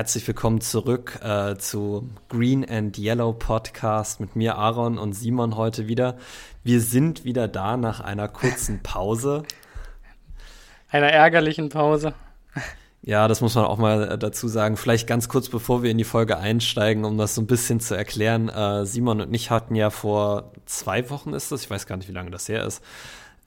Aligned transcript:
Herzlich 0.00 0.26
willkommen 0.26 0.62
zurück 0.62 1.20
äh, 1.22 1.56
zu 1.56 2.08
Green 2.30 2.66
and 2.66 2.96
Yellow 2.96 3.34
Podcast 3.34 4.18
mit 4.18 4.34
mir, 4.34 4.56
Aaron 4.56 4.96
und 4.96 5.12
Simon 5.12 5.56
heute 5.56 5.88
wieder. 5.88 6.16
Wir 6.64 6.80
sind 6.80 7.26
wieder 7.26 7.48
da 7.48 7.76
nach 7.76 8.00
einer 8.00 8.26
kurzen 8.26 8.80
Pause. 8.82 9.42
Einer 10.88 11.10
ärgerlichen 11.10 11.68
Pause. 11.68 12.14
Ja, 13.02 13.28
das 13.28 13.42
muss 13.42 13.54
man 13.56 13.66
auch 13.66 13.76
mal 13.76 14.12
äh, 14.12 14.16
dazu 14.16 14.48
sagen. 14.48 14.78
Vielleicht 14.78 15.06
ganz 15.06 15.28
kurz, 15.28 15.50
bevor 15.50 15.82
wir 15.82 15.90
in 15.90 15.98
die 15.98 16.04
Folge 16.04 16.38
einsteigen, 16.38 17.04
um 17.04 17.18
das 17.18 17.34
so 17.34 17.42
ein 17.42 17.46
bisschen 17.46 17.78
zu 17.78 17.94
erklären. 17.94 18.48
Äh, 18.48 18.86
Simon 18.86 19.20
und 19.20 19.34
ich 19.34 19.50
hatten 19.50 19.74
ja 19.74 19.90
vor 19.90 20.52
zwei 20.64 21.10
Wochen 21.10 21.34
ist 21.34 21.52
das, 21.52 21.64
ich 21.64 21.68
weiß 21.68 21.86
gar 21.86 21.98
nicht, 21.98 22.08
wie 22.08 22.14
lange 22.14 22.30
das 22.30 22.48
her 22.48 22.64
ist, 22.64 22.82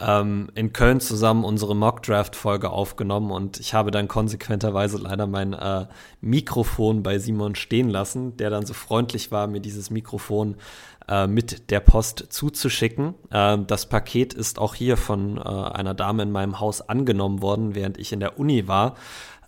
ähm, 0.06 0.50
in 0.56 0.74
Köln 0.74 1.00
zusammen 1.00 1.46
unsere 1.46 1.76
Mock-Draft-Folge 1.76 2.70
aufgenommen 2.70 3.32
und 3.32 3.60
ich 3.60 3.74
habe 3.74 3.92
dann 3.92 4.08
konsequenterweise 4.08 4.98
leider 4.98 5.28
mein 5.28 5.54
äh, 5.54 5.86
Mikrofon 6.22 7.04
bei 7.04 7.20
Simon 7.20 7.56
stehen 7.56 7.90
lassen, 7.90 8.36
der 8.38 8.50
dann 8.50 8.66
so 8.66 8.74
freundlich 8.74 9.32
war, 9.32 9.48
mir 9.48 9.62
dieses 9.62 9.90
Mikrofon 9.90 10.56
äh, 11.08 11.28
mit 11.28 11.70
der 11.70 11.80
Post 11.80 12.28
zuzuschicken. 12.30 13.14
Äh, 13.30 13.60
das 13.66 13.88
Paket 13.88 14.34
ist 14.34 14.60
auch 14.60 14.76
hier 14.76 14.98
von 14.98 15.38
äh, 15.38 15.42
einer 15.42 15.94
Dame 15.94 16.24
in 16.24 16.32
meinem 16.32 16.60
Haus 16.60 16.82
angenommen 16.82 17.42
worden, 17.42 17.76
während 17.76 17.98
ich 17.98 18.12
in 18.12 18.20
der 18.20 18.38
Uni 18.40 18.68
war. 18.68 18.96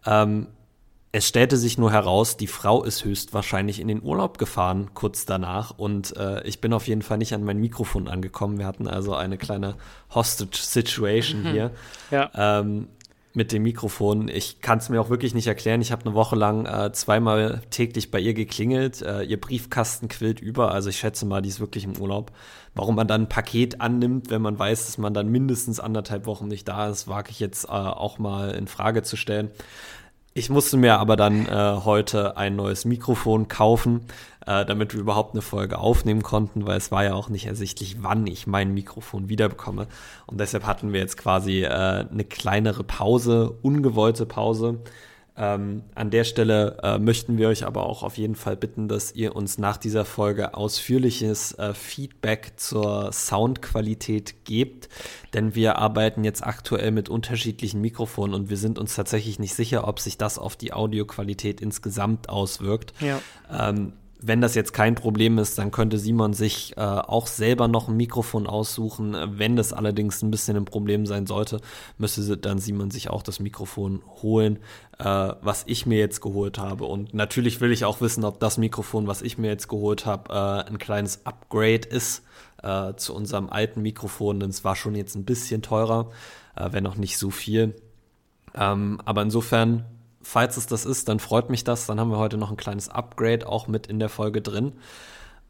Ähm, 0.05 0.47
es 1.15 1.29
stellte 1.29 1.55
sich 1.55 1.77
nur 1.77 1.93
heraus, 1.93 2.35
die 2.35 2.45
Frau 2.45 2.83
ist 2.83 3.05
höchstwahrscheinlich 3.05 3.79
in 3.79 3.87
den 3.87 4.03
Urlaub 4.03 4.37
gefahren 4.37 4.89
kurz 4.93 5.25
danach 5.25 5.71
und 5.77 6.13
äh, 6.17 6.45
ich 6.45 6.59
bin 6.59 6.73
auf 6.73 6.89
jeden 6.89 7.03
Fall 7.03 7.17
nicht 7.17 7.33
an 7.33 7.45
mein 7.45 7.57
Mikrofon 7.57 8.09
angekommen. 8.09 8.57
Wir 8.57 8.65
hatten 8.65 8.85
also 8.85 9.15
eine 9.15 9.37
kleine 9.37 9.75
Hostage-Situation 10.13 11.43
mhm. 11.43 11.47
hier. 11.47 11.71
Ja. 12.11 12.31
Ähm, 12.35 12.89
mit 13.33 13.53
dem 13.53 13.63
Mikrofon. 13.63 14.27
Ich 14.27 14.59
kann 14.59 14.79
es 14.79 14.89
mir 14.89 14.99
auch 14.99 15.09
wirklich 15.09 15.33
nicht 15.33 15.47
erklären. 15.47 15.81
Ich 15.81 15.93
habe 15.93 16.05
eine 16.05 16.15
Woche 16.15 16.35
lang 16.35 16.65
äh, 16.65 16.91
zweimal 16.91 17.61
täglich 17.69 18.11
bei 18.11 18.19
ihr 18.19 18.33
geklingelt. 18.33 19.01
Äh, 19.01 19.23
ihr 19.23 19.39
Briefkasten 19.39 20.09
quillt 20.09 20.41
über. 20.41 20.71
Also 20.71 20.89
ich 20.89 20.97
schätze 20.97 21.25
mal, 21.25 21.41
die 21.41 21.49
ist 21.49 21.59
wirklich 21.61 21.85
im 21.85 21.97
Urlaub. 21.97 22.31
Warum 22.73 22.95
man 22.95 23.07
dann 23.07 23.23
ein 23.23 23.29
Paket 23.29 23.79
annimmt, 23.79 24.29
wenn 24.29 24.41
man 24.41 24.57
weiß, 24.57 24.85
dass 24.85 24.97
man 24.97 25.13
dann 25.13 25.29
mindestens 25.29 25.79
anderthalb 25.79 26.25
Wochen 26.25 26.47
nicht 26.47 26.67
da 26.67 26.89
ist, 26.89 27.07
wage 27.07 27.31
ich 27.31 27.39
jetzt 27.39 27.65
äh, 27.65 27.71
auch 27.71 28.19
mal 28.19 28.51
in 28.51 28.67
Frage 28.67 29.03
zu 29.03 29.15
stellen. 29.17 29.51
Ich 30.37 30.49
musste 30.49 30.75
mir 30.75 30.99
aber 30.99 31.15
dann 31.15 31.45
äh, 31.45 31.77
heute 31.85 32.35
ein 32.35 32.57
neues 32.57 32.83
Mikrofon 32.83 33.47
kaufen, 33.47 34.01
äh, 34.45 34.65
damit 34.65 34.93
wir 34.93 34.99
überhaupt 34.99 35.33
eine 35.33 35.41
Folge 35.41 35.77
aufnehmen 35.79 36.23
konnten, 36.23 36.67
weil 36.67 36.75
es 36.77 36.91
war 36.91 37.05
ja 37.05 37.13
auch 37.13 37.29
nicht 37.29 37.45
ersichtlich, 37.45 38.03
wann 38.03 38.27
ich 38.27 38.45
mein 38.45 38.73
Mikrofon 38.73 39.29
wiederbekomme. 39.29 39.87
Und 40.25 40.37
deshalb 40.41 40.65
hatten 40.65 40.91
wir 40.91 40.99
jetzt 40.99 41.15
quasi 41.15 41.63
äh, 41.63 41.69
eine 41.69 42.25
kleinere 42.25 42.83
Pause, 42.83 43.55
ungewollte 43.61 44.25
Pause. 44.25 44.79
Ähm, 45.37 45.83
an 45.95 46.11
der 46.11 46.23
Stelle 46.23 46.77
äh, 46.81 46.97
möchten 46.97 47.37
wir 47.37 47.49
euch 47.49 47.65
aber 47.65 47.85
auch 47.85 48.03
auf 48.03 48.17
jeden 48.17 48.35
Fall 48.35 48.55
bitten, 48.55 48.87
dass 48.87 49.13
ihr 49.13 49.35
uns 49.35 49.57
nach 49.57 49.75
dieser 49.75 50.05
Folge 50.05 50.53
ausführliches 50.53 51.51
äh, 51.53 51.73
Feedback 51.73 52.53
zur 52.55 53.11
Soundqualität 53.11 54.45
gebt, 54.45 54.87
denn 55.33 55.53
wir 55.53 55.77
arbeiten 55.77 56.23
jetzt 56.23 56.41
aktuell 56.41 56.91
mit 56.91 57.09
unterschiedlichen 57.09 57.81
Mikrofonen 57.81 58.33
und 58.33 58.49
wir 58.49 58.57
sind 58.57 58.79
uns 58.79 58.95
tatsächlich 58.95 59.37
nicht 59.37 59.55
sicher, 59.55 59.87
ob 59.87 59.99
sich 59.99 60.17
das 60.17 60.39
auf 60.39 60.55
die 60.55 60.71
Audioqualität 60.71 61.59
insgesamt 61.59 62.29
auswirkt. 62.29 62.93
Ja. 63.01 63.19
Ähm, 63.51 63.91
wenn 64.27 64.41
das 64.41 64.55
jetzt 64.55 64.73
kein 64.73 64.95
Problem 64.95 65.37
ist, 65.37 65.57
dann 65.57 65.71
könnte 65.71 65.99
Simon 65.99 66.33
sich 66.33 66.75
äh, 66.77 66.81
auch 66.81 67.27
selber 67.27 67.67
noch 67.67 67.89
ein 67.89 67.97
Mikrofon 67.97 68.47
aussuchen. 68.47 69.15
Wenn 69.37 69.55
das 69.55 69.71
allerdings 69.71 70.21
ein 70.23 70.31
bisschen 70.31 70.57
ein 70.57 70.65
Problem 70.65 71.05
sein 71.05 71.27
sollte, 71.27 71.61
müsste 71.97 72.37
dann 72.37 72.59
Simon 72.59 72.91
sich 72.91 73.09
auch 73.09 73.21
das 73.21 73.39
Mikrofon 73.39 74.01
holen, 74.23 74.59
äh, 74.99 75.03
was 75.03 75.63
ich 75.67 75.85
mir 75.85 75.99
jetzt 75.99 76.21
geholt 76.21 76.57
habe. 76.57 76.85
Und 76.85 77.13
natürlich 77.13 77.61
will 77.61 77.71
ich 77.71 77.85
auch 77.85 78.01
wissen, 78.01 78.23
ob 78.23 78.39
das 78.39 78.57
Mikrofon, 78.57 79.07
was 79.07 79.21
ich 79.21 79.37
mir 79.37 79.47
jetzt 79.47 79.67
geholt 79.67 80.05
habe, 80.05 80.33
äh, 80.33 80.69
ein 80.69 80.77
kleines 80.77 81.25
Upgrade 81.25 81.87
ist 81.87 82.23
äh, 82.63 82.93
zu 82.95 83.13
unserem 83.15 83.49
alten 83.49 83.81
Mikrofon, 83.81 84.39
denn 84.39 84.49
es 84.49 84.63
war 84.63 84.75
schon 84.75 84.95
jetzt 84.95 85.15
ein 85.15 85.25
bisschen 85.25 85.61
teurer, 85.61 86.11
äh, 86.55 86.69
wenn 86.71 86.87
auch 86.87 86.95
nicht 86.95 87.17
so 87.17 87.29
viel. 87.29 87.75
Ähm, 88.53 89.01
aber 89.05 89.21
insofern 89.21 89.85
falls 90.25 90.57
es 90.57 90.65
das 90.65 90.85
ist, 90.85 91.07
dann 91.07 91.19
freut 91.19 91.49
mich 91.49 91.63
das. 91.63 91.85
Dann 91.85 91.99
haben 91.99 92.09
wir 92.09 92.17
heute 92.17 92.37
noch 92.37 92.49
ein 92.49 92.57
kleines 92.57 92.89
Upgrade 92.89 93.47
auch 93.47 93.67
mit 93.67 93.87
in 93.87 93.99
der 93.99 94.09
Folge 94.09 94.41
drin. 94.41 94.73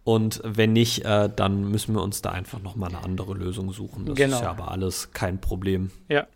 Und 0.04 0.42
wenn 0.44 0.74
nicht, 0.74 1.04
äh, 1.06 1.30
dann 1.34 1.72
müssen 1.72 1.96
wir 1.96 2.04
uns 2.04 2.22
da 2.22 2.30
einfach 2.30 2.62
noch 2.62 2.76
mal 2.76 2.90
eine 2.90 3.04
andere 3.04 3.34
Lösung 3.34 3.72
suchen. 3.72 4.06
Das 4.06 4.16
genau. 4.16 4.36
ist 4.36 4.44
ja 4.44 4.50
aber 4.52 4.70
alles 4.70 5.12
kein 5.14 5.40
Problem. 5.42 5.90
Ja, 6.10 6.28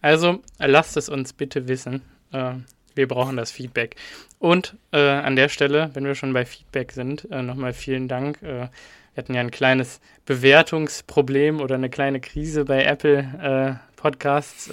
also 0.00 0.38
lasst 0.58 0.96
es 0.96 1.08
uns 1.08 1.32
bitte 1.34 1.68
wissen. 1.68 2.00
Äh, 2.32 2.54
wir 2.94 3.08
brauchen 3.08 3.36
das 3.36 3.50
Feedback. 3.50 3.96
Und 4.38 4.76
äh, 4.92 4.98
an 4.98 5.36
der 5.36 5.48
Stelle, 5.48 5.90
wenn 5.94 6.04
wir 6.04 6.14
schon 6.14 6.32
bei 6.32 6.44
Feedback 6.44 6.92
sind, 6.92 7.30
äh, 7.30 7.42
nochmal 7.42 7.72
vielen 7.72 8.08
Dank. 8.08 8.42
Äh, 8.42 8.68
wir 9.14 9.22
hatten 9.24 9.34
ja 9.34 9.40
ein 9.40 9.50
kleines 9.50 10.00
Bewertungsproblem 10.24 11.60
oder 11.60 11.74
eine 11.74 11.90
kleine 11.90 12.20
Krise 12.20 12.64
bei 12.64 12.84
Apple 12.84 13.80
äh, 13.82 13.96
Podcasts. 13.96 14.70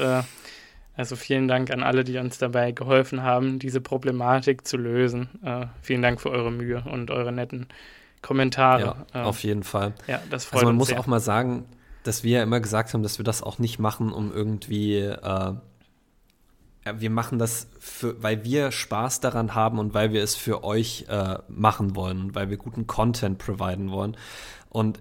Also 0.98 1.16
vielen 1.16 1.48
Dank 1.48 1.70
an 1.70 1.84
alle, 1.84 2.04
die 2.04 2.18
uns 2.18 2.40
dabei 2.40 2.72
geholfen 2.72 3.22
haben, 3.22 3.60
diese 3.60 3.80
Problematik 3.80 4.68
zu 4.68 4.78
lösen. 4.78 5.30
Äh, 5.44 5.68
vielen 5.84 6.02
Dank 6.02 6.20
für 6.20 6.32
eure 6.32 6.52
Mühe 6.52 6.84
und 6.92 7.12
eure 7.12 7.32
netten 7.32 7.68
Kommentare. 8.24 9.06
Ja, 9.14 9.22
äh, 9.22 9.24
auf 9.24 9.44
jeden 9.44 9.62
Fall. 9.62 9.94
Ja, 10.08 10.20
das 10.32 10.46
freut 10.46 10.62
also 10.62 10.66
man 10.66 10.76
muss 10.76 10.88
sehr. 10.88 11.00
auch 11.00 11.06
mal 11.06 11.20
sagen, 11.20 11.66
dass 12.04 12.24
wir 12.24 12.40
ja 12.40 12.44
immer 12.44 12.60
gesagt 12.60 12.96
haben, 12.96 13.04
dass 13.04 13.20
wir 13.20 13.24
das 13.24 13.44
auch 13.44 13.60
nicht 13.60 13.78
machen, 13.78 14.12
um 14.12 14.34
irgendwie 14.34 14.98
äh, 14.98 15.54
wir 17.00 17.10
machen 17.10 17.40
das, 17.40 17.68
für, 17.80 18.22
weil 18.22 18.44
wir 18.44 18.72
Spaß 18.72 19.20
daran 19.20 19.56
haben 19.56 19.80
und 19.80 19.94
weil 19.94 20.14
wir 20.14 20.24
es 20.24 20.36
für 20.36 20.64
euch 20.64 21.06
äh, 21.10 21.38
machen 21.48 21.96
wollen, 21.96 22.36
weil 22.36 22.50
wir 22.50 22.58
guten 22.58 22.88
Content 22.88 23.38
providen 23.38 23.92
wollen. 23.92 24.18
Und 24.70 25.00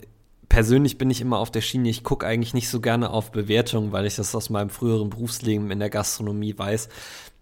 persönlich 0.48 0.98
bin 0.98 1.10
ich 1.10 1.20
immer 1.20 1.38
auf 1.38 1.50
der 1.50 1.60
Schiene, 1.60 1.88
ich 1.88 2.04
gucke 2.04 2.26
eigentlich 2.26 2.54
nicht 2.54 2.68
so 2.68 2.80
gerne 2.80 3.10
auf 3.10 3.32
Bewertungen, 3.32 3.92
weil 3.92 4.06
ich 4.06 4.16
das 4.16 4.34
aus 4.34 4.50
meinem 4.50 4.70
früheren 4.70 5.10
Berufsleben 5.10 5.70
in 5.70 5.78
der 5.78 5.90
Gastronomie 5.90 6.56
weiß, 6.56 6.88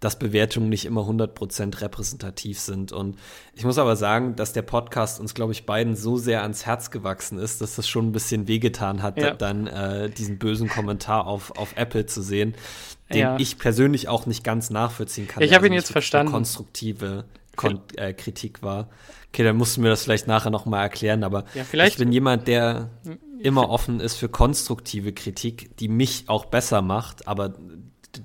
dass 0.05 0.19
Bewertungen 0.19 0.69
nicht 0.69 0.85
immer 0.85 1.01
100% 1.01 1.81
repräsentativ 1.81 2.59
sind. 2.59 2.91
Und 2.91 3.17
ich 3.55 3.65
muss 3.65 3.79
aber 3.79 3.95
sagen, 3.95 4.35
dass 4.35 4.53
der 4.53 4.61
Podcast 4.61 5.19
uns, 5.19 5.33
glaube 5.33 5.51
ich, 5.51 5.65
beiden 5.65 5.95
so 5.95 6.17
sehr 6.17 6.43
ans 6.43 6.67
Herz 6.67 6.91
gewachsen 6.91 7.39
ist, 7.39 7.59
dass 7.59 7.75
das 7.75 7.87
schon 7.89 8.09
ein 8.09 8.11
bisschen 8.11 8.47
wehgetan 8.47 9.01
hat, 9.01 9.17
ja. 9.17 9.33
dann 9.33 9.65
äh, 9.65 10.11
diesen 10.11 10.37
bösen 10.37 10.69
Kommentar 10.69 11.25
auf, 11.25 11.57
auf 11.57 11.75
Apple 11.75 12.05
zu 12.05 12.21
sehen, 12.21 12.53
den 13.09 13.19
ja. 13.19 13.37
ich 13.39 13.57
persönlich 13.57 14.07
auch 14.07 14.27
nicht 14.27 14.43
ganz 14.43 14.69
nachvollziehen 14.69 15.27
kann. 15.27 15.41
Ich 15.41 15.55
habe 15.55 15.65
ihn 15.65 15.73
jetzt 15.73 15.91
verstanden. 15.91 16.31
Konstruktive 16.31 17.25
Kon 17.55 17.79
äh, 17.95 18.13
Kritik 18.13 18.61
war. 18.61 18.89
Okay, 19.29 19.43
dann 19.43 19.57
musst 19.57 19.75
du 19.75 19.81
mir 19.81 19.89
das 19.89 20.03
vielleicht 20.03 20.27
nachher 20.27 20.51
noch 20.51 20.67
mal 20.67 20.83
erklären, 20.83 21.23
aber 21.23 21.45
ja, 21.55 21.85
ich 21.85 21.97
bin 21.97 22.11
jemand, 22.11 22.47
der 22.47 22.91
immer 23.39 23.71
offen 23.71 23.99
ist 23.99 24.17
für 24.17 24.29
konstruktive 24.29 25.13
Kritik, 25.13 25.75
die 25.77 25.87
mich 25.87 26.25
auch 26.27 26.45
besser 26.45 26.83
macht, 26.83 27.27
aber 27.27 27.55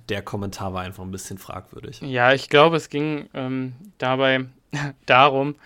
der 0.09 0.23
Kommentar 0.23 0.75
war 0.75 0.83
einfach 0.83 1.03
ein 1.03 1.11
bisschen 1.11 1.39
fragwürdig. 1.39 2.01
Ja, 2.03 2.33
ich 2.33 2.49
glaube, 2.49 2.77
es 2.77 2.89
ging 2.89 3.29
ähm, 3.35 3.75
dabei 3.99 4.47
darum, 5.07 5.57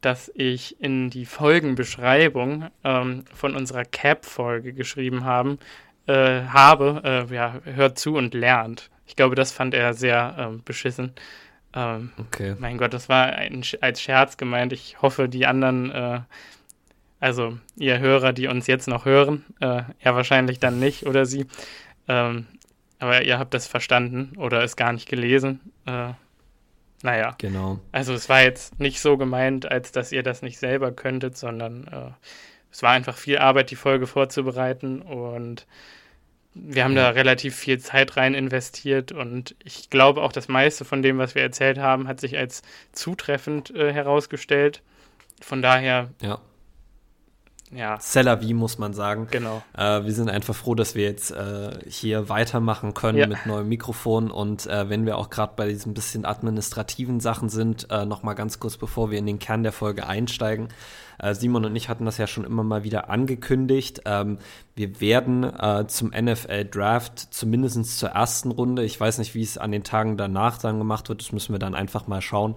dass 0.00 0.30
ich 0.34 0.80
in 0.80 1.10
die 1.10 1.26
Folgenbeschreibung 1.26 2.68
ähm, 2.84 3.24
von 3.34 3.54
unserer 3.54 3.84
Cap-Folge 3.84 4.72
geschrieben 4.72 5.24
haben, 5.24 5.58
äh, 6.06 6.42
habe, 6.44 7.28
äh, 7.30 7.34
ja, 7.34 7.60
hört 7.64 7.98
zu 7.98 8.14
und 8.14 8.34
lernt. 8.34 8.90
Ich 9.06 9.16
glaube, 9.16 9.34
das 9.34 9.52
fand 9.52 9.74
er 9.74 9.92
sehr 9.94 10.52
äh, 10.54 10.58
beschissen. 10.64 11.12
Ähm, 11.74 12.10
okay. 12.18 12.56
Mein 12.58 12.78
Gott, 12.78 12.94
das 12.94 13.08
war 13.08 13.26
ein, 13.26 13.62
als 13.80 14.00
Scherz 14.00 14.36
gemeint. 14.36 14.72
Ich 14.72 15.02
hoffe, 15.02 15.28
die 15.28 15.46
anderen, 15.46 15.90
äh, 15.90 16.20
also 17.20 17.58
ihr 17.76 17.98
Hörer, 17.98 18.32
die 18.32 18.48
uns 18.48 18.66
jetzt 18.66 18.88
noch 18.88 19.04
hören, 19.04 19.44
äh, 19.60 19.82
ja 20.02 20.14
wahrscheinlich 20.14 20.58
dann 20.58 20.80
nicht 20.80 21.06
oder 21.06 21.26
sie. 21.26 21.46
Aber 23.00 23.24
ihr 23.24 23.38
habt 23.38 23.54
das 23.54 23.66
verstanden 23.66 24.36
oder 24.36 24.62
es 24.62 24.76
gar 24.76 24.92
nicht 24.92 25.08
gelesen. 25.08 25.60
Äh, 25.86 26.12
naja. 27.02 27.34
Genau. 27.38 27.80
Also 27.92 28.12
es 28.12 28.28
war 28.28 28.42
jetzt 28.42 28.78
nicht 28.78 29.00
so 29.00 29.16
gemeint, 29.16 29.70
als 29.70 29.90
dass 29.90 30.12
ihr 30.12 30.22
das 30.22 30.42
nicht 30.42 30.58
selber 30.58 30.92
könntet, 30.92 31.36
sondern 31.36 31.86
äh, 31.88 32.10
es 32.70 32.82
war 32.82 32.90
einfach 32.92 33.16
viel 33.16 33.38
Arbeit, 33.38 33.70
die 33.70 33.76
Folge 33.76 34.06
vorzubereiten 34.06 35.02
und 35.02 35.66
wir 36.52 36.84
haben 36.84 36.96
ja. 36.96 37.04
da 37.04 37.10
relativ 37.10 37.54
viel 37.54 37.78
Zeit 37.78 38.16
rein 38.16 38.34
investiert 38.34 39.12
und 39.12 39.54
ich 39.64 39.88
glaube 39.88 40.20
auch 40.22 40.32
das 40.32 40.48
meiste 40.48 40.84
von 40.84 41.00
dem, 41.00 41.18
was 41.18 41.34
wir 41.34 41.42
erzählt 41.42 41.78
haben, 41.78 42.08
hat 42.08 42.20
sich 42.20 42.36
als 42.36 42.62
zutreffend 42.92 43.74
äh, 43.74 43.92
herausgestellt. 43.92 44.82
Von 45.40 45.62
daher. 45.62 46.10
Ja. 46.20 46.40
Ja. 47.72 47.98
Seller 48.00 48.40
wie 48.40 48.54
muss 48.54 48.78
man 48.78 48.94
sagen. 48.94 49.28
Genau. 49.30 49.62
Äh, 49.76 50.04
wir 50.04 50.12
sind 50.12 50.28
einfach 50.28 50.54
froh, 50.54 50.74
dass 50.74 50.94
wir 50.94 51.04
jetzt 51.04 51.30
äh, 51.30 51.78
hier 51.88 52.28
weitermachen 52.28 52.94
können 52.94 53.18
ja. 53.18 53.26
mit 53.26 53.46
neuem 53.46 53.68
Mikrofon 53.68 54.30
und 54.30 54.66
äh, 54.66 54.88
wenn 54.88 55.06
wir 55.06 55.18
auch 55.18 55.30
gerade 55.30 55.52
bei 55.56 55.68
diesen 55.68 55.94
bisschen 55.94 56.24
administrativen 56.24 57.20
Sachen 57.20 57.48
sind, 57.48 57.86
äh, 57.90 58.04
noch 58.04 58.22
mal 58.22 58.34
ganz 58.34 58.58
kurz, 58.58 58.76
bevor 58.76 59.10
wir 59.10 59.18
in 59.18 59.26
den 59.26 59.38
Kern 59.38 59.62
der 59.62 59.72
Folge 59.72 60.06
einsteigen. 60.06 60.68
Äh, 61.20 61.34
Simon 61.34 61.64
und 61.64 61.76
ich 61.76 61.88
hatten 61.88 62.04
das 62.04 62.18
ja 62.18 62.26
schon 62.26 62.44
immer 62.44 62.62
mal 62.62 62.84
wieder 62.84 63.10
angekündigt. 63.10 64.02
Ähm, 64.06 64.38
Wir 64.74 65.00
werden 65.00 65.44
äh, 65.44 65.86
zum 65.88 66.08
NFL 66.08 66.64
Draft 66.64 67.34
zumindest 67.34 67.98
zur 67.98 68.10
ersten 68.10 68.50
Runde, 68.50 68.82
ich 68.82 68.98
weiß 68.98 69.18
nicht, 69.18 69.34
wie 69.34 69.42
es 69.42 69.58
an 69.58 69.72
den 69.72 69.84
Tagen 69.84 70.16
danach 70.16 70.56
dann 70.58 70.78
gemacht 70.78 71.08
wird, 71.10 71.20
das 71.20 71.32
müssen 71.32 71.52
wir 71.52 71.58
dann 71.58 71.74
einfach 71.74 72.06
mal 72.06 72.22
schauen, 72.22 72.54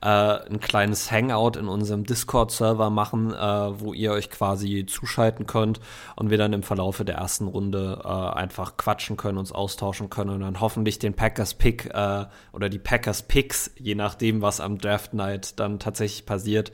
äh, 0.00 0.06
ein 0.08 0.60
kleines 0.60 1.10
Hangout 1.10 1.58
in 1.58 1.68
unserem 1.68 2.04
Discord-Server 2.04 2.88
machen, 2.88 3.34
äh, 3.34 3.80
wo 3.80 3.92
ihr 3.92 4.12
euch 4.12 4.30
quasi 4.30 4.86
zuschalten 4.86 5.46
könnt 5.46 5.80
und 6.14 6.30
wir 6.30 6.38
dann 6.38 6.54
im 6.54 6.62
Verlaufe 6.62 7.04
der 7.04 7.16
ersten 7.16 7.46
Runde 7.46 8.00
äh, 8.02 8.08
einfach 8.08 8.78
quatschen 8.78 9.16
können, 9.18 9.36
uns 9.36 9.52
austauschen 9.52 10.08
können 10.08 10.30
und 10.30 10.40
dann 10.40 10.60
hoffentlich 10.60 10.98
den 10.98 11.14
Packers 11.14 11.54
Pick 11.54 11.90
äh, 11.92 12.24
oder 12.52 12.68
die 12.70 12.78
Packers 12.78 13.22
Picks, 13.22 13.70
je 13.78 13.94
nachdem, 13.94 14.40
was 14.40 14.60
am 14.60 14.78
Draft 14.78 15.12
Night 15.12 15.60
dann 15.60 15.78
tatsächlich 15.78 16.24
passiert, 16.24 16.72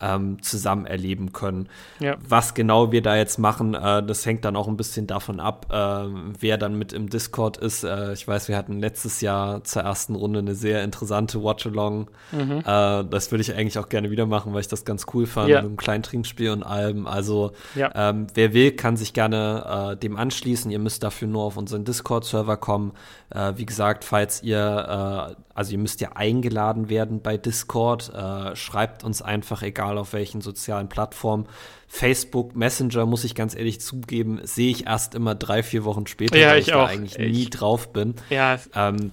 ähm, 0.00 0.40
zusammen 0.42 0.86
erleben 0.86 1.32
können. 1.32 1.68
Ja. 1.98 2.16
Was 2.26 2.54
genau 2.54 2.92
wir 2.92 3.02
da 3.02 3.16
jetzt 3.16 3.38
machen, 3.38 3.74
äh, 3.74 4.02
das 4.02 4.24
hängt 4.24 4.44
dann 4.44 4.54
auch 4.54 4.68
ein 4.68 4.76
bisschen 4.76 5.06
davon 5.06 5.40
ab, 5.40 5.66
äh, 5.70 6.08
wer 6.38 6.56
dann 6.56 6.78
mit 6.78 6.92
im 6.92 7.08
Discord 7.08 7.56
ist. 7.56 7.82
Äh, 7.82 8.12
ich 8.12 8.26
weiß, 8.26 8.48
wir 8.48 8.56
hatten 8.56 8.78
letztes 8.78 9.20
Jahr 9.20 9.64
zur 9.64 9.82
ersten 9.82 10.14
Runde 10.14 10.38
eine 10.38 10.54
sehr 10.54 10.84
interessante 10.84 11.42
Watch-Along. 11.42 12.10
Mhm. 12.30 12.58
Äh, 12.60 12.62
das 12.64 13.32
würde 13.32 13.42
ich 13.42 13.54
eigentlich 13.54 13.78
auch 13.78 13.88
gerne 13.88 14.10
wieder 14.10 14.26
machen, 14.26 14.52
weil 14.54 14.60
ich 14.60 14.68
das 14.68 14.84
ganz 14.84 15.06
cool 15.14 15.26
fand, 15.26 15.48
ja. 15.48 15.56
mit 15.56 15.66
einem 15.66 15.76
kleinen 15.76 16.04
Trinkspiel 16.04 16.50
und 16.50 16.62
allem. 16.62 17.06
Also 17.06 17.52
ja. 17.74 17.90
ähm, 17.94 18.28
wer 18.34 18.54
will, 18.54 18.72
kann 18.72 18.96
sich 18.96 19.12
gerne 19.12 19.94
äh, 19.94 19.96
dem 19.96 20.16
anschließen. 20.16 20.70
Ihr 20.70 20.78
müsst 20.78 21.02
dafür 21.02 21.26
nur 21.26 21.42
auf 21.42 21.56
unseren 21.56 21.84
Discord-Server 21.84 22.56
kommen. 22.56 22.92
Äh, 23.30 23.54
wie 23.56 23.66
gesagt, 23.66 24.04
falls 24.04 24.42
ihr 24.42 25.36
also 25.54 25.72
ihr 25.72 25.78
müsst 25.78 26.00
ja 26.00 26.10
eingeladen 26.14 26.88
werden 26.88 27.20
bei 27.20 27.36
Discord. 27.36 28.12
Schreibt 28.54 29.02
uns 29.02 29.22
einfach, 29.22 29.62
egal 29.62 29.87
auf 29.96 30.12
welchen 30.12 30.40
sozialen 30.40 30.88
Plattformen. 30.88 31.46
Facebook 31.86 32.54
Messenger, 32.54 33.06
muss 33.06 33.24
ich 33.24 33.34
ganz 33.34 33.54
ehrlich 33.54 33.80
zugeben, 33.80 34.40
sehe 34.42 34.70
ich 34.70 34.86
erst 34.86 35.14
immer 35.14 35.34
drei, 35.34 35.62
vier 35.62 35.84
Wochen 35.84 36.06
später, 36.06 36.36
ja, 36.36 36.50
weil 36.50 36.58
ich, 36.58 36.68
ich 36.68 36.74
da 36.74 36.84
eigentlich 36.84 37.18
ich, 37.18 37.32
nie 37.32 37.48
drauf 37.48 37.92
bin. 37.92 38.16
Ja. 38.28 38.58
Ähm, 38.74 39.12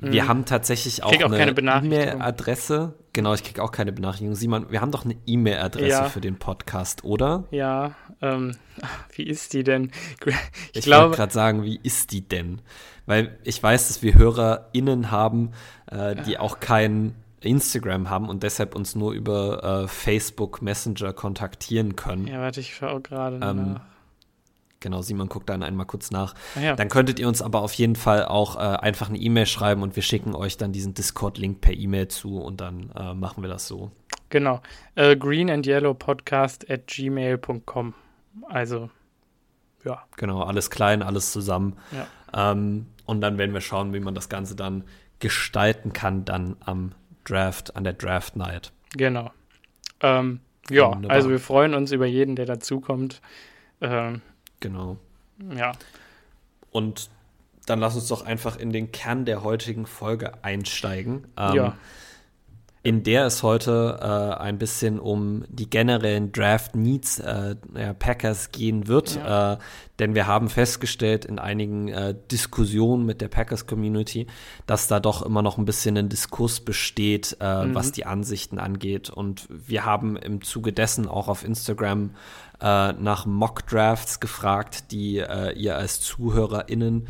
wir 0.00 0.22
hm. 0.22 0.28
haben 0.28 0.44
tatsächlich 0.44 1.02
auch, 1.02 1.12
auch 1.12 1.32
eine 1.32 1.50
E-Mail-Adresse. 1.50 2.94
Genau, 3.12 3.34
ich 3.34 3.42
kriege 3.42 3.62
auch 3.62 3.72
keine 3.72 3.92
Benachrichtigung. 3.92 4.36
Simon, 4.36 4.70
wir 4.70 4.80
haben 4.80 4.92
doch 4.92 5.04
eine 5.04 5.16
E-Mail-Adresse 5.26 5.88
ja. 5.88 6.04
für 6.04 6.20
den 6.20 6.38
Podcast, 6.38 7.02
oder? 7.02 7.44
Ja, 7.50 7.96
ähm, 8.22 8.56
wie 9.14 9.24
ist 9.24 9.54
die 9.54 9.64
denn? 9.64 9.90
Ich, 10.72 10.86
ich 10.86 10.86
wollte 10.86 11.16
gerade 11.16 11.32
sagen, 11.32 11.64
wie 11.64 11.80
ist 11.82 12.12
die 12.12 12.26
denn? 12.26 12.62
Weil 13.06 13.38
ich 13.42 13.60
weiß, 13.60 13.88
dass 13.88 14.02
wir 14.02 14.14
HörerInnen 14.14 15.10
haben, 15.10 15.50
äh, 15.90 16.14
die 16.14 16.32
ja. 16.32 16.40
auch 16.40 16.60
kein 16.60 17.14
Instagram 17.40 18.10
haben 18.10 18.28
und 18.28 18.42
deshalb 18.42 18.74
uns 18.74 18.94
nur 18.94 19.12
über 19.12 19.84
äh, 19.84 19.88
Facebook 19.88 20.62
Messenger 20.62 21.12
kontaktieren 21.12 21.96
können. 21.96 22.26
Ja, 22.26 22.40
warte, 22.40 22.60
ich 22.60 22.74
schaue 22.74 23.00
gerade 23.00 23.36
ähm, 23.36 23.74
nach. 23.74 23.80
Genau, 24.80 25.02
Simon 25.02 25.28
guckt 25.28 25.48
dann 25.48 25.62
einmal 25.62 25.86
kurz 25.86 26.12
nach. 26.12 26.34
Ah, 26.54 26.60
ja. 26.60 26.76
Dann 26.76 26.88
könntet 26.88 27.18
ihr 27.18 27.26
uns 27.26 27.42
aber 27.42 27.62
auf 27.62 27.72
jeden 27.72 27.96
Fall 27.96 28.24
auch 28.24 28.56
äh, 28.56 28.58
einfach 28.58 29.08
eine 29.08 29.18
E-Mail 29.18 29.46
schreiben 29.46 29.82
und 29.82 29.96
wir 29.96 30.04
schicken 30.04 30.34
euch 30.36 30.56
dann 30.56 30.72
diesen 30.72 30.94
Discord-Link 30.94 31.60
per 31.60 31.74
E-Mail 31.74 32.08
zu 32.08 32.40
und 32.40 32.60
dann 32.60 32.90
äh, 32.96 33.14
machen 33.14 33.42
wir 33.42 33.50
das 33.50 33.66
so. 33.66 33.90
Genau. 34.30 34.60
Äh, 34.94 35.16
green 35.16 35.50
and 35.50 35.66
Yellow 35.66 35.94
Podcast 35.94 36.70
at 36.70 36.86
gmail.com. 36.86 37.94
Also, 38.48 38.90
ja. 39.84 40.04
Genau, 40.16 40.42
alles 40.42 40.70
klein, 40.70 41.02
alles 41.02 41.32
zusammen. 41.32 41.76
Ja. 41.90 42.52
Ähm, 42.52 42.86
und 43.04 43.20
dann 43.20 43.36
werden 43.36 43.54
wir 43.54 43.60
schauen, 43.60 43.92
wie 43.94 44.00
man 44.00 44.14
das 44.14 44.28
Ganze 44.28 44.54
dann 44.54 44.84
gestalten 45.18 45.92
kann, 45.92 46.24
dann 46.24 46.56
am 46.60 46.92
Draft, 47.28 47.76
an 47.76 47.84
der 47.84 47.92
Draft 47.92 48.36
Night. 48.36 48.72
Genau. 48.96 49.30
Ähm, 50.00 50.40
ja, 50.70 50.88
Wunderbar. 50.88 51.16
also 51.16 51.30
wir 51.30 51.40
freuen 51.40 51.74
uns 51.74 51.92
über 51.92 52.06
jeden, 52.06 52.36
der 52.36 52.46
dazukommt. 52.46 53.20
Ähm, 53.80 54.22
genau. 54.60 54.98
Ja. 55.56 55.72
Und 56.70 57.10
dann 57.66 57.80
lass 57.80 57.94
uns 57.94 58.08
doch 58.08 58.24
einfach 58.24 58.56
in 58.56 58.72
den 58.72 58.92
Kern 58.92 59.24
der 59.24 59.42
heutigen 59.42 59.86
Folge 59.86 60.32
einsteigen. 60.42 61.26
Ähm, 61.36 61.54
ja 61.54 61.76
in 62.82 63.02
der 63.02 63.26
es 63.26 63.42
heute 63.42 63.98
äh, 64.00 64.40
ein 64.40 64.58
bisschen 64.58 65.00
um 65.00 65.44
die 65.48 65.68
generellen 65.68 66.30
Draft 66.32 66.76
Needs 66.76 67.18
äh, 67.18 67.56
der 67.74 67.94
Packers 67.94 68.52
gehen 68.52 68.86
wird. 68.86 69.16
Ja. 69.16 69.54
Äh, 69.54 69.58
denn 69.98 70.14
wir 70.14 70.28
haben 70.28 70.48
festgestellt 70.48 71.24
in 71.24 71.40
einigen 71.40 71.88
äh, 71.88 72.14
Diskussionen 72.30 73.04
mit 73.04 73.20
der 73.20 73.26
Packers 73.26 73.66
Community, 73.66 74.28
dass 74.66 74.86
da 74.86 75.00
doch 75.00 75.22
immer 75.22 75.42
noch 75.42 75.58
ein 75.58 75.64
bisschen 75.64 75.96
ein 75.96 76.08
Diskurs 76.08 76.60
besteht, 76.60 77.36
äh, 77.40 77.66
mhm. 77.66 77.74
was 77.74 77.90
die 77.90 78.06
Ansichten 78.06 78.58
angeht. 78.58 79.10
Und 79.10 79.48
wir 79.50 79.84
haben 79.84 80.16
im 80.16 80.42
Zuge 80.42 80.72
dessen 80.72 81.08
auch 81.08 81.26
auf 81.26 81.44
Instagram 81.44 82.10
äh, 82.60 82.92
nach 82.92 83.26
Mock 83.26 83.66
Drafts 83.66 84.20
gefragt, 84.20 84.92
die 84.92 85.16
ihr 85.16 85.76
als 85.76 86.00
ZuhörerInnen 86.00 87.06
äh, 87.06 87.08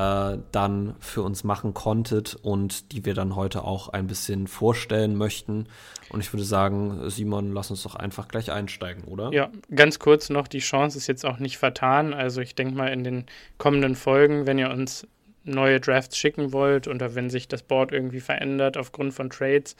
dann 0.00 0.94
für 1.00 1.22
uns 1.22 1.44
machen 1.44 1.74
konntet 1.74 2.34
und 2.34 2.92
die 2.92 3.04
wir 3.04 3.14
dann 3.14 3.36
heute 3.36 3.64
auch 3.64 3.88
ein 3.88 4.06
bisschen 4.06 4.46
vorstellen 4.46 5.16
möchten. 5.16 5.66
Und 6.10 6.20
ich 6.20 6.32
würde 6.32 6.44
sagen, 6.44 7.10
Simon, 7.10 7.52
lass 7.52 7.70
uns 7.70 7.82
doch 7.82 7.94
einfach 7.94 8.28
gleich 8.28 8.50
einsteigen, 8.50 9.04
oder? 9.04 9.32
Ja, 9.32 9.50
ganz 9.74 9.98
kurz 9.98 10.30
noch, 10.30 10.48
die 10.48 10.60
Chance 10.60 10.98
ist 10.98 11.06
jetzt 11.06 11.26
auch 11.26 11.38
nicht 11.38 11.58
vertan. 11.58 12.14
Also 12.14 12.40
ich 12.40 12.54
denke 12.54 12.74
mal 12.74 12.88
in 12.88 13.04
den 13.04 13.26
kommenden 13.58 13.94
Folgen, 13.94 14.46
wenn 14.46 14.58
ihr 14.58 14.70
uns 14.70 15.06
neue 15.44 15.80
Drafts 15.80 16.16
schicken 16.16 16.52
wollt 16.52 16.88
oder 16.88 17.14
wenn 17.14 17.30
sich 17.30 17.48
das 17.48 17.62
Board 17.62 17.92
irgendwie 17.92 18.20
verändert 18.20 18.76
aufgrund 18.76 19.14
von 19.14 19.30
Trades 19.30 19.76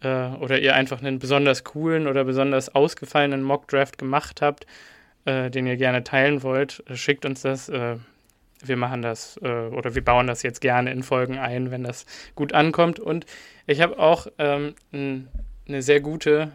äh, 0.00 0.28
oder 0.36 0.58
ihr 0.60 0.74
einfach 0.74 1.00
einen 1.00 1.18
besonders 1.18 1.64
coolen 1.64 2.06
oder 2.06 2.24
besonders 2.24 2.74
ausgefallenen 2.74 3.42
Mock-Draft 3.42 3.98
gemacht 3.98 4.42
habt, 4.42 4.66
äh, 5.24 5.50
den 5.50 5.66
ihr 5.66 5.76
gerne 5.76 6.04
teilen 6.04 6.42
wollt, 6.42 6.82
schickt 6.94 7.24
uns 7.24 7.42
das. 7.42 7.68
Äh, 7.68 7.96
wir 8.64 8.76
machen 8.76 9.02
das 9.02 9.38
äh, 9.42 9.68
oder 9.68 9.94
wir 9.94 10.04
bauen 10.04 10.26
das 10.26 10.42
jetzt 10.42 10.60
gerne 10.60 10.90
in 10.92 11.02
Folgen 11.02 11.38
ein, 11.38 11.70
wenn 11.70 11.84
das 11.84 12.06
gut 12.34 12.52
ankommt. 12.52 12.98
Und 13.00 13.26
ich 13.66 13.80
habe 13.80 13.98
auch 13.98 14.26
ähm, 14.38 14.74
eine 14.92 15.82
sehr 15.82 16.00
gute 16.00 16.52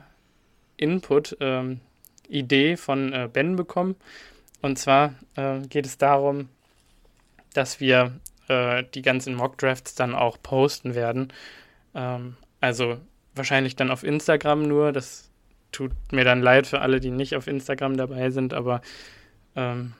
Input-Idee 0.77 2.71
ähm, 2.71 2.77
von 2.77 3.13
äh, 3.13 3.29
Ben 3.31 3.55
bekommen. 3.55 3.95
Und 4.61 4.79
zwar 4.79 5.13
äh, 5.35 5.59
geht 5.61 5.85
es 5.85 5.97
darum, 5.97 6.49
dass 7.53 7.79
wir 7.79 8.13
äh, 8.47 8.83
die 8.93 9.01
ganzen 9.01 9.35
Mock-Drafts 9.35 9.95
dann 9.95 10.15
auch 10.15 10.37
posten 10.41 10.95
werden. 10.95 11.31
Ähm, 11.95 12.35
also 12.59 12.97
wahrscheinlich 13.35 13.75
dann 13.75 13.91
auf 13.91 14.03
Instagram 14.03 14.63
nur. 14.63 14.91
Das 14.91 15.29
tut 15.71 15.91
mir 16.11 16.23
dann 16.23 16.41
leid 16.41 16.67
für 16.67 16.81
alle, 16.81 16.99
die 16.99 17.11
nicht 17.11 17.35
auf 17.35 17.47
Instagram 17.47 17.97
dabei 17.97 18.29
sind, 18.29 18.53
aber 18.53 18.81
ähm, 19.55 19.93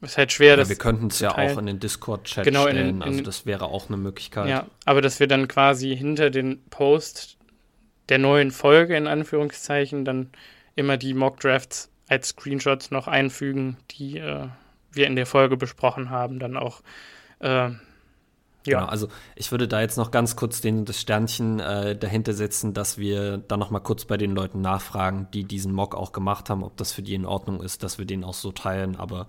ist 0.00 0.18
halt 0.18 0.32
schwer, 0.32 0.56
ja, 0.58 0.68
Wir 0.68 0.76
könnten 0.76 1.08
es 1.08 1.18
ja 1.20 1.36
auch 1.36 1.58
in 1.58 1.66
den 1.66 1.80
Discord-Chat 1.80 2.44
genau, 2.44 2.62
stellen, 2.62 2.88
in, 2.88 2.96
in, 2.96 3.02
also 3.02 3.20
das 3.22 3.46
wäre 3.46 3.66
auch 3.66 3.88
eine 3.88 3.96
Möglichkeit. 3.96 4.48
Ja, 4.48 4.66
aber 4.84 5.02
dass 5.02 5.18
wir 5.20 5.26
dann 5.26 5.48
quasi 5.48 5.96
hinter 5.96 6.30
den 6.30 6.62
Post 6.70 7.36
der 8.08 8.18
neuen 8.18 8.50
Folge 8.50 8.96
in 8.96 9.06
Anführungszeichen 9.06 10.04
dann 10.04 10.30
immer 10.76 10.96
die 10.96 11.14
Mock-Drafts 11.14 11.90
als 12.08 12.28
Screenshots 12.28 12.90
noch 12.90 13.08
einfügen, 13.08 13.76
die 13.90 14.18
äh, 14.18 14.46
wir 14.92 15.06
in 15.06 15.16
der 15.16 15.26
Folge 15.26 15.56
besprochen 15.56 16.10
haben, 16.10 16.38
dann 16.38 16.56
auch 16.56 16.80
äh, 17.40 17.70
ja. 18.66 18.80
Genau, 18.80 18.90
also 18.90 19.08
ich 19.36 19.50
würde 19.50 19.68
da 19.68 19.80
jetzt 19.80 19.96
noch 19.96 20.10
ganz 20.10 20.36
kurz 20.36 20.60
den, 20.60 20.84
das 20.84 21.00
Sternchen 21.00 21.60
äh, 21.60 21.96
dahinter 21.96 22.34
setzen, 22.34 22.74
dass 22.74 22.98
wir 22.98 23.38
dann 23.38 23.60
noch 23.60 23.70
mal 23.70 23.80
kurz 23.80 24.04
bei 24.04 24.16
den 24.16 24.34
Leuten 24.34 24.60
nachfragen, 24.60 25.28
die 25.32 25.44
diesen 25.44 25.72
Mock 25.72 25.94
auch 25.94 26.12
gemacht 26.12 26.50
haben, 26.50 26.62
ob 26.62 26.76
das 26.76 26.92
für 26.92 27.02
die 27.02 27.14
in 27.14 27.24
Ordnung 27.24 27.62
ist, 27.62 27.82
dass 27.82 27.98
wir 27.98 28.04
den 28.04 28.24
auch 28.24 28.34
so 28.34 28.52
teilen. 28.52 28.96
Aber 28.96 29.26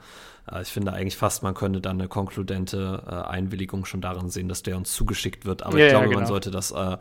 äh, 0.51 0.61
ich 0.61 0.69
finde 0.69 0.93
eigentlich 0.93 1.17
fast, 1.17 1.43
man 1.43 1.53
könnte 1.53 1.79
dann 1.79 1.99
eine 1.99 2.09
konkludente 2.09 3.03
äh, 3.07 3.29
Einwilligung 3.29 3.85
schon 3.85 4.01
darin 4.01 4.29
sehen, 4.29 4.49
dass 4.49 4.63
der 4.63 4.77
uns 4.77 4.93
zugeschickt 4.93 5.45
wird. 5.45 5.63
Aber 5.63 5.77
ja, 5.77 5.85
ich 5.85 5.91
glaube, 5.91 6.05
ja, 6.05 6.09
genau. 6.09 6.21
man 6.21 6.27
sollte 6.27 6.51
das 6.51 6.71
äh, 6.71 6.97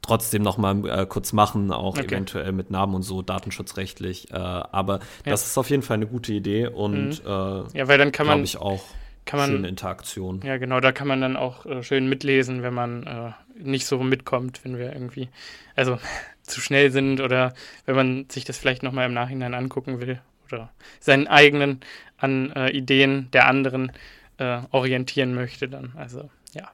trotzdem 0.00 0.42
noch 0.42 0.58
mal 0.58 0.88
äh, 0.88 1.06
kurz 1.06 1.32
machen, 1.32 1.70
auch 1.70 1.98
okay. 1.98 2.06
eventuell 2.06 2.52
mit 2.52 2.70
Namen 2.70 2.94
und 2.94 3.02
so, 3.02 3.20
datenschutzrechtlich. 3.20 4.32
Äh, 4.32 4.36
aber 4.36 4.94
ja. 4.94 5.32
das 5.32 5.46
ist 5.46 5.58
auf 5.58 5.70
jeden 5.70 5.82
Fall 5.82 5.96
eine 5.96 6.06
gute 6.06 6.32
Idee 6.32 6.66
und 6.66 7.24
mhm. 7.24 7.66
ja, 7.74 7.88
weil 7.88 7.98
dann 7.98 8.10
kann 8.10 8.26
man 8.26 8.42
ich 8.42 8.56
auch 8.56 8.82
kann 9.28 9.40
man, 9.40 9.50
schöne 9.50 9.68
Interaktion. 9.68 10.40
Ja, 10.42 10.56
genau, 10.56 10.80
da 10.80 10.90
kann 10.90 11.06
man 11.06 11.20
dann 11.20 11.36
auch 11.36 11.66
äh, 11.66 11.82
schön 11.82 12.08
mitlesen, 12.08 12.62
wenn 12.62 12.72
man 12.72 13.02
äh, 13.06 13.32
nicht 13.62 13.84
so 13.84 14.02
mitkommt, 14.02 14.64
wenn 14.64 14.78
wir 14.78 14.90
irgendwie, 14.90 15.28
also 15.76 15.98
zu 16.42 16.62
schnell 16.62 16.90
sind 16.90 17.20
oder 17.20 17.52
wenn 17.84 17.94
man 17.94 18.30
sich 18.30 18.46
das 18.46 18.56
vielleicht 18.56 18.82
nochmal 18.82 19.04
im 19.04 19.12
Nachhinein 19.12 19.52
angucken 19.52 20.00
will 20.00 20.18
oder 20.46 20.72
seinen 20.98 21.26
eigenen 21.26 21.80
an 22.16 22.52
äh, 22.52 22.70
Ideen 22.70 23.30
der 23.32 23.46
anderen 23.46 23.92
äh, 24.38 24.60
orientieren 24.70 25.34
möchte, 25.34 25.68
dann. 25.68 25.92
Also, 25.96 26.30
ja. 26.54 26.70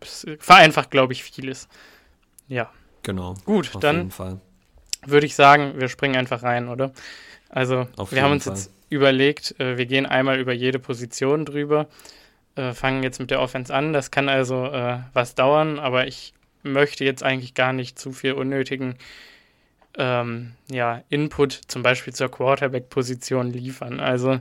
Das 0.00 0.26
vereinfacht, 0.38 0.90
glaube 0.90 1.12
ich, 1.12 1.22
vieles. 1.22 1.68
Ja. 2.48 2.72
Genau. 3.02 3.34
Gut, 3.44 3.72
dann 3.80 4.10
würde 5.04 5.26
ich 5.26 5.34
sagen, 5.34 5.74
wir 5.78 5.90
springen 5.90 6.16
einfach 6.16 6.42
rein, 6.42 6.68
oder? 6.68 6.92
Also, 7.48 7.88
auf 7.96 8.12
wir 8.12 8.22
haben 8.22 8.32
uns 8.32 8.44
Fall. 8.44 8.54
jetzt 8.54 8.70
überlegt, 8.90 9.58
äh, 9.60 9.78
wir 9.78 9.86
gehen 9.86 10.06
einmal 10.06 10.38
über 10.38 10.52
jede 10.52 10.78
Position 10.78 11.44
drüber, 11.44 11.88
äh, 12.56 12.72
fangen 12.72 13.02
jetzt 13.02 13.20
mit 13.20 13.30
der 13.30 13.40
Offense 13.40 13.74
an. 13.74 13.92
Das 13.92 14.10
kann 14.10 14.28
also 14.28 14.66
äh, 14.66 14.98
was 15.12 15.34
dauern, 15.34 15.78
aber 15.78 16.06
ich 16.06 16.34
möchte 16.62 17.04
jetzt 17.04 17.22
eigentlich 17.22 17.54
gar 17.54 17.72
nicht 17.72 17.98
zu 17.98 18.12
viel 18.12 18.32
unnötigen 18.32 18.96
ähm, 19.96 20.52
ja, 20.70 21.02
Input 21.08 21.52
zum 21.52 21.82
Beispiel 21.82 22.14
zur 22.14 22.30
Quarterback-Position 22.30 23.52
liefern. 23.52 24.00
Also 24.00 24.40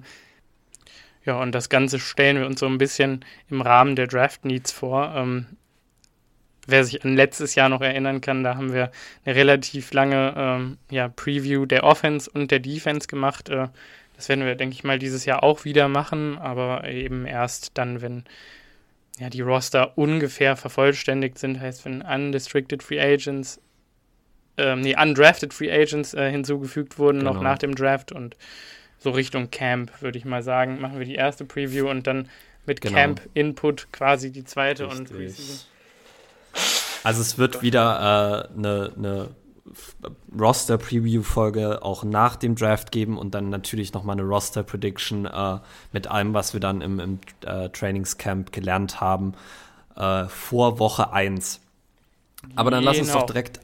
Ja, 1.25 1.41
und 1.41 1.51
das 1.53 1.67
Ganze 1.67 1.99
stellen 1.99 2.39
wir 2.39 2.45
uns 2.47 2.61
so 2.61 2.67
ein 2.67 2.77
bisschen 2.77 3.25
im 3.49 3.61
Rahmen 3.61 3.97
der 3.97 4.07
Draft 4.07 4.45
Needs 4.45 4.71
vor. 4.71 5.13
Ähm, 5.15 5.45
wer 6.67 6.83
sich 6.83 7.03
an 7.03 7.15
letztes 7.15 7.55
Jahr 7.55 7.69
noch 7.69 7.81
erinnern 7.81 8.21
kann, 8.21 8.43
da 8.43 8.55
haben 8.55 8.73
wir 8.73 8.91
eine 9.25 9.35
relativ 9.35 9.93
lange 9.93 10.33
ähm, 10.37 10.77
ja, 10.91 11.07
Preview 11.07 11.65
der 11.65 11.83
Offense 11.83 12.29
und 12.29 12.51
der 12.51 12.59
Defense 12.59 13.07
gemacht. 13.07 13.49
Äh, 13.49 13.67
das 14.15 14.29
werden 14.29 14.45
wir, 14.45 14.55
denke 14.55 14.73
ich 14.73 14.83
mal, 14.83 14.99
dieses 14.99 15.25
Jahr 15.25 15.43
auch 15.43 15.63
wieder 15.63 15.87
machen, 15.87 16.37
aber 16.37 16.87
eben 16.87 17.25
erst 17.25 17.77
dann, 17.77 18.01
wenn 18.01 18.23
ja, 19.19 19.29
die 19.29 19.41
Roster 19.41 19.97
ungefähr 19.97 20.55
vervollständigt 20.55 21.39
sind, 21.39 21.59
heißt, 21.59 21.85
wenn 21.85 22.01
unrestricted 22.01 22.83
Free 22.83 22.99
Agents, 22.99 23.59
ähm, 24.57 24.81
nee, 24.81 24.95
undrafted 24.99 25.53
Free 25.53 25.71
Agents 25.71 26.13
äh, 26.13 26.29
hinzugefügt 26.29 26.99
wurden, 26.99 27.19
genau. 27.19 27.33
noch 27.33 27.41
nach 27.41 27.57
dem 27.57 27.75
Draft 27.75 28.11
und 28.11 28.35
so 28.99 29.11
Richtung 29.11 29.51
Camp, 29.51 30.01
würde 30.01 30.17
ich 30.17 30.25
mal 30.25 30.41
sagen, 30.41 30.81
machen 30.81 30.99
wir 30.99 31.05
die 31.05 31.15
erste 31.15 31.45
Preview 31.45 31.87
und 31.87 32.07
dann 32.07 32.29
mit 32.65 32.81
genau. 32.81 32.95
Camp-Input 32.95 33.91
quasi 33.91 34.31
die 34.31 34.43
zweite 34.43 34.85
Richtig. 34.85 34.99
und 34.99 35.09
Preseason. 35.09 35.76
Also 37.03 37.21
es 37.21 37.37
wird 37.37 37.61
wieder 37.61 38.49
eine 38.55 38.91
äh, 38.95 38.99
ne, 38.99 39.29
Roster-Preview-Folge 40.37 41.81
auch 41.83 42.03
nach 42.03 42.35
dem 42.35 42.55
Draft 42.55 42.91
geben 42.91 43.17
und 43.17 43.33
dann 43.35 43.49
natürlich 43.49 43.93
nochmal 43.93 44.15
eine 44.15 44.27
Roster-Prediction 44.27 45.25
äh, 45.25 45.59
mit 45.91 46.07
allem, 46.07 46.33
was 46.33 46.53
wir 46.53 46.59
dann 46.59 46.81
im, 46.81 46.99
im 46.99 47.19
äh, 47.45 47.69
Trainingscamp 47.69 48.51
gelernt 48.51 49.01
haben, 49.01 49.33
äh, 49.95 50.25
vor 50.25 50.79
Woche 50.79 51.11
1. 51.11 51.61
Aber 52.55 52.71
dann 52.71 52.81
genau. 52.81 52.91
lass 52.91 52.99
uns 52.99 53.07
doch 53.09 53.15
genau. 53.21 53.25
direkt 53.25 53.59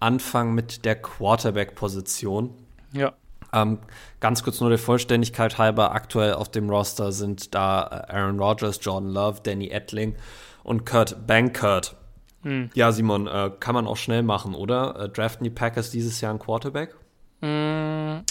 anfangen 0.00 0.54
mit 0.54 0.84
der 0.84 0.96
Quarterback-Position. 0.96 2.50
Ja. 2.92 3.12
Ähm, 3.52 3.78
ganz 4.20 4.42
kurz 4.42 4.60
nur 4.60 4.70
der 4.70 4.78
Vollständigkeit 4.78 5.58
halber, 5.58 5.92
aktuell 5.92 6.34
auf 6.34 6.50
dem 6.50 6.68
Roster 6.68 7.12
sind 7.12 7.54
da 7.54 8.06
äh, 8.08 8.12
Aaron 8.12 8.40
Rodgers, 8.40 8.78
Jordan 8.82 9.10
Love, 9.10 9.40
Danny 9.42 9.68
Ettling 9.68 10.16
und 10.62 10.84
Kurt 10.86 11.26
Bankert. 11.26 11.96
Hm. 12.44 12.70
Ja, 12.74 12.92
Simon, 12.92 13.26
äh, 13.26 13.50
kann 13.58 13.74
man 13.74 13.86
auch 13.86 13.96
schnell 13.96 14.22
machen, 14.22 14.54
oder? 14.54 14.96
Äh, 15.00 15.08
draften 15.08 15.44
die 15.44 15.50
Packers 15.50 15.90
dieses 15.90 16.20
Jahr 16.20 16.30
einen 16.30 16.38
Quarterback? 16.38 16.94
Hm, 17.40 18.22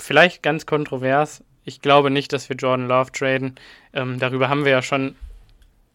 vielleicht 0.00 0.42
ganz 0.42 0.66
kontrovers. 0.66 1.44
Ich 1.64 1.80
glaube 1.80 2.10
nicht, 2.10 2.32
dass 2.32 2.48
wir 2.48 2.56
Jordan 2.56 2.88
Love 2.88 3.12
traden. 3.12 3.56
Ähm, 3.92 4.18
darüber 4.18 4.48
haben 4.48 4.64
wir 4.64 4.72
ja 4.72 4.82
schon 4.82 5.16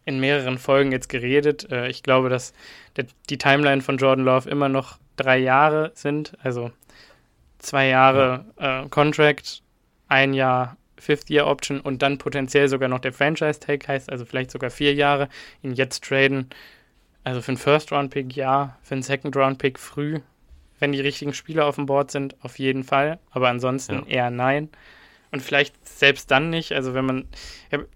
in 0.04 0.20
mehreren 0.20 0.58
Folgen 0.58 0.92
jetzt 0.92 1.08
geredet. 1.08 1.70
Äh, 1.70 1.88
ich 1.88 2.02
glaube, 2.02 2.28
dass 2.28 2.52
der, 2.96 3.06
die 3.28 3.38
Timeline 3.38 3.82
von 3.82 3.96
Jordan 3.96 4.24
Love 4.24 4.48
immer 4.48 4.68
noch 4.68 4.98
drei 5.16 5.38
Jahre 5.38 5.90
sind. 5.94 6.34
Also 6.42 6.70
zwei 7.58 7.88
Jahre 7.88 8.44
ja. 8.60 8.82
äh, 8.82 8.88
Contract, 8.88 9.62
ein 10.06 10.32
Jahr 10.32 10.76
Fifth-Year-Option 10.98 11.80
und 11.80 12.02
dann 12.02 12.18
potenziell 12.18 12.68
sogar 12.68 12.88
noch 12.88 13.00
der 13.00 13.12
Franchise-Tag 13.12 13.88
heißt, 13.88 14.10
also 14.10 14.24
vielleicht 14.24 14.50
sogar 14.50 14.70
vier 14.70 14.94
Jahre, 14.94 15.28
ihn 15.62 15.74
jetzt 15.74 16.04
traden 16.04 16.50
also 17.24 17.40
für 17.40 17.48
einen 17.48 17.56
First-Round-Pick 17.56 18.36
ja, 18.36 18.78
für 18.82 18.94
einen 18.94 19.02
Second-Round-Pick 19.02 19.78
früh, 19.78 20.20
wenn 20.78 20.92
die 20.92 21.00
richtigen 21.00 21.32
Spieler 21.32 21.64
auf 21.66 21.76
dem 21.76 21.86
Board 21.86 22.10
sind, 22.10 22.36
auf 22.44 22.58
jeden 22.58 22.84
Fall. 22.84 23.18
Aber 23.30 23.48
ansonsten 23.48 24.00
ja. 24.06 24.06
eher 24.06 24.30
nein. 24.30 24.68
Und 25.32 25.40
vielleicht 25.40 25.74
selbst 25.88 26.30
dann 26.30 26.50
nicht. 26.50 26.72
Also 26.72 26.94
wenn 26.94 27.06
man. 27.06 27.28
Ich 27.68 27.72
habe 27.72 27.88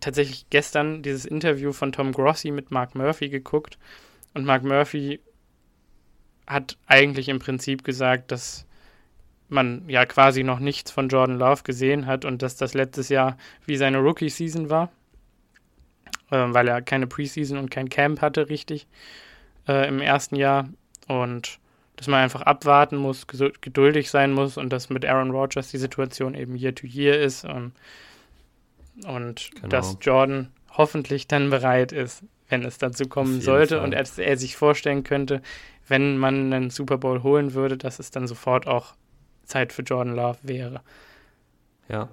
tatsächlich 0.00 0.46
gestern 0.48 1.02
dieses 1.02 1.26
Interview 1.26 1.72
von 1.72 1.92
Tom 1.92 2.12
Grossi 2.12 2.50
mit 2.50 2.70
Mark 2.70 2.94
Murphy 2.94 3.28
geguckt. 3.28 3.78
Und 4.32 4.46
Mark 4.46 4.64
Murphy 4.64 5.20
hat 6.46 6.78
eigentlich 6.86 7.28
im 7.28 7.38
Prinzip 7.38 7.84
gesagt, 7.84 8.32
dass 8.32 8.66
man 9.48 9.86
ja 9.88 10.06
quasi 10.06 10.42
noch 10.44 10.60
nichts 10.60 10.90
von 10.90 11.08
Jordan 11.08 11.38
Love 11.38 11.62
gesehen 11.62 12.06
hat 12.06 12.24
und 12.24 12.40
dass 12.40 12.56
das 12.56 12.72
letztes 12.72 13.10
Jahr 13.10 13.36
wie 13.66 13.76
seine 13.76 13.98
Rookie-Season 13.98 14.70
war 14.70 14.90
weil 16.36 16.68
er 16.68 16.82
keine 16.82 17.06
Preseason 17.06 17.58
und 17.58 17.70
kein 17.70 17.88
Camp 17.88 18.20
hatte, 18.20 18.48
richtig, 18.48 18.86
äh, 19.68 19.88
im 19.88 20.00
ersten 20.00 20.36
Jahr. 20.36 20.68
Und 21.08 21.58
dass 21.96 22.06
man 22.08 22.20
einfach 22.20 22.42
abwarten 22.42 22.96
muss, 22.96 23.26
geduldig 23.26 24.10
sein 24.10 24.32
muss 24.32 24.56
und 24.56 24.72
dass 24.72 24.90
mit 24.90 25.04
Aaron 25.04 25.30
Rodgers 25.30 25.70
die 25.70 25.78
Situation 25.78 26.34
eben 26.34 26.56
Year 26.56 26.74
to 26.74 26.86
Year 26.86 27.20
ist. 27.20 27.44
Ähm, 27.44 27.72
und 29.06 29.50
genau. 29.54 29.68
dass 29.68 29.96
Jordan 30.00 30.50
hoffentlich 30.70 31.28
dann 31.28 31.50
bereit 31.50 31.92
ist, 31.92 32.24
wenn 32.48 32.64
es 32.64 32.78
dazu 32.78 33.06
kommen 33.08 33.40
sollte 33.40 33.76
Fall. 33.76 33.84
und 33.84 33.94
er, 33.94 34.04
er 34.18 34.36
sich 34.36 34.56
vorstellen 34.56 35.04
könnte, 35.04 35.42
wenn 35.88 36.18
man 36.18 36.52
einen 36.52 36.70
Super 36.70 36.98
Bowl 36.98 37.22
holen 37.22 37.54
würde, 37.54 37.76
dass 37.76 37.98
es 37.98 38.10
dann 38.10 38.26
sofort 38.26 38.66
auch 38.66 38.94
Zeit 39.44 39.72
für 39.72 39.82
Jordan 39.82 40.14
Love 40.14 40.38
wäre. 40.42 40.80
Ja, 41.88 42.08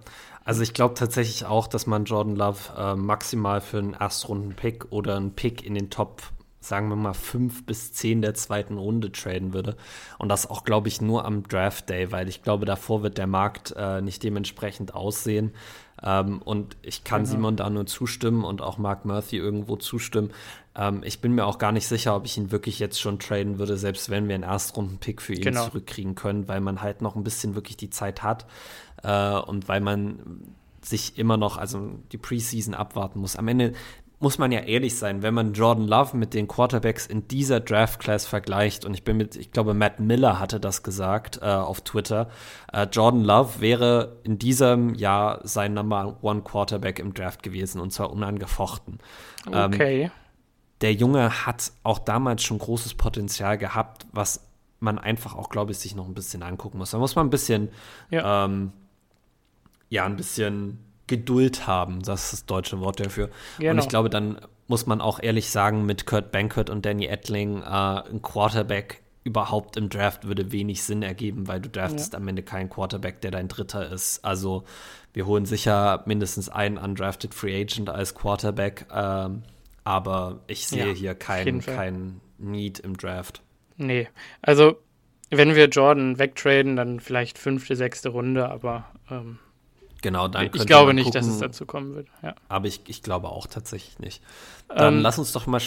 also 0.49 0.63
ich 0.63 0.73
glaube 0.73 0.95
tatsächlich 0.95 1.45
auch, 1.45 1.67
dass 1.67 1.85
man 1.85 2.05
Jordan 2.05 2.35
Love 2.35 2.73
äh, 2.75 2.95
maximal 2.95 3.61
für 3.61 3.77
einen 3.77 3.93
Erstrunden-Pick 3.93 4.91
oder 4.91 5.15
einen 5.15 5.35
Pick 5.35 5.63
in 5.63 5.75
den 5.75 5.91
Top, 5.91 6.23
sagen 6.59 6.89
wir 6.89 6.95
mal, 6.95 7.13
fünf 7.13 7.67
bis 7.67 7.93
zehn 7.93 8.23
der 8.23 8.33
zweiten 8.33 8.79
Runde 8.79 9.11
traden 9.11 9.53
würde. 9.53 9.77
Und 10.17 10.29
das 10.29 10.49
auch, 10.49 10.63
glaube 10.63 10.87
ich, 10.87 11.01
nur 11.01 11.23
am 11.23 11.43
Draft 11.43 11.87
Day, 11.87 12.11
weil 12.11 12.27
ich 12.27 12.41
glaube, 12.41 12.65
davor 12.65 13.03
wird 13.03 13.19
der 13.19 13.27
Markt 13.27 13.75
äh, 13.77 14.01
nicht 14.01 14.23
dementsprechend 14.23 14.95
aussehen. 14.95 15.53
Ähm, 16.03 16.41
und 16.41 16.77
ich 16.81 17.03
kann 17.03 17.23
genau. 17.23 17.35
Simon 17.35 17.55
da 17.55 17.69
nur 17.69 17.85
zustimmen 17.85 18.43
und 18.43 18.61
auch 18.61 18.77
Mark 18.77 19.05
Murphy 19.05 19.37
irgendwo 19.37 19.75
zustimmen. 19.75 20.31
Ähm, 20.75 21.01
ich 21.03 21.19
bin 21.19 21.33
mir 21.33 21.45
auch 21.45 21.57
gar 21.57 21.71
nicht 21.71 21.87
sicher, 21.87 22.15
ob 22.15 22.25
ich 22.25 22.37
ihn 22.37 22.51
wirklich 22.51 22.79
jetzt 22.79 22.99
schon 22.99 23.19
traden 23.19 23.59
würde, 23.59 23.77
selbst 23.77 24.09
wenn 24.09 24.27
wir 24.27 24.35
einen 24.35 24.43
Erstrunden-Pick 24.43 25.21
für 25.21 25.33
ihn 25.33 25.41
genau. 25.41 25.65
zurückkriegen 25.65 26.15
können, 26.15 26.47
weil 26.47 26.61
man 26.61 26.81
halt 26.81 27.01
noch 27.01 27.15
ein 27.15 27.23
bisschen 27.23 27.55
wirklich 27.55 27.77
die 27.77 27.89
Zeit 27.89 28.23
hat 28.23 28.45
äh, 29.03 29.37
und 29.37 29.67
weil 29.67 29.81
man 29.81 30.55
sich 30.81 31.17
immer 31.17 31.37
noch, 31.37 31.57
also 31.57 31.91
die 32.11 32.17
Preseason 32.17 32.73
abwarten 32.73 33.19
muss. 33.19 33.35
Am 33.35 33.47
Ende 33.47 33.73
muss 34.19 34.37
man 34.37 34.51
ja 34.51 34.59
ehrlich 34.59 34.97
sein, 34.97 35.21
wenn 35.21 35.33
man 35.33 35.53
Jordan 35.53 35.87
Love 35.87 36.17
mit 36.17 36.33
den 36.33 36.47
Quarterbacks 36.47 37.05
in 37.05 37.27
dieser 37.29 37.61
Draft 37.61 37.99
Class 37.99 38.25
vergleicht, 38.25 38.83
und 38.83 38.93
ich 38.93 39.03
bin 39.03 39.17
mit, 39.17 39.35
ich 39.37 39.51
glaube, 39.51 39.73
Matt 39.73 39.99
Miller 39.99 40.39
hatte 40.39 40.59
das 40.59 40.83
gesagt 40.83 41.39
äh, 41.41 41.45
auf 41.45 41.81
Twitter, 41.81 42.29
äh, 42.73 42.85
Jordan 42.91 43.23
Love 43.23 43.61
wäre 43.61 44.17
in 44.23 44.37
diesem 44.37 44.93
Jahr 44.95 45.39
sein 45.47 45.73
Number 45.73 46.17
One 46.21 46.41
Quarterback 46.41 46.99
im 46.99 47.13
Draft 47.13 47.43
gewesen, 47.43 47.79
und 47.79 47.91
zwar 47.91 48.11
unangefochten. 48.11 48.99
Ähm, 49.47 49.73
okay. 49.73 50.03
Ähm, 50.03 50.11
der 50.81 50.93
Junge 50.93 51.45
hat 51.45 51.71
auch 51.83 51.99
damals 51.99 52.43
schon 52.43 52.59
großes 52.59 52.95
Potenzial 52.95 53.57
gehabt, 53.57 54.05
was 54.11 54.45
man 54.79 54.97
einfach 54.97 55.35
auch, 55.35 55.49
glaube 55.49 55.71
ich, 55.71 55.77
sich 55.77 55.95
noch 55.95 56.07
ein 56.07 56.13
bisschen 56.13 56.43
angucken 56.43 56.77
muss. 56.77 56.91
Da 56.91 56.97
muss 56.97 57.15
man 57.15 57.27
ein 57.27 57.29
bisschen 57.29 57.69
ja. 58.09 58.45
ähm, 58.45 58.71
ja 59.89 60.05
ein 60.05 60.15
bisschen 60.15 60.79
Geduld 61.09 61.67
haben. 61.67 62.01
Das 62.01 62.25
ist 62.25 62.33
das 62.33 62.45
deutsche 62.45 62.79
Wort 62.79 62.99
dafür. 62.99 63.29
Genau. 63.57 63.71
Und 63.71 63.79
ich 63.79 63.89
glaube, 63.89 64.09
dann 64.09 64.39
muss 64.67 64.85
man 64.85 65.01
auch 65.01 65.19
ehrlich 65.21 65.49
sagen, 65.49 65.85
mit 65.85 66.05
Kurt 66.05 66.31
Bankert 66.31 66.69
und 66.69 66.85
Danny 66.85 67.07
Ettling 67.07 67.61
äh, 67.63 67.65
ein 67.65 68.21
Quarterback 68.21 69.01
überhaupt 69.23 69.75
im 69.75 69.89
Draft 69.89 70.25
würde 70.27 70.51
wenig 70.51 70.83
Sinn 70.83 71.03
ergeben, 71.03 71.47
weil 71.47 71.59
du 71.59 71.69
draftest 71.69 72.13
ja. 72.13 72.19
am 72.19 72.27
Ende 72.27 72.43
keinen 72.43 72.69
Quarterback, 72.69 73.21
der 73.21 73.31
dein 73.31 73.47
Dritter 73.47 73.91
ist. 73.91 74.23
Also 74.23 74.63
wir 75.13 75.25
holen 75.25 75.45
sicher 75.45 76.03
mindestens 76.05 76.47
einen 76.47 76.77
undrafted 76.77 77.33
Free 77.33 77.59
Agent 77.59 77.89
als 77.89 78.15
Quarterback, 78.15 78.85
ähm, 78.93 79.43
aber 79.83 80.39
ich 80.47 80.67
sehe 80.67 80.87
ja, 80.87 80.93
hier 80.93 81.15
keinen 81.15 81.61
kein 81.61 82.21
Need 82.37 82.79
im 82.79 82.95
Draft. 82.95 83.41
Nee, 83.75 84.07
also 84.41 84.77
wenn 85.31 85.55
wir 85.55 85.67
Jordan 85.67 86.19
wegtraden, 86.19 86.75
dann 86.75 86.99
vielleicht 86.99 87.37
fünfte, 87.37 87.75
sechste 87.75 88.09
Runde, 88.09 88.49
aber 88.49 88.85
ähm, 89.09 89.39
Genau, 90.01 90.27
dann 90.27 90.49
Ich 90.53 90.65
glaube 90.65 90.93
nicht, 90.93 91.13
dass 91.13 91.27
es 91.27 91.39
dazu 91.39 91.65
kommen 91.65 91.95
wird. 91.95 92.07
Ja. 92.21 92.35
Aber 92.47 92.67
ich, 92.67 92.81
ich 92.87 93.03
glaube 93.03 93.29
auch 93.29 93.47
tatsächlich 93.47 93.99
nicht. 93.99 94.21
Dann 94.67 94.95
ähm, 94.95 95.01
lass 95.01 95.19
uns 95.19 95.31
doch 95.31 95.47
mal. 95.47 95.61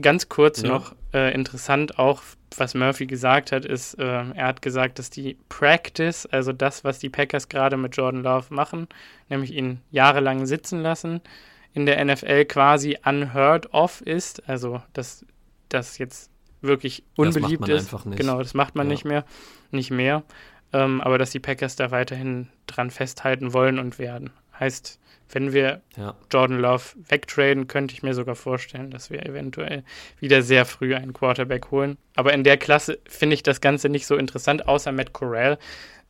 Ganz 0.00 0.28
kurz 0.28 0.60
ja. 0.60 0.68
noch 0.68 0.94
äh, 1.14 1.32
interessant 1.32 1.98
auch, 1.98 2.20
was 2.54 2.74
Murphy 2.74 3.06
gesagt 3.06 3.50
hat, 3.50 3.64
ist, 3.64 3.94
äh, 3.94 4.04
er 4.04 4.46
hat 4.46 4.60
gesagt, 4.60 4.98
dass 4.98 5.08
die 5.08 5.38
Practice, 5.48 6.26
also 6.26 6.52
das, 6.52 6.84
was 6.84 6.98
die 6.98 7.08
Packers 7.08 7.48
gerade 7.48 7.78
mit 7.78 7.96
Jordan 7.96 8.22
Love 8.22 8.52
machen, 8.52 8.88
nämlich 9.30 9.52
ihn 9.54 9.80
jahrelang 9.90 10.44
sitzen 10.44 10.82
lassen, 10.82 11.22
in 11.72 11.86
der 11.86 12.04
NFL 12.04 12.44
quasi 12.44 12.98
unheard 13.06 13.72
of 13.72 14.02
ist. 14.02 14.46
Also, 14.46 14.82
dass 14.92 15.24
das 15.70 15.96
jetzt 15.96 16.30
wirklich 16.60 17.02
unbeliebt 17.16 17.68
ist. 17.68 17.94
Genau, 18.16 18.38
das 18.38 18.52
macht 18.52 18.74
man 18.74 18.88
ja. 18.88 18.92
nicht 18.92 19.04
mehr, 19.04 19.24
nicht 19.70 19.90
mehr 19.90 20.22
ähm, 20.72 21.00
aber 21.00 21.18
dass 21.18 21.30
die 21.30 21.40
Packers 21.40 21.76
da 21.76 21.90
weiterhin 21.90 22.48
dran 22.66 22.90
festhalten 22.90 23.52
wollen 23.52 23.78
und 23.78 23.98
werden. 23.98 24.30
Heißt, 24.58 24.98
wenn 25.30 25.52
wir 25.52 25.82
ja. 25.96 26.14
Jordan 26.32 26.60
Love 26.60 26.84
wegtraden, 27.08 27.66
könnte 27.66 27.94
ich 27.94 28.02
mir 28.02 28.14
sogar 28.14 28.36
vorstellen, 28.36 28.90
dass 28.90 29.10
wir 29.10 29.26
eventuell 29.26 29.82
wieder 30.20 30.42
sehr 30.42 30.64
früh 30.64 30.94
einen 30.94 31.12
Quarterback 31.12 31.70
holen. 31.70 31.98
Aber 32.14 32.32
in 32.32 32.44
der 32.44 32.56
Klasse 32.56 32.98
finde 33.08 33.34
ich 33.34 33.42
das 33.42 33.60
Ganze 33.60 33.88
nicht 33.88 34.06
so 34.06 34.16
interessant, 34.16 34.68
außer 34.68 34.92
Matt 34.92 35.12
Corral. 35.12 35.58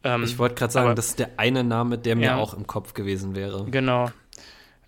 Ähm, 0.04 0.22
ich 0.24 0.38
wollte 0.38 0.54
gerade 0.56 0.72
sagen, 0.72 0.86
aber, 0.86 0.94
das 0.94 1.08
ist 1.08 1.18
der 1.18 1.30
eine 1.38 1.64
Name, 1.64 1.98
der 1.98 2.16
mir 2.16 2.26
ja, 2.26 2.36
auch 2.36 2.54
im 2.54 2.66
Kopf 2.66 2.94
gewesen 2.94 3.34
wäre. 3.34 3.66
Genau. 3.70 4.10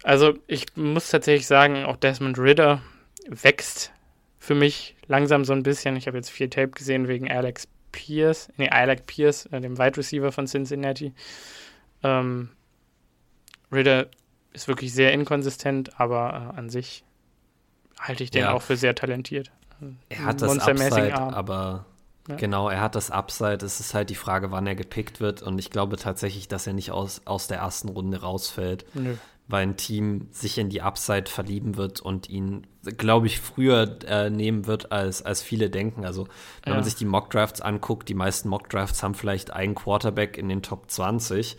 Also 0.02 0.34
ich 0.46 0.66
muss 0.76 1.10
tatsächlich 1.10 1.46
sagen, 1.46 1.84
auch 1.84 1.96
Desmond 1.96 2.38
Ritter 2.38 2.82
wächst 3.28 3.92
für 4.38 4.54
mich 4.54 4.94
langsam 5.06 5.44
so 5.44 5.52
ein 5.52 5.62
bisschen. 5.62 5.96
Ich 5.96 6.06
habe 6.06 6.18
jetzt 6.18 6.30
viel 6.30 6.48
Tape 6.48 6.70
gesehen 6.70 7.08
wegen 7.08 7.30
Alex 7.30 7.66
Pierce, 7.92 8.50
nee, 8.56 8.68
Alec 8.68 9.06
Pierce, 9.06 9.46
äh, 9.46 9.60
dem 9.60 9.78
Wide 9.78 9.96
Receiver 9.96 10.32
von 10.32 10.46
Cincinnati. 10.46 11.12
Ähm, 12.02 12.50
Ritter 13.72 14.06
ist 14.52 14.68
wirklich 14.68 14.92
sehr 14.92 15.12
inkonsistent, 15.12 16.00
aber 16.00 16.52
äh, 16.54 16.58
an 16.58 16.70
sich 16.70 17.04
halte 17.98 18.24
ich 18.24 18.30
den 18.30 18.42
ja. 18.42 18.52
auch 18.52 18.62
für 18.62 18.76
sehr 18.76 18.94
talentiert. 18.94 19.50
Er 20.08 20.24
hat 20.24 20.42
das 20.42 20.58
Upside, 20.58 21.14
Arm. 21.14 21.34
aber 21.34 21.86
ja. 22.28 22.36
genau, 22.36 22.68
er 22.68 22.80
hat 22.80 22.94
das 22.94 23.10
Upside. 23.10 23.64
Es 23.64 23.80
ist 23.80 23.94
halt 23.94 24.10
die 24.10 24.14
Frage, 24.14 24.50
wann 24.50 24.66
er 24.66 24.74
gepickt 24.74 25.20
wird. 25.20 25.42
Und 25.42 25.58
ich 25.58 25.70
glaube 25.70 25.96
tatsächlich, 25.96 26.48
dass 26.48 26.66
er 26.66 26.72
nicht 26.72 26.90
aus, 26.90 27.22
aus 27.24 27.46
der 27.46 27.58
ersten 27.58 27.88
Runde 27.88 28.20
rausfällt. 28.20 28.84
Nö. 28.94 29.14
Weil 29.50 29.62
ein 29.62 29.76
Team 29.76 30.28
sich 30.30 30.58
in 30.58 30.68
die 30.68 30.82
Upside 30.82 31.30
verlieben 31.30 31.76
wird 31.76 32.00
und 32.00 32.28
ihn, 32.28 32.66
glaube 32.82 33.26
ich, 33.26 33.40
früher 33.40 33.98
äh, 34.06 34.28
nehmen 34.28 34.66
wird, 34.66 34.92
als, 34.92 35.22
als 35.22 35.42
viele 35.42 35.70
denken. 35.70 36.04
Also, 36.04 36.28
wenn 36.64 36.72
ja. 36.72 36.76
man 36.76 36.84
sich 36.84 36.96
die 36.96 37.06
Mock-Drafts 37.06 37.62
anguckt, 37.62 38.08
die 38.08 38.14
meisten 38.14 38.50
Mock-Drafts 38.50 39.02
haben 39.02 39.14
vielleicht 39.14 39.50
einen 39.50 39.74
Quarterback 39.74 40.36
in 40.36 40.50
den 40.50 40.62
Top 40.62 40.90
20. 40.90 41.56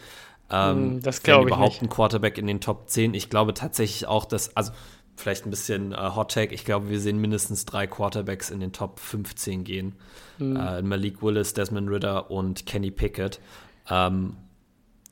Ähm, 0.51 0.75
hm, 0.75 1.01
das 1.01 1.23
glaube 1.23 1.49
ich 1.49 1.55
überhaupt 1.55 1.73
nicht. 1.73 1.81
ein 1.83 1.89
Quarterback 1.89 2.37
in 2.37 2.47
den 2.47 2.61
Top 2.61 2.89
10. 2.89 3.13
Ich 3.13 3.29
glaube 3.29 3.53
tatsächlich 3.53 4.07
auch, 4.07 4.25
dass, 4.25 4.55
also 4.55 4.71
vielleicht 5.19 5.45
ein 5.45 5.49
bisschen 5.49 5.91
äh, 5.91 6.11
Hot 6.15 6.31
Take. 6.31 6.53
Ich 6.53 6.65
glaube, 6.65 6.89
wir 6.89 6.99
sehen 6.99 7.19
mindestens 7.19 7.65
drei 7.65 7.87
Quarterbacks 7.87 8.49
in 8.49 8.59
den 8.59 8.71
Top 8.71 8.99
15 8.99 9.63
gehen. 9.63 9.95
Mhm. 10.37 10.55
Äh, 10.55 10.81
Malik 10.81 11.21
Willis, 11.21 11.53
Desmond 11.53 11.89
Ritter 11.89 12.31
und 12.31 12.65
Kenny 12.65 12.91
Pickett. 12.91 13.39
Ähm, 13.89 14.35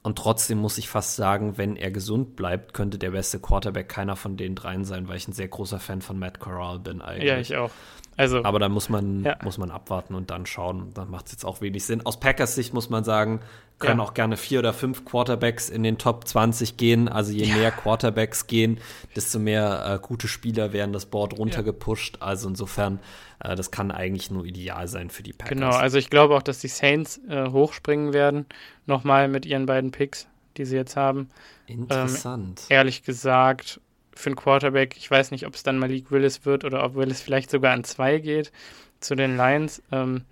und 0.08 0.18
trotzdem 0.18 0.60
muss 0.60 0.78
ich 0.78 0.88
fast 0.88 1.18
sagen, 1.18 1.58
wenn 1.58 1.76
er 1.76 1.92
gesund 1.92 2.38
bleibt, 2.38 2.74
könnte 2.74 2.98
der 2.98 3.12
beste 3.12 3.40
Quarterback 3.40 3.90
keiner 3.90 4.16
von 4.16 4.38
den 4.38 4.56
dreien 4.56 4.86
sein, 4.86 5.10
weil 5.10 5.18
ich 5.18 5.28
ein 5.28 5.34
sehr 5.34 5.50
großer 5.50 5.82
Fan 5.82 6.02
von 6.02 6.18
Matt 6.18 6.40
Corral 6.40 6.80
bin 6.80 7.02
eigentlich. 7.02 7.28
Ja, 7.28 7.38
ich 7.40 7.58
auch. 7.58 7.72
Also, 8.18 8.44
Aber 8.44 8.58
da 8.58 8.68
muss 8.68 8.90
man, 8.90 9.24
ja. 9.24 9.38
muss 9.44 9.60
man 9.60 9.70
abwarten 9.70 10.16
und 10.16 10.32
dann 10.32 10.48
schauen. 10.48 10.92
Dann 10.96 11.12
macht 11.12 11.28
es 11.28 11.34
jetzt 11.34 11.46
auch 11.46 11.62
wenig 11.62 11.86
Sinn. 11.86 12.04
Aus 12.04 12.20
Packers 12.20 12.56
Sicht 12.56 12.74
muss 12.74 12.90
man 12.90 13.04
sagen, 13.04 13.42
können 13.78 14.00
ja. 14.00 14.06
auch 14.06 14.16
gerne 14.16 14.38
vier 14.38 14.58
oder 14.58 14.74
fünf 14.74 15.06
Quarterbacks 15.06 15.70
in 15.70 15.84
den 15.84 16.00
Top 16.00 16.28
20 16.28 16.78
gehen. 16.78 17.08
Also 17.08 17.32
je 17.32 17.46
ja. 17.46 17.56
mehr 17.56 17.72
Quarterbacks 17.72 18.48
gehen, 18.48 18.80
desto 19.16 19.38
mehr 19.38 20.00
äh, 20.02 20.06
gute 20.06 20.28
Spieler 20.28 20.74
werden 20.74 20.94
das 20.94 21.06
Board 21.06 21.38
runtergepusht. 21.38 22.18
Also 22.20 22.50
insofern, 22.50 23.00
äh, 23.40 23.56
das 23.56 23.70
kann 23.70 23.92
eigentlich 23.92 24.32
nur 24.32 24.46
ideal 24.46 24.88
sein 24.88 25.12
für 25.12 25.22
die 25.22 25.34
Packers. 25.34 25.56
Genau, 25.56 25.70
also 25.70 26.00
ich 26.00 26.10
glaube 26.10 26.36
auch, 26.36 26.42
dass 26.42 26.58
die 26.58 26.70
Saints 26.70 27.22
äh, 27.30 27.52
hochspringen 27.52 28.14
werden, 28.14 28.48
nochmal 28.88 29.28
mit 29.28 29.46
ihren 29.46 29.68
beiden 29.68 29.92
Picks, 29.92 30.28
die 30.58 30.66
sie 30.66 30.76
jetzt 30.76 30.96
haben. 30.96 31.30
Interessant. 31.68 32.62
Ähm, 32.62 32.76
ehrlich 32.76 33.04
gesagt, 33.04 33.80
für 34.18 34.28
einen 34.30 34.36
Quarterback, 34.36 34.96
ich 34.98 35.10
weiß 35.10 35.32
nicht, 35.32 35.46
ob 35.46 35.56
es 35.56 35.64
dann 35.64 35.80
Malik 35.80 36.12
Willis 36.12 36.46
wird 36.46 36.64
oder 36.66 36.84
ob 36.84 36.96
Willis 36.96 37.22
vielleicht 37.22 37.50
sogar 37.50 37.74
an 37.74 37.84
zwei 37.84 38.20
geht 38.20 38.52
zu 39.00 39.16
den 39.16 39.38
Lions. 39.38 39.82
Ähm, 39.92 40.24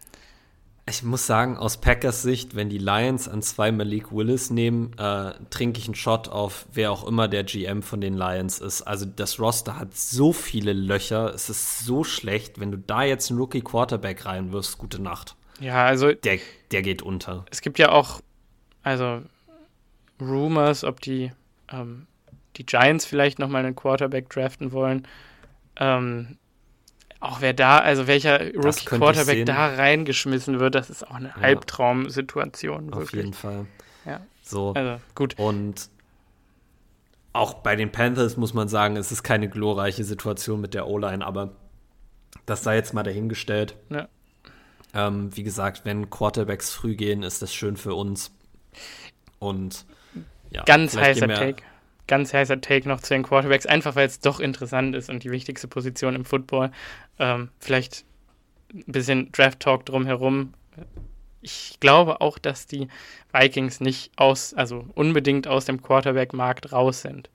ich 0.87 1.01
muss 1.01 1.25
sagen, 1.25 1.57
aus 1.57 1.77
Packers 1.77 2.21
Sicht, 2.21 2.55
wenn 2.55 2.69
die 2.69 2.77
Lions 2.77 3.27
an 3.27 3.41
zwei 3.41 3.71
Malik 3.71 4.11
Willis 4.11 4.51
nehmen, 4.51 4.93
äh, 4.99 5.33
trinke 5.49 5.79
ich 5.79 5.85
einen 5.85 5.95
Shot 5.95 6.27
auf, 6.27 6.67
wer 6.71 6.91
auch 6.91 7.07
immer 7.07 7.27
der 7.27 7.43
GM 7.43 7.81
von 7.81 8.01
den 8.01 8.15
Lions 8.15 8.59
ist. 8.59 8.83
Also 8.83 9.05
das 9.05 9.39
Roster 9.39 9.79
hat 9.79 9.95
so 9.95 10.31
viele 10.31 10.73
Löcher, 10.73 11.33
es 11.33 11.49
ist 11.49 11.79
so 11.79 12.03
schlecht, 12.03 12.59
wenn 12.59 12.71
du 12.71 12.77
da 12.77 13.03
jetzt 13.03 13.31
einen 13.31 13.39
Rookie 13.39 13.61
Quarterback 13.61 14.25
reinwirfst, 14.25 14.77
gute 14.77 15.01
Nacht. 15.01 15.35
Ja, 15.59 15.85
also 15.85 16.11
der, 16.11 16.39
der 16.71 16.81
geht 16.83 17.01
unter. 17.01 17.45
Es 17.49 17.61
gibt 17.61 17.79
ja 17.79 17.91
auch, 17.91 18.21
also 18.83 19.23
Rumors, 20.21 20.83
ob 20.83 21.01
die 21.01 21.31
ähm, 21.71 22.05
die 22.57 22.65
Giants 22.65 23.05
vielleicht 23.05 23.39
nochmal 23.39 23.65
einen 23.65 23.75
Quarterback 23.75 24.29
draften 24.29 24.71
wollen. 24.71 25.07
Ähm, 25.77 26.37
auch 27.19 27.41
wer 27.41 27.53
da, 27.53 27.79
also 27.79 28.07
welcher 28.07 28.53
Rookie-Quarterback 28.55 29.45
da 29.45 29.67
reingeschmissen 29.67 30.59
wird, 30.59 30.75
das 30.75 30.89
ist 30.89 31.07
auch 31.07 31.15
eine 31.15 31.29
ja. 31.29 31.35
Albtraumsituation. 31.41 32.93
Auf 32.93 33.13
jeden 33.13 33.33
Fall. 33.33 33.65
Ja. 34.05 34.21
So. 34.43 34.73
Also, 34.73 35.01
gut. 35.15 35.37
Und 35.39 35.89
auch 37.33 37.55
bei 37.55 37.75
den 37.75 37.91
Panthers 37.91 38.37
muss 38.37 38.53
man 38.53 38.67
sagen, 38.67 38.95
es 38.95 39.11
ist 39.11 39.23
keine 39.23 39.49
glorreiche 39.49 40.03
Situation 40.03 40.61
mit 40.61 40.73
der 40.73 40.87
O-Line, 40.87 41.25
aber 41.25 41.55
das 42.45 42.63
sei 42.63 42.75
jetzt 42.75 42.93
mal 42.93 43.03
dahingestellt. 43.03 43.75
Ja. 43.89 44.07
Ähm, 44.93 45.35
wie 45.35 45.43
gesagt, 45.43 45.83
wenn 45.83 46.09
Quarterbacks 46.09 46.71
früh 46.71 46.95
gehen, 46.95 47.23
ist 47.23 47.41
das 47.41 47.53
schön 47.53 47.75
für 47.75 47.95
uns. 47.95 48.31
Und 49.39 49.85
ja, 50.51 50.63
ganz 50.63 50.95
heißer 50.95 51.27
Take 51.27 51.63
ganz 52.07 52.33
heißer 52.33 52.61
Take 52.61 52.87
noch 52.87 53.01
zu 53.01 53.13
den 53.13 53.23
Quarterbacks, 53.23 53.65
einfach 53.65 53.95
weil 53.95 54.07
es 54.07 54.19
doch 54.19 54.39
interessant 54.39 54.95
ist 54.95 55.09
und 55.09 55.23
die 55.23 55.31
wichtigste 55.31 55.67
Position 55.67 56.15
im 56.15 56.25
Football. 56.25 56.71
Ähm, 57.19 57.49
vielleicht 57.59 58.05
ein 58.73 58.83
bisschen 58.91 59.31
Draft-Talk 59.31 59.85
drumherum. 59.85 60.53
Ich 61.41 61.77
glaube 61.79 62.21
auch, 62.21 62.37
dass 62.37 62.67
die 62.67 62.87
Vikings 63.31 63.79
nicht 63.79 64.11
aus, 64.15 64.53
also 64.53 64.85
unbedingt 64.95 65.47
aus 65.47 65.65
dem 65.65 65.81
Quarterback-Markt 65.81 66.71
raus 66.71 67.01
sind. 67.01 67.29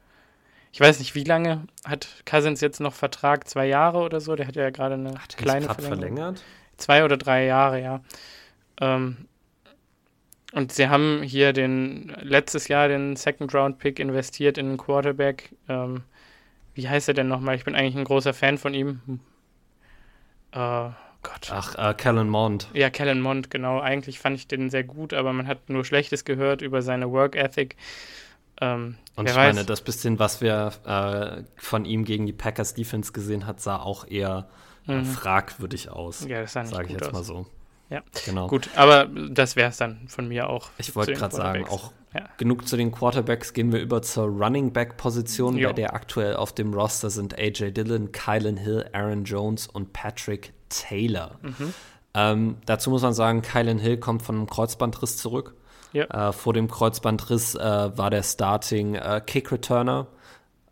Ich 0.73 0.81
weiß 0.81 0.99
nicht, 1.01 1.15
wie 1.15 1.25
lange 1.25 1.67
hat 1.85 2.09
Cousins 2.27 2.61
jetzt 2.61 2.81
noch 2.81 2.93
Vertrag? 2.93 3.49
Zwei 3.49 3.67
Jahre 3.67 3.99
oder 3.99 4.21
so? 4.21 4.37
Der 4.37 4.47
hat 4.47 4.57
ja 4.57 4.71
gerade 4.71 4.95
eine 4.95 5.15
hat 5.15 5.37
kleine 5.37 5.67
Verlängerung. 5.67 5.99
verlängert. 5.99 6.43
Zwei 6.77 7.05
oder 7.05 7.17
drei 7.17 7.45
Jahre, 7.45 7.83
ja. 7.83 8.01
Ähm, 8.81 9.29
und 10.53 10.73
sie 10.73 10.89
haben 10.89 11.23
hier 11.23 11.53
den 11.53 12.15
letztes 12.21 12.69
Jahr 12.69 12.89
den 12.89 13.17
Second 13.17 13.55
Round 13.55 13.79
Pick 13.79 13.99
investiert 13.99 14.59
in 14.59 14.67
einen 14.67 14.79
Quarterback. 14.79 15.55
Ähm, 15.69 16.03
wie 16.75 16.89
heißt 16.89 17.09
er 17.09 17.15
denn 17.15 17.29
nochmal? 17.29 17.57
Ich 17.57 17.65
bin 17.65 17.75
eigentlich 17.75 17.97
ein 17.97 18.05
großer 18.05 18.35
Fan 18.35 18.59
von 18.59 18.75
ihm. 18.75 19.01
Äh, 20.53 20.91
Gott. 21.23 21.51
Ach, 21.51 21.75
äh, 21.75 21.95
Kellen 21.95 22.29
Mond. 22.29 22.69
Ja, 22.73 22.91
Kellen 22.91 23.21
Mond, 23.21 23.51
genau. 23.51 23.81
Eigentlich 23.81 24.19
fand 24.19 24.37
ich 24.37 24.49
den 24.49 24.71
sehr 24.71 24.85
gut, 24.85 25.13
aber 25.13 25.33
man 25.33 25.47
hat 25.47 25.69
nur 25.69 25.85
Schlechtes 25.85 26.25
gehört 26.25 26.63
über 26.63 26.83
seine 26.83 27.11
Work 27.13 27.37
Ethic. 27.37 27.77
Ähm, 28.61 28.97
und 29.17 29.29
ich 29.29 29.37
weiß. 29.37 29.55
meine, 29.55 29.67
das 29.67 29.83
bisschen, 29.83 30.19
was 30.19 30.41
wir 30.41 30.73
äh, 30.85 31.43
von 31.57 31.85
ihm 31.85 32.05
gegen 32.05 32.27
die 32.27 32.33
Packers 32.33 32.75
Defense 32.75 33.13
gesehen 33.13 33.47
hat, 33.47 33.61
sah 33.61 33.77
auch 33.77 34.07
eher 34.07 34.49
äh, 34.89 34.97
mhm. 34.97 35.05
fragwürdig 35.05 35.91
aus. 35.91 36.27
Ja, 36.27 36.41
das 36.41 36.55
sah 36.55 36.63
nicht 36.63 36.75
Sage 36.75 36.87
ich 36.87 36.93
jetzt 36.93 37.09
aus. 37.09 37.13
mal 37.13 37.23
so. 37.23 37.47
Ja, 37.91 38.03
genau. 38.25 38.47
Gut, 38.47 38.71
aber 38.77 39.07
das 39.07 39.57
wäre 39.57 39.71
es 39.71 39.77
dann 39.77 40.07
von 40.07 40.29
mir 40.29 40.49
auch. 40.49 40.71
Ich 40.79 40.95
wollte 40.95 41.13
gerade 41.13 41.35
sagen, 41.35 41.67
auch 41.69 41.93
ja. 42.15 42.29
genug 42.39 42.67
zu 42.69 42.77
den 42.77 42.93
Quarterbacks. 42.93 43.53
Gehen 43.53 43.73
wir 43.73 43.81
über 43.81 44.01
zur 44.01 44.27
Running 44.27 44.73
Back 44.73 44.97
Position, 44.97 45.57
jo. 45.57 45.69
bei 45.69 45.73
der 45.75 45.93
aktuell 45.93 46.37
auf 46.37 46.55
dem 46.55 46.73
Roster 46.73 47.11
sind 47.11 47.37
AJ 47.37 47.73
Dillon, 47.73 48.13
Kylan 48.13 48.57
Hill, 48.57 48.89
Aaron 48.93 49.25
Jones 49.25 49.67
und 49.67 49.93
Patrick 49.93 50.53
Taylor. 50.69 51.39
Mhm. 51.43 51.75
Ähm, 52.15 52.57
dazu 52.65 52.91
muss 52.91 53.03
man 53.03 53.13
sagen, 53.13 53.43
Kylan 53.43 53.79
Hill 53.79 53.99
kommt 53.99 54.23
von 54.23 54.37
einem 54.37 54.47
Kreuzbandriss 54.47 55.17
zurück. 55.17 55.55
Ja. 55.93 56.29
Äh, 56.29 56.33
vor 56.33 56.53
dem 56.53 56.69
Kreuzbandriss 56.69 57.57
äh, 57.57 57.59
war 57.59 58.11
der 58.11 58.23
Starting 58.23 58.95
äh, 58.95 59.21
Kick 59.27 59.51
Returner 59.51 60.07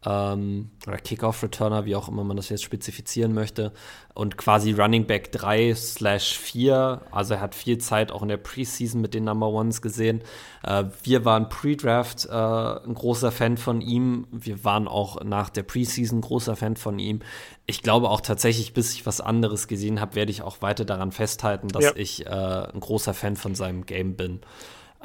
ähm, 0.09 0.71
oder 0.87 0.97
Kickoff-Returner, 0.97 1.85
wie 1.85 1.94
auch 1.94 2.09
immer 2.09 2.25
man 2.25 2.37
das 2.37 2.49
jetzt 2.49 2.62
spezifizieren 2.62 3.35
möchte. 3.35 3.73
Und 4.14 4.38
quasi 4.38 4.73
Running 4.73 5.07
Back 5.07 5.33
3 5.33 5.75
slash 5.75 6.38
4. 6.38 7.03
Also 7.11 7.35
er 7.35 7.40
hat 7.40 7.55
viel 7.55 7.79
Zeit 7.79 8.11
auch 8.11 8.23
in 8.23 8.29
der 8.29 8.38
Preseason 8.38 9.01
mit 9.01 9.12
den 9.12 9.25
Number 9.25 9.49
Ones 9.49 9.83
gesehen. 9.83 10.23
Äh, 10.62 10.85
wir 11.03 11.25
waren 11.27 11.51
Pre-Draft 11.51 12.27
äh, 12.27 12.33
ein 12.33 12.94
großer 12.94 13.31
Fan 13.31 13.59
von 13.59 13.83
ihm. 13.83 14.27
Wir 14.31 14.64
waren 14.64 14.88
auch 14.88 15.23
nach 15.23 15.51
der 15.51 15.62
Preseason 15.62 16.23
großer 16.23 16.57
Fan 16.57 16.77
von 16.77 16.99
ihm. 16.99 17.21
Ich 17.66 17.83
glaube 17.83 18.09
auch 18.09 18.23
tatsächlich, 18.23 18.73
bis 18.73 18.94
ich 18.94 19.05
was 19.05 19.21
anderes 19.21 19.68
gesehen 19.68 20.01
habe, 20.01 20.14
werde 20.14 20.31
ich 20.31 20.40
auch 20.40 20.62
weiter 20.62 20.87
daran 20.87 21.12
festhalten, 21.12 21.68
dass 21.68 21.85
ja. 21.85 21.92
ich 21.97 22.25
äh, 22.25 22.31
ein 22.31 22.81
großer 22.81 23.12
Fan 23.12 23.37
von 23.37 23.55
seinem 23.55 23.85
Game 23.85 24.16
bin. 24.16 24.40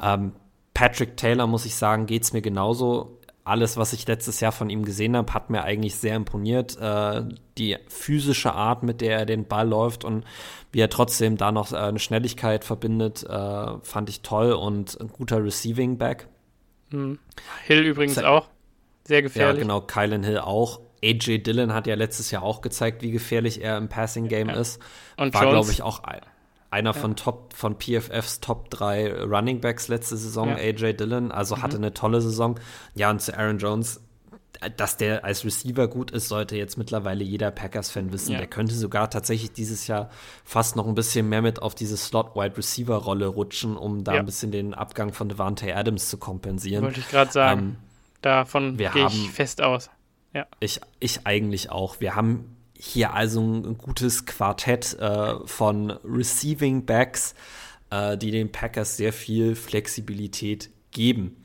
Ähm, 0.00 0.32
Patrick 0.72 1.16
Taylor, 1.16 1.46
muss 1.46 1.66
ich 1.66 1.76
sagen, 1.76 2.06
geht 2.06 2.24
es 2.24 2.32
mir 2.32 2.42
genauso 2.42 3.20
alles, 3.44 3.76
was 3.76 3.92
ich 3.92 4.06
letztes 4.06 4.40
Jahr 4.40 4.52
von 4.52 4.70
ihm 4.70 4.84
gesehen 4.84 5.16
habe, 5.16 5.32
hat 5.34 5.50
mir 5.50 5.62
eigentlich 5.62 5.96
sehr 5.96 6.16
imponiert. 6.16 6.78
Äh, 6.80 7.22
die 7.58 7.76
physische 7.88 8.54
Art, 8.54 8.82
mit 8.82 9.00
der 9.02 9.18
er 9.18 9.26
den 9.26 9.46
Ball 9.46 9.68
läuft 9.68 10.04
und 10.04 10.24
wie 10.72 10.80
er 10.80 10.88
trotzdem 10.88 11.36
da 11.36 11.52
noch 11.52 11.72
äh, 11.72 11.76
eine 11.76 11.98
Schnelligkeit 11.98 12.64
verbindet, 12.64 13.22
äh, 13.22 13.78
fand 13.82 14.08
ich 14.08 14.22
toll 14.22 14.52
und 14.52 14.98
ein 15.00 15.08
guter 15.08 15.44
Receiving 15.44 15.98
Back. 15.98 16.28
Mhm. 16.90 17.18
Hill 17.64 17.82
übrigens 17.82 18.14
Se 18.14 18.28
auch. 18.28 18.48
Sehr 19.06 19.20
gefährlich. 19.20 19.58
Ja, 19.58 19.62
genau, 19.62 19.82
Kylan 19.82 20.24
Hill 20.24 20.38
auch. 20.38 20.80
AJ 21.04 21.40
Dillon 21.42 21.74
hat 21.74 21.86
ja 21.86 21.94
letztes 21.96 22.30
Jahr 22.30 22.42
auch 22.42 22.62
gezeigt, 22.62 23.02
wie 23.02 23.10
gefährlich 23.10 23.62
er 23.62 23.76
im 23.76 23.90
Passing 23.90 24.28
Game 24.28 24.48
ja. 24.48 24.54
ist. 24.54 24.80
Und 25.18 25.34
War, 25.34 25.50
glaube 25.50 25.70
ich, 25.70 25.82
auch 25.82 26.02
einer 26.74 26.92
ja. 26.92 27.00
von 27.00 27.14
Top 27.14 27.52
von 27.54 27.78
PFFs 27.78 28.40
Top 28.40 28.68
3 28.70 29.22
Running 29.22 29.60
Backs 29.60 29.86
letzte 29.86 30.16
Saison, 30.16 30.48
ja. 30.48 30.56
AJ 30.56 30.94
Dillon, 30.94 31.30
also 31.30 31.54
mhm. 31.56 31.62
hatte 31.62 31.76
eine 31.76 31.94
tolle 31.94 32.20
Saison. 32.20 32.58
Ja, 32.94 33.10
und 33.10 33.22
zu 33.22 33.38
Aaron 33.38 33.58
Jones, 33.58 34.00
dass 34.76 34.96
der 34.96 35.24
als 35.24 35.44
Receiver 35.44 35.86
gut 35.86 36.10
ist, 36.10 36.28
sollte 36.28 36.56
jetzt 36.56 36.76
mittlerweile 36.76 37.22
jeder 37.22 37.52
Packers-Fan 37.52 38.12
wissen. 38.12 38.32
Ja. 38.32 38.38
Der 38.38 38.48
könnte 38.48 38.74
sogar 38.74 39.08
tatsächlich 39.08 39.52
dieses 39.52 39.86
Jahr 39.86 40.10
fast 40.44 40.74
noch 40.74 40.88
ein 40.88 40.96
bisschen 40.96 41.28
mehr 41.28 41.42
mit 41.42 41.62
auf 41.62 41.76
diese 41.76 41.96
Slot-Wide-Receiver-Rolle 41.96 43.28
rutschen, 43.28 43.76
um 43.76 44.02
da 44.02 44.12
ein 44.12 44.26
bisschen 44.26 44.50
den 44.50 44.74
Abgang 44.74 45.12
von 45.12 45.28
Devante 45.28 45.74
Adams 45.74 46.08
zu 46.08 46.18
kompensieren. 46.18 46.82
Wollte 46.84 47.00
ich 47.00 47.08
gerade 47.08 47.30
sagen. 47.30 47.60
Ähm, 47.60 47.76
Davon 48.20 48.76
gehe 48.76 48.90
ich 49.06 49.30
fest 49.30 49.62
aus. 49.62 49.90
Ja. 50.32 50.46
Ich, 50.58 50.80
ich 50.98 51.26
eigentlich 51.26 51.70
auch. 51.70 52.00
Wir 52.00 52.16
haben 52.16 52.56
hier 52.76 53.14
also 53.14 53.40
ein 53.40 53.78
gutes 53.78 54.26
Quartett 54.26 54.98
äh, 54.98 55.34
von 55.46 55.90
Receiving 56.04 56.84
Backs, 56.84 57.34
äh, 57.90 58.16
die 58.18 58.30
den 58.30 58.50
Packers 58.52 58.96
sehr 58.96 59.12
viel 59.12 59.54
Flexibilität 59.54 60.70
geben. 60.90 61.44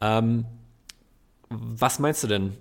Ähm, 0.00 0.46
Was 1.48 1.98
meinst 1.98 2.22
du 2.22 2.28
denn? 2.28 2.56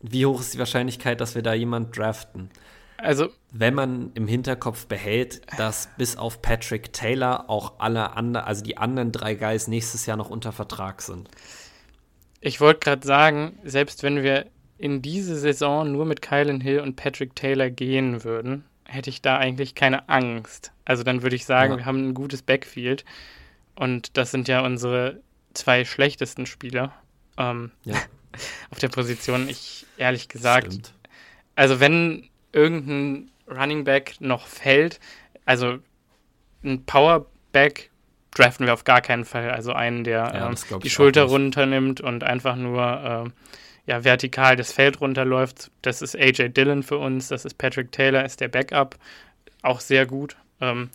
Wie 0.00 0.26
hoch 0.26 0.40
ist 0.40 0.54
die 0.54 0.58
Wahrscheinlichkeit, 0.58 1.20
dass 1.20 1.34
wir 1.34 1.42
da 1.42 1.54
jemand 1.54 1.96
draften? 1.96 2.50
Also, 2.98 3.30
wenn 3.50 3.74
man 3.74 4.12
im 4.14 4.28
Hinterkopf 4.28 4.86
behält, 4.86 5.42
dass 5.56 5.88
bis 5.96 6.16
auf 6.16 6.40
Patrick 6.40 6.92
Taylor 6.92 7.50
auch 7.50 7.74
alle 7.78 8.16
anderen, 8.16 8.46
also 8.46 8.62
die 8.62 8.76
anderen 8.76 9.10
drei 9.10 9.34
Guys 9.34 9.66
nächstes 9.66 10.06
Jahr 10.06 10.16
noch 10.16 10.30
unter 10.30 10.52
Vertrag 10.52 11.02
sind. 11.02 11.28
Ich 12.40 12.60
wollte 12.60 12.80
gerade 12.80 13.06
sagen, 13.06 13.58
selbst 13.64 14.02
wenn 14.02 14.22
wir 14.22 14.46
in 14.78 15.02
diese 15.02 15.36
Saison 15.36 15.92
nur 15.92 16.04
mit 16.04 16.22
Kylan 16.22 16.60
Hill 16.60 16.80
und 16.80 16.96
Patrick 16.96 17.36
Taylor 17.36 17.70
gehen 17.70 18.24
würden, 18.24 18.64
hätte 18.84 19.10
ich 19.10 19.22
da 19.22 19.38
eigentlich 19.38 19.74
keine 19.74 20.08
Angst. 20.08 20.72
Also 20.84 21.02
dann 21.02 21.22
würde 21.22 21.36
ich 21.36 21.44
sagen, 21.44 21.72
ja. 21.72 21.78
wir 21.78 21.86
haben 21.86 22.08
ein 22.08 22.14
gutes 22.14 22.42
Backfield 22.42 23.04
und 23.74 24.16
das 24.16 24.30
sind 24.30 24.48
ja 24.48 24.60
unsere 24.60 25.20
zwei 25.54 25.84
schlechtesten 25.84 26.46
Spieler 26.46 26.92
ähm, 27.38 27.70
ja. 27.84 27.96
auf 28.70 28.78
der 28.78 28.88
Position. 28.88 29.48
Ich 29.48 29.86
ehrlich 29.96 30.28
gesagt, 30.28 30.72
Stimmt. 30.72 30.94
also 31.54 31.80
wenn 31.80 32.28
irgendein 32.52 33.30
Running 33.48 33.84
Back 33.84 34.16
noch 34.20 34.46
fällt, 34.46 35.00
also 35.44 35.78
ein 36.64 36.84
Powerback 36.84 37.90
draften 38.34 38.66
wir 38.66 38.72
auf 38.72 38.84
gar 38.84 39.00
keinen 39.00 39.24
Fall. 39.24 39.50
Also 39.50 39.72
einen, 39.72 40.04
der 40.04 40.32
ja, 40.34 40.48
ähm, 40.48 40.80
die 40.82 40.90
Schulter 40.90 41.24
runternimmt 41.24 42.00
und 42.00 42.24
einfach 42.24 42.56
nur 42.56 43.26
äh, 43.26 43.30
ja, 43.86 44.04
vertikal 44.04 44.56
das 44.56 44.72
Feld 44.72 45.00
runterläuft. 45.00 45.70
Das 45.82 46.02
ist 46.02 46.16
AJ 46.16 46.50
Dillon 46.50 46.82
für 46.82 46.98
uns, 46.98 47.28
das 47.28 47.44
ist 47.44 47.58
Patrick 47.58 47.92
Taylor, 47.92 48.24
ist 48.24 48.40
der 48.40 48.48
Backup. 48.48 48.96
Auch 49.62 49.80
sehr 49.80 50.06
gut 50.06 50.36
ähm, 50.60 50.90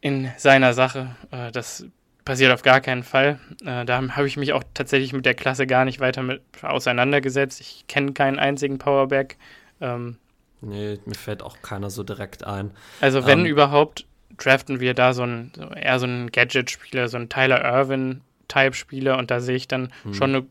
in 0.00 0.30
seiner 0.36 0.72
Sache. 0.74 1.16
Äh, 1.30 1.50
das 1.52 1.86
passiert 2.24 2.52
auf 2.52 2.62
gar 2.62 2.80
keinen 2.80 3.02
Fall. 3.02 3.40
Äh, 3.64 3.84
da 3.84 4.02
habe 4.16 4.26
ich 4.26 4.36
mich 4.36 4.52
auch 4.52 4.62
tatsächlich 4.74 5.12
mit 5.12 5.26
der 5.26 5.34
Klasse 5.34 5.66
gar 5.66 5.84
nicht 5.84 6.00
weiter 6.00 6.22
mit 6.22 6.42
auseinandergesetzt. 6.62 7.60
Ich 7.60 7.86
kenne 7.88 8.12
keinen 8.12 8.38
einzigen 8.38 8.78
Powerback. 8.78 9.36
Ähm, 9.80 10.18
nee, 10.60 10.98
mir 11.04 11.14
fällt 11.14 11.42
auch 11.42 11.60
keiner 11.62 11.90
so 11.90 12.04
direkt 12.04 12.44
ein. 12.44 12.70
Also 13.00 13.26
wenn 13.26 13.40
ähm, 13.40 13.46
überhaupt, 13.46 14.06
draften 14.36 14.78
wir 14.80 14.94
da 14.94 15.12
so 15.12 15.24
ein, 15.24 15.52
so 15.56 15.68
eher 15.68 15.98
so 15.98 16.06
einen 16.06 16.30
Gadget-Spieler, 16.30 17.08
so 17.08 17.16
einen 17.16 17.28
Tyler 17.28 17.64
Irvin-Type-Spieler 17.64 19.18
und 19.18 19.30
da 19.30 19.40
sehe 19.40 19.56
ich 19.56 19.66
dann 19.66 19.92
hm. 20.04 20.14
schon 20.14 20.34
eine 20.34 20.46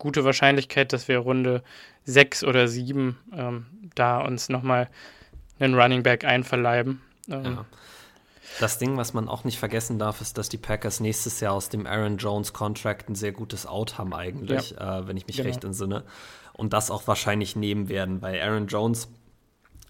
gute 0.00 0.24
Wahrscheinlichkeit, 0.24 0.92
dass 0.92 1.06
wir 1.06 1.18
Runde 1.18 1.62
6 2.04 2.42
oder 2.42 2.66
7 2.66 3.16
ähm, 3.32 3.66
da 3.94 4.18
uns 4.18 4.48
nochmal 4.48 4.88
einen 5.60 5.74
Running 5.74 6.02
Back 6.02 6.24
einverleiben. 6.24 7.00
Ähm, 7.28 7.44
ja. 7.44 7.66
Das 8.58 8.78
Ding, 8.78 8.96
was 8.96 9.14
man 9.14 9.28
auch 9.28 9.44
nicht 9.44 9.58
vergessen 9.58 9.98
darf, 10.00 10.20
ist, 10.20 10.36
dass 10.36 10.48
die 10.48 10.58
Packers 10.58 10.98
nächstes 10.98 11.38
Jahr 11.38 11.52
aus 11.52 11.68
dem 11.68 11.86
Aaron 11.86 12.16
Jones 12.16 12.52
Contract 12.52 13.08
ein 13.08 13.14
sehr 13.14 13.30
gutes 13.32 13.66
Out 13.66 13.96
haben 13.96 14.12
eigentlich, 14.12 14.72
ja. 14.72 15.00
äh, 15.00 15.06
wenn 15.06 15.16
ich 15.16 15.28
mich 15.28 15.36
genau. 15.36 15.48
recht 15.48 15.62
entsinne. 15.62 16.02
Und 16.52 16.72
das 16.72 16.90
auch 16.90 17.06
wahrscheinlich 17.06 17.54
nehmen 17.54 17.88
werden, 17.88 18.20
weil 18.22 18.40
Aaron 18.40 18.66
Jones 18.66 19.08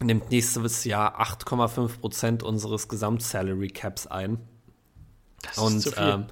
nimmt 0.01 0.31
nächstes 0.31 0.85
Jahr 0.85 1.21
8,5 1.21 2.01
Prozent 2.01 2.43
unseres 2.43 2.89
Gesamtsalary 2.89 3.69
Caps 3.69 4.07
ein. 4.07 4.39
Das 5.43 5.59
Und 5.59 5.79
ist. 5.79 5.95
Ähm, 5.97 6.27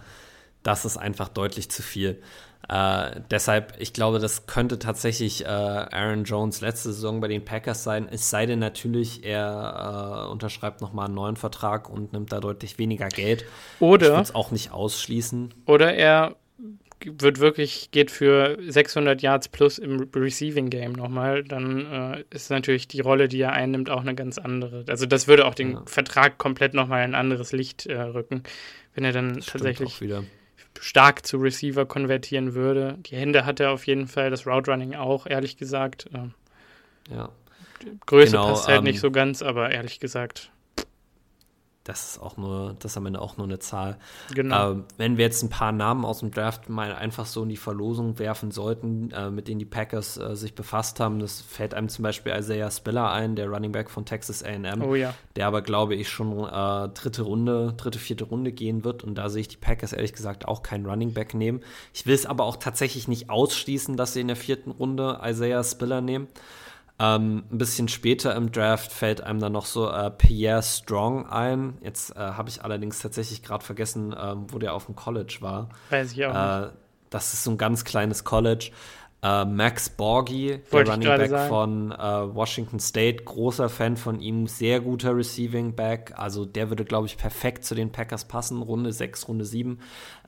das 0.63 0.85
ist 0.85 0.97
einfach 0.97 1.29
deutlich 1.29 1.71
zu 1.71 1.83
viel. 1.83 2.21
Äh, 2.69 3.21
deshalb, 3.31 3.75
ich 3.79 3.93
glaube, 3.93 4.19
das 4.19 4.47
könnte 4.47 4.79
tatsächlich 4.79 5.45
äh, 5.45 5.49
Aaron 5.49 6.25
Jones 6.25 6.61
letzte 6.61 6.93
Saison 6.93 7.21
bei 7.21 7.29
den 7.29 7.45
Packers 7.45 7.83
sein. 7.83 8.09
Es 8.11 8.29
sei 8.29 8.45
denn 8.45 8.59
natürlich, 8.59 9.25
er 9.25 10.27
äh, 10.27 10.31
unterschreibt 10.31 10.83
nochmal 10.83 11.07
einen 11.07 11.15
neuen 11.15 11.37
Vertrag 11.37 11.89
und 11.89 12.13
nimmt 12.13 12.31
da 12.31 12.41
deutlich 12.41 12.79
weniger 12.79 13.09
Geld. 13.09 13.47
Oder. 13.81 14.07
Ich 14.07 14.13
würde 14.13 14.23
es 14.23 14.35
auch 14.35 14.51
nicht 14.51 14.73
ausschließen. 14.73 15.55
Oder 15.65 15.95
er 15.95 16.37
wird 17.05 17.39
wirklich, 17.39 17.91
geht 17.91 18.11
für 18.11 18.59
600 18.61 19.23
Yards 19.23 19.49
plus 19.49 19.79
im 19.79 20.09
Receiving 20.15 20.69
Game 20.69 20.93
nochmal, 20.93 21.45
dann 21.45 21.87
äh, 21.87 22.25
ist 22.31 22.51
natürlich 22.51 22.89
die 22.89 23.01
Rolle, 23.01 23.29
die 23.29 23.41
er 23.41 23.53
einnimmt, 23.53 23.89
auch 23.89 24.01
eine 24.01 24.15
ganz 24.15 24.39
andere. 24.39 24.85
Also 24.89 25.07
das 25.07 25.29
würde 25.29 25.47
auch 25.47 25.55
den 25.55 25.73
ja. 25.73 25.83
Vertrag 25.87 26.39
komplett 26.39 26.75
nochmal 26.75 27.05
in 27.05 27.13
ein 27.13 27.21
anderes 27.21 27.53
Licht 27.53 27.87
äh, 27.87 28.01
rücken, 28.01 28.43
wenn 28.95 29.05
er 29.05 29.13
dann 29.13 29.37
das 29.37 29.47
tatsächlich 29.47 30.01
stark 30.81 31.27
zu 31.27 31.39
Receiver 31.39 31.87
konvertieren 31.87 32.55
würde. 32.55 32.99
Die 33.07 33.17
Hände 33.17 33.45
hat 33.45 33.61
er 33.61 33.73
auf 33.73 33.87
jeden 33.87 34.07
Fall, 34.07 34.31
das 34.31 34.47
Route 34.47 34.71
Running 34.71 34.95
auch, 34.95 35.27
ehrlich 35.27 35.57
gesagt. 35.57 36.09
Äh, 36.13 37.15
ja. 37.15 37.31
Größe 38.07 38.33
genau, 38.33 38.49
passt 38.49 38.69
halt 38.69 38.79
ähm, 38.79 38.85
nicht 38.85 39.01
so 39.01 39.11
ganz, 39.11 39.43
aber 39.43 39.71
ehrlich 39.71 40.01
gesagt 40.01 40.51
das 41.89 42.11
ist 42.11 42.23
auch 42.23 42.37
nur, 42.37 42.77
das 42.79 42.93
ist 42.93 42.97
am 42.99 43.07
Ende 43.07 43.21
auch 43.21 43.39
nur 43.39 43.47
eine 43.47 43.59
Zahl. 43.59 43.97
Genau. 44.35 44.73
Äh, 44.73 44.77
wenn 44.99 45.17
wir 45.17 45.25
jetzt 45.25 45.43
ein 45.43 45.49
paar 45.49 45.73
Namen 45.73 46.05
aus 46.05 46.21
dem 46.21 46.31
Draft 46.31 46.69
mal 46.69 46.95
einfach 46.95 47.25
so 47.25 47.43
in 47.45 47.49
die 47.49 47.57
Verlosung 47.57 48.19
werfen 48.19 48.51
sollten, 48.51 49.11
äh, 49.11 49.31
mit 49.31 49.49
denen 49.49 49.59
die 49.59 49.65
Packers 49.65 50.19
äh, 50.19 50.37
sich 50.37 50.55
befasst 50.55 51.01
haben, 51.01 51.19
das 51.19 51.41
fällt 51.41 51.73
einem 51.73 51.89
zum 51.89 52.03
Beispiel 52.03 52.35
Isaiah 52.37 52.71
Spiller 52.71 53.11
ein, 53.11 53.37
der 53.37 53.49
Running 53.49 53.73
Back 53.73 53.89
von 53.89 54.05
Texas 54.05 54.43
A&M, 54.43 54.83
oh, 54.83 54.95
ja. 54.95 55.15
der 55.37 55.47
aber 55.47 55.63
glaube 55.63 55.95
ich 55.95 56.11
schon 56.11 56.45
äh, 56.45 56.89
dritte 56.91 57.23
Runde, 57.23 57.73
dritte, 57.79 57.99
vierte 57.99 58.25
Runde 58.25 58.53
gehen 58.53 58.85
wird 58.85 59.03
und 59.03 59.15
da 59.15 59.31
sehe 59.31 59.41
ich 59.41 59.49
die 59.49 59.57
Packers 59.57 59.95
ehrlich 59.95 60.13
gesagt 60.13 60.47
auch 60.47 60.63
keinen 60.63 60.85
Running 60.85 61.15
Back 61.15 61.33
nehmen. 61.33 61.61
Ich 61.95 62.07
will 62.07 62.15
es 62.15 62.27
aber 62.27 62.45
auch 62.45 62.57
tatsächlich 62.57 63.09
nicht 63.09 63.31
ausschließen, 63.31 63.97
dass 63.97 64.13
sie 64.13 64.21
in 64.21 64.29
der 64.29 64.37
vierten 64.37 64.73
Runde 64.73 65.21
Isaiah 65.25 65.65
Spiller 65.65 66.03
nehmen. 66.03 66.29
Ähm, 67.01 67.45
ein 67.51 67.59
bisschen 67.59 67.87
später 67.89 68.35
im 68.35 68.51
Draft 68.51 68.93
fällt 68.93 69.21
einem 69.21 69.39
dann 69.39 69.53
noch 69.53 69.67
so 69.67 69.89
äh, 69.89 70.11
Pierre 70.11 70.63
Strong 70.63 71.27
ein. 71.27 71.79
Jetzt 71.81 72.17
äh, 72.17 72.19
habe 72.19 72.49
ich 72.49 72.65
allerdings 72.65 72.99
tatsächlich 72.99 73.43
gerade 73.43 73.65
vergessen, 73.65 74.15
ähm, 74.19 74.47
wo 74.49 74.59
der 74.59 74.75
auf 74.75 74.87
dem 74.87 74.97
College 74.97 75.39
war. 75.41 75.69
Weiß 75.91 76.13
ich 76.13 76.27
auch 76.27 76.35
äh, 76.35 76.61
nicht. 76.63 76.73
Das 77.11 77.33
ist 77.33 77.45
so 77.45 77.53
ein 77.53 77.59
ganz 77.59 77.85
kleines 77.85 78.25
College. 78.25 78.71
Uh, 79.21 79.45
Max 79.45 79.91
Borgi, 79.91 80.61
der 80.71 80.89
Running 80.89 81.09
Back 81.09 81.31
sagen. 81.31 81.49
von 81.49 81.91
uh, 81.91 82.37
Washington 82.37 82.79
State, 82.79 83.25
großer 83.25 83.69
Fan 83.69 83.97
von 83.97 84.21
ihm, 84.21 84.47
sehr 84.47 84.79
guter 84.79 85.17
Receiving 85.17 85.75
Back. 85.75 86.13
Also 86.17 86.45
der 86.45 86.69
würde, 86.69 86.85
glaube 86.85 87.09
ich, 87.09 87.17
perfekt 87.17 87.65
zu 87.65 87.75
den 87.75 87.91
Packers 87.91 88.27
passen. 88.27 88.63
Runde 88.63 88.93
6, 88.93 89.27
Runde 89.27 89.45
7. 89.45 89.81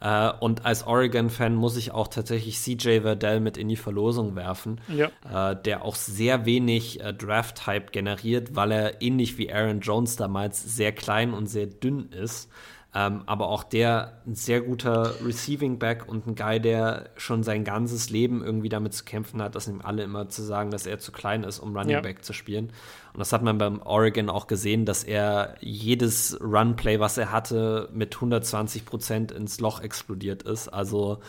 Uh, 0.02 0.32
und 0.40 0.66
als 0.66 0.84
Oregon-Fan 0.84 1.54
muss 1.54 1.76
ich 1.76 1.92
auch 1.92 2.08
tatsächlich 2.08 2.58
CJ 2.58 3.02
Verdell 3.02 3.38
mit 3.38 3.56
in 3.56 3.68
die 3.68 3.76
Verlosung 3.76 4.34
werfen, 4.34 4.80
ja. 4.88 5.54
der 5.54 5.84
auch 5.84 5.94
sehr 5.94 6.46
wenig 6.46 6.98
Draft-Hype 6.98 7.92
generiert, 7.92 8.56
weil 8.56 8.72
er 8.72 9.02
ähnlich 9.02 9.38
wie 9.38 9.52
Aaron 9.52 9.80
Jones 9.80 10.16
damals 10.16 10.62
sehr 10.74 10.92
klein 10.92 11.32
und 11.32 11.46
sehr 11.46 11.66
dünn 11.66 12.08
ist. 12.10 12.48
Ähm, 12.92 13.22
aber 13.26 13.48
auch 13.48 13.62
der 13.62 14.20
ein 14.26 14.34
sehr 14.34 14.60
guter 14.60 15.14
Receiving 15.24 15.78
Back 15.78 16.08
und 16.08 16.26
ein 16.26 16.34
Guy, 16.34 16.60
der 16.60 17.10
schon 17.16 17.44
sein 17.44 17.62
ganzes 17.62 18.10
Leben 18.10 18.42
irgendwie 18.42 18.68
damit 18.68 18.94
zu 18.94 19.04
kämpfen 19.04 19.40
hat, 19.40 19.54
dass 19.54 19.68
ihm 19.68 19.80
alle 19.80 20.02
immer 20.02 20.28
zu 20.28 20.42
sagen, 20.42 20.72
dass 20.72 20.86
er 20.86 20.98
zu 20.98 21.12
klein 21.12 21.44
ist, 21.44 21.60
um 21.60 21.76
Running 21.76 21.90
ja. 21.92 22.00
Back 22.00 22.24
zu 22.24 22.32
spielen. 22.32 22.72
Und 23.12 23.20
das 23.20 23.32
hat 23.32 23.42
man 23.42 23.58
beim 23.58 23.80
Oregon 23.80 24.28
auch 24.28 24.48
gesehen, 24.48 24.86
dass 24.86 25.04
er 25.04 25.54
jedes 25.60 26.36
Run-Play, 26.40 26.98
was 26.98 27.16
er 27.16 27.30
hatte, 27.30 27.88
mit 27.92 28.16
120 28.16 28.84
Prozent 28.84 29.30
ins 29.30 29.60
Loch 29.60 29.80
explodiert 29.80 30.42
ist. 30.42 30.66
Also 30.66 31.20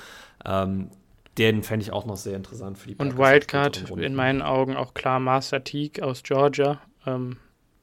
ähm, 0.44 0.90
den 1.38 1.62
fände 1.62 1.84
ich 1.84 1.92
auch 1.92 2.06
noch 2.06 2.18
sehr 2.18 2.38
interessant 2.38 2.80
für 2.80 2.88
die 2.88 2.96
Packers. 2.96 3.14
Und 3.14 3.20
Wildcard 3.20 3.92
in 3.92 4.16
meinen 4.16 4.42
Augen 4.42 4.76
auch 4.76 4.96
klar 4.96 5.20
Master 5.20 5.64
Teague 5.64 6.04
aus 6.04 6.24
Georgia. 6.24 6.82
Ähm, 7.06 7.38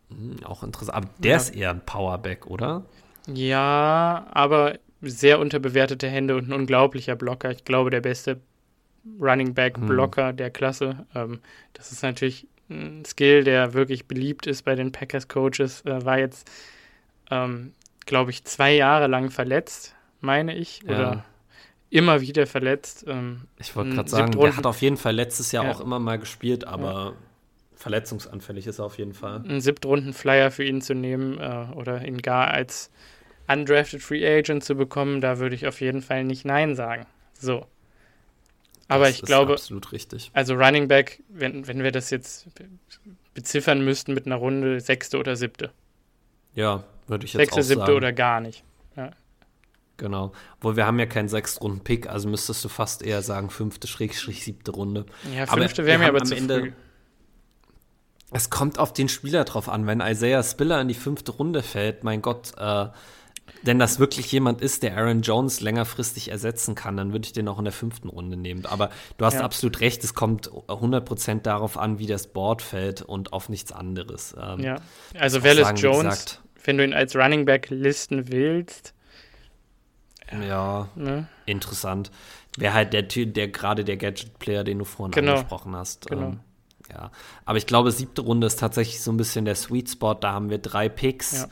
mhm, 0.09 0.45
auch 0.45 0.64
interessant. 0.64 0.97
Aber 0.97 1.09
der 1.19 1.31
ja. 1.31 1.37
ist 1.37 1.51
eher 1.51 1.71
ein 1.71 1.85
Powerback, 1.85 2.47
oder? 2.47 2.85
Ja, 3.33 4.27
aber 4.31 4.79
sehr 5.01 5.38
unterbewertete 5.38 6.09
Hände 6.09 6.37
und 6.37 6.49
ein 6.49 6.53
unglaublicher 6.53 7.17
Blocker. 7.17 7.51
Ich 7.51 7.64
glaube, 7.64 7.91
der 7.91 8.01
beste 8.01 8.41
Running 9.21 9.55
Back 9.55 9.77
hm. 9.77 9.87
Blocker 9.87 10.31
hm. 10.31 10.37
der 10.37 10.51
Klasse. 10.51 11.07
Ähm, 11.14 11.41
das 11.73 11.93
ist 11.93 12.03
natürlich 12.03 12.47
ein 12.71 13.05
Skill, 13.05 13.45
der 13.45 13.75
wirklich 13.75 14.07
beliebt 14.07 14.47
ist 14.47 14.64
bei 14.64 14.75
den 14.75 14.93
Packers 14.93 15.29
Coaches. 15.29 15.85
Äh, 15.85 16.05
war 16.05 16.19
jetzt, 16.19 16.51
ähm, 17.31 17.73
glaube 18.07 18.31
ich, 18.31 18.45
zwei 18.45 18.75
Jahre 18.75 19.07
lang 19.07 19.31
verletzt, 19.31 19.95
meine 20.21 20.57
ich. 20.57 20.83
Ja. 20.83 20.91
Oder 20.91 21.25
immer 21.91 22.21
wieder 22.21 22.47
verletzt. 22.47 23.05
Ähm, 23.09 23.43
ich 23.59 23.75
wollte 23.75 23.95
gerade 23.95 24.11
sagen, 24.11 24.33
der 24.33 24.57
hat 24.57 24.67
auf 24.67 24.83
jeden 24.83 24.97
Fall 24.97 25.14
letztes 25.14 25.53
Jahr 25.53 25.64
ja. 25.64 25.73
auch 25.73 25.81
immer 25.81 25.99
mal 25.99 26.19
gespielt, 26.19 26.67
aber 26.67 26.93
ja. 26.93 27.12
verletzungsanfällig 27.77 28.67
ist 28.67 28.79
er 28.79 28.85
auf 28.85 28.99
jeden 28.99 29.14
Fall. 29.14 29.37
Einen 29.37 29.61
Siebtrunden-Flyer 29.61 30.51
für 30.51 30.64
ihn 30.64 30.83
zu 30.83 30.95
nehmen 30.95 31.38
äh, 31.38 31.67
oder 31.75 32.07
ihn 32.07 32.19
gar 32.19 32.49
als 32.49 32.91
undrafted 33.48 34.02
Free 34.02 34.26
Agent 34.26 34.64
zu 34.64 34.74
bekommen, 34.74 35.20
da 35.20 35.38
würde 35.38 35.54
ich 35.54 35.66
auf 35.66 35.80
jeden 35.80 36.02
Fall 36.02 36.24
nicht 36.24 36.44
Nein 36.44 36.74
sagen. 36.74 37.06
So. 37.32 37.66
Aber 38.88 39.06
das 39.06 39.16
ich 39.16 39.22
glaube, 39.22 39.52
absolut 39.52 39.92
richtig. 39.92 40.30
also 40.32 40.54
Running 40.54 40.88
Back, 40.88 41.22
wenn, 41.28 41.66
wenn 41.66 41.82
wir 41.82 41.92
das 41.92 42.11
jetzt 42.11 42.46
beziffern 43.34 43.84
müssten 43.84 44.14
mit 44.14 44.26
einer 44.26 44.37
Runde, 44.37 44.80
sechste 44.80 45.18
oder 45.18 45.37
siebte. 45.37 45.70
Ja, 46.54 46.84
würde 47.06 47.26
ich 47.26 47.34
jetzt 47.34 47.40
sechste, 47.40 47.61
auch 47.61 47.64
siebte 47.64 47.87
sagen. 47.87 47.96
oder 47.96 48.12
gar 48.12 48.40
nicht. 48.40 48.64
Ja. 48.96 49.11
Genau. 49.98 50.32
Obwohl 50.56 50.76
wir 50.76 50.87
haben 50.87 50.98
ja 50.98 51.06
keinen 51.06 51.28
runden 51.61 51.80
pick 51.80 52.08
also 52.08 52.28
müsstest 52.28 52.64
du 52.64 52.68
fast 52.68 53.02
eher 53.02 53.22
sagen 53.22 53.50
fünfte, 53.50 53.87
Schrägstrich, 53.87 54.42
siebte 54.42 54.70
Runde. 54.70 55.06
Ja, 55.34 55.46
fünfte 55.46 55.84
wäre 55.84 55.98
mir 55.98 56.08
aber 56.08 56.24
zu 56.24 56.34
Ende, 56.34 56.61
früh. 56.61 56.72
Es 58.30 58.50
kommt 58.50 58.78
auf 58.78 58.92
den 58.92 59.08
Spieler 59.08 59.44
drauf 59.44 59.68
an. 59.68 59.87
Wenn 59.87 60.00
Isaiah 60.00 60.42
Spiller 60.42 60.80
in 60.80 60.88
die 60.88 60.94
fünfte 60.94 61.32
Runde 61.32 61.62
fällt, 61.62 62.04
mein 62.04 62.20
Gott, 62.20 62.52
äh, 62.58 62.88
wenn 63.62 63.78
das 63.78 63.98
wirklich 63.98 64.30
jemand 64.30 64.61
ist, 64.61 64.82
der 64.82 64.96
Aaron 64.96 65.22
Jones 65.22 65.61
längerfristig 65.61 66.30
ersetzen 66.30 66.74
kann, 66.74 66.96
dann 66.96 67.12
würde 67.12 67.26
ich 67.26 67.32
den 67.32 67.48
auch 67.48 67.58
in 67.58 67.64
der 67.64 67.72
fünften 67.72 68.08
Runde 68.08 68.37
nehmen. 68.37 68.66
Aber 68.66 68.90
du 69.16 69.24
hast 69.24 69.34
ja. 69.34 69.40
absolut 69.40 69.80
recht, 69.80 70.02
es 70.04 70.14
kommt 70.14 70.50
100% 70.50 71.42
darauf 71.42 71.76
an, 71.76 71.98
wie 71.98 72.06
das 72.06 72.28
Board 72.28 72.62
fällt 72.62 73.02
und 73.02 73.32
auf 73.32 73.48
nichts 73.48 73.72
anderes. 73.72 74.34
Ähm, 74.40 74.61
ja, 74.61 74.76
also 75.18 75.42
Wallace 75.42 75.80
Jones, 75.80 76.40
wenn 76.64 76.78
du 76.78 76.84
ihn 76.84 76.92
als 76.92 77.16
Running 77.16 77.44
Back 77.44 77.68
listen 77.70 78.30
willst. 78.30 78.94
Ja, 80.30 80.88
ne? 80.94 81.26
interessant. 81.46 82.11
Wäre 82.56 82.74
halt 82.74 82.92
der 82.92 83.08
Typ, 83.08 83.34
der 83.34 83.48
gerade 83.48 83.84
der 83.84 83.96
Gadget-Player, 83.96 84.64
den 84.64 84.78
du 84.78 84.84
vorhin 84.84 85.12
genau. 85.12 85.32
angesprochen 85.32 85.74
hast. 85.76 86.06
Genau. 86.08 86.28
Ähm, 86.28 86.40
ja, 86.90 87.11
aber 87.44 87.58
ich 87.58 87.66
glaube, 87.66 87.92
siebte 87.92 88.22
Runde 88.22 88.46
ist 88.46 88.58
tatsächlich 88.58 89.02
so 89.02 89.12
ein 89.12 89.16
bisschen 89.16 89.44
der 89.44 89.54
Sweet 89.54 89.90
Spot. 89.90 90.14
Da 90.14 90.32
haben 90.32 90.50
wir 90.50 90.58
drei 90.58 90.88
Picks. 90.88 91.42
Ja. 91.42 91.48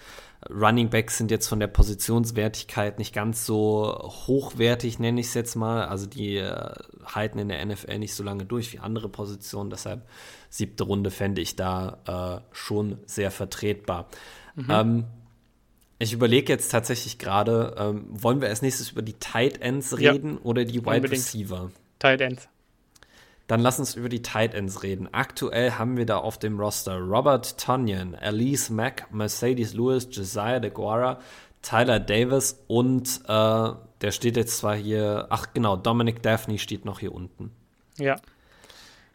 Running 0.50 0.90
Backs 0.90 1.18
sind 1.18 1.30
jetzt 1.30 1.48
von 1.48 1.60
der 1.60 1.66
Positionswertigkeit 1.66 2.98
nicht 2.98 3.14
ganz 3.14 3.46
so 3.46 3.96
hochwertig, 4.26 4.98
nenne 4.98 5.20
ich 5.20 5.26
es 5.26 5.34
jetzt 5.34 5.56
mal. 5.56 5.86
Also 5.86 6.06
die 6.06 6.36
äh, 6.36 6.72
halten 7.04 7.38
in 7.38 7.48
der 7.48 7.64
NFL 7.64 7.98
nicht 7.98 8.14
so 8.14 8.22
lange 8.22 8.44
durch 8.44 8.72
wie 8.72 8.78
andere 8.78 9.08
Positionen. 9.08 9.70
Deshalb 9.70 10.06
siebte 10.50 10.84
Runde 10.84 11.10
fände 11.10 11.40
ich 11.40 11.56
da 11.56 12.42
äh, 12.42 12.54
schon 12.54 12.98
sehr 13.06 13.30
vertretbar. 13.30 14.08
Mhm. 14.54 14.70
Ähm, 14.70 15.04
ich 15.98 16.12
überlege 16.12 16.52
jetzt 16.52 16.70
tatsächlich 16.70 17.18
gerade, 17.18 17.74
ähm, 17.78 18.04
wollen 18.10 18.40
wir 18.40 18.48
als 18.48 18.62
nächstes 18.62 18.90
über 18.90 19.02
die 19.02 19.14
Tight 19.14 19.62
Ends 19.62 19.98
reden 19.98 20.34
ja, 20.34 20.40
oder 20.42 20.64
die 20.64 20.84
Wide. 20.84 21.10
Receiver? 21.10 21.70
Tight 21.98 22.20
Ends. 22.20 22.48
Dann 23.46 23.60
lass 23.60 23.78
uns 23.78 23.94
über 23.94 24.08
die 24.08 24.22
Tight 24.22 24.54
Ends 24.54 24.82
reden. 24.82 25.08
Aktuell 25.12 25.72
haben 25.72 25.96
wir 25.96 26.04
da 26.04 26.18
auf 26.18 26.38
dem 26.38 26.58
Roster 26.58 26.98
Robert 26.98 27.58
Tonyan, 27.58 28.14
Elise 28.14 28.72
Mack, 28.72 29.12
Mercedes 29.12 29.72
Lewis, 29.72 30.08
Josiah 30.10 30.58
DeGuara, 30.58 31.20
Tyler 31.62 32.00
Davis 32.00 32.64
und 32.66 33.20
äh, 33.28 33.70
der 34.00 34.10
steht 34.10 34.36
jetzt 34.36 34.58
zwar 34.58 34.74
hier, 34.74 35.26
ach 35.30 35.52
genau, 35.54 35.76
Dominic 35.76 36.22
Daphne 36.22 36.58
steht 36.58 36.84
noch 36.84 37.00
hier 37.00 37.12
unten. 37.12 37.50
Ja. 37.98 38.16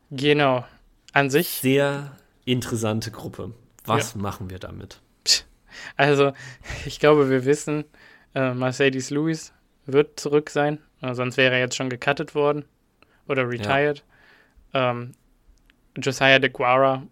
Genau. 0.10 0.66
An 1.14 1.30
sich. 1.30 1.48
Sehr 1.48 2.16
interessante 2.46 3.12
Gruppe. 3.12 3.54
Was 3.86 4.14
ja. 4.14 4.22
machen 4.22 4.50
wir 4.50 4.60
damit? 4.60 5.02
Also, 5.96 6.34
ich 6.86 7.00
glaube, 7.00 7.30
wir 7.30 7.46
wissen, 7.46 7.86
äh, 8.36 8.54
Mercedes 8.54 9.10
Lewis 9.10 9.54
wird 9.86 10.20
zurück 10.20 10.50
sein, 10.50 10.80
sonst 11.02 11.38
wäre 11.38 11.54
er 11.56 11.60
jetzt 11.60 11.76
schon 11.76 11.90
gecuttet 11.90 12.36
worden 12.36 12.66
oder 13.28 13.50
retired. 13.50 14.04
Ähm, 14.74 15.14
Josiah 15.98 16.40
DeGuara 16.40 17.04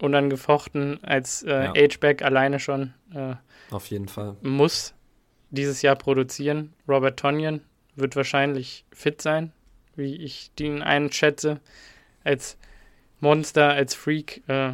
unangefochten 0.00 1.02
als 1.02 1.42
äh, 1.42 1.64
ja. 1.64 1.72
H-Back 1.74 2.22
alleine 2.22 2.60
schon. 2.60 2.94
Äh, 3.14 3.34
Auf 3.70 3.86
jeden 3.86 4.08
Fall. 4.08 4.36
Muss 4.42 4.94
dieses 5.50 5.82
Jahr 5.82 5.96
produzieren. 5.96 6.74
Robert 6.86 7.18
Tonyan 7.18 7.62
wird 7.96 8.16
wahrscheinlich 8.16 8.84
fit 8.92 9.20
sein, 9.22 9.52
wie 9.96 10.16
ich 10.16 10.52
ihn 10.60 10.82
einschätze. 10.82 11.60
Als 12.22 12.58
Monster, 13.20 13.70
als 13.70 13.94
Freak. 13.94 14.42
Äh, 14.46 14.72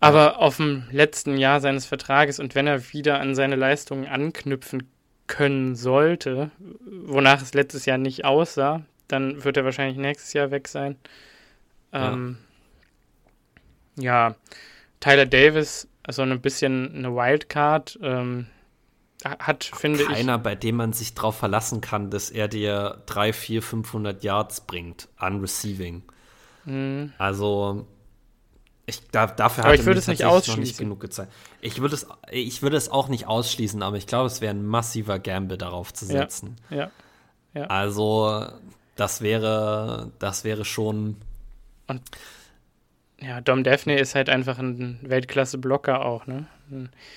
aber 0.00 0.38
auf 0.38 0.58
dem 0.58 0.84
letzten 0.90 1.38
Jahr 1.38 1.60
seines 1.60 1.86
Vertrages 1.86 2.38
und 2.38 2.54
wenn 2.54 2.66
er 2.66 2.92
wieder 2.92 3.20
an 3.20 3.34
seine 3.34 3.56
Leistungen 3.56 4.06
anknüpfen 4.06 4.90
können 5.26 5.74
sollte, 5.74 6.50
wonach 6.84 7.40
es 7.40 7.54
letztes 7.54 7.86
Jahr 7.86 7.96
nicht 7.96 8.26
aussah, 8.26 8.82
dann 9.08 9.44
wird 9.44 9.56
er 9.56 9.64
wahrscheinlich 9.64 9.98
nächstes 9.98 10.32
Jahr 10.32 10.50
weg 10.50 10.68
sein. 10.68 10.96
Ähm, 11.92 12.38
ja. 13.96 14.28
ja. 14.28 14.36
Tyler 15.00 15.26
Davis, 15.26 15.88
also 16.02 16.22
ein 16.22 16.40
bisschen 16.40 16.94
eine 16.94 17.14
Wildcard, 17.14 17.98
ähm, 18.02 18.46
hat, 19.24 19.64
finde 19.64 20.00
Keiner, 20.00 20.10
ich. 20.10 20.16
Keiner, 20.16 20.38
bei 20.38 20.54
dem 20.54 20.76
man 20.76 20.92
sich 20.92 21.14
darauf 21.14 21.36
verlassen 21.36 21.80
kann, 21.80 22.10
dass 22.10 22.30
er 22.30 22.48
dir 22.48 23.02
3, 23.06 23.32
4, 23.32 23.62
500 23.62 24.22
Yards 24.22 24.62
bringt 24.62 25.08
an 25.16 25.40
Receiving. 25.40 26.02
Mhm. 26.64 27.12
Also, 27.16 27.86
ich, 28.86 29.08
da, 29.08 29.26
dafür 29.26 29.64
aber 29.64 29.74
ich 29.74 29.86
würde 29.86 29.98
es 29.98 30.08
nicht 30.08 30.24
ausschließen. 30.24 30.60
nicht 30.60 30.78
genug 30.78 31.00
gezeigt. 31.00 31.32
Ich 31.62 31.80
würde 31.80 31.94
es, 31.94 32.06
ich 32.30 32.60
würde 32.60 32.76
es 32.76 32.90
auch 32.90 33.08
nicht 33.08 33.26
ausschließen, 33.26 33.82
aber 33.82 33.96
ich 33.96 34.06
glaube, 34.06 34.26
es 34.26 34.42
wäre 34.42 34.54
ein 34.54 34.66
massiver 34.66 35.18
Gamble 35.18 35.56
darauf 35.56 35.94
zu 35.94 36.04
setzen. 36.04 36.56
Ja, 36.68 36.76
ja, 36.76 36.90
ja. 37.54 37.66
Also, 37.66 38.46
das 38.96 39.20
wäre, 39.20 40.12
das 40.18 40.44
wäre 40.44 40.64
schon. 40.64 41.16
Und 41.86 42.02
ja, 43.20 43.40
Dom 43.40 43.64
Daphne 43.64 43.98
ist 43.98 44.14
halt 44.14 44.28
einfach 44.28 44.58
ein 44.58 44.98
Weltklasse-Blocker 45.02 46.04
auch, 46.04 46.26
ne? 46.26 46.46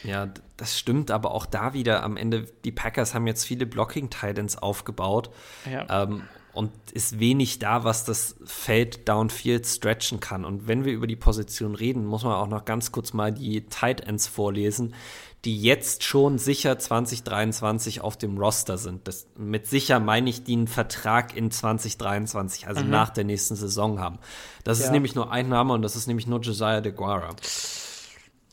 Ja, 0.03 0.29
das 0.57 0.77
stimmt, 0.77 1.11
aber 1.11 1.31
auch 1.31 1.45
da 1.45 1.73
wieder 1.73 2.03
am 2.03 2.17
Ende, 2.17 2.47
die 2.63 2.71
Packers 2.71 3.13
haben 3.13 3.27
jetzt 3.27 3.45
viele 3.45 3.65
Blocking-Titans 3.65 4.57
aufgebaut. 4.57 5.29
Ja. 5.69 6.03
Ähm, 6.03 6.23
und 6.53 6.71
ist 6.91 7.19
wenig 7.19 7.59
da, 7.59 7.83
was 7.83 8.03
das 8.03 8.35
Feld 8.43 9.07
downfield 9.07 9.67
stretchen 9.67 10.19
kann. 10.19 10.43
Und 10.43 10.67
wenn 10.67 10.85
wir 10.85 10.93
über 10.93 11.05
die 11.05 11.15
Position 11.15 11.75
reden, 11.75 12.03
muss 12.03 12.23
man 12.23 12.33
auch 12.33 12.47
noch 12.47 12.65
ganz 12.65 12.91
kurz 12.91 13.13
mal 13.13 13.31
die 13.31 13.67
Tight 13.67 14.01
Ends 14.01 14.25
vorlesen 14.25 14.95
die 15.45 15.61
jetzt 15.61 16.03
schon 16.03 16.39
sicher 16.39 16.79
2023 16.79 18.01
auf 18.01 18.17
dem 18.17 18.37
Roster 18.37 18.77
sind. 18.77 19.07
Das, 19.07 19.27
mit 19.37 19.67
sicher 19.67 19.99
meine 19.99 20.29
ich, 20.29 20.43
die 20.43 20.53
einen 20.53 20.67
Vertrag 20.67 21.35
in 21.35 21.51
2023, 21.51 22.67
also 22.67 22.83
mhm. 22.83 22.89
nach 22.89 23.09
der 23.11 23.23
nächsten 23.23 23.55
Saison 23.55 23.99
haben. 23.99 24.19
Das 24.63 24.79
ja. 24.79 24.85
ist 24.85 24.91
nämlich 24.91 25.15
nur 25.15 25.31
ein 25.31 25.47
Name 25.47 25.73
und 25.73 25.83
das 25.83 25.95
ist 25.95 26.07
nämlich 26.07 26.27
nur 26.27 26.41
Josiah 26.41 26.81
DeGuara. 26.81 27.35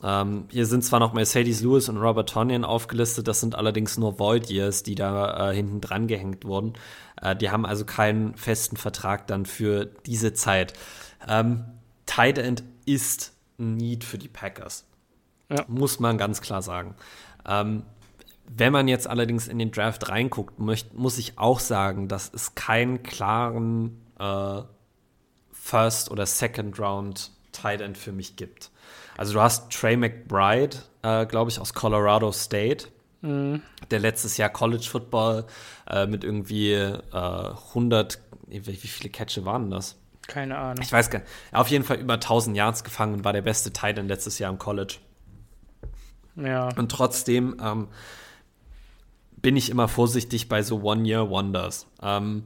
Ähm, 0.03 0.45
hier 0.51 0.65
sind 0.65 0.83
zwar 0.83 0.99
noch 0.99 1.13
Mercedes 1.13 1.61
Lewis 1.61 1.89
und 1.89 1.97
Robert 1.97 2.29
Tonyan 2.29 2.63
aufgelistet, 2.63 3.27
das 3.27 3.39
sind 3.39 3.55
allerdings 3.55 3.97
nur 3.97 4.19
Void 4.19 4.49
Years, 4.49 4.83
die 4.83 4.95
da 4.95 5.51
äh, 5.51 5.55
hinten 5.55 5.81
dran 5.81 6.07
gehängt 6.07 6.45
wurden. 6.45 6.73
Äh, 7.21 7.35
die 7.35 7.49
haben 7.49 7.65
also 7.65 7.85
keinen 7.85 8.35
festen 8.35 8.77
Vertrag 8.77 9.25
dann 9.27 9.45
für 9.45 9.85
diese 10.05 10.33
Zeit. 10.33 10.73
Ähm, 11.27 11.65
Tight 12.05 12.37
End 12.37 12.63
ist 12.85 13.33
ein 13.57 13.75
Need 13.77 14.03
für 14.03 14.17
die 14.17 14.27
Packers. 14.27 14.85
Ja. 15.49 15.65
Muss 15.67 15.99
man 15.99 16.17
ganz 16.17 16.41
klar 16.41 16.61
sagen. 16.61 16.95
Ähm, 17.47 17.83
wenn 18.47 18.71
man 18.71 18.87
jetzt 18.87 19.07
allerdings 19.07 19.47
in 19.47 19.59
den 19.59 19.71
Draft 19.71 20.09
reinguckt, 20.09 20.59
möcht, 20.59 20.93
muss 20.93 21.17
ich 21.17 21.37
auch 21.37 21.59
sagen, 21.59 22.07
dass 22.07 22.31
es 22.33 22.55
keinen 22.55 23.03
klaren 23.03 24.01
äh, 24.19 24.61
First- 25.51 26.11
oder 26.11 26.25
Second-Round 26.25 27.31
Tight 27.51 27.81
End 27.81 27.97
für 27.97 28.11
mich 28.11 28.35
gibt. 28.35 28.69
Also 29.17 29.33
du 29.33 29.41
hast 29.41 29.71
Trey 29.71 29.97
McBride, 29.97 30.77
äh, 31.01 31.25
glaube 31.25 31.49
ich, 31.49 31.59
aus 31.59 31.73
Colorado 31.73 32.31
State, 32.31 32.87
mhm. 33.21 33.61
der 33.89 33.99
letztes 33.99 34.37
Jahr 34.37 34.49
College 34.49 34.85
Football 34.89 35.45
äh, 35.89 36.05
mit 36.05 36.23
irgendwie 36.23 36.75
100, 36.75 38.19
äh, 38.49 38.61
wie 38.65 38.75
viele 38.75 39.09
Catches 39.09 39.45
waren 39.45 39.71
das? 39.71 39.97
Keine 40.27 40.57
Ahnung. 40.57 40.83
Ich 40.83 40.91
weiß 40.91 41.09
gar 41.09 41.19
nicht. 41.19 41.31
Auf 41.51 41.67
jeden 41.69 41.83
Fall 41.83 41.97
über 41.97 42.15
1000 42.15 42.57
Yards 42.57 42.83
gefangen 42.83 43.13
und 43.13 43.23
war 43.23 43.33
der 43.33 43.43
beste 43.43 43.71
Tight 43.71 43.97
End 43.97 44.09
letztes 44.09 44.39
Jahr 44.39 44.51
im 44.51 44.57
College. 44.57 44.97
Ja. 46.35 46.69
Und 46.75 46.91
trotzdem 46.91 47.55
ähm, 47.61 47.87
bin 49.41 49.55
ich 49.55 49.69
immer 49.69 49.87
vorsichtig 49.87 50.49
bei 50.49 50.63
so 50.63 50.81
One-Year-Wonders. 50.81 51.87
Ähm, 52.01 52.43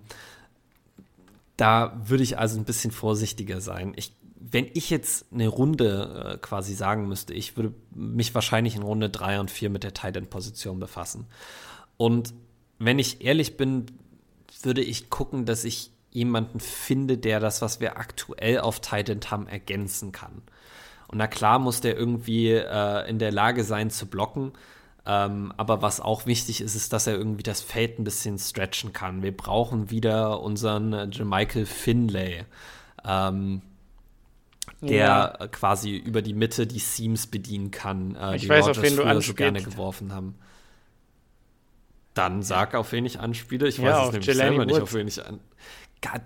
da 1.57 1.99
würde 2.05 2.23
ich 2.23 2.37
also 2.37 2.57
ein 2.57 2.65
bisschen 2.65 2.91
vorsichtiger 2.91 3.61
sein. 3.61 3.93
Ich, 3.95 4.13
wenn 4.39 4.67
ich 4.73 4.89
jetzt 4.89 5.25
eine 5.33 5.47
Runde 5.47 6.33
äh, 6.33 6.37
quasi 6.37 6.73
sagen 6.73 7.07
müsste, 7.07 7.33
ich 7.33 7.57
würde 7.57 7.73
mich 7.93 8.33
wahrscheinlich 8.35 8.75
in 8.75 8.83
Runde 8.83 9.09
3 9.09 9.39
und 9.39 9.51
4 9.51 9.69
mit 9.69 9.83
der 9.83 9.93
Tight 9.93 10.17
End 10.17 10.29
Position 10.29 10.79
befassen. 10.79 11.25
Und 11.97 12.33
wenn 12.77 12.99
ich 12.99 13.23
ehrlich 13.23 13.57
bin, 13.57 13.87
würde 14.61 14.81
ich 14.81 15.09
gucken, 15.09 15.45
dass 15.45 15.63
ich 15.63 15.91
jemanden 16.11 16.59
finde, 16.59 17.17
der 17.17 17.39
das, 17.39 17.61
was 17.61 17.79
wir 17.79 17.97
aktuell 17.97 18.59
auf 18.59 18.79
Tight 18.79 19.09
End 19.09 19.31
haben, 19.31 19.47
ergänzen 19.47 20.11
kann. 20.11 20.41
Und 21.09 21.17
na 21.17 21.27
klar 21.27 21.57
muss 21.57 21.81
der 21.81 21.97
irgendwie 21.97 22.51
äh, 22.51 23.09
in 23.09 23.17
der 23.17 23.31
Lage 23.31 23.63
sein 23.63 23.89
zu 23.89 24.05
blocken. 24.05 24.53
Ähm, 25.07 25.51
aber 25.57 25.81
was 25.81 25.99
auch 25.99 26.27
wichtig 26.27 26.61
ist, 26.61 26.75
ist, 26.75 26.93
dass 26.93 27.07
er 27.07 27.15
irgendwie 27.15 27.41
das 27.41 27.61
Feld 27.61 27.97
ein 27.97 28.03
bisschen 28.03 28.37
stretchen 28.37 28.93
kann. 28.93 29.23
Wir 29.23 29.35
brauchen 29.35 29.89
wieder 29.89 30.39
unseren 30.41 30.93
äh, 30.93 31.07
Jermichael 31.11 31.65
Finlay, 31.65 32.45
ähm, 33.03 33.63
der 34.81 35.37
ja. 35.39 35.47
quasi 35.47 35.95
über 35.95 36.21
die 36.21 36.35
Mitte 36.35 36.67
die 36.67 36.79
Seams 36.79 37.25
bedienen 37.25 37.71
kann, 37.71 38.15
äh, 38.15 38.35
ich 38.35 38.43
die 38.43 38.49
weiß, 38.49 38.65
Rogers 38.65 38.77
auf 38.77 38.83
wen 38.83 38.95
du 38.97 39.21
so 39.21 39.33
gerne 39.33 39.63
geworfen 39.63 40.13
haben. 40.13 40.35
Dann 42.13 42.43
sag, 42.43 42.75
auf 42.75 42.91
wen 42.91 43.05
ich 43.05 43.19
anspiele. 43.19 43.67
Ich 43.67 43.79
ja, 43.79 43.85
weiß 43.85 44.05
es 44.07 44.11
nämlich 44.11 44.27
Jelani 44.27 44.49
selber 44.49 44.63
Woods. 44.63 44.73
nicht, 44.73 44.83
auf 44.83 44.93
wen 44.93 45.07
ich 45.07 45.25
an 45.25 45.39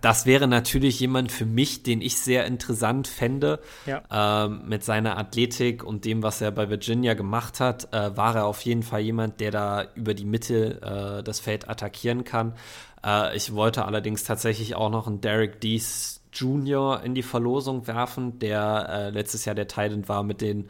das 0.02 0.26
wäre 0.26 0.48
natürlich 0.48 1.00
jemand 1.00 1.32
für 1.32 1.46
mich, 1.46 1.84
den 1.84 2.02
ich 2.02 2.18
sehr 2.18 2.46
interessant 2.46 3.08
fände. 3.08 3.60
Ja. 3.86 4.46
Ähm, 4.46 4.68
mit 4.68 4.84
seiner 4.84 5.18
Athletik 5.18 5.84
und 5.84 6.06
dem, 6.06 6.22
was 6.22 6.42
er 6.42 6.52
bei 6.52 6.70
Virginia 6.70 7.16
gemacht 7.16 7.60
hat, 7.60 7.92
äh, 7.94 8.16
war 8.16 8.36
er 8.36 8.46
auf 8.46 8.62
jeden 8.62 8.84
Fall 8.84 9.02
jemand, 9.02 9.40
der 9.40 9.52
da 9.52 9.86
über 9.96 10.14
die 10.14 10.26
Mitte 10.26 10.82
äh, 10.82 11.24
das 11.24 11.40
Feld 11.40 11.70
attackieren 11.70 12.24
kann. 12.24 12.54
Äh, 13.04 13.36
ich 13.36 13.54
wollte 13.54 13.86
allerdings 13.86 14.24
tatsächlich 14.24 14.76
auch 14.76 14.90
noch 14.90 15.08
einen 15.08 15.22
Derek 15.22 15.60
Dees 15.60 16.22
Jr. 16.32 17.02
in 17.04 17.16
die 17.16 17.24
Verlosung 17.24 17.88
werfen, 17.88 18.40
der 18.40 18.90
äh, 18.90 19.10
letztes 19.10 19.46
Jahr 19.46 19.56
der 19.56 19.68
Titan 19.68 20.08
war 20.08 20.24
mit 20.24 20.42
den 20.42 20.70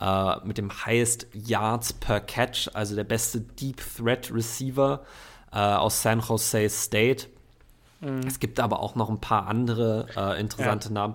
äh, 0.00 0.36
mit 0.44 0.58
dem 0.58 0.70
highest 0.86 1.26
Yards 1.34 1.92
per 1.92 2.20
Catch, 2.20 2.70
also 2.72 2.96
der 2.96 3.04
beste 3.04 3.40
Deep 3.40 3.82
Threat 3.96 4.32
Receiver 4.32 5.04
äh, 5.52 5.58
aus 5.58 6.02
San 6.02 6.20
Jose 6.20 6.68
State. 6.68 7.26
Mhm. 8.00 8.26
Es 8.26 8.40
gibt 8.40 8.60
aber 8.60 8.80
auch 8.80 8.94
noch 8.94 9.10
ein 9.10 9.20
paar 9.20 9.46
andere 9.46 10.06
äh, 10.16 10.40
interessante 10.40 10.88
ja. 10.88 10.94
Namen. 10.94 11.14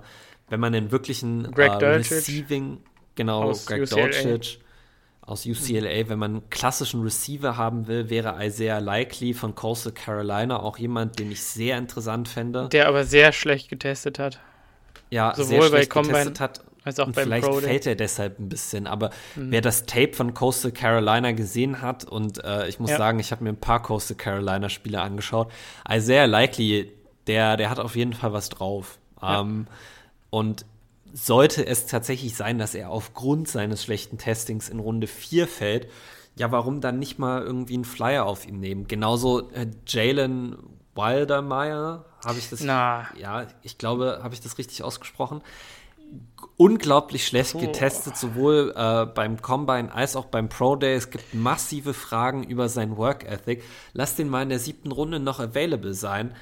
Wenn 0.50 0.60
man 0.60 0.74
den 0.74 0.92
wirklichen 0.92 1.52
Greg 1.52 1.82
äh, 1.82 1.86
Receiving, 1.86 2.78
genau, 3.16 3.44
aus 3.44 3.66
Greg 3.66 3.84
UCLA. 3.84 4.02
Dolchich 4.02 4.60
aus 5.26 5.46
UCLA, 5.46 6.08
wenn 6.08 6.20
man 6.20 6.32
einen 6.32 6.50
klassischen 6.50 7.02
Receiver 7.02 7.58
haben 7.58 7.88
will, 7.88 8.10
wäre 8.10 8.46
Isaiah 8.46 8.80
Likely 8.80 9.34
von 9.34 9.56
Coastal 9.56 9.92
Carolina 9.92 10.60
auch 10.60 10.78
jemand, 10.78 11.18
den 11.18 11.32
ich 11.32 11.42
sehr 11.44 11.78
interessant 11.78 12.28
fände. 12.28 12.70
Der 12.70 12.88
aber 12.88 13.06
sehr 13.06 13.32
schlecht 13.32 13.70
getestet 13.70 14.20
hat. 14.20 14.40
Ja, 15.10 15.34
Sowohl 15.36 15.46
sehr 15.46 15.60
bei 15.62 15.68
schlecht 15.68 15.94
getestet 15.94 16.40
hat. 16.40 16.64
Als 16.86 17.00
auch 17.00 17.08
und 17.08 17.16
beim 17.16 17.24
vielleicht 17.26 17.46
Pro 17.48 17.60
fällt 17.60 17.86
er 17.88 17.96
deshalb 17.96 18.40
ein 18.40 18.48
bisschen. 18.48 18.88
Aber 18.88 19.10
Mhm. 19.36 19.52
wer 19.52 19.62
das 19.62 19.86
Tape 19.86 20.14
von 20.14 20.34
Coastal 20.34 20.72
Carolina 20.72 21.32
gesehen 21.34 21.82
hat, 21.82 22.06
und 22.06 22.44
äh, 22.44 22.68
ich 22.68 22.80
muss 22.80 22.92
Ja. 22.92 22.98
sagen, 22.98 23.20
ich 23.20 23.32
habe 23.32 23.44
mir 23.44 23.50
ein 23.50 23.60
paar 23.60 23.82
Coastal 23.82 24.16
Carolina 24.16 24.70
Spiele 24.70 25.02
angeschaut, 25.02 25.52
Isaiah 25.90 26.26
Likely, 26.28 26.92
der, 27.28 27.58
der 27.58 27.70
hat 27.70 27.80
auf 27.80 27.96
jeden 27.96 28.14
Fall 28.14 28.32
was 28.34 28.50
drauf. 28.50 29.00
Ja. 29.22 29.42
Ähm, 29.42 29.68
und 30.30 30.66
sollte 31.14 31.66
es 31.66 31.86
tatsächlich 31.88 32.36
sein, 32.36 32.60
dass 32.60 32.76
er 32.76 32.90
aufgrund 32.90 33.48
seines 33.48 33.84
schlechten 33.84 34.18
Testings 34.18 34.70
in 34.70 34.80
Runde 34.80 35.08
4 35.08 35.48
fällt, 35.48 35.88
ja, 36.38 36.52
warum 36.52 36.82
dann 36.82 37.00
nicht 37.00 37.18
mal 37.18 37.42
irgendwie 37.42 37.76
einen 37.76 37.86
Flyer 37.86 38.26
auf 38.26 38.46
ihn 38.46 38.60
nehmen? 38.60 38.88
Genauso 38.88 39.50
äh, 39.52 39.68
Jalen 39.88 40.58
Wildermeyer, 40.94 42.06
habe 42.26 42.38
ich 42.40 42.50
das? 42.50 42.62
Na. 42.62 43.08
Ja, 43.18 43.48
ich 43.64 43.78
glaube, 43.78 44.20
habe 44.22 44.34
ich 44.34 44.42
das 44.42 44.58
richtig 44.58 44.84
ausgesprochen? 44.84 45.42
Unglaublich 46.58 47.28
schlecht 47.28 47.60
getestet, 47.60 48.16
sowohl 48.16 48.74
äh, 48.78 49.06
beim 49.06 49.42
Combine 49.42 49.94
als 49.94 50.16
auch 50.16 50.26
beim 50.26 50.48
Pro 50.48 50.78
Day. 50.78 50.96
Es 50.96 51.10
gibt 51.10 51.34
massive 51.34 51.94
Fragen 51.94 52.44
über 52.44 52.70
sein 52.70 52.96
Work 52.96 53.26
Ethic. 53.26 53.64
Lass 53.94 54.16
den 54.16 54.30
mal 54.30 54.44
in 54.44 54.50
der 54.50 54.60
siebten 54.60 54.92
Runde 54.92 55.20
noch 55.20 55.42
available 55.42 55.94
sein. 55.94 56.34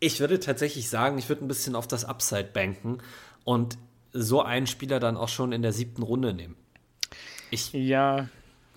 Ich 0.00 0.18
würde 0.18 0.40
tatsächlich 0.40 0.88
sagen, 0.88 1.18
ich 1.18 1.28
würde 1.28 1.44
ein 1.44 1.48
bisschen 1.48 1.76
auf 1.76 1.86
das 1.86 2.04
Upside 2.04 2.50
banken 2.52 2.98
und 3.44 3.78
so 4.12 4.42
einen 4.42 4.66
Spieler 4.66 4.98
dann 4.98 5.16
auch 5.16 5.28
schon 5.28 5.52
in 5.52 5.62
der 5.62 5.72
siebten 5.72 6.02
Runde 6.02 6.34
nehmen. 6.34 6.56
Ich, 7.50 7.72
Ja, 7.72 8.28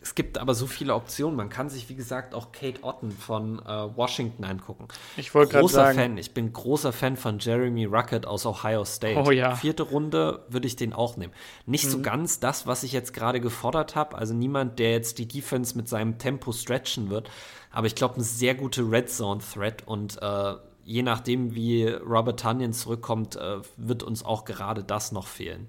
es 0.01 0.15
gibt 0.15 0.39
aber 0.39 0.55
so 0.55 0.65
viele 0.65 0.95
Optionen. 0.95 1.37
Man 1.37 1.49
kann 1.49 1.69
sich, 1.69 1.87
wie 1.89 1.95
gesagt, 1.95 2.33
auch 2.33 2.51
Kate 2.51 2.83
Otten 2.83 3.11
von 3.11 3.59
äh, 3.59 3.95
Washington 3.95 4.43
angucken. 4.43 4.87
ich 5.15 5.33
wollte 5.35 5.51
gerade 5.51 5.61
Großer 5.61 5.75
sagen, 5.75 5.97
Fan. 5.97 6.17
Ich 6.17 6.33
bin 6.33 6.51
großer 6.51 6.91
Fan 6.91 7.17
von 7.17 7.37
Jeremy 7.37 7.85
Ruckett 7.85 8.25
aus 8.25 8.47
Ohio 8.47 8.83
State. 8.83 9.21
Oh 9.23 9.29
ja. 9.29 9.55
Vierte 9.55 9.83
Runde 9.83 10.43
würde 10.49 10.65
ich 10.65 10.75
den 10.75 10.93
auch 10.93 11.17
nehmen. 11.17 11.33
Nicht 11.67 11.87
so 11.89 12.01
ganz 12.01 12.39
das, 12.39 12.65
was 12.65 12.81
ich 12.81 12.93
jetzt 12.93 13.13
gerade 13.13 13.39
gefordert 13.39 13.95
habe. 13.95 14.17
Also 14.17 14.33
niemand, 14.33 14.79
der 14.79 14.91
jetzt 14.91 15.19
die 15.19 15.27
Defense 15.27 15.77
mit 15.77 15.87
seinem 15.87 16.17
Tempo 16.17 16.51
stretchen 16.51 17.11
wird. 17.11 17.29
Aber 17.69 17.85
ich 17.85 17.93
glaube, 17.93 18.15
eine 18.15 18.23
sehr 18.23 18.55
gute 18.55 18.81
Red 18.81 19.09
Zone 19.09 19.39
Threat 19.53 19.87
und 19.87 20.19
äh, 20.21 20.55
je 20.83 21.03
nachdem, 21.03 21.53
wie 21.53 21.87
Robert 21.87 22.39
Tunyon 22.39 22.73
zurückkommt, 22.73 23.35
äh, 23.35 23.57
wird 23.77 24.01
uns 24.01 24.25
auch 24.25 24.45
gerade 24.45 24.83
das 24.83 25.11
noch 25.11 25.27
fehlen. 25.27 25.67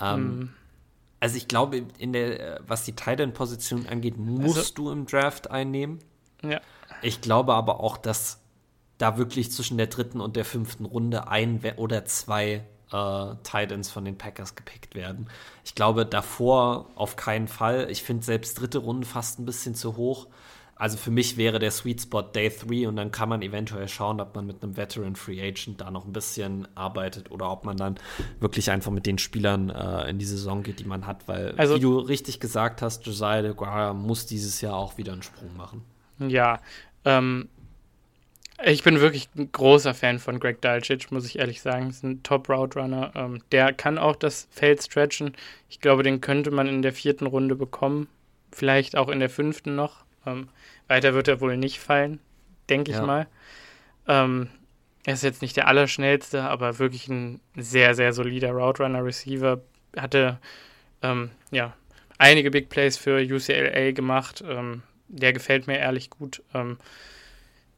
Ähm, 0.00 0.52
Also 1.22 1.36
ich 1.36 1.46
glaube, 1.46 1.84
in 1.98 2.12
der, 2.12 2.56
äh, 2.56 2.60
was 2.66 2.82
die 2.84 2.96
Tight 2.96 3.20
End 3.20 3.32
Position 3.32 3.86
angeht, 3.86 4.16
musst 4.18 4.56
Also- 4.58 4.74
du 4.74 4.90
im 4.90 5.06
Draft 5.06 5.52
einnehmen. 5.52 6.00
ja, 6.42 6.60
Ich 7.00 7.20
glaube 7.20 7.54
aber 7.54 7.78
auch, 7.78 7.96
dass 7.96 8.40
da 8.98 9.16
wirklich 9.18 9.52
zwischen 9.52 9.78
der 9.78 9.86
dritten 9.86 10.20
und 10.20 10.34
der 10.34 10.44
fünften 10.44 10.84
Runde 10.84 11.28
ein 11.28 11.60
oder 11.76 12.04
zwei 12.06 12.64
äh, 12.92 13.34
Titans 13.44 13.88
von 13.88 14.04
den 14.04 14.18
Packers 14.18 14.54
gepickt 14.56 14.94
werden. 14.96 15.28
Ich 15.64 15.74
glaube 15.76 16.04
davor 16.04 16.90
auf 16.96 17.14
keinen 17.16 17.46
Fall. 17.48 17.88
Ich 17.90 18.02
finde 18.02 18.22
selbst 18.24 18.60
dritte 18.60 18.78
Runde 18.78 19.06
fast 19.06 19.38
ein 19.38 19.46
bisschen 19.46 19.74
zu 19.76 19.96
hoch. 19.96 20.26
Also 20.82 20.96
für 20.96 21.12
mich 21.12 21.36
wäre 21.36 21.60
der 21.60 21.70
Sweet 21.70 22.00
Spot 22.00 22.22
Day 22.22 22.50
3 22.50 22.88
und 22.88 22.96
dann 22.96 23.12
kann 23.12 23.28
man 23.28 23.40
eventuell 23.40 23.86
schauen, 23.86 24.20
ob 24.20 24.34
man 24.34 24.46
mit 24.48 24.64
einem 24.64 24.76
Veteran 24.76 25.14
Free 25.14 25.40
Agent 25.40 25.80
da 25.80 25.92
noch 25.92 26.04
ein 26.06 26.12
bisschen 26.12 26.66
arbeitet 26.74 27.30
oder 27.30 27.52
ob 27.52 27.64
man 27.64 27.76
dann 27.76 27.94
wirklich 28.40 28.68
einfach 28.68 28.90
mit 28.90 29.06
den 29.06 29.18
Spielern 29.18 29.70
äh, 29.70 30.10
in 30.10 30.18
die 30.18 30.24
Saison 30.24 30.64
geht, 30.64 30.80
die 30.80 30.84
man 30.84 31.06
hat, 31.06 31.28
weil 31.28 31.54
Also- 31.56 31.76
wie 31.76 31.80
du 31.80 32.00
richtig 32.00 32.40
gesagt 32.40 32.82
hast, 32.82 33.06
Josiah 33.06 33.42
DeGuara 33.42 33.94
muss 33.94 34.26
dieses 34.26 34.60
Jahr 34.60 34.74
auch 34.74 34.98
wieder 34.98 35.12
einen 35.12 35.22
Sprung 35.22 35.56
machen. 35.56 35.84
ja. 36.18 36.58
Ähm, 37.04 37.48
ich 38.64 38.82
bin 38.82 39.00
wirklich 39.00 39.28
ein 39.36 39.50
großer 39.52 39.94
Fan 39.94 40.18
von 40.18 40.40
Greg 40.40 40.60
Dulcich, 40.62 41.10
muss 41.12 41.26
ich 41.26 41.38
ehrlich 41.38 41.62
sagen. 41.62 41.90
Ist 41.90 42.02
ein 42.04 42.22
Top-Route-Runner. 42.24 43.12
Ähm, 43.14 43.42
der 43.52 43.72
kann 43.72 43.98
auch 43.98 44.14
das 44.16 44.46
Feld 44.50 44.82
stretchen. 44.82 45.34
Ich 45.68 45.80
glaube, 45.80 46.02
den 46.02 46.20
könnte 46.20 46.50
man 46.50 46.66
in 46.68 46.82
der 46.82 46.92
vierten 46.92 47.26
Runde 47.26 47.54
bekommen. 47.56 48.08
Vielleicht 48.52 48.96
auch 48.96 49.08
in 49.08 49.20
der 49.20 49.30
fünften 49.30 49.74
noch. 49.76 50.04
Ähm, 50.26 50.48
weiter 50.88 51.14
wird 51.14 51.28
er 51.28 51.40
wohl 51.40 51.56
nicht 51.56 51.78
fallen, 51.80 52.20
denke 52.68 52.90
ich 52.90 52.96
Ja. 52.98 53.06
mal. 53.06 53.26
Ähm, 54.08 54.48
er 55.04 55.14
ist 55.14 55.22
jetzt 55.22 55.42
nicht 55.42 55.56
der 55.56 55.68
Allerschnellste, 55.68 56.42
aber 56.44 56.78
wirklich 56.78 57.08
ein 57.08 57.40
sehr, 57.56 57.94
sehr 57.94 58.12
solider 58.12 58.52
Route 58.52 58.82
Runner 58.82 59.04
Receiver. 59.04 59.60
Hatte 59.96 60.38
ähm, 61.02 61.30
ja 61.50 61.74
einige 62.18 62.50
Big 62.50 62.68
Plays 62.68 62.96
für 62.96 63.20
UCLA 63.20 63.92
gemacht. 63.92 64.42
Ähm, 64.46 64.82
der 65.08 65.32
gefällt 65.32 65.66
mir 65.66 65.78
ehrlich 65.78 66.08
gut. 66.10 66.42
Ähm, 66.54 66.78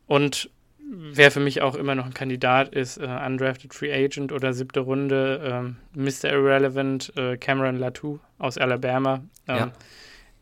und 0.07 0.51
wer 0.79 1.31
für 1.31 1.41
mich 1.41 1.63
auch 1.63 1.75
immer 1.75 1.95
noch 1.95 2.05
ein 2.07 2.15
Kandidat 2.15 2.69
ist, 2.75 2.99
äh, 2.99 3.07
Undrafted 3.07 3.73
Free 3.75 3.93
Agent 3.93 4.31
oder 4.33 4.53
siebte 4.53 4.81
Runde, 4.81 5.41
ähm, 5.45 5.77
Mr. 5.95 6.31
Irrelevant, 6.31 7.13
äh, 7.17 7.37
Cameron 7.39 7.77
Latou 7.77 8.21
aus 8.39 8.59
Alabama. 8.59 9.25
Ähm, 9.49 9.57
Ja. 9.57 9.73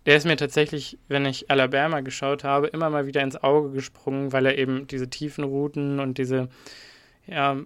Der 0.07 0.17
ist 0.17 0.27
mir 0.27 0.37
tatsächlich, 0.37 0.99
wenn 1.09 1.25
ich 1.27 1.51
Alabama 1.51 2.01
geschaut 2.01 2.45
habe, 2.45 2.67
immer 2.67 2.91
mal 2.91 3.07
wieder 3.07 3.23
ins 3.23 3.37
Auge 3.37 3.71
gesprungen, 3.71 4.33
weil 4.33 4.47
er 4.47 4.59
eben 4.59 4.87
diese 4.87 5.09
tiefen 5.09 5.45
Routen 5.45 6.01
und 6.01 6.19
diese, 6.19 6.49
ja, 7.27 7.57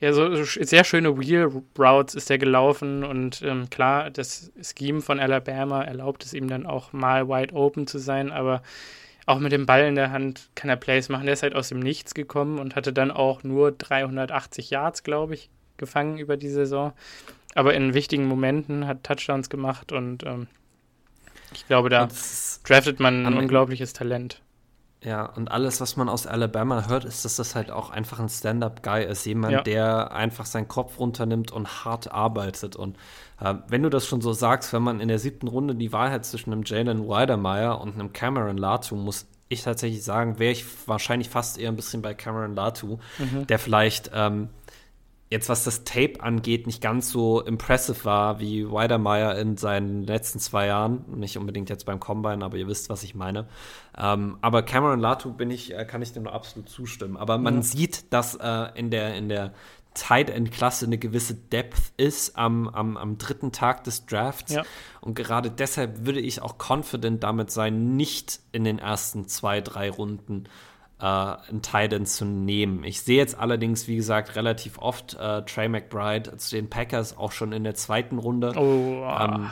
ja, 0.00 0.12
so 0.12 0.44
sehr 0.44 0.84
schöne 0.84 1.18
Wheel 1.18 1.50
Routes 1.76 2.14
ist 2.14 2.30
er 2.30 2.38
gelaufen 2.38 3.02
und 3.02 3.42
ähm, 3.42 3.68
klar, 3.68 4.10
das 4.10 4.52
Scheme 4.62 5.00
von 5.00 5.18
Alabama 5.18 5.82
erlaubt 5.82 6.24
es 6.24 6.34
ihm 6.34 6.48
dann 6.48 6.66
auch 6.66 6.92
mal 6.92 7.28
wide 7.28 7.52
open 7.52 7.88
zu 7.88 7.98
sein, 7.98 8.30
aber 8.30 8.62
auch 9.26 9.40
mit 9.40 9.52
dem 9.52 9.66
Ball 9.66 9.86
in 9.86 9.96
der 9.96 10.10
Hand 10.12 10.50
kann 10.54 10.70
er 10.70 10.76
Plays 10.76 11.08
machen. 11.08 11.26
Der 11.26 11.34
ist 11.34 11.42
halt 11.42 11.54
aus 11.54 11.68
dem 11.68 11.80
Nichts 11.80 12.14
gekommen 12.14 12.58
und 12.58 12.76
hatte 12.76 12.92
dann 12.92 13.10
auch 13.10 13.42
nur 13.42 13.72
380 13.72 14.70
Yards, 14.70 15.02
glaube 15.02 15.34
ich, 15.34 15.50
gefangen 15.76 16.16
über 16.16 16.36
die 16.36 16.48
Saison. 16.48 16.92
Aber 17.58 17.74
in 17.74 17.92
wichtigen 17.92 18.26
Momenten 18.26 18.86
hat 18.86 19.02
Touchdowns 19.02 19.50
gemacht 19.50 19.90
und 19.90 20.22
ähm, 20.24 20.46
ich 21.52 21.66
glaube, 21.66 21.88
da 21.88 22.06
draftet 22.62 23.00
man 23.00 23.26
ein 23.26 23.36
unglaubliches 23.36 23.92
Talent. 23.92 24.40
Ja, 25.02 25.26
und 25.26 25.50
alles, 25.50 25.80
was 25.80 25.96
man 25.96 26.08
aus 26.08 26.28
Alabama 26.28 26.86
hört, 26.86 27.04
ist, 27.04 27.24
dass 27.24 27.34
das 27.34 27.56
halt 27.56 27.72
auch 27.72 27.90
einfach 27.90 28.20
ein 28.20 28.28
Stand-up-Guy 28.28 29.04
ist. 29.06 29.24
Jemand, 29.26 29.52
Ja. 29.54 29.62
der 29.62 30.12
einfach 30.12 30.46
seinen 30.46 30.68
Kopf 30.68 31.00
runternimmt 31.00 31.50
und 31.50 31.84
hart 31.84 32.12
arbeitet. 32.12 32.76
Und 32.76 32.96
äh, 33.40 33.54
wenn 33.66 33.82
du 33.82 33.90
das 33.90 34.06
schon 34.06 34.20
so 34.20 34.32
sagst, 34.32 34.72
wenn 34.72 34.82
man 34.82 35.00
in 35.00 35.08
der 35.08 35.18
siebten 35.18 35.48
Runde 35.48 35.74
die 35.74 35.92
Wahl 35.92 36.12
hat 36.12 36.24
zwischen 36.24 36.52
einem 36.52 36.62
Jalen 36.64 37.08
Weidermeyer 37.08 37.80
und 37.80 37.94
einem 37.94 38.12
Cameron 38.12 38.56
Latu, 38.56 38.94
muss 38.94 39.26
ich 39.48 39.62
tatsächlich 39.64 40.04
sagen, 40.04 40.38
wäre 40.38 40.52
ich 40.52 40.64
wahrscheinlich 40.86 41.28
fast 41.28 41.58
eher 41.58 41.70
ein 41.70 41.76
bisschen 41.76 42.02
bei 42.02 42.14
Cameron 42.14 42.54
Latu, 42.54 42.98
der 43.48 43.58
vielleicht 43.58 44.12
ähm, 44.14 44.48
jetzt 45.30 45.48
was 45.48 45.64
das 45.64 45.84
Tape 45.84 46.20
angeht, 46.20 46.66
nicht 46.66 46.80
ganz 46.80 47.10
so 47.10 47.40
impressive 47.42 48.04
war 48.04 48.40
wie 48.40 48.70
Weidermeyer 48.70 49.36
in 49.38 49.56
seinen 49.56 50.02
letzten 50.02 50.38
zwei 50.38 50.66
Jahren. 50.66 51.04
Nicht 51.18 51.36
unbedingt 51.36 51.68
jetzt 51.68 51.84
beim 51.84 52.00
Combine, 52.00 52.44
aber 52.44 52.56
ihr 52.56 52.66
wisst, 52.66 52.88
was 52.88 53.02
ich 53.02 53.14
meine. 53.14 53.46
Ähm, 53.96 54.38
aber 54.40 54.62
Cameron 54.62 55.00
Latu 55.00 55.32
bin 55.32 55.50
ich, 55.50 55.74
äh, 55.74 55.84
kann 55.84 56.02
ich 56.02 56.12
dem 56.12 56.22
nur 56.22 56.32
absolut 56.32 56.68
zustimmen. 56.68 57.16
Aber 57.16 57.36
man 57.36 57.62
sieht, 57.62 58.12
dass 58.12 58.34
äh, 58.36 58.68
in 58.74 58.90
der, 58.90 59.16
in 59.16 59.28
der 59.28 59.52
Tight 59.94 60.30
End 60.30 60.52
Klasse 60.52 60.86
eine 60.86 60.96
gewisse 60.96 61.34
Depth 61.34 61.92
ist 61.96 62.38
am, 62.38 62.68
am, 62.68 62.96
am 62.96 63.18
dritten 63.18 63.52
Tag 63.52 63.84
des 63.84 64.06
Drafts. 64.06 64.54
Ja. 64.54 64.62
Und 65.00 65.14
gerade 65.14 65.50
deshalb 65.50 66.06
würde 66.06 66.20
ich 66.20 66.40
auch 66.40 66.56
confident 66.58 67.22
damit 67.22 67.50
sein, 67.50 67.96
nicht 67.96 68.40
in 68.52 68.64
den 68.64 68.78
ersten 68.78 69.26
zwei, 69.28 69.60
drei 69.60 69.90
Runden 69.90 70.44
äh, 71.00 71.04
einen 71.04 71.62
Titan 71.62 72.06
zu 72.06 72.24
nehmen. 72.24 72.84
Ich 72.84 73.02
sehe 73.02 73.16
jetzt 73.16 73.38
allerdings, 73.38 73.88
wie 73.88 73.96
gesagt, 73.96 74.36
relativ 74.36 74.78
oft 74.78 75.14
äh, 75.14 75.42
Trey 75.42 75.68
McBride 75.68 76.36
zu 76.36 76.56
den 76.56 76.68
Packers 76.68 77.16
auch 77.16 77.32
schon 77.32 77.52
in 77.52 77.64
der 77.64 77.74
zweiten 77.74 78.18
Runde. 78.18 78.52
Oh, 78.56 79.06
Ähm, 79.08 79.50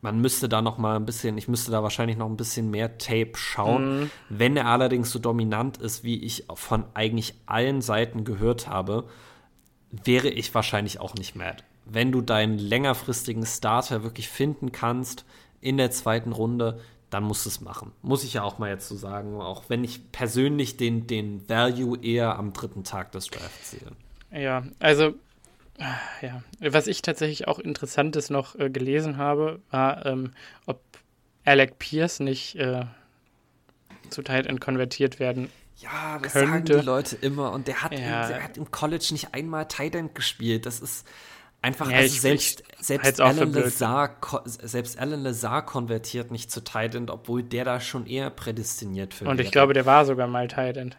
man 0.00 0.20
müsste 0.20 0.48
da 0.48 0.62
noch 0.62 0.78
mal 0.78 0.96
ein 0.96 1.06
bisschen, 1.06 1.36
ich 1.38 1.48
müsste 1.48 1.72
da 1.72 1.82
wahrscheinlich 1.82 2.16
noch 2.16 2.28
ein 2.28 2.36
bisschen 2.36 2.70
mehr 2.70 2.98
Tape 2.98 3.32
schauen. 3.34 4.10
Wenn 4.28 4.56
er 4.56 4.66
allerdings 4.66 5.10
so 5.10 5.18
dominant 5.18 5.78
ist, 5.78 6.04
wie 6.04 6.22
ich 6.22 6.44
von 6.54 6.84
eigentlich 6.94 7.34
allen 7.46 7.80
Seiten 7.80 8.24
gehört 8.24 8.68
habe, 8.68 9.08
wäre 9.90 10.28
ich 10.28 10.54
wahrscheinlich 10.54 11.00
auch 11.00 11.14
nicht 11.14 11.34
mad. 11.34 11.64
Wenn 11.84 12.12
du 12.12 12.20
deinen 12.20 12.58
längerfristigen 12.58 13.44
Starter 13.46 14.02
wirklich 14.04 14.28
finden 14.28 14.70
kannst 14.70 15.24
in 15.60 15.78
der 15.78 15.90
zweiten 15.90 16.32
Runde, 16.32 16.80
dann 17.10 17.24
musst 17.24 17.44
du 17.46 17.48
es 17.50 17.60
machen. 17.60 17.92
Muss 18.02 18.24
ich 18.24 18.34
ja 18.34 18.42
auch 18.42 18.58
mal 18.58 18.68
jetzt 18.70 18.88
so 18.88 18.96
sagen, 18.96 19.40
auch 19.40 19.64
wenn 19.68 19.82
ich 19.84 20.12
persönlich 20.12 20.76
den, 20.76 21.06
den 21.06 21.48
Value 21.48 21.98
eher 22.02 22.36
am 22.38 22.52
dritten 22.52 22.84
Tag 22.84 23.12
des 23.12 23.28
Drafts 23.28 23.70
sehe. 23.70 23.90
Ja, 24.30 24.64
also 24.78 25.14
Ja, 26.22 26.42
was 26.60 26.86
ich 26.86 27.02
tatsächlich 27.02 27.46
auch 27.48 27.58
Interessantes 27.58 28.30
noch 28.30 28.56
äh, 28.56 28.68
gelesen 28.68 29.16
habe, 29.16 29.60
war, 29.70 30.04
ähm, 30.06 30.32
ob 30.66 30.80
Alec 31.44 31.78
Pierce 31.78 32.20
nicht 32.20 32.56
äh, 32.56 32.84
zu 34.10 34.22
Tight 34.22 34.46
End 34.46 34.60
konvertiert 34.60 35.18
werden 35.20 35.50
Ja, 35.76 36.18
das 36.22 36.32
Könnte. 36.32 36.50
sagen 36.74 36.80
die 36.80 36.86
Leute 36.86 37.16
immer. 37.16 37.52
Und 37.52 37.68
der 37.68 37.82
hat, 37.82 37.92
Ja. 37.92 38.22
im, 38.24 38.28
der 38.28 38.42
hat 38.42 38.56
im 38.56 38.70
College 38.70 39.06
nicht 39.12 39.32
einmal 39.34 39.66
Tight 39.68 39.94
End 39.94 40.14
gespielt. 40.14 40.66
Das 40.66 40.80
ist 40.80 41.06
einfach, 41.68 41.90
Ja, 41.90 41.98
also 41.98 42.18
selbst, 42.20 42.64
selbst, 42.80 43.16
für 43.16 43.24
Alan. 43.24 43.52
Lazar, 43.52 44.16
selbst 44.44 44.98
Alan 44.98 45.22
Lazar 45.22 45.64
konvertiert 45.64 46.30
nicht 46.30 46.50
zu 46.50 46.64
Tight 46.64 46.94
End, 46.94 47.10
obwohl 47.10 47.42
der 47.42 47.64
da 47.64 47.78
schon 47.80 48.06
eher 48.06 48.30
prädestiniert 48.30 49.14
für 49.14 49.26
Und 49.28 49.40
ich 49.40 49.52
glaube, 49.52 49.72
der 49.74 49.86
war 49.86 50.04
sogar 50.04 50.26
mal 50.26 50.48
Tight 50.48 50.76
End. 50.76 50.96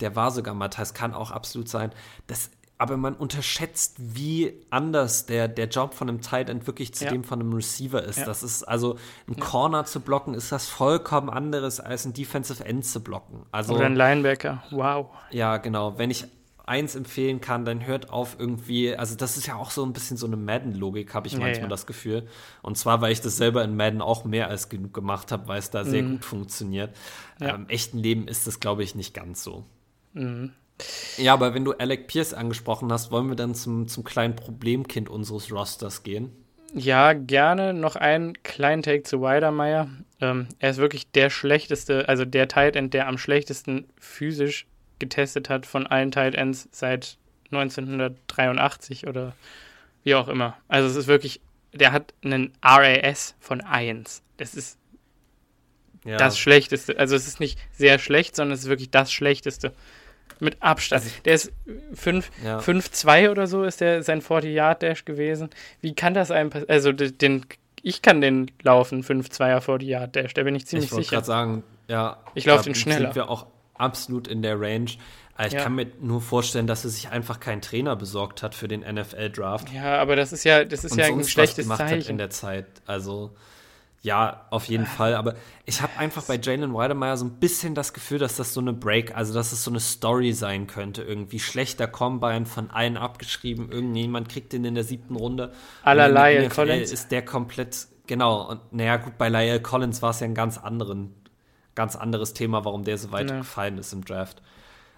der 0.00 0.14
war 0.16 0.30
sogar 0.30 0.54
Matthias, 0.54 0.94
kann 0.94 1.12
auch 1.14 1.30
absolut 1.30 1.68
sein. 1.68 1.90
Das, 2.26 2.50
aber 2.78 2.96
man 2.96 3.14
unterschätzt, 3.14 3.96
wie 3.98 4.54
anders 4.70 5.26
der, 5.26 5.48
der 5.48 5.68
Job 5.68 5.92
von 5.94 6.08
einem 6.08 6.22
Tight 6.22 6.48
End 6.48 6.66
wirklich 6.66 6.94
zu 6.94 7.04
Ja. 7.04 7.10
dem 7.10 7.24
von 7.24 7.40
einem 7.40 7.52
Receiver 7.52 8.02
ist. 8.02 8.18
Ja. 8.20 8.24
Das 8.24 8.42
ist 8.42 8.62
also, 8.64 8.96
ein 9.28 9.36
Corner 9.38 9.84
zu 9.84 10.00
blocken, 10.00 10.32
ist 10.34 10.50
das 10.52 10.66
vollkommen 10.68 11.28
anderes 11.28 11.80
als 11.80 12.06
ein 12.06 12.12
Defensive 12.14 12.64
End 12.64 12.86
zu 12.86 13.00
blocken. 13.02 13.44
Also, 13.52 13.74
Oder 13.74 13.86
ein 13.86 13.96
Linebacker. 13.96 14.62
Wow. 14.70 15.08
ja, 15.30 15.56
genau. 15.58 15.98
Wenn 15.98 16.10
ich 16.10 16.24
eins 16.70 16.94
empfehlen 16.94 17.40
kann, 17.40 17.64
dann 17.64 17.84
hört 17.84 18.10
auf 18.10 18.36
irgendwie, 18.38 18.94
also 18.96 19.16
das 19.16 19.36
ist 19.36 19.46
ja 19.46 19.56
auch 19.56 19.72
so 19.72 19.84
ein 19.84 19.92
bisschen 19.92 20.16
so 20.16 20.26
eine 20.26 20.36
Madden-Logik, 20.36 21.12
habe 21.12 21.26
ich 21.26 21.34
manchmal 21.36 21.62
ja. 21.62 21.68
das 21.68 21.84
Gefühl. 21.84 22.28
Und 22.62 22.78
zwar, 22.78 23.00
weil 23.00 23.12
ich 23.12 23.20
das 23.20 23.36
selber 23.36 23.64
in 23.64 23.76
Madden 23.76 24.00
auch 24.00 24.24
mehr 24.24 24.48
als 24.48 24.68
genug 24.68 24.94
gemacht 24.94 25.32
habe, 25.32 25.48
weil 25.48 25.58
es 25.58 25.70
da 25.70 25.84
sehr 25.84 26.02
Mhm. 26.04 26.12
gut 26.12 26.24
funktioniert. 26.24 26.96
Ja. 27.40 27.56
Im 27.56 27.68
echten 27.68 27.98
Leben 27.98 28.28
ist 28.28 28.46
das, 28.46 28.60
glaube 28.60 28.84
ich, 28.84 28.94
nicht 28.94 29.12
ganz 29.12 29.42
so. 29.42 29.64
Mhm. 30.14 30.52
Ja, 31.18 31.34
aber 31.34 31.52
wenn 31.54 31.64
du 31.64 31.72
Alec 31.72 32.06
Pierce 32.06 32.32
angesprochen 32.32 32.90
hast, 32.92 33.10
wollen 33.10 33.28
wir 33.28 33.36
dann 33.36 33.54
zum, 33.54 33.88
zum 33.88 34.04
kleinen 34.04 34.36
Problemkind 34.36 35.10
unseres 35.10 35.52
Rosters 35.52 36.04
gehen? 36.04 36.30
Ja, 36.72 37.12
gerne 37.14 37.74
noch 37.74 37.96
einen 37.96 38.40
kleinen 38.44 38.82
Take 38.82 39.02
zu 39.02 39.20
Weidermeier. 39.20 39.90
Ähm, 40.20 40.46
er 40.60 40.70
ist 40.70 40.76
wirklich 40.78 41.10
der 41.10 41.28
schlechteste, 41.28 42.08
also 42.08 42.24
der 42.24 42.46
Tight 42.48 42.76
End, 42.76 42.94
der 42.94 43.08
am 43.08 43.18
schlechtesten 43.18 43.88
physisch 43.98 44.66
getestet 45.00 45.48
hat 45.48 45.66
von 45.66 45.86
allen 45.86 46.12
Tight 46.12 46.34
Ends 46.34 46.68
seit 46.70 47.16
1983 47.52 49.06
oder 49.06 49.34
wie 50.04 50.14
auch 50.14 50.28
immer. 50.28 50.56
Also 50.68 50.88
es 50.88 50.96
ist 50.96 51.06
wirklich, 51.08 51.40
der 51.72 51.92
hat 51.92 52.14
einen 52.24 52.52
RAS 52.62 53.34
von 53.40 53.60
1. 53.60 54.22
Das 54.36 54.54
ist 54.54 54.78
Ja, 56.04 56.16
das 56.16 56.38
Schlechteste. 56.38 56.98
Also 56.98 57.16
es 57.16 57.26
ist 57.26 57.40
nicht 57.40 57.58
sehr 57.72 57.98
schlecht, 57.98 58.36
sondern 58.36 58.54
es 58.54 58.60
ist 58.60 58.68
wirklich 58.68 58.90
das 58.90 59.12
Schlechteste. 59.12 59.72
Mit 60.42 60.62
Abstand. 60.62 61.04
der 61.26 61.34
ist 61.34 61.52
5 61.92 62.30
ja. 62.42 62.58
5-2 62.60 63.30
oder 63.30 63.46
so 63.46 63.62
ist 63.62 63.82
der 63.82 64.02
sein 64.02 64.22
40-Yard-Dash 64.22 65.04
gewesen. 65.04 65.50
Wie 65.82 65.94
kann 65.94 66.14
das 66.14 66.30
einem 66.30 66.48
passieren? 66.48 66.70
Also 66.70 66.92
den, 66.92 67.44
ich 67.82 68.00
kann 68.00 68.22
den 68.22 68.50
laufen, 68.62 69.02
5-2er 69.02 69.60
40-Yard-Dash, 69.60 70.32
da 70.32 70.42
bin 70.42 70.54
ich 70.54 70.66
ziemlich 70.66 70.86
ich 70.86 70.92
wollte 70.92 71.04
sicher. 71.04 71.16
gerade 71.16 71.26
sagen, 71.26 71.62
ja. 71.88 72.16
Ich 72.34 72.46
lauf 72.46 72.60
da 72.60 72.64
den 72.64 72.74
schneller. 72.74 73.08
sind 73.08 73.16
wir 73.16 73.28
auch 73.28 73.48
absolut 73.80 74.28
in 74.28 74.42
der 74.42 74.60
Range. 74.60 74.90
Aber 75.34 75.46
Ich 75.46 75.54
Ja. 75.54 75.62
kann 75.62 75.74
mir 75.74 75.86
nur 76.00 76.20
vorstellen, 76.20 76.66
dass 76.66 76.84
er 76.84 76.90
sich 76.90 77.08
einfach 77.08 77.40
keinen 77.40 77.62
Trainer 77.62 77.96
besorgt 77.96 78.42
hat 78.42 78.54
für 78.54 78.68
den 78.68 78.82
NFL-Draft. 78.82 79.72
Ja, 79.72 79.98
aber 79.98 80.14
das 80.14 80.32
ist 80.32 80.44
ja, 80.44 80.64
das 80.64 80.84
ist 80.84 80.92
und 80.92 80.98
ja 80.98 81.06
ein 81.06 81.24
schlechtes 81.24 81.64
gemacht 81.64 81.80
hat 81.80 81.92
in 81.92 82.02
Zeichen. 82.02 82.18
der 82.18 82.30
Zeit. 82.30 82.66
Also 82.86 83.30
ja, 84.02 84.46
auf 84.50 84.64
jeden 84.66 84.86
Fall. 84.86 85.14
Aber 85.14 85.34
ich 85.66 85.82
habe 85.82 85.98
einfach 85.98 86.22
bei 86.24 86.38
Jalen 86.42 86.72
Weidemeyer 86.72 87.16
so 87.18 87.26
ein 87.26 87.32
bisschen 87.38 87.74
das 87.74 87.92
Gefühl, 87.92 88.18
dass 88.18 88.36
das 88.36 88.54
so 88.54 88.60
eine 88.60 88.72
Break, 88.72 89.14
also 89.16 89.34
dass 89.34 89.52
es 89.52 89.62
so 89.62 89.70
eine 89.70 89.80
Story 89.80 90.32
sein 90.32 90.66
könnte. 90.66 91.02
Irgendwie 91.02 91.38
schlechter 91.38 91.86
Combine 91.86 92.46
von 92.46 92.70
allen 92.70 92.96
abgeschrieben. 92.96 93.70
Irgendjemand 93.70 94.28
kriegt 94.30 94.52
den 94.54 94.64
in 94.64 94.74
der 94.74 94.84
siebten 94.84 95.16
Runde. 95.16 95.52
NFL 95.84 96.48
Collins. 96.48 96.92
Ist 96.92 97.12
der 97.12 97.22
komplett, 97.24 97.88
genau. 98.06 98.48
Und 98.48 98.72
naja, 98.72 98.96
gut, 98.96 99.18
bei 99.18 99.28
Lyle 99.28 99.60
Collins 99.60 100.00
war 100.02 100.10
es 100.10 100.20
ja 100.20 100.26
ein 100.26 100.34
ganz 100.34 100.56
anderen, 100.56 101.14
ganz 101.80 101.96
anderes 101.96 102.34
Thema, 102.34 102.62
warum 102.66 102.84
der 102.84 102.98
so 102.98 103.10
weit 103.10 103.30
Ja. 103.30 103.38
gefallen 103.38 103.78
ist 103.78 103.94
im 103.94 104.04
Draft. 104.04 104.42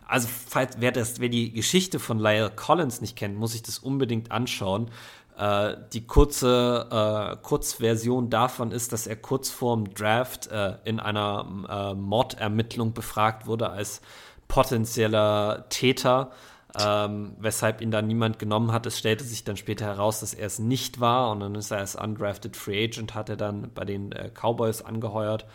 Also, 0.09 0.27
falls, 0.49 0.77
wer, 0.81 0.91
das, 0.91 1.21
wer 1.21 1.29
die 1.29 1.53
Geschichte 1.53 2.01
von 2.01 2.19
Lyle 2.19 2.51
Collins 2.51 3.01
nicht 3.01 3.15
kennt, 3.17 3.39
muss 3.39 3.53
sich 3.53 3.63
das 3.63 3.79
unbedingt 3.79 4.33
anschauen. 4.33 4.91
Äh, 5.39 5.77
die 5.93 6.05
kurze 6.09 6.89
äh, 6.91 7.37
Kurzversion 7.41 8.29
davon 8.31 8.73
ist, 8.73 8.93
dass 8.93 9.07
er 9.07 9.15
kurz 9.15 9.49
vorm 9.49 9.95
Draft 9.95 10.49
äh, 10.49 10.75
in 10.85 10.99
einer 10.99 11.47
äh, 11.69 11.95
Mordermittlung 11.95 12.93
befragt 12.95 13.47
wurde 13.47 13.71
als 13.71 14.01
potenzieller 14.49 15.67
Täter, 15.69 16.33
ähm, 16.79 17.35
weshalb 17.39 17.81
ihn 17.81 17.91
dann 17.93 18.07
niemand 18.09 18.39
genommen 18.39 18.73
hat. 18.73 18.87
Es 18.87 18.99
stellte 18.99 19.25
sich 19.25 19.45
dann 19.45 19.57
später 19.57 19.87
heraus, 19.87 20.21
dass 20.21 20.35
er 20.35 20.47
es 20.47 20.59
nicht 20.59 21.01
war 21.01 21.31
und 21.31 21.41
dann 21.41 21.55
ist 21.55 21.71
er 21.71 21.79
als 21.79 21.95
undrafted 21.97 22.57
Free 22.57 22.85
Agent, 22.85 23.15
hat 23.15 23.29
er 23.29 23.37
dann 23.37 23.71
bei 23.73 23.85
den 23.85 24.13
äh, 24.13 24.31
Cowboys 24.31 24.83
angeheuert. 24.83 25.47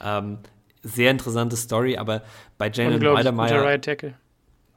Ähm, 0.00 0.38
sehr 0.84 1.10
interessante 1.10 1.56
Story, 1.56 1.96
aber 1.96 2.22
bei 2.58 2.70
Jalen 2.70 3.00
Weidemeyer 3.02 3.48
guter 3.48 3.64
Right 3.64 3.84
Tackle. 3.84 4.14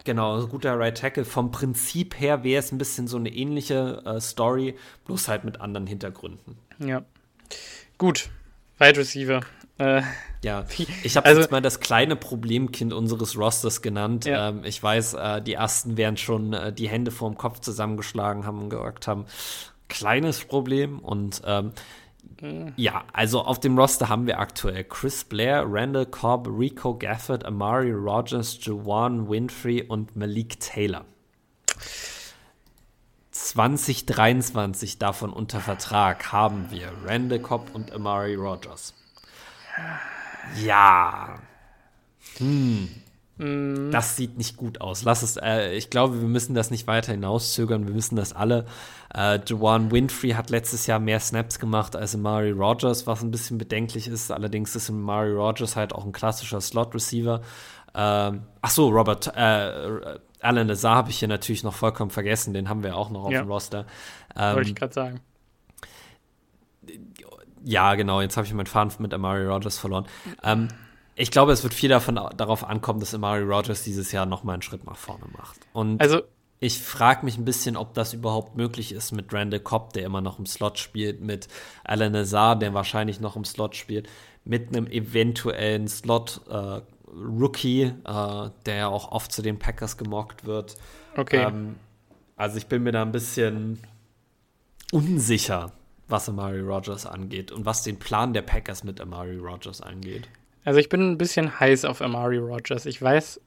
Genau, 0.06 0.48
guter 0.48 0.80
Right 0.80 0.98
Tackle. 0.98 1.26
Vom 1.26 1.52
Prinzip 1.52 2.20
her 2.20 2.44
wäre 2.44 2.60
es 2.60 2.72
ein 2.72 2.78
bisschen 2.78 3.08
so 3.08 3.18
eine 3.18 3.30
ähnliche 3.30 4.02
äh, 4.06 4.20
Story, 4.22 4.76
bloß 5.06 5.28
halt 5.28 5.44
mit 5.44 5.60
anderen 5.62 5.86
Hintergründen. 5.86 6.58
Ja. 6.80 7.04
Gut. 7.98 8.30
Wide 8.80 8.98
Receiver. 9.00 9.42
Äh, 9.80 10.02
Ja, 10.44 10.66
ich 11.04 11.18
habe 11.18 11.26
Also- 11.26 11.42
jetzt 11.42 11.52
mal 11.52 11.62
das 11.62 11.80
kleine 11.82 12.16
Problemkind 12.16 12.94
unseres 12.94 13.38
Rosters 13.38 13.82
genannt. 13.82 14.26
Ja. 14.26 14.50
Ähm, 14.50 14.62
ich 14.64 14.82
weiß, 14.82 15.16
äh, 15.16 15.42
die 15.42 15.54
ersten 15.54 15.98
werden 15.98 16.16
schon 16.18 16.54
äh, 16.54 16.72
die 16.72 16.88
Hände 16.88 17.12
vorm 17.12 17.38
Kopf 17.38 17.60
zusammengeschlagen 17.60 18.46
haben 18.46 18.62
und 18.62 18.70
gesagt 18.70 19.08
haben, 19.08 19.26
kleines 19.90 20.44
Problem. 20.46 21.00
Und 21.00 21.42
ähm, 21.46 21.74
ja, 22.76 23.04
also 23.14 23.42
auf 23.42 23.60
dem 23.60 23.78
Roster 23.78 24.10
haben 24.10 24.28
wir 24.28 24.40
aktuell 24.40 24.84
Chris 24.84 25.24
Blair, 25.24 25.66
Randall 25.68 26.06
Cobb, 26.06 26.48
Rico 26.48 26.96
Gafford, 26.98 27.46
Amari 27.46 27.92
Rogers, 27.92 28.58
Juwan 28.62 29.30
Winfrey 29.30 29.84
und 29.84 30.16
Malik 30.16 30.60
Taylor. 30.60 31.06
2023 33.32 34.98
davon 34.98 35.32
unter 35.32 35.60
Vertrag 35.60 36.32
haben 36.32 36.70
wir 36.72 36.92
Randall 37.06 37.40
Cobb 37.40 37.70
und 37.74 37.92
Amari 37.92 38.36
Rogers. 38.36 38.94
Ja. 40.64 41.40
Hm. 42.38 42.90
Das 43.40 44.16
sieht 44.16 44.36
nicht 44.38 44.58
gut 44.58 44.82
aus. 44.82 45.04
Lass 45.04 45.22
es, 45.22 45.38
äh, 45.38 45.74
ich 45.76 45.92
glaube, 45.92 46.20
wir 46.22 46.28
müssen 46.28 46.56
das 46.56 46.72
nicht 46.72 46.88
weiter 46.88 47.12
hinauszögern. 47.12 47.88
Wir 47.88 47.94
wissen 47.94 48.16
das 48.16 48.34
alle. 48.34 48.66
Äh, 49.14 49.40
Juwan 49.46 49.92
Winfrey 49.92 50.32
hat 50.32 50.50
letztes 50.50 50.88
Jahr 50.88 51.00
mehr 51.00 51.20
Snaps 51.20 51.60
gemacht 51.60 51.96
als 51.96 52.16
Amari 52.16 52.50
Rogers, 52.52 53.06
was 53.06 53.22
ein 53.22 53.30
bisschen 53.30 53.60
bedenklich 53.60 54.08
ist. 54.08 54.32
Allerdings 54.32 54.76
ist 54.76 54.90
Amari 54.90 55.32
Rogers 55.32 55.76
halt 55.76 55.94
auch 55.94 56.04
ein 56.04 56.14
klassischer 56.14 56.60
Slot-Receiver. 56.62 57.42
Ähm, 57.94 58.42
ach 58.62 58.70
so, 58.72 58.90
Robert, 58.90 59.28
äh, 59.36 60.18
Alan 60.42 60.68
Lazar 60.68 60.96
habe 60.96 61.10
ich 61.12 61.20
hier 61.20 61.28
natürlich 61.28 61.64
noch 61.64 61.74
vollkommen 61.76 62.10
vergessen. 62.12 62.54
Den 62.54 62.70
haben 62.70 62.82
wir 62.84 62.96
auch 62.98 63.10
noch 63.12 63.26
auf 63.26 63.32
Ja. 63.32 63.42
dem 63.44 63.52
Roster. 63.52 63.86
wollte 64.36 64.62
Ähm, 64.62 64.68
ich 64.68 64.76
gerade 64.76 64.94
sagen. 64.94 65.20
ja, 67.64 67.96
genau, 67.96 68.22
jetzt 68.22 68.38
habe 68.38 68.48
ich 68.48 68.54
meinen 68.54 68.66
Faden 68.68 68.92
mit 69.00 69.14
Amari 69.14 69.46
Rogers 69.46 69.78
verloren. 69.78 70.08
Ähm, 70.44 70.70
ich 71.18 71.32
glaube, 71.32 71.52
es 71.52 71.64
wird 71.64 71.74
viel 71.74 71.90
davon 71.90 72.16
darauf 72.38 72.64
ankommen, 72.64 73.00
dass 73.00 73.16
Amari 73.16 73.42
Rogers 73.42 73.84
dieses 73.84 74.12
Jahr 74.12 74.28
noch 74.28 74.44
mal 74.44 74.54
einen 74.54 74.62
Schritt 74.62 74.86
nach 74.86 74.98
vorne 74.98 75.26
macht. 75.36 75.58
Und 75.74 76.00
Also, 76.00 76.22
ich 76.60 76.80
frage 76.80 77.26
mich 77.26 77.38
ein 77.38 77.46
bisschen, 77.46 77.76
ob 77.76 77.96
das 77.96 78.14
überhaupt 78.14 78.56
möglich 78.56 78.92
ist 78.92 79.12
mit 79.12 79.34
Randall 79.34 79.60
Cobb, 79.60 79.94
der 79.94 80.04
immer 80.06 80.22
noch 80.22 80.38
im 80.38 80.46
Slot 80.46 80.78
spielt, 80.78 81.22
mit 81.22 81.48
Alan 81.84 82.14
Nazar, 82.14 82.56
der 82.56 82.76
wahrscheinlich 82.76 83.20
noch 83.20 83.36
im 83.36 83.46
Slot 83.46 83.76
spielt, 83.76 84.08
mit 84.46 84.70
einem 84.70 84.86
eventuellen 84.88 85.88
Slot-Rookie, 85.88 87.82
äh, 87.84 88.50
der 88.66 88.76
ja 88.76 88.88
auch 88.88 89.12
oft 89.12 89.32
zu 89.32 89.42
den 89.42 89.58
Packers 89.58 89.98
gemockt 89.98 90.46
wird. 90.46 90.78
okay. 91.16 91.46
Ähm, 91.48 91.78
also 92.36 92.58
ich 92.58 92.68
bin 92.68 92.84
mir 92.84 92.92
da 92.92 93.02
ein 93.02 93.12
bisschen 93.12 93.80
unsicher, 94.92 95.72
was 96.08 96.30
Amari 96.30 96.60
Rogers 96.60 97.08
angeht 97.08 97.52
und 97.52 97.66
was 97.66 97.82
den 97.82 97.98
Plan 97.98 98.34
der 98.34 98.44
Packers 98.44 98.84
mit 98.84 99.02
Amari 99.02 99.38
Rogers 99.38 99.82
angeht. 99.82 100.28
Also 100.68 100.82
ich 100.82 100.90
bin 100.90 101.12
ein 101.12 101.18
bisschen 101.18 101.62
heiß 101.62 101.86
auf 101.86 102.02
Amari 102.02 102.36
Rogers. 102.40 102.86
Ich 102.86 103.02
weiß, 103.02 103.40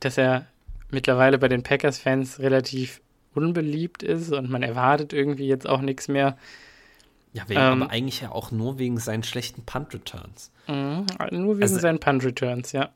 dass 0.00 0.18
er 0.18 0.44
mittlerweile 0.90 1.38
bei 1.38 1.48
den 1.48 1.62
Packers-Fans 1.62 2.38
relativ 2.38 3.00
unbeliebt 3.34 4.02
ist 4.02 4.30
und 4.30 4.50
man 4.50 4.62
erwartet 4.62 5.14
irgendwie 5.14 5.46
jetzt 5.48 5.66
auch 5.66 5.80
nichts 5.80 6.06
mehr. 6.06 6.36
Ja, 7.32 7.48
wegen, 7.48 7.58
Ähm, 7.60 7.82
aber 7.84 7.90
eigentlich 7.90 8.20
ja 8.20 8.30
auch 8.30 8.50
nur 8.50 8.78
wegen 8.78 8.98
seinen 8.98 9.22
schlechten 9.22 9.62
Punt-Returns. 9.64 10.52
Mhm, 10.68 11.06
nur 11.30 11.54
wegen 11.54 11.62
Also- 11.62 11.78
seinen 11.78 11.98
Punt-Returns, 11.98 12.72
ja. 12.72 12.90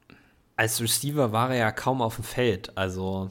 Als 0.56 0.82
Receiver 0.82 1.32
war 1.32 1.48
er 1.52 1.56
ja 1.56 1.72
kaum 1.72 2.02
auf 2.02 2.16
dem 2.16 2.24
Feld. 2.24 2.76
Also, 2.76 3.30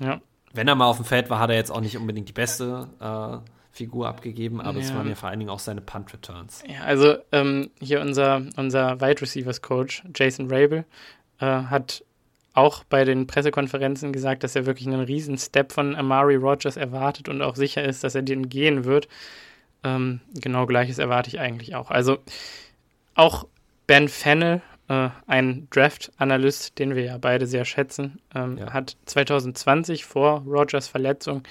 Ja, 0.00 0.22
wenn 0.54 0.66
er 0.66 0.76
mal 0.76 0.86
auf 0.86 0.96
dem 0.96 1.04
Feld 1.04 1.28
war, 1.28 1.40
hat 1.40 1.50
er 1.50 1.56
jetzt 1.56 1.70
auch 1.70 1.82
nicht 1.82 1.98
unbedingt 1.98 2.30
die 2.30 2.32
beste 2.32 2.88
äh, 3.00 3.50
Figur 3.78 4.08
abgegeben, 4.08 4.60
aber 4.60 4.78
es 4.80 4.90
Ja. 4.90 4.96
waren 4.96 5.08
ja 5.08 5.14
vor 5.14 5.28
allen 5.30 5.38
Dingen 5.38 5.50
auch 5.50 5.58
seine 5.58 5.80
Punt-Returns. 5.80 6.62
ja 6.68 6.82
also 6.82 7.16
ähm, 7.32 7.70
hier 7.80 8.00
unser, 8.00 8.42
unser 8.56 9.00
Wide 9.00 9.22
Receivers 9.22 9.62
Coach, 9.62 10.02
Jason 10.14 10.48
Rabel, 10.52 10.84
äh, 11.40 11.46
hat 11.46 12.04
auch 12.54 12.82
bei 12.84 13.04
den 13.04 13.26
Pressekonferenzen 13.28 14.12
gesagt, 14.12 14.42
dass 14.42 14.56
er 14.56 14.66
wirklich 14.66 14.88
einen 14.88 15.00
riesen 15.00 15.38
Step 15.38 15.72
von 15.72 15.94
Amari 15.94 16.34
Rogers 16.34 16.76
erwartet 16.76 17.28
und 17.28 17.40
auch 17.40 17.54
sicher 17.54 17.84
ist, 17.84 18.02
dass 18.02 18.14
er 18.16 18.22
den 18.22 18.48
gehen 18.48 18.84
wird. 18.84 19.06
Ähm, 19.84 20.20
genau 20.34 20.66
gleiches 20.66 20.98
erwarte 20.98 21.28
ich 21.28 21.38
eigentlich 21.38 21.76
auch. 21.76 21.90
Also 21.92 22.18
auch 23.14 23.46
Ben 23.86 24.08
Fennel, 24.08 24.60
äh, 24.88 25.10
ein 25.28 25.68
Draft-Analyst, 25.70 26.78
den 26.80 26.96
wir 26.96 27.04
ja 27.04 27.18
beide 27.18 27.46
sehr 27.46 27.64
schätzen, 27.64 28.20
ähm, 28.34 28.58
ja. 28.58 28.72
hat 28.72 28.96
2020 29.06 30.04
vor 30.04 30.40
Rogers 30.46 30.88
Verletzung 30.88 31.44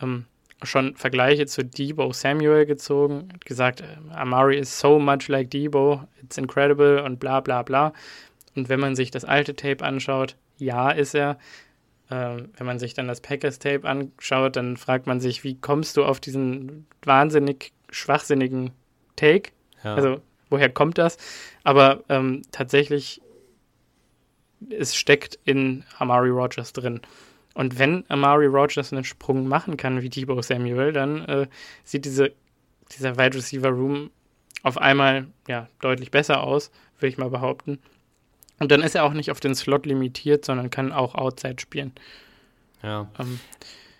ähm, 0.00 0.24
schon 0.64 0.96
Vergleiche 0.96 1.46
zu 1.46 1.64
Debo 1.64 2.12
Samuel 2.12 2.66
gezogen, 2.66 3.28
hat 3.32 3.44
gesagt, 3.44 3.80
äh, 3.80 4.14
Amari 4.14 4.58
is 4.58 4.78
so 4.78 4.98
much 4.98 5.28
like 5.28 5.50
Debo, 5.50 6.04
it's 6.22 6.38
incredible 6.38 7.02
und 7.02 7.20
bla 7.20 7.40
bla 7.40 7.62
bla. 7.62 7.92
Und 8.56 8.68
wenn 8.68 8.80
man 8.80 8.94
sich 8.96 9.10
das 9.10 9.24
alte 9.24 9.54
Tape 9.56 9.84
anschaut, 9.84 10.36
ja, 10.58 10.90
ist 10.90 11.14
er. 11.14 11.38
Ähm, 12.10 12.50
wenn 12.56 12.66
man 12.66 12.78
sich 12.78 12.94
dann 12.94 13.08
das 13.08 13.20
Packers-Tape 13.20 13.88
anschaut, 13.88 14.56
dann 14.56 14.76
fragt 14.76 15.06
man 15.06 15.20
sich, 15.20 15.42
wie 15.42 15.58
kommst 15.58 15.96
du 15.96 16.04
auf 16.04 16.20
diesen 16.20 16.86
wahnsinnig 17.02 17.72
schwachsinnigen 17.90 18.72
Take? 19.16 19.52
Ja. 19.82 19.94
Also, 19.94 20.20
woher 20.50 20.68
kommt 20.68 20.98
das? 20.98 21.16
Aber 21.62 22.04
ähm, 22.08 22.42
tatsächlich, 22.52 23.22
es 24.70 24.94
steckt 24.94 25.38
in 25.44 25.84
Amari 25.98 26.30
Rogers 26.30 26.72
drin. 26.72 27.00
Und 27.54 27.78
wenn 27.78 28.04
Amari 28.08 28.46
Rogers 28.46 28.92
einen 28.92 29.04
Sprung 29.04 29.46
machen 29.46 29.76
kann 29.76 30.02
wie 30.02 30.10
Debo 30.10 30.40
Samuel, 30.42 30.92
dann 30.92 31.24
äh, 31.24 31.46
sieht 31.84 32.04
diese, 32.04 32.32
dieser 32.96 33.16
Wide 33.16 33.36
Receiver 33.36 33.68
Room 33.68 34.10
auf 34.62 34.78
einmal 34.78 35.28
ja, 35.46 35.68
deutlich 35.80 36.10
besser 36.10 36.42
aus, 36.42 36.70
würde 36.98 37.08
ich 37.08 37.18
mal 37.18 37.30
behaupten. 37.30 37.78
Und 38.58 38.72
dann 38.72 38.82
ist 38.82 38.94
er 38.94 39.04
auch 39.04 39.12
nicht 39.12 39.30
auf 39.30 39.40
den 39.40 39.54
Slot 39.54 39.86
limitiert, 39.86 40.44
sondern 40.44 40.70
kann 40.70 40.92
auch 40.92 41.14
Outside 41.14 41.60
spielen. 41.60 41.92
Ja. 42.82 43.08
Ähm, 43.18 43.40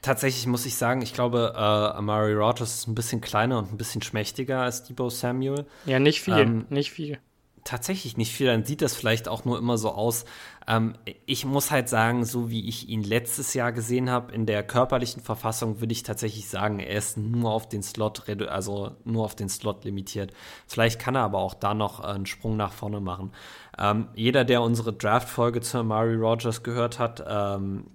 Tatsächlich 0.03 0.47
muss 0.47 0.67
ich 0.67 0.75
sagen, 0.75 1.01
ich 1.01 1.15
glaube, 1.15 1.55
äh, 1.55 1.59
Amari 1.59 2.35
Rogers 2.35 2.75
ist 2.75 2.89
ein 2.89 2.95
bisschen 2.95 3.23
kleiner 3.23 3.59
und 3.59 3.73
ein 3.73 3.79
bisschen 3.79 4.03
schmächtiger 4.03 4.61
als 4.61 4.85
Debo 4.85 5.09
Samuel. 5.09 5.65
Ja, 5.87 5.99
nicht 5.99 6.21
viel, 6.21 6.37
ähm, 6.37 6.67
nicht 6.69 6.91
viel 6.91 7.19
tatsächlich 7.65 8.19
nicht 8.19 8.33
viel, 8.33 8.47
dann 8.47 8.65
sieht 8.65 8.83
das 8.83 8.95
vielleicht 8.95 9.27
auch 9.27 9.47
nur 9.47 9.59
immer 9.59 9.79
so 9.79 9.91
aus. 9.91 10.27
Ähm, 10.69 10.95
ich 11.25 11.47
muss 11.47 11.71
halt 11.71 11.89
sagen, 11.89 12.25
so 12.25 12.51
wie 12.51 12.69
ich 12.69 12.89
ihn 12.89 13.03
letztes 13.03 13.55
Jahr 13.55 13.73
gesehen 13.73 14.11
habe, 14.11 14.33
in 14.33 14.45
der 14.45 14.63
körperlichen 14.63 15.23
Verfassung, 15.23 15.81
würde 15.81 15.93
ich 15.93 16.03
tatsächlich 16.03 16.49
sagen, 16.49 16.79
er 16.79 16.97
ist 16.99 17.17
nur 17.17 17.53
auf 17.53 17.69
den 17.69 17.83
Slot, 17.83 18.29
also 18.49 18.93
nur 19.05 19.25
auf 19.25 19.35
den 19.35 19.49
Slot 19.49 19.85
limitiert. 19.85 20.33
Vielleicht 20.67 21.01
kann 21.01 21.15
er 21.15 21.23
aber 21.23 21.39
auch 21.39 21.55
da 21.55 21.73
noch 21.73 22.01
einen 22.01 22.27
Sprung 22.27 22.57
nach 22.57 22.73
vorne 22.73 23.01
machen. 23.01 23.33
Ähm, 23.79 24.09
jeder, 24.15 24.45
der 24.45 24.63
unsere 24.63 24.93
Draft-Folge 24.93 25.63
zu 25.63 25.83
Mari 25.83 26.17
Rogers 26.17 26.63
gehört 26.63 26.99
hat, 26.99 27.25
ähm, 27.27 27.87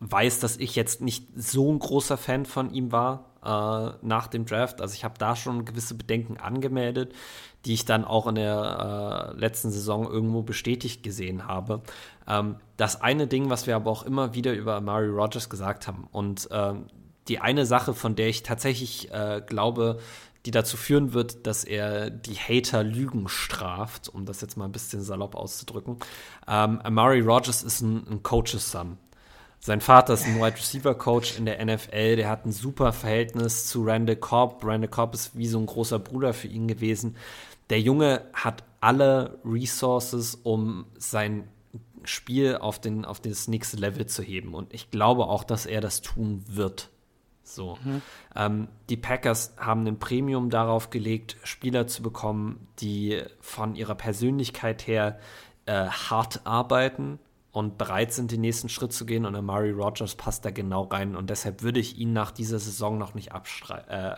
weiß, 0.00 0.40
dass 0.40 0.58
ich 0.58 0.76
jetzt 0.76 1.00
nicht 1.00 1.26
so 1.34 1.72
ein 1.72 1.78
großer 1.78 2.18
Fan 2.18 2.44
von 2.44 2.70
ihm 2.70 2.92
war 2.92 3.30
äh, 3.42 3.96
nach 4.02 4.26
dem 4.26 4.44
Draft. 4.44 4.82
Also 4.82 4.94
ich 4.94 5.04
habe 5.04 5.14
da 5.18 5.36
schon 5.36 5.64
gewisse 5.64 5.94
Bedenken 5.94 6.36
angemeldet 6.36 7.14
die 7.66 7.74
ich 7.74 7.84
dann 7.84 8.04
auch 8.04 8.28
in 8.28 8.36
der 8.36 9.34
äh, 9.34 9.38
letzten 9.38 9.70
Saison 9.70 10.08
irgendwo 10.08 10.42
bestätigt 10.42 11.02
gesehen 11.02 11.46
habe. 11.48 11.82
Ähm, 12.28 12.56
das 12.76 13.00
eine 13.00 13.26
Ding, 13.26 13.50
was 13.50 13.66
wir 13.66 13.74
aber 13.74 13.90
auch 13.90 14.04
immer 14.04 14.34
wieder 14.34 14.54
über 14.54 14.80
Murray 14.80 15.08
Rogers 15.08 15.50
gesagt 15.50 15.88
haben 15.88 16.06
und 16.12 16.48
ähm, 16.52 16.86
die 17.26 17.40
eine 17.40 17.66
Sache, 17.66 17.92
von 17.92 18.14
der 18.14 18.28
ich 18.28 18.44
tatsächlich 18.44 19.12
äh, 19.12 19.42
glaube, 19.44 19.98
die 20.44 20.52
dazu 20.52 20.76
führen 20.76 21.12
wird, 21.12 21.44
dass 21.48 21.64
er 21.64 22.08
die 22.08 22.36
Hater 22.36 22.84
Lügen 22.84 23.26
straft, 23.26 24.08
um 24.08 24.26
das 24.26 24.40
jetzt 24.40 24.56
mal 24.56 24.66
ein 24.66 24.72
bisschen 24.72 25.02
salopp 25.02 25.34
auszudrücken. 25.34 25.96
Ähm, 26.46 26.80
Amari 26.82 27.20
Rogers 27.20 27.64
ist 27.64 27.80
ein, 27.80 28.06
ein 28.08 28.22
Coaches 28.22 28.70
Son. 28.70 28.96
Sein 29.58 29.80
Vater 29.80 30.14
ist 30.14 30.24
ein 30.24 30.36
Wide 30.36 30.56
Receiver 30.56 30.94
Coach 30.94 31.36
in 31.36 31.46
der 31.46 31.64
NFL. 31.64 32.14
Der 32.14 32.28
hat 32.28 32.46
ein 32.46 32.52
super 32.52 32.92
Verhältnis 32.92 33.66
zu 33.66 33.84
Randall 33.84 34.14
Cobb. 34.14 34.62
Randall 34.62 34.88
Cobb 34.88 35.14
ist 35.14 35.36
wie 35.36 35.48
so 35.48 35.58
ein 35.58 35.66
großer 35.66 35.98
Bruder 35.98 36.32
für 36.32 36.46
ihn 36.46 36.68
gewesen 36.68 37.16
der 37.70 37.80
Junge 37.80 38.22
hat 38.32 38.64
alle 38.80 39.38
Resources, 39.44 40.36
um 40.42 40.86
sein 40.96 41.48
Spiel 42.04 42.56
auf, 42.56 42.80
den, 42.80 43.04
auf 43.04 43.20
das 43.20 43.48
nächste 43.48 43.76
Level 43.76 44.06
zu 44.06 44.22
heben. 44.22 44.54
Und 44.54 44.72
ich 44.72 44.90
glaube 44.90 45.26
auch, 45.26 45.44
dass 45.44 45.66
er 45.66 45.80
das 45.80 46.02
tun 46.02 46.44
wird. 46.46 46.90
So. 47.42 47.78
Mhm. 47.84 48.02
Ähm, 48.34 48.68
die 48.88 48.96
Packers 48.96 49.54
haben 49.56 49.86
ein 49.86 49.98
Premium 49.98 50.50
darauf 50.50 50.90
gelegt, 50.90 51.36
Spieler 51.44 51.86
zu 51.86 52.02
bekommen, 52.02 52.68
die 52.80 53.22
von 53.40 53.76
ihrer 53.76 53.94
Persönlichkeit 53.94 54.86
her 54.86 55.18
äh, 55.66 55.86
hart 55.86 56.40
arbeiten 56.44 57.18
und 57.52 57.78
bereit 57.78 58.12
sind, 58.12 58.32
den 58.32 58.40
nächsten 58.40 58.68
Schritt 58.68 58.92
zu 58.92 59.06
gehen. 59.06 59.24
Und 59.24 59.34
Amari 59.34 59.70
Rogers 59.70 60.14
passt 60.16 60.44
da 60.44 60.50
genau 60.50 60.82
rein. 60.82 61.16
Und 61.16 61.30
deshalb 61.30 61.62
würde 61.62 61.80
ich 61.80 61.98
ihn 61.98 62.12
nach 62.12 62.30
dieser 62.30 62.58
Saison 62.58 62.98
noch 62.98 63.14
nicht 63.14 63.30
äh, 63.88 64.14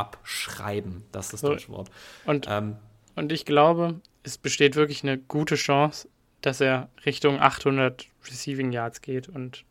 abschreiben. 0.00 1.04
Das 1.12 1.26
ist 1.26 1.34
das 1.34 1.40
so. 1.40 1.48
deutsche 1.48 1.68
Wort. 1.70 1.90
Und, 2.24 2.46
ähm, 2.48 2.76
und 3.16 3.32
ich 3.32 3.44
glaube, 3.44 4.00
es 4.22 4.38
besteht 4.38 4.76
wirklich 4.76 5.02
eine 5.02 5.18
gute 5.18 5.56
Chance, 5.56 6.08
dass 6.40 6.60
er 6.60 6.88
Richtung 7.04 7.40
800 7.40 8.06
Receiving 8.26 8.72
Yards 8.72 9.02
geht. 9.02 9.28
Und 9.28 9.64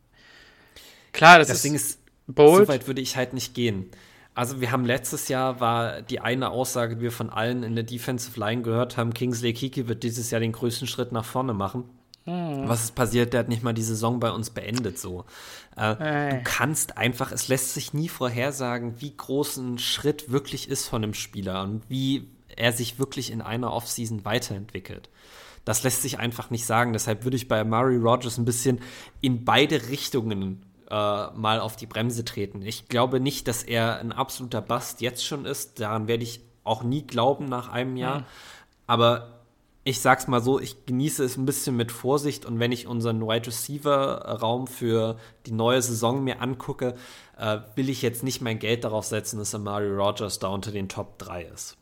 klar, 1.12 1.40
das, 1.40 1.48
das 1.48 1.58
ist 1.58 1.66
Ding 1.66 1.76
ist, 1.76 2.00
bold. 2.28 2.68
so 2.68 2.74
weit 2.74 2.88
würde 2.88 3.02
ich 3.02 3.16
halt 3.16 3.34
nicht 3.34 3.54
gehen. 3.54 3.90
Also 4.36 4.62
wir 4.62 4.72
haben 4.72 4.86
letztes 4.86 5.28
Jahr 5.28 5.60
war 5.60 6.02
die 6.02 6.22
eine 6.22 6.50
Aussage, 6.52 6.96
die 6.96 7.02
wir 7.02 7.12
von 7.12 7.30
allen 7.30 7.64
in 7.64 7.76
der 7.76 7.84
Defensive 7.84 8.40
Line 8.40 8.62
gehört 8.62 8.96
haben, 8.96 9.14
Kingsley 9.14 9.54
Kiki 9.54 9.88
wird 9.88 10.04
dieses 10.04 10.32
Jahr 10.32 10.40
den 10.40 10.54
größten 10.54 10.88
Schritt 10.88 11.12
nach 11.12 11.26
vorne 11.26 11.54
machen. 11.54 11.84
Hm. 12.30 12.68
Was 12.70 12.84
ist 12.84 12.96
passiert? 12.96 13.34
Der 13.34 13.42
hat 13.42 13.50
nicht 13.50 13.64
mal 13.64 13.74
die 13.74 13.82
Saison 13.82 14.20
bei 14.20 14.32
uns 14.32 14.52
beendet 14.52 15.00
so. 15.00 15.26
Äh. 15.76 15.96
Du 16.30 16.42
kannst 16.44 16.98
einfach, 16.98 17.32
es 17.32 17.48
lässt 17.48 17.74
sich 17.74 17.94
nie 17.94 18.10
vorhersagen, 18.10 19.02
wie 19.02 19.16
groß 19.16 19.58
ein 19.58 19.80
Schritt 19.80 20.32
wirklich 20.32 20.70
ist 20.70 20.88
von 20.88 21.04
einem 21.04 21.14
Spieler 21.16 21.64
und 21.64 21.90
wie 21.90 22.30
er 22.56 22.72
sich 22.72 23.00
wirklich 23.00 23.32
in 23.32 23.42
einer 23.42 23.74
Offseason 23.74 24.26
weiterentwickelt. 24.26 25.10
Das 25.66 25.84
lässt 25.84 26.02
sich 26.02 26.20
einfach 26.20 26.50
nicht 26.52 26.66
sagen. 26.66 26.94
Deshalb 26.94 27.24
würde 27.24 27.38
ich 27.38 27.48
bei 27.48 27.64
Murray 27.64 27.98
Rogers 27.98 28.38
ein 28.38 28.46
bisschen 28.46 28.80
in 29.22 29.44
beide 29.46 29.90
Richtungen 29.90 30.66
äh, 30.90 30.94
mal 30.94 31.60
auf 31.60 31.76
die 31.78 31.86
Bremse 31.86 32.26
treten. 32.26 32.62
Ich 32.62 32.90
glaube 32.90 33.20
nicht, 33.20 33.48
dass 33.48 33.64
er 33.64 34.00
ein 34.00 34.12
absoluter 34.12 34.62
Bust 34.62 35.02
jetzt 35.02 35.26
schon 35.26 35.46
ist. 35.46 35.80
Daran 35.80 36.08
werde 36.08 36.24
ich 36.24 36.42
auch 36.64 36.84
nie 36.84 37.06
glauben 37.06 37.46
nach 37.46 37.70
einem 37.70 37.98
Jahr. 37.98 38.20
Mhm. 38.20 38.26
Aber 38.88 39.39
ich 39.90 40.02
sag's 40.02 40.28
mal 40.28 40.42
so, 40.42 40.60
ich 40.60 40.86
genieße 40.86 41.24
es 41.24 41.36
ein 41.36 41.48
bisschen 41.48 41.76
mit 41.76 41.92
Vorsicht 41.92 42.46
und 42.46 42.60
wenn 42.60 42.72
ich 42.72 42.86
unseren 42.86 43.22
Wide 43.22 43.48
Receiver 43.48 44.40
Raum 44.40 44.68
für 44.68 45.18
die 45.48 45.52
neue 45.52 45.82
Saison 45.82 46.24
mir 46.24 46.42
angucke, 46.42 46.94
äh, 47.40 47.58
will 47.74 47.90
ich 47.90 48.04
jetzt 48.04 48.24
nicht 48.24 48.40
mein 48.40 48.60
Geld 48.60 48.84
darauf 48.84 49.06
setzen, 49.06 49.40
dass 49.40 49.56
Amari 49.56 49.90
Rogers 49.90 50.38
da 50.38 50.50
unter 50.50 50.72
den 50.72 50.90
Top 50.90 51.18
3 51.18 51.44
ist. 51.44 51.76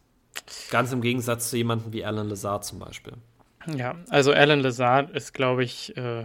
Ganz 0.71 0.93
im 0.93 1.01
Gegensatz 1.01 1.49
zu 1.49 1.57
jemandem 1.57 1.91
wie 1.91 2.05
Alan 2.05 2.29
Lazard 2.29 2.63
zum 2.63 2.79
Beispiel. 2.79 3.13
Ja, 3.75 3.95
also 4.09 4.31
Alan 4.31 4.61
Lazard 4.61 5.11
ist, 5.11 5.33
glaube 5.33 5.65
ich, 5.65 5.97
äh, 5.97 6.23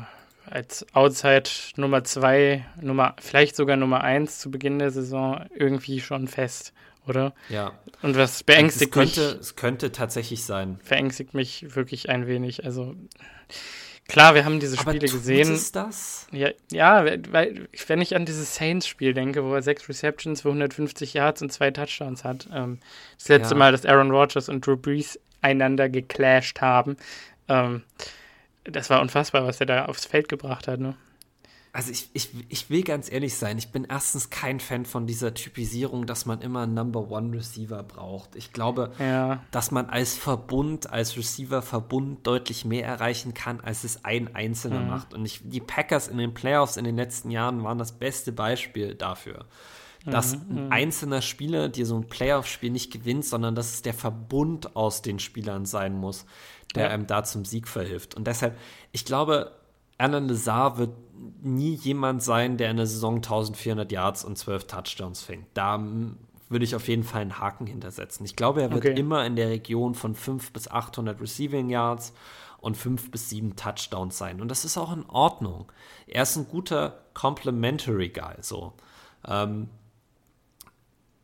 als 0.49 0.87
Outside 0.93 1.51
Nummer 1.74 2.05
2, 2.05 2.64
Nummer, 2.80 3.16
vielleicht 3.18 3.57
sogar 3.57 3.76
Nummer 3.76 4.03
1 4.03 4.39
zu 4.39 4.53
Beginn 4.53 4.78
der 4.78 4.93
Saison 4.93 5.47
irgendwie 5.53 6.01
schon 6.01 6.28
fest 6.28 6.72
oder? 7.07 7.35
Ja. 7.49 7.73
Und 8.03 8.17
was 8.17 8.43
beängstigt 8.43 8.91
es 8.91 8.95
könnte, 8.95 9.33
mich. 9.33 9.41
Es 9.41 9.57
könnte 9.57 9.93
tatsächlich 9.93 10.45
sein. 10.45 10.79
Verängstigt 10.83 11.35
mich 11.35 11.75
wirklich 11.75 12.09
ein 12.09 12.27
wenig. 12.27 12.65
Also 12.65 12.95
klar, 14.09 14.35
wir 14.35 14.45
haben 14.45 14.61
diese 14.61 14.77
Spiele 14.77 14.99
Aber 14.99 15.13
gesehen. 15.13 15.53
Ist 15.53 15.77
das? 15.77 16.27
Ja, 16.33 16.51
ja, 16.71 17.05
weil 17.31 17.69
wenn 17.87 18.01
ich 18.01 18.15
an 18.15 18.25
dieses 18.25 18.55
Saints-Spiel 18.55 19.15
denke, 19.15 19.45
wo 19.45 19.55
er 19.55 19.63
sechs 19.63 19.89
Receptions 19.89 20.43
für 20.43 20.49
150 20.49 21.15
Yards 21.15 21.43
und 21.43 21.53
zwei 21.53 21.71
Touchdowns 21.71 22.25
hat. 22.25 22.49
Ähm, 22.53 22.79
das 23.19 23.29
letzte 23.29 23.55
ja. 23.55 23.59
Mal, 23.59 23.73
dass 23.73 23.87
Aaron 23.87 24.11
Rodgers 24.11 24.49
und 24.49 24.67
Drew 24.67 24.77
Brees 24.77 25.19
einander 25.41 25.89
geclasht 25.89 26.61
haben. 26.61 26.97
Ähm, 27.49 27.83
das 28.65 28.91
war 28.91 29.01
unfassbar, 29.01 29.45
was 29.45 29.61
er 29.61 29.67
da 29.67 29.87
aufs 29.87 30.07
Feld 30.07 30.29
gebracht 30.29 30.69
hat, 30.69 30.79
ne? 30.79 30.95
Also 31.75 31.91
ich, 31.91 32.11
ich, 32.12 32.29
ich 32.51 32.68
will 32.68 32.83
ganz 32.83 33.11
ehrlich 33.11 33.35
sein, 33.35 33.57
ich 33.57 33.70
bin 33.70 33.87
erstens 33.89 34.29
kein 34.29 34.61
Fan 34.61 34.85
von 34.85 35.07
dieser 35.07 35.33
Typisierung, 35.33 36.05
dass 36.05 36.27
man 36.27 36.43
immer 36.43 36.62
einen 36.62 36.75
Number 36.75 37.11
One 37.11 37.35
Receiver 37.35 37.83
braucht. 37.83 38.37
Ich 38.37 38.53
glaube, 38.53 38.93
ja. 38.99 39.43
dass 39.53 39.70
man 39.70 39.89
als 39.89 40.14
Verbund, 40.14 40.91
als 40.91 41.16
Receiver-Verbund 41.16 42.27
deutlich 42.27 42.66
mehr 42.66 42.87
erreichen 42.87 43.33
kann, 43.33 43.61
als 43.61 43.85
es 43.85 44.05
ein 44.05 44.35
Einzelner 44.35 44.81
mhm. 44.81 44.89
macht. 44.89 45.14
Und 45.14 45.25
ich, 45.25 45.41
die 45.45 45.61
Packers 45.61 46.09
in 46.09 46.18
den 46.18 46.35
Playoffs 46.35 46.77
in 46.77 46.85
den 46.85 46.97
letzten 46.97 47.31
Jahren 47.31 47.64
waren 47.64 47.79
das 47.79 47.93
beste 47.93 48.33
Beispiel 48.33 48.95
dafür. 48.95 49.47
Dass 50.05 50.37
mhm. 50.37 50.43
ein 50.51 50.64
mhm. 50.66 50.73
einzelner 50.73 51.23
Spieler 51.23 51.70
dir 51.70 51.87
so 51.87 51.97
ein 51.97 52.07
Playoff-Spiel 52.07 52.70
nicht 52.70 52.93
gewinnt, 52.93 53.25
sondern 53.25 53.55
dass 53.55 53.73
es 53.73 53.81
der 53.83 53.95
Verbund 53.95 54.77
aus 54.77 55.01
den 55.01 55.18
Spielern 55.18 55.64
sein 55.64 55.95
muss, 55.95 56.27
der 56.75 56.85
ja. 56.85 56.91
einem 56.91 57.07
da 57.07 57.25
zum 57.25 57.47
Sieg 57.47 57.66
verhilft. 57.66 58.14
Und 58.14 58.27
deshalb, 58.27 58.59
ich 58.91 59.07
glaube, 59.07 59.53
Alan 60.03 60.29
Lazar 60.29 60.79
wird 60.79 60.91
nie 61.43 61.75
jemand 61.75 62.25
sein, 62.25 62.57
der 62.57 62.73
in 62.73 62.77
der 62.77 62.87
Saison 62.87 63.17
1400 63.17 63.93
Yards 63.93 64.25
und 64.25 64.37
12 64.37 64.67
Touchdowns 64.67 65.23
fängt. 65.23 65.47
Da 65.55 65.81
würde 66.49 66.65
ich 66.65 66.75
auf 66.75 66.89
jeden 66.89 67.05
Fall 67.05 67.23
einen 67.23 67.39
Haken 67.39 67.67
hintersetzen. 67.67 68.27
Ich 68.27 68.35
glaube, 68.35 68.63
er 68.63 68.73
wird 68.73 68.85
okay. 68.85 68.99
immer 68.99 69.25
in 69.25 69.37
der 69.37 69.49
Region 69.49 69.95
von 69.95 70.17
5 70.17 70.53
bis 70.53 70.69
800 70.69 71.21
Receiving 71.21 71.71
Yards 71.71 72.13
und 72.59 72.77
5 72.77 73.13
bis 73.13 73.31
7 73.31 73.55
Touchdowns 73.55 74.19
sein. 74.19 74.41
Und 74.41 74.49
das 74.49 74.65
ist 74.65 74.77
auch 74.77 74.93
in 74.93 75.07
Ordnung. 75.07 75.71
Er 76.09 76.25
ist 76.25 76.37
ein 76.37 76.49
guter 76.49 77.05
Complementary 77.15 78.09
Guy. 78.09 78.35
So. 78.41 78.73
Ähm, 79.25 79.69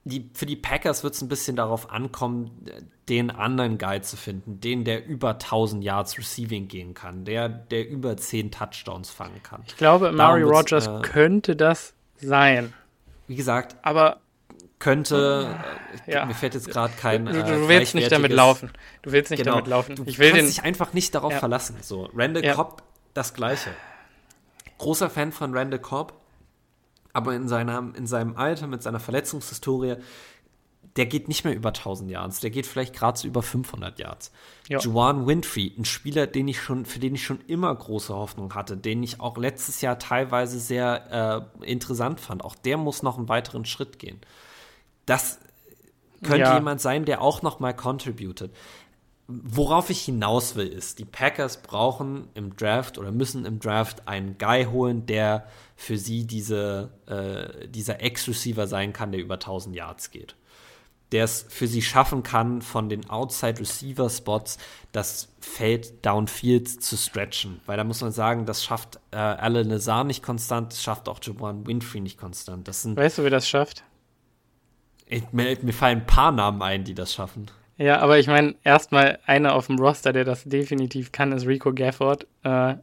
die, 0.08 0.30
für 0.34 0.46
die 0.46 0.56
Packers 0.56 1.04
wird 1.04 1.14
es 1.14 1.22
ein 1.22 1.28
bisschen 1.28 1.56
darauf 1.56 1.90
ankommen, 1.90 2.50
den 3.08 3.30
anderen 3.30 3.78
Guy 3.78 4.00
zu 4.02 4.16
finden, 4.16 4.60
den, 4.60 4.84
der 4.84 5.06
über 5.06 5.30
1000 5.30 5.82
Yards 5.84 6.18
Receiving 6.18 6.68
gehen 6.68 6.94
kann, 6.94 7.24
der, 7.24 7.48
der 7.48 7.88
über 7.88 8.16
10 8.16 8.50
Touchdowns 8.50 9.10
fangen 9.10 9.42
kann. 9.42 9.62
Ich 9.66 9.76
glaube, 9.76 10.12
Mario 10.12 10.48
Rogers 10.48 10.86
äh, 10.86 11.00
könnte 11.02 11.56
das 11.56 11.94
sein. 12.16 12.72
Wie 13.26 13.36
gesagt, 13.36 13.76
aber 13.82 14.20
könnte, 14.78 15.56
äh, 16.06 16.12
ja. 16.12 16.26
mir 16.26 16.34
fällt 16.34 16.54
jetzt 16.54 16.68
gerade 16.68 16.92
kein. 16.94 17.26
Du, 17.26 17.32
du, 17.32 17.42
du 17.42 17.64
äh, 17.64 17.68
willst 17.68 17.94
nicht 17.94 18.12
damit 18.12 18.32
laufen. 18.32 18.70
Du 19.02 19.12
willst 19.12 19.30
nicht 19.30 19.42
genau. 19.42 19.56
damit 19.56 19.68
laufen. 19.68 19.96
Du 19.96 20.04
ich 20.06 20.18
will 20.18 20.30
kannst 20.30 20.48
dich 20.48 20.64
einfach 20.64 20.92
nicht 20.92 21.14
darauf 21.14 21.32
ja. 21.32 21.38
verlassen. 21.38 21.76
So, 21.80 22.08
Randall 22.14 22.44
ja. 22.44 22.54
Cobb, 22.54 22.82
das 23.14 23.34
Gleiche. 23.34 23.70
Großer 24.78 25.10
Fan 25.10 25.32
von 25.32 25.56
Randall 25.56 25.80
Cobb, 25.80 26.14
aber 27.12 27.34
in, 27.34 27.48
seiner, 27.48 27.92
in 27.94 28.06
seinem 28.06 28.36
Alter, 28.36 28.66
mit 28.66 28.82
seiner 28.82 29.00
Verletzungshistorie, 29.00 29.96
der 30.96 31.06
geht 31.06 31.28
nicht 31.28 31.44
mehr 31.44 31.54
über 31.54 31.68
1000 31.68 32.10
Yards, 32.10 32.40
der 32.40 32.50
geht 32.50 32.66
vielleicht 32.66 32.94
gerade 32.94 33.18
so 33.18 33.28
über 33.28 33.42
500 33.42 33.98
Yards. 33.98 34.32
Ja. 34.68 34.80
Juwan 34.80 35.26
Winfrey, 35.26 35.72
ein 35.78 35.84
Spieler, 35.84 36.26
den 36.26 36.48
ich 36.48 36.60
schon, 36.60 36.86
für 36.86 36.98
den 36.98 37.14
ich 37.14 37.24
schon 37.24 37.40
immer 37.46 37.74
große 37.74 38.14
Hoffnung 38.14 38.54
hatte, 38.54 38.76
den 38.76 39.02
ich 39.02 39.20
auch 39.20 39.36
letztes 39.36 39.80
Jahr 39.80 39.98
teilweise 39.98 40.58
sehr 40.58 41.46
äh, 41.62 41.70
interessant 41.70 42.20
fand, 42.20 42.44
auch 42.44 42.56
der 42.56 42.76
muss 42.76 43.02
noch 43.02 43.16
einen 43.16 43.28
weiteren 43.28 43.64
Schritt 43.64 43.98
gehen. 43.98 44.20
Das 45.06 45.38
könnte 46.22 46.40
ja. 46.40 46.54
jemand 46.56 46.80
sein, 46.80 47.04
der 47.04 47.22
auch 47.22 47.42
noch 47.42 47.60
mal 47.60 47.74
contributed. 47.74 48.50
Worauf 49.30 49.90
ich 49.90 50.00
hinaus 50.00 50.56
will, 50.56 50.68
ist, 50.68 50.98
die 50.98 51.04
Packers 51.04 51.60
brauchen 51.60 52.28
im 52.32 52.56
Draft 52.56 52.96
oder 52.96 53.12
müssen 53.12 53.44
im 53.44 53.60
Draft 53.60 54.08
einen 54.08 54.38
Guy 54.38 54.64
holen, 54.64 55.04
der 55.04 55.46
für 55.76 55.98
sie 55.98 56.26
diese, 56.26 56.88
äh, 57.06 57.68
dieser 57.68 58.00
Ex-Receiver 58.00 58.66
sein 58.66 58.94
kann, 58.94 59.12
der 59.12 59.20
über 59.20 59.34
1000 59.34 59.76
Yards 59.76 60.10
geht. 60.10 60.34
Der 61.12 61.24
es 61.24 61.44
für 61.46 61.66
sie 61.66 61.82
schaffen 61.82 62.22
kann, 62.22 62.62
von 62.62 62.88
den 62.88 63.10
Outside-Receiver-Spots 63.10 64.56
das 64.92 65.28
Feld 65.40 66.06
downfield 66.06 66.82
zu 66.82 66.96
stretchen. 66.96 67.60
Weil 67.66 67.76
da 67.76 67.84
muss 67.84 68.00
man 68.00 68.12
sagen, 68.12 68.46
das 68.46 68.64
schafft 68.64 68.98
äh, 69.10 69.16
Alan 69.16 69.68
Lazar 69.68 70.04
nicht 70.04 70.22
konstant, 70.22 70.72
das 70.72 70.82
schafft 70.82 71.06
auch 71.06 71.20
Jawan 71.22 71.66
Winfrey 71.66 72.00
nicht 72.00 72.18
konstant. 72.18 72.66
Das 72.66 72.80
sind, 72.80 72.96
weißt 72.96 73.18
du, 73.18 73.24
wie 73.26 73.30
das 73.30 73.46
schafft? 73.46 73.84
Ich, 75.04 75.32
mir, 75.32 75.58
mir 75.60 75.74
fallen 75.74 75.98
ein 75.98 76.06
paar 76.06 76.32
Namen 76.32 76.62
ein, 76.62 76.84
die 76.84 76.94
das 76.94 77.12
schaffen. 77.12 77.50
Ja, 77.78 78.00
aber 78.00 78.18
ich 78.18 78.26
meine, 78.26 78.56
erstmal 78.64 79.20
einer 79.24 79.54
auf 79.54 79.68
dem 79.68 79.78
Roster, 79.78 80.12
der 80.12 80.24
das 80.24 80.44
definitiv 80.44 81.12
kann, 81.12 81.32
ist 81.32 81.46
Rico 81.46 81.72
Gafford. 81.72 82.26
Äh, 82.42 82.74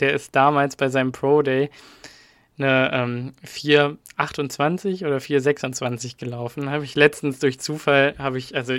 der 0.00 0.12
ist 0.12 0.34
damals 0.34 0.76
bei 0.76 0.88
seinem 0.88 1.12
Pro 1.12 1.42
Day 1.42 1.70
eine 2.58 2.90
ähm, 2.92 3.32
428 3.44 5.04
oder 5.04 5.20
426 5.20 6.18
gelaufen. 6.18 6.68
Habe 6.68 6.84
ich 6.84 6.94
letztens 6.94 7.38
durch 7.38 7.60
Zufall, 7.60 8.14
habe 8.18 8.38
ich, 8.38 8.54
also 8.54 8.74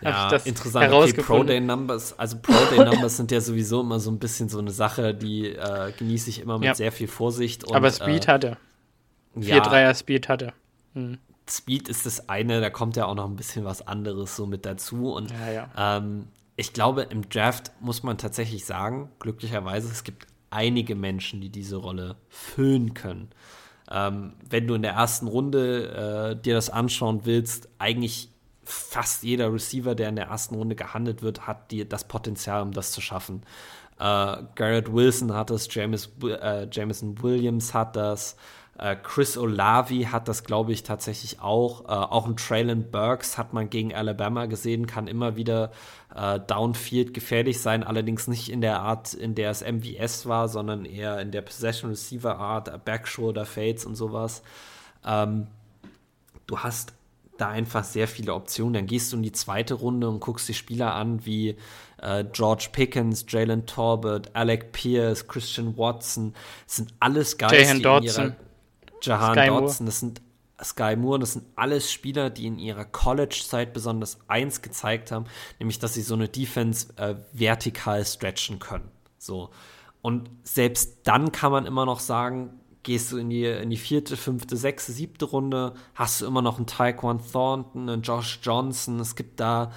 ja, 0.00 0.28
das 0.28 0.46
interessant. 0.46 0.92
Okay, 0.92 1.12
Pro 1.14 1.42
Day 1.42 1.60
Numbers, 1.60 2.18
also 2.18 2.38
Pro 2.38 2.54
Day 2.70 2.84
Numbers 2.84 3.16
sind 3.16 3.30
ja 3.32 3.40
sowieso 3.40 3.80
immer 3.80 3.98
so 3.98 4.10
ein 4.10 4.18
bisschen 4.18 4.48
so 4.48 4.58
eine 4.58 4.70
Sache, 4.70 5.14
die 5.14 5.48
äh, 5.48 5.92
genieße 5.98 6.30
ich 6.30 6.40
immer 6.40 6.58
mit 6.58 6.66
ja. 6.66 6.74
sehr 6.74 6.92
viel 6.92 7.08
Vorsicht. 7.08 7.64
Und, 7.64 7.74
Aber 7.74 7.90
Speed 7.90 8.24
äh, 8.24 8.28
hatte. 8.28 8.56
4-3er 9.36 9.80
ja, 9.80 9.94
Speed 9.94 10.28
hatte. 10.28 10.52
Hm. 10.94 11.18
Speed 11.48 11.88
ist 11.88 12.06
das 12.06 12.28
eine, 12.28 12.60
da 12.60 12.70
kommt 12.70 12.96
ja 12.96 13.06
auch 13.06 13.14
noch 13.14 13.28
ein 13.28 13.36
bisschen 13.36 13.64
was 13.64 13.86
anderes 13.86 14.36
so 14.36 14.46
mit 14.46 14.64
dazu. 14.64 15.12
Und 15.12 15.30
ja, 15.30 15.50
ja. 15.50 15.70
Ähm, 15.76 16.28
ich 16.56 16.72
glaube, 16.72 17.02
im 17.02 17.28
Draft 17.28 17.72
muss 17.80 18.02
man 18.02 18.18
tatsächlich 18.18 18.64
sagen, 18.64 19.10
glücklicherweise, 19.18 19.90
es 19.90 20.04
gibt 20.04 20.26
einige 20.50 20.94
Menschen, 20.94 21.40
die 21.40 21.48
diese 21.48 21.76
Rolle 21.76 22.16
füllen 22.28 22.94
können. 22.94 23.30
Ähm, 23.90 24.34
wenn 24.48 24.66
du 24.66 24.74
in 24.74 24.82
der 24.82 24.92
ersten 24.92 25.26
Runde 25.26 26.36
äh, 26.36 26.42
dir 26.42 26.54
das 26.54 26.70
anschauen 26.70 27.20
willst, 27.24 27.68
eigentlich 27.78 28.28
fast 28.64 29.22
jeder 29.22 29.52
Receiver, 29.52 29.94
der 29.94 30.08
in 30.08 30.16
der 30.16 30.26
ersten 30.26 30.54
Runde 30.54 30.76
gehandelt 30.76 31.22
wird, 31.22 31.46
hat 31.46 31.70
die, 31.70 31.88
das 31.88 32.06
Potenzial, 32.06 32.62
um 32.62 32.72
das 32.72 32.92
zu 32.92 33.00
schaffen. 33.00 33.42
Äh, 33.98 34.36
Garrett 34.54 34.92
Wilson 34.92 35.34
hat 35.34 35.50
das, 35.50 35.72
James, 35.72 36.10
äh, 36.22 36.68
Jameson 36.70 37.20
Williams 37.22 37.74
hat 37.74 37.96
das, 37.96 38.36
Chris 39.00 39.38
Olavi 39.38 40.08
hat 40.10 40.26
das, 40.26 40.42
glaube 40.42 40.72
ich, 40.72 40.82
tatsächlich 40.82 41.40
auch. 41.40 41.84
Äh, 41.84 41.92
auch 41.92 42.26
ein 42.26 42.36
Traylon 42.36 42.90
Burks 42.90 43.38
hat 43.38 43.52
man 43.52 43.70
gegen 43.70 43.94
Alabama 43.94 44.46
gesehen, 44.46 44.88
kann 44.88 45.06
immer 45.06 45.36
wieder 45.36 45.70
äh, 46.14 46.40
downfield 46.40 47.14
gefährlich 47.14 47.60
sein, 47.60 47.84
allerdings 47.84 48.26
nicht 48.26 48.48
in 48.48 48.60
der 48.60 48.80
Art, 48.80 49.14
in 49.14 49.36
der 49.36 49.50
es 49.50 49.62
MVS 49.62 50.26
war, 50.26 50.48
sondern 50.48 50.84
eher 50.84 51.20
in 51.20 51.30
der 51.30 51.42
Possession 51.42 51.90
Receiver 51.90 52.38
Art, 52.38 52.84
Backshoulder 52.84 53.46
Fades 53.46 53.84
und 53.84 53.94
sowas. 53.94 54.42
Ähm, 55.06 55.46
du 56.48 56.58
hast 56.58 56.92
da 57.38 57.50
einfach 57.50 57.84
sehr 57.84 58.08
viele 58.08 58.34
Optionen. 58.34 58.74
Dann 58.74 58.86
gehst 58.86 59.12
du 59.12 59.16
in 59.16 59.22
die 59.22 59.32
zweite 59.32 59.74
Runde 59.74 60.08
und 60.08 60.18
guckst 60.18 60.48
die 60.48 60.54
Spieler 60.54 60.94
an 60.94 61.24
wie 61.24 61.56
äh, 61.98 62.24
George 62.32 62.70
Pickens, 62.72 63.26
Jalen 63.28 63.64
Torbett, 63.66 64.34
Alec 64.34 64.72
Pierce, 64.72 65.28
Christian 65.28 65.78
Watson. 65.78 66.34
Das 66.66 66.76
sind 66.76 66.94
alles 66.98 67.36
die 67.36 67.44
in 67.54 67.80
ihrer 67.80 68.36
Jahan 69.02 69.34
Sky 69.34 69.46
Dodson, 69.48 69.86
das 69.86 70.00
sind 70.00 70.22
Sky 70.62 70.96
Moore, 70.96 71.18
das 71.18 71.32
sind 71.32 71.44
alles 71.56 71.90
Spieler, 71.90 72.30
die 72.30 72.46
in 72.46 72.58
ihrer 72.58 72.84
College-Zeit 72.84 73.72
besonders 73.72 74.18
eins 74.28 74.62
gezeigt 74.62 75.10
haben, 75.10 75.26
nämlich 75.58 75.78
dass 75.78 75.94
sie 75.94 76.02
so 76.02 76.14
eine 76.14 76.28
Defense 76.28 76.88
äh, 76.96 77.16
vertikal 77.32 78.04
stretchen 78.04 78.58
können. 78.58 78.90
So. 79.18 79.50
Und 80.00 80.30
selbst 80.42 80.98
dann 81.04 81.32
kann 81.32 81.52
man 81.52 81.66
immer 81.66 81.86
noch 81.86 82.00
sagen, 82.00 82.60
gehst 82.82 83.12
du 83.12 83.18
in 83.18 83.30
die, 83.30 83.44
in 83.44 83.70
die 83.70 83.76
vierte, 83.76 84.16
fünfte, 84.16 84.56
sechste, 84.56 84.92
siebte 84.92 85.24
Runde, 85.24 85.74
hast 85.94 86.20
du 86.20 86.26
immer 86.26 86.42
noch 86.42 86.56
einen 86.56 86.66
Taekwon 86.66 87.20
Thornton, 87.32 87.88
einen 87.88 88.02
Josh 88.02 88.40
Johnson. 88.42 88.98
Es 88.98 89.14
gibt 89.14 89.38
da, 89.38 89.70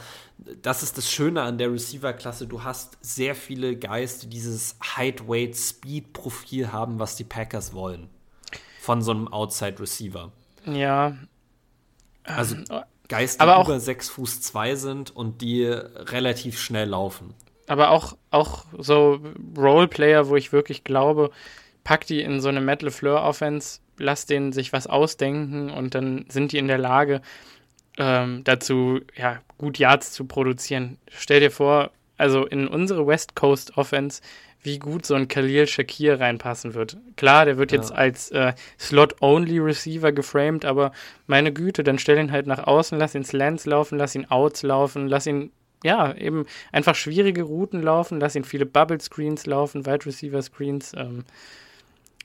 das 0.64 0.82
ist 0.82 0.98
das 0.98 1.10
Schöne 1.10 1.44
an 1.44 1.60
der 1.60 1.72
Receiver-Klasse, 1.72 2.48
du 2.48 2.64
hast 2.64 2.98
sehr 3.02 3.36
viele 3.36 3.78
Guys, 3.78 4.20
die 4.20 4.28
dieses 4.28 4.78
Height-Weight-Speed-Profil 4.98 6.72
haben, 6.72 6.98
was 6.98 7.16
die 7.16 7.24
Packers 7.24 7.74
wollen 7.74 8.10
von 8.86 9.02
so 9.02 9.12
einem 9.12 9.28
Outside 9.28 9.80
Receiver. 9.80 10.32
Ja. 10.66 11.18
Also 12.24 12.56
ähm, 12.56 12.66
Geist, 13.08 13.40
die 13.40 13.44
aber 13.44 13.64
über 13.64 13.80
6 13.80 14.10
Fuß 14.10 14.42
2 14.42 14.76
sind 14.76 15.16
und 15.16 15.42
die 15.42 15.66
relativ 15.66 16.60
schnell 16.60 16.90
laufen. 16.90 17.34
Aber 17.68 17.90
auch, 17.90 18.16
auch 18.30 18.66
so 18.78 19.20
Roleplayer, 19.58 20.30
wo 20.30 20.36
ich 20.36 20.54
wirklich 20.54 20.84
glaube, 20.84 21.32
pack 21.84 22.06
die 22.06 22.22
in 22.22 22.40
so 22.42 22.50
eine 22.50 22.62
Metal 22.62 22.92
Fleur 22.92 23.24
Offense, 23.24 23.80
lass 23.98 24.28
denen 24.28 24.54
sich 24.54 24.72
was 24.72 24.86
ausdenken 24.86 25.72
und 25.72 25.96
dann 25.96 26.26
sind 26.30 26.52
die 26.52 26.60
in 26.60 26.68
der 26.68 26.78
Lage, 26.78 27.22
ähm, 27.98 28.44
dazu, 28.44 29.00
ja, 29.16 29.40
gut 29.58 29.80
Yards 29.80 30.12
zu 30.12 30.26
produzieren. 30.26 30.98
Stell 31.10 31.40
dir 31.40 31.52
vor, 31.52 31.92
also 32.18 32.46
in 32.46 32.68
unsere 32.68 33.08
West 33.08 33.36
Coast 33.36 33.78
Offense 33.78 34.22
wie 34.66 34.80
gut 34.80 35.06
so 35.06 35.16
ein 35.16 35.28
Khalil 35.28 35.68
Shakir 35.68 36.20
reinpassen 36.20 36.74
wird. 36.74 36.98
Klar, 37.16 37.46
der 37.46 37.58
wird 37.58 37.72
ja. 37.72 37.78
jetzt 37.78 37.92
als 37.92 38.32
äh, 38.32 38.54
Slot-Only-Receiver 38.80 40.12
geframed, 40.12 40.66
aber 40.66 40.92
meine 41.28 41.54
Güte, 41.54 41.84
dann 41.84 42.00
stell 42.00 42.18
ihn 42.18 42.32
halt 42.32 42.48
nach 42.48 42.66
außen, 42.66 42.98
lass 42.98 43.16
ihn 43.16 43.24
Slants 43.24 43.66
laufen, 43.66 43.98
lass 43.98 44.16
ihn 44.16 44.26
Outs 44.30 44.64
laufen, 44.64 45.08
lass 45.08 45.28
ihn, 45.28 45.52
ja, 45.84 46.14
eben 46.16 46.46
einfach 46.72 46.96
schwierige 46.96 47.44
Routen 47.44 47.82
laufen, 47.82 48.20
lass 48.20 48.36
ihn 48.36 48.44
viele 48.44 48.66
Bubble-Screens 48.66 49.46
laufen, 49.46 49.86
Wide 49.86 50.06
Receiver-Screens, 50.06 50.94
ähm, 50.98 51.24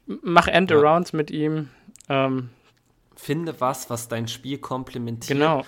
mach 0.06 0.48
End-Arounds 0.48 1.12
ja. 1.12 1.16
mit 1.16 1.30
ihm. 1.30 1.68
Ähm, 2.08 2.50
Finde 3.16 3.60
was, 3.60 3.90
was 3.90 4.08
dein 4.08 4.28
Spiel 4.28 4.58
komplementiert. 4.58 5.38
Genau. 5.38 5.64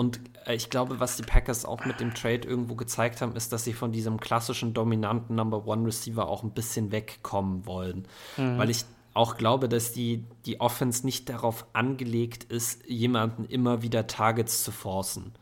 Und 0.00 0.18
äh, 0.46 0.54
ich 0.54 0.70
glaube, 0.70 0.98
was 0.98 1.18
die 1.18 1.22
Packers 1.24 1.66
auch 1.66 1.84
mit 1.84 2.00
dem 2.00 2.14
Trade 2.14 2.48
irgendwo 2.48 2.74
gezeigt 2.74 3.20
haben, 3.20 3.36
ist, 3.36 3.52
dass 3.52 3.64
sie 3.64 3.74
von 3.74 3.92
diesem 3.92 4.18
klassischen 4.18 4.72
dominanten 4.72 5.36
Number 5.36 5.66
One 5.66 5.86
Receiver 5.86 6.26
auch 6.26 6.42
ein 6.42 6.52
bisschen 6.52 6.90
wegkommen 6.90 7.66
wollen. 7.66 8.08
Mhm. 8.38 8.56
Weil 8.56 8.70
ich 8.70 8.86
auch 9.12 9.36
glaube, 9.36 9.68
dass 9.68 9.92
die, 9.92 10.24
die 10.46 10.58
Offense 10.58 11.04
nicht 11.04 11.28
darauf 11.28 11.66
angelegt 11.74 12.44
ist, 12.44 12.82
jemanden 12.88 13.44
immer 13.44 13.82
wieder 13.82 14.06
Targets 14.06 14.64
zu 14.64 14.72
forcen. 14.72 15.34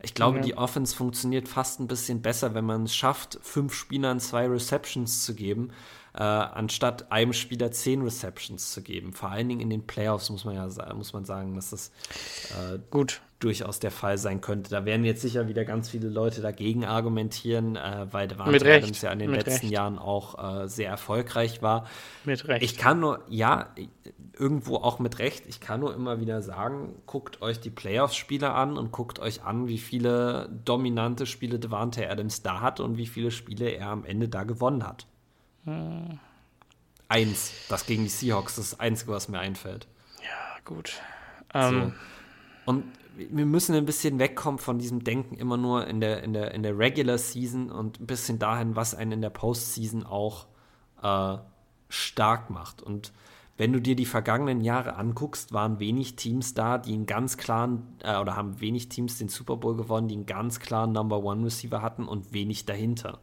Ich 0.00 0.14
glaube, 0.14 0.38
mhm. 0.38 0.42
die 0.42 0.56
Offense 0.56 0.94
funktioniert 0.94 1.48
fast 1.48 1.80
ein 1.80 1.88
bisschen 1.88 2.22
besser, 2.22 2.54
wenn 2.54 2.64
man 2.64 2.84
es 2.84 2.94
schafft, 2.94 3.40
fünf 3.42 3.74
Spielern 3.74 4.20
zwei 4.20 4.46
Receptions 4.46 5.24
zu 5.24 5.34
geben, 5.34 5.70
äh, 6.14 6.22
anstatt 6.22 7.10
einem 7.10 7.32
Spieler 7.32 7.72
zehn 7.72 8.02
Receptions 8.02 8.70
zu 8.70 8.82
geben. 8.82 9.12
Vor 9.14 9.30
allen 9.30 9.48
Dingen 9.48 9.62
in 9.62 9.70
den 9.70 9.84
Playoffs 9.84 10.30
muss 10.30 10.44
man 10.44 10.54
ja 10.54 10.94
muss 10.94 11.12
man 11.12 11.24
sagen, 11.24 11.56
dass 11.56 11.70
das 11.70 11.90
äh, 12.50 12.78
gut 12.92 13.20
durchaus 13.38 13.80
der 13.80 13.90
Fall 13.90 14.16
sein 14.16 14.40
könnte. 14.40 14.70
Da 14.70 14.84
werden 14.84 15.04
jetzt 15.04 15.20
sicher 15.20 15.46
wieder 15.46 15.64
ganz 15.64 15.90
viele 15.90 16.08
Leute 16.08 16.40
dagegen 16.40 16.84
argumentieren, 16.84 17.76
äh, 17.76 18.06
weil 18.10 18.28
Devante 18.28 18.74
Adams 18.74 19.02
ja 19.02 19.12
in 19.12 19.18
den 19.18 19.30
Mit 19.30 19.46
letzten 19.46 19.66
Recht. 19.66 19.72
Jahren 19.72 19.98
auch 19.98 20.62
äh, 20.62 20.68
sehr 20.68 20.88
erfolgreich 20.88 21.60
war. 21.60 21.86
Mit 22.24 22.48
Recht. 22.48 22.62
Ich 22.62 22.78
kann 22.78 23.00
nur, 23.00 23.22
ja, 23.28 23.74
irgendwo 24.32 24.76
auch 24.76 24.98
mit 24.98 25.18
Recht, 25.18 25.44
ich 25.46 25.60
kann 25.60 25.80
nur 25.80 25.94
immer 25.94 26.20
wieder 26.20 26.40
sagen, 26.40 26.94
guckt 27.04 27.42
euch 27.42 27.60
die 27.60 27.70
Playoffs-Spiele 27.70 28.52
an 28.52 28.78
und 28.78 28.90
guckt 28.90 29.18
euch 29.18 29.42
an, 29.42 29.68
wie 29.68 29.78
viele 29.78 30.48
dominante 30.64 31.26
Spiele 31.26 31.58
Devante 31.58 32.08
Adams 32.08 32.42
da 32.42 32.60
hat 32.60 32.80
und 32.80 32.96
wie 32.96 33.06
viele 33.06 33.30
Spiele 33.30 33.68
er 33.68 33.88
am 33.88 34.04
Ende 34.04 34.28
da 34.28 34.44
gewonnen 34.44 34.86
hat. 34.86 35.06
Hm. 35.64 36.18
Eins, 37.08 37.52
das 37.68 37.86
gegen 37.86 38.02
die 38.02 38.08
Seahawks, 38.08 38.56
das 38.56 38.64
ist 38.64 38.72
das 38.72 38.80
Einzige, 38.80 39.12
was 39.12 39.28
mir 39.28 39.38
einfällt. 39.38 39.86
Ja, 40.22 40.58
gut. 40.64 41.00
So. 41.52 41.58
Ähm. 41.58 41.94
Und 42.64 42.84
wir 43.16 43.46
müssen 43.46 43.74
ein 43.74 43.86
bisschen 43.86 44.18
wegkommen 44.18 44.58
von 44.58 44.78
diesem 44.78 45.02
Denken 45.04 45.36
immer 45.36 45.56
nur 45.56 45.86
in 45.86 46.00
der, 46.00 46.22
in 46.22 46.32
der, 46.32 46.52
in 46.52 46.62
der 46.62 46.78
Regular 46.78 47.18
Season 47.18 47.70
und 47.70 48.00
ein 48.00 48.06
bisschen 48.06 48.38
dahin, 48.38 48.76
was 48.76 48.94
einen 48.94 49.12
in 49.12 49.20
der 49.22 49.30
Postseason 49.30 50.04
auch 50.04 50.46
äh, 51.02 51.38
stark 51.88 52.50
macht. 52.50 52.82
Und 52.82 53.12
wenn 53.56 53.72
du 53.72 53.80
dir 53.80 53.96
die 53.96 54.06
vergangenen 54.06 54.60
Jahre 54.60 54.96
anguckst, 54.96 55.52
waren 55.52 55.78
wenig 55.78 56.16
Teams 56.16 56.54
da, 56.54 56.78
die 56.78 56.92
einen 56.92 57.06
ganz 57.06 57.38
klaren, 57.38 57.96
äh, 58.02 58.18
oder 58.18 58.36
haben 58.36 58.60
wenig 58.60 58.88
Teams 58.88 59.18
den 59.18 59.28
Super 59.28 59.56
Bowl 59.56 59.76
gewonnen, 59.76 60.08
die 60.08 60.14
einen 60.14 60.26
ganz 60.26 60.60
klaren 60.60 60.92
Number 60.92 61.22
One 61.22 61.44
Receiver 61.44 61.80
hatten 61.80 62.06
und 62.06 62.32
wenig 62.32 62.66
dahinter. 62.66 63.20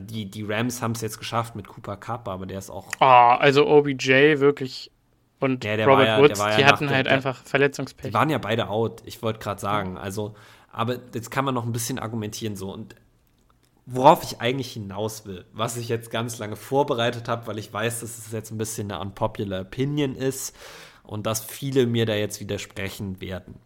Die, 0.00 0.28
die 0.28 0.42
Rams 0.42 0.82
haben 0.82 0.92
es 0.92 1.02
jetzt 1.02 1.18
geschafft 1.18 1.54
mit 1.54 1.68
Cooper 1.68 1.96
Cup, 1.96 2.26
aber 2.28 2.46
der 2.46 2.58
ist 2.58 2.70
auch. 2.70 2.88
Oh, 3.00 3.04
also 3.04 3.66
OBJ 3.68 4.40
wirklich 4.40 4.90
und 5.44 5.64
ja, 5.64 5.84
Robert 5.84 6.06
ja, 6.06 6.20
Woods, 6.20 6.38
ja 6.38 6.56
die 6.56 6.64
hatten 6.64 6.90
halt 6.90 7.06
der, 7.06 7.12
einfach 7.12 7.44
Verletzungspech. 7.44 8.08
Die 8.08 8.14
waren 8.14 8.30
ja 8.30 8.38
beide 8.38 8.68
out, 8.68 9.02
ich 9.04 9.22
wollte 9.22 9.38
gerade 9.38 9.60
sagen. 9.60 9.96
Also, 9.96 10.34
aber 10.72 10.98
jetzt 11.14 11.30
kann 11.30 11.44
man 11.44 11.54
noch 11.54 11.64
ein 11.64 11.72
bisschen 11.72 11.98
argumentieren 11.98 12.56
so. 12.56 12.72
Und 12.72 12.96
worauf 13.86 14.22
ich 14.24 14.40
eigentlich 14.40 14.72
hinaus 14.72 15.26
will, 15.26 15.44
was 15.52 15.76
ich 15.76 15.88
jetzt 15.88 16.10
ganz 16.10 16.38
lange 16.38 16.56
vorbereitet 16.56 17.28
habe, 17.28 17.46
weil 17.46 17.58
ich 17.58 17.72
weiß, 17.72 18.00
dass 18.00 18.18
es 18.18 18.32
jetzt 18.32 18.50
ein 18.50 18.58
bisschen 18.58 18.90
eine 18.90 19.00
unpopular 19.00 19.60
Opinion 19.60 20.16
ist 20.16 20.56
und 21.02 21.26
dass 21.26 21.44
viele 21.44 21.86
mir 21.86 22.06
da 22.06 22.14
jetzt 22.14 22.40
widersprechen 22.40 23.20
werden. 23.20 23.56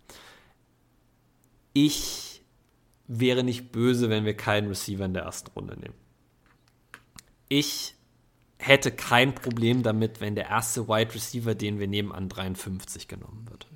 Ich 1.73 2.43
wäre 3.07 3.45
nicht 3.45 3.73
böse, 3.73 4.11
wenn 4.11 4.25
wir 4.25 4.37
keinen 4.37 4.69
Receiver 4.69 5.05
in 5.05 5.15
der 5.15 5.23
ersten 5.23 5.51
Runde 5.53 5.79
nehmen. 5.79 5.95
Ich 7.49 7.95
hätte 8.59 8.91
kein 8.91 9.35
Problem 9.35 9.83
damit, 9.83 10.21
wenn 10.21 10.35
der 10.35 10.49
erste 10.49 10.89
Wide 10.89 11.15
Receiver, 11.15 11.55
den 11.55 11.79
wir 11.79 11.87
nehmen, 11.87 12.13
an 12.13 12.29
53 12.29 13.09
genommen 13.09 13.47
wird. 13.49 13.67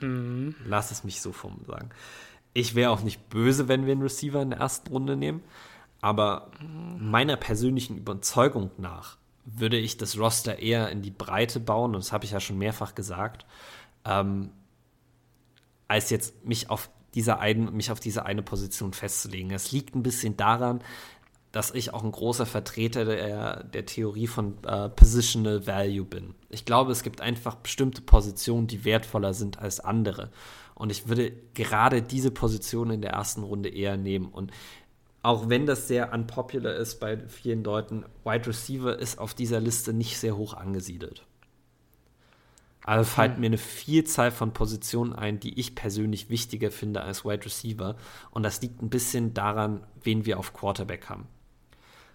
Mhm. 0.00 0.54
Lass 0.64 0.90
es 0.90 1.04
mich 1.04 1.20
so 1.20 1.32
sagen. 1.66 1.90
Ich 2.52 2.74
wäre 2.74 2.90
auch 2.90 3.02
nicht 3.02 3.28
böse, 3.28 3.68
wenn 3.68 3.86
wir 3.86 3.92
einen 3.92 4.02
Receiver 4.02 4.42
in 4.42 4.50
der 4.50 4.58
ersten 4.58 4.88
Runde 4.88 5.16
nehmen, 5.16 5.42
aber 6.00 6.50
meiner 6.98 7.36
persönlichen 7.36 7.96
Überzeugung 7.98 8.70
nach 8.78 9.18
würde 9.44 9.76
ich 9.76 9.96
das 9.96 10.18
Roster 10.18 10.58
eher 10.58 10.90
in 10.90 11.02
die 11.02 11.10
Breite 11.10 11.60
bauen, 11.60 11.94
und 11.94 12.04
das 12.04 12.12
habe 12.12 12.24
ich 12.24 12.32
ja 12.32 12.40
schon 12.40 12.58
mehrfach 12.58 12.94
gesagt, 12.94 13.44
ähm, 14.04 14.50
als 15.88 16.10
jetzt 16.10 16.44
mich 16.44 16.70
auf 16.70 16.90
dieser 17.14 17.40
einen, 17.40 17.74
mich 17.76 17.90
auf 17.90 18.00
diese 18.00 18.24
eine 18.24 18.42
Position 18.42 18.92
festzulegen. 18.92 19.50
Es 19.50 19.72
liegt 19.72 19.94
ein 19.94 20.02
bisschen 20.02 20.36
daran, 20.36 20.82
dass 21.52 21.72
ich 21.72 21.92
auch 21.92 22.04
ein 22.04 22.12
großer 22.12 22.46
Vertreter 22.46 23.04
der, 23.04 23.64
der 23.64 23.86
Theorie 23.86 24.28
von 24.28 24.62
äh, 24.64 24.88
Positional 24.88 25.66
Value 25.66 26.04
bin. 26.04 26.34
Ich 26.48 26.64
glaube, 26.64 26.92
es 26.92 27.02
gibt 27.02 27.20
einfach 27.20 27.56
bestimmte 27.56 28.02
Positionen, 28.02 28.66
die 28.68 28.84
wertvoller 28.84 29.34
sind 29.34 29.58
als 29.58 29.80
andere. 29.80 30.30
Und 30.74 30.90
ich 30.90 31.08
würde 31.08 31.32
gerade 31.54 32.02
diese 32.02 32.30
Position 32.30 32.90
in 32.90 33.02
der 33.02 33.10
ersten 33.10 33.42
Runde 33.42 33.68
eher 33.68 33.96
nehmen. 33.96 34.28
Und 34.28 34.52
auch 35.22 35.48
wenn 35.48 35.66
das 35.66 35.88
sehr 35.88 36.12
unpopular 36.12 36.74
ist 36.74 37.00
bei 37.00 37.18
vielen 37.28 37.64
Leuten, 37.64 38.04
Wide 38.24 38.46
Receiver 38.46 38.98
ist 38.98 39.18
auf 39.18 39.34
dieser 39.34 39.60
Liste 39.60 39.92
nicht 39.92 40.18
sehr 40.18 40.36
hoch 40.36 40.54
angesiedelt. 40.54 41.26
Also 42.82 43.04
fallen 43.04 43.34
hm. 43.34 43.40
mir 43.40 43.46
eine 43.46 43.58
Vielzahl 43.58 44.30
von 44.30 44.52
Positionen 44.52 45.12
ein, 45.12 45.38
die 45.38 45.58
ich 45.58 45.74
persönlich 45.74 46.30
wichtiger 46.30 46.70
finde 46.70 47.02
als 47.02 47.24
Wide 47.24 47.44
Receiver. 47.44 47.96
Und 48.30 48.42
das 48.44 48.62
liegt 48.62 48.80
ein 48.82 48.88
bisschen 48.88 49.34
daran, 49.34 49.84
wen 50.02 50.24
wir 50.24 50.38
auf 50.38 50.54
Quarterback 50.54 51.10
haben. 51.10 51.26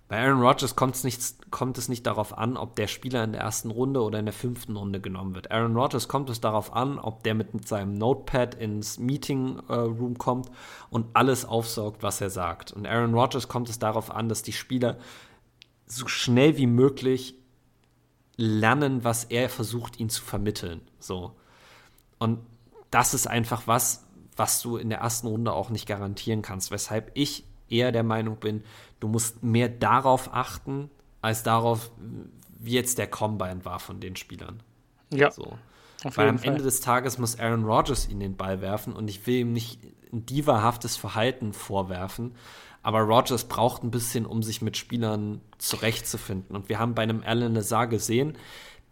Bei 0.08 0.24
Aaron 0.24 0.42
Rodgers 0.42 0.76
kommt 0.76 0.96
es, 0.96 1.04
nicht, 1.04 1.50
kommt 1.50 1.80
es 1.80 1.90
nicht 1.90 2.06
darauf 2.06 2.38
an, 2.38 2.58
ob 2.58 2.76
der 2.76 2.86
Spieler 2.86 3.24
in 3.24 3.32
der 3.32 3.42
ersten 3.42 3.72
Runde 3.72 4.04
oder 4.04 4.20
in 4.20 4.26
der 4.26 4.34
fünften 4.34 4.76
Runde 4.76 5.02
genommen 5.02 5.34
wird. 5.34 5.50
Aaron 5.50 5.76
Rodgers 5.76 6.08
kommt 6.08 6.30
es 6.30 6.40
darauf 6.40 6.74
an, 6.74 7.00
ob 7.00 7.24
der 7.24 7.34
mit 7.34 7.68
seinem 7.68 7.98
Notepad 7.98 8.54
ins 8.54 9.00
Meeting 9.00 9.60
äh, 9.68 9.74
Room 9.74 10.20
kommt 10.20 10.52
und 10.92 11.08
alles 11.16 11.44
aufsaugt, 11.44 12.04
was 12.04 12.22
er 12.22 12.30
sagt. 12.30 12.72
Und 12.72 12.86
Aaron 12.86 13.16
Rodgers 13.16 13.48
kommt 13.48 13.68
es 13.68 13.80
darauf 13.80 14.12
an, 14.12 14.30
dass 14.30 14.44
die 14.44 14.54
Spieler 14.54 14.98
so 15.88 16.08
schnell 16.08 16.58
wie 16.58 16.68
möglich 16.68 17.36
lernen, 18.38 19.04
was 19.04 19.24
er 19.24 19.50
versucht, 19.50 20.00
ihnen 20.00 20.10
zu 20.10 20.22
vermitteln. 20.22 20.82
So. 21.00 21.36
Und 22.20 22.40
das 22.92 23.16
ist 23.16 23.28
einfach 23.28 23.64
was, 23.66 24.06
was 24.36 24.62
du 24.62 24.78
in 24.78 24.90
der 24.90 25.00
ersten 25.00 25.28
Runde 25.28 25.54
auch 25.54 25.72
nicht 25.72 25.88
garantieren 25.88 26.44
kannst, 26.44 26.70
weshalb 26.70 27.10
ich 27.16 27.46
eher 27.70 27.92
der 27.92 28.04
Meinung 28.04 28.38
bin, 28.38 28.64
du 29.00 29.08
musst 29.08 29.44
mehr 29.44 29.70
darauf 29.70 30.34
achten, 30.34 30.90
als 31.22 31.44
darauf, 31.44 31.92
wie 32.60 32.74
jetzt 32.74 32.98
der 32.98 33.08
Combine 33.08 33.66
war 33.66 33.80
von 33.80 34.00
den 34.00 34.16
Spielern. 34.16 34.62
Ja. 35.12 35.32
So. 35.32 35.58
Weil 36.04 36.30
am 36.30 36.38
Fall. 36.38 36.50
Ende 36.50 36.64
des 36.64 36.82
Tages 36.82 37.18
muss 37.18 37.40
Aaron 37.40 37.66
Rodgers 37.66 38.08
ihn 38.08 38.20
den 38.20 38.36
Ball 38.36 38.62
werfen 38.62 38.94
und 38.94 39.10
ich 39.10 39.26
will 39.26 39.40
ihm 39.40 39.54
nicht 39.54 39.80
ein 40.14 40.26
divahaftes 40.26 40.98
Verhalten 40.98 41.54
vorwerfen, 41.54 42.36
aber 42.84 43.00
Rodgers 43.00 43.46
braucht 43.46 43.84
ein 43.84 43.90
bisschen, 43.90 44.28
um 44.28 44.44
sich 44.44 44.62
mit 44.62 44.78
Spielern 44.78 45.42
zurechtzufinden. 45.58 46.56
Und 46.56 46.70
wir 46.70 46.78
haben 46.78 46.94
bei 46.94 47.02
einem 47.02 47.24
Alan 47.26 47.56
Lazar 47.56 47.88
gesehen, 47.88 48.38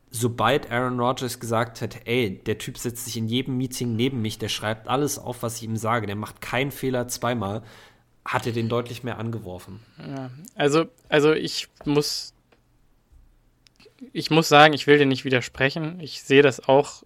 sobald 0.09 0.71
Aaron 0.71 0.99
Rodgers 0.99 1.39
gesagt 1.39 1.81
hat, 1.81 2.01
ey, 2.05 2.41
der 2.43 2.57
Typ 2.57 2.79
setzt 2.79 3.05
sich 3.05 3.17
in 3.17 3.27
jedem 3.27 3.57
Meeting 3.57 3.95
neben 3.95 4.21
mich, 4.21 4.39
der 4.39 4.49
schreibt 4.49 4.87
alles 4.87 5.19
auf, 5.19 5.43
was 5.43 5.57
ich 5.57 5.63
ihm 5.63 5.77
sage, 5.77 6.07
der 6.07 6.15
macht 6.15 6.41
keinen 6.41 6.71
Fehler 6.71 7.07
zweimal, 7.07 7.61
hat 8.25 8.45
er 8.45 8.53
den 8.53 8.69
deutlich 8.69 9.03
mehr 9.03 9.17
angeworfen. 9.17 9.79
Ja, 9.99 10.31
also, 10.55 10.85
also 11.09 11.33
ich 11.33 11.67
muss, 11.85 12.33
ich 14.13 14.31
muss 14.31 14.49
sagen, 14.49 14.73
ich 14.73 14.87
will 14.87 14.97
dir 14.97 15.05
nicht 15.05 15.25
widersprechen. 15.25 15.99
Ich 15.99 16.23
sehe 16.23 16.41
das 16.41 16.67
auch 16.67 17.03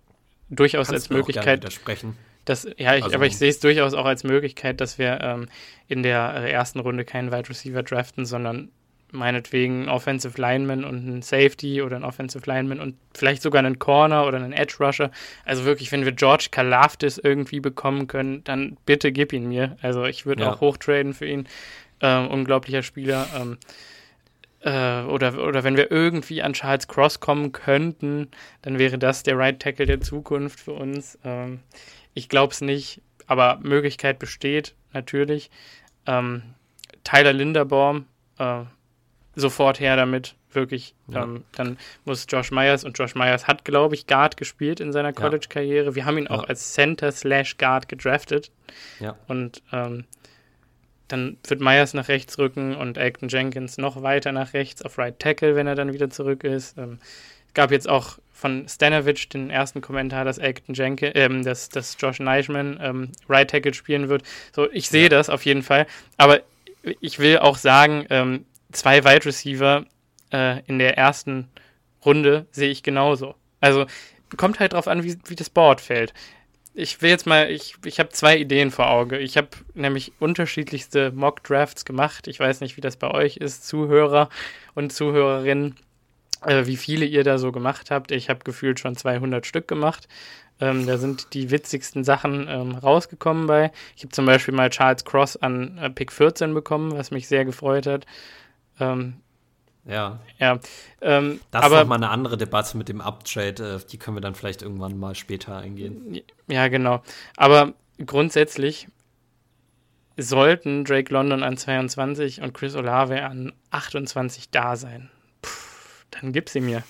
durchaus 0.50 0.88
Kannst 0.88 1.06
als 1.06 1.10
Möglichkeit. 1.10 1.62
widersprechen. 1.62 2.18
Dass, 2.46 2.64
ja, 2.78 2.96
ich, 2.96 3.04
also, 3.04 3.16
aber 3.16 3.26
ich 3.26 3.38
sehe 3.38 3.50
es 3.50 3.60
durchaus 3.60 3.94
auch 3.94 4.06
als 4.06 4.24
Möglichkeit, 4.24 4.80
dass 4.80 4.98
wir 4.98 5.20
ähm, 5.22 5.50
in 5.88 6.02
der 6.04 6.20
ersten 6.20 6.80
Runde 6.80 7.04
keinen 7.04 7.32
Wide 7.32 7.50
Receiver 7.50 7.84
draften, 7.84 8.26
sondern 8.26 8.72
meinetwegen 9.12 9.88
Offensive 9.90 10.40
Lineman 10.40 10.84
und 10.84 11.08
ein 11.08 11.22
Safety 11.22 11.82
oder 11.82 11.96
ein 11.96 12.04
Offensive 12.04 12.44
Lineman 12.46 12.80
und 12.80 12.96
vielleicht 13.14 13.42
sogar 13.42 13.60
einen 13.60 13.80
Corner 13.80 14.26
oder 14.26 14.38
einen 14.38 14.54
Edge 14.54 14.76
Rusher. 14.80 15.12
Also 15.46 15.66
wirklich, 15.66 15.92
wenn 15.92 16.06
wir 16.06 16.12
George 16.12 16.48
Kalafdis 16.52 17.18
irgendwie 17.18 17.60
bekommen 17.60 18.08
können, 18.08 18.44
dann 18.44 18.78
bitte 18.86 19.12
gib 19.12 19.34
ihn 19.34 19.48
mir. 19.48 19.78
Also 19.82 20.06
ich 20.06 20.26
würde 20.26 20.44
ja. 20.44 20.54
auch 20.54 20.62
hochtraden 20.62 21.14
für 21.14 21.26
ihn. 21.26 21.48
Ähm, 22.02 22.28
unglaublicher 22.28 22.84
Spieler. 22.84 23.28
Ähm, 23.36 23.58
äh, 24.62 25.04
oder, 25.04 25.42
oder 25.44 25.64
wenn 25.64 25.78
wir 25.78 25.92
irgendwie 25.92 26.42
an 26.42 26.54
Charles 26.54 26.88
Cross 26.88 27.20
kommen 27.20 27.52
könnten, 27.52 28.30
dann 28.62 28.80
wäre 28.80 28.98
das 28.98 29.24
der 29.24 29.38
Right 29.38 29.60
Tackle 29.60 29.86
der 29.86 30.02
Zukunft 30.02 30.60
für 30.60 30.74
uns. 30.74 31.18
Ähm, 31.24 31.62
ich 32.14 32.30
glaube 32.30 32.54
es 32.54 32.62
nicht, 32.62 33.02
aber 33.28 33.60
Möglichkeit 33.62 34.20
besteht 34.20 34.76
natürlich. 34.94 35.50
Ähm, 36.06 36.42
Tyler 37.04 37.34
Linderbaum, 37.34 38.06
äh, 38.40 38.64
sofort 39.38 39.80
her 39.80 39.96
damit, 39.96 40.36
wirklich. 40.52 40.94
Ja. 41.08 41.24
Ähm, 41.24 41.44
dann 41.56 41.78
muss 42.06 42.26
Josh 42.28 42.52
Myers 42.52 42.84
und 42.84 42.98
Josh 42.98 43.16
Myers 43.16 43.48
hat, 43.48 43.64
glaube 43.64 43.96
ich, 43.96 44.08
Guard 44.08 44.36
gespielt 44.36 44.80
in 44.80 44.92
seiner 44.92 45.14
College-Karriere. 45.14 45.96
Wir 45.96 46.06
haben 46.06 46.18
ihn 46.18 46.28
auch 46.28 46.44
als 46.44 46.74
Center 46.74 47.12
slash 47.12 47.58
Guard 47.58 47.88
gedraftet. 47.88 48.52
Ja. 49.00 49.16
Und 49.28 49.62
ähm, 49.72 50.06
dann 51.08 51.38
wird 51.48 51.62
Myers 51.62 51.94
nach 51.94 52.10
rechts 52.10 52.38
rücken 52.38 52.76
und 52.76 52.98
Elton 52.98 53.30
Jenkins 53.30 53.78
noch 53.78 54.02
weiter 54.02 54.32
nach 54.32 54.54
rechts 54.54 54.82
auf 54.82 54.98
Right 54.98 55.18
Tackle, 55.20 55.56
wenn 55.56 55.68
er 55.68 55.76
dann 55.76 55.94
wieder 55.94 56.10
zurück 56.10 56.44
ist. 56.44 56.78
Ähm, 56.78 57.00
gab 57.54 57.72
jetzt 57.72 57.88
auch 57.88 58.18
von 58.34 58.68
Stanovic 58.68 59.30
den 59.30 59.50
ersten 59.50 59.82
Kommentar, 59.82 60.26
dass 60.26 60.38
Elton 60.38 60.76
Jenkins, 60.76 61.14
ähm, 61.16 61.44
dass, 61.44 61.70
dass 61.70 61.96
Josh 62.00 62.20
Neischman 62.20 62.80
ähm, 62.82 63.12
Right 63.30 63.50
Tackle 63.50 63.74
spielen 63.74 64.10
wird. 64.10 64.24
So, 64.54 64.70
ich 64.72 64.90
sehe 64.90 65.04
ja. 65.04 65.10
das 65.10 65.30
auf 65.30 65.46
jeden 65.46 65.64
Fall. 65.64 65.88
Aber 66.18 66.42
ich 67.00 67.20
will 67.20 67.40
auch 67.40 67.58
sagen, 67.58 68.06
ähm, 68.10 68.46
zwei 68.72 69.04
Wide 69.04 69.26
Receiver 69.26 69.86
äh, 70.32 70.62
in 70.66 70.80
der 70.80 70.98
ersten 70.98 71.50
Runde 72.06 72.48
sehe 72.52 72.70
ich 72.70 72.84
genauso. 72.84 73.36
Also 73.60 73.86
kommt 74.36 74.60
halt 74.60 74.74
drauf 74.74 74.88
an, 74.88 75.04
wie, 75.04 75.18
wie 75.26 75.36
das 75.36 75.50
Board 75.50 75.82
fällt. 75.82 76.14
Ich 76.74 77.02
will 77.02 77.10
jetzt 77.10 77.26
mal, 77.26 77.50
ich, 77.50 77.76
ich 77.86 78.00
habe 78.00 78.10
zwei 78.10 78.38
Ideen 78.38 78.70
vor 78.72 78.90
Auge. 78.90 79.18
Ich 79.18 79.36
habe 79.38 79.50
nämlich 79.74 80.14
unterschiedlichste 80.20 81.12
Mock-Drafts 81.12 81.86
gemacht. 81.86 82.28
Ich 82.28 82.40
weiß 82.40 82.62
nicht, 82.62 82.78
wie 82.78 82.82
das 82.82 82.98
bei 82.98 83.10
euch 83.10 83.38
ist, 83.38 83.68
Zuhörer 83.68 84.30
und 84.76 84.94
Zuhörerinnen. 84.94 85.76
äh, 86.46 86.68
wie 86.68 86.78
viele 86.78 87.06
ihr 87.06 87.24
da 87.24 87.38
so 87.38 87.52
gemacht 87.52 87.92
habt. 87.92 88.12
Ich 88.12 88.30
habe 88.30 88.40
gefühlt 88.44 88.80
schon 88.80 88.96
200 88.96 89.46
Stück 89.46 89.68
gemacht. 89.68 90.08
Ähm, 90.60 90.88
da 90.88 90.98
sind 90.98 91.34
die 91.34 91.52
witzigsten 91.52 92.04
Sachen 92.04 92.48
ähm, 92.50 92.74
rausgekommen 92.76 93.48
bei. 93.48 93.72
Ich 93.96 94.04
habe 94.04 94.12
zum 94.12 94.26
Beispiel 94.26 94.54
mal 94.54 94.70
Charles 94.70 95.06
Cross 95.06 95.38
an 95.38 95.78
äh, 95.78 95.90
Pick 95.90 96.12
14 96.12 96.54
bekommen, 96.54 96.94
was 96.94 97.12
mich 97.12 97.28
sehr 97.28 97.46
gefreut 97.46 97.88
hat. 97.88 98.06
Ähm, 98.80 99.22
ja. 99.86 100.20
Ja. 100.38 100.60
Ähm, 101.02 101.40
das 101.52 101.64
aber, 101.64 101.76
ist 101.76 101.82
nochmal 101.82 101.98
eine 101.98 102.10
andere 102.10 102.38
Debatte 102.38 102.78
mit 102.78 102.90
dem 102.90 103.02
Uptrade. 103.02 103.76
Äh, 103.76 103.88
die 103.90 103.98
können 103.98 104.18
wir 104.18 104.22
dann 104.22 104.36
vielleicht 104.36 104.62
irgendwann 104.62 104.98
mal 104.98 105.16
später 105.16 105.58
eingehen. 105.58 106.22
Ja, 106.48 106.68
genau. 106.68 107.02
Aber 107.38 107.74
grundsätzlich 108.06 108.88
sollten 110.18 110.84
Drake 110.84 111.14
London 111.14 111.44
an 111.44 111.58
22 111.58 112.42
und 112.42 112.54
Chris 112.54 112.76
Olave 112.76 113.24
an 113.24 113.54
28 113.72 114.50
da 114.50 114.76
sein. 114.76 115.10
Puh, 115.42 115.50
dann 116.12 116.34
gib 116.34 116.50
sie 116.50 116.62
mir. 116.62 116.84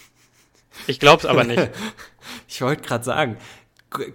Ich 0.88 1.00
glaub's 1.00 1.26
aber 1.26 1.44
nicht. 1.44 1.70
ich 2.48 2.62
wollte 2.62 2.84
gerade 2.84 3.04
sagen, 3.04 3.38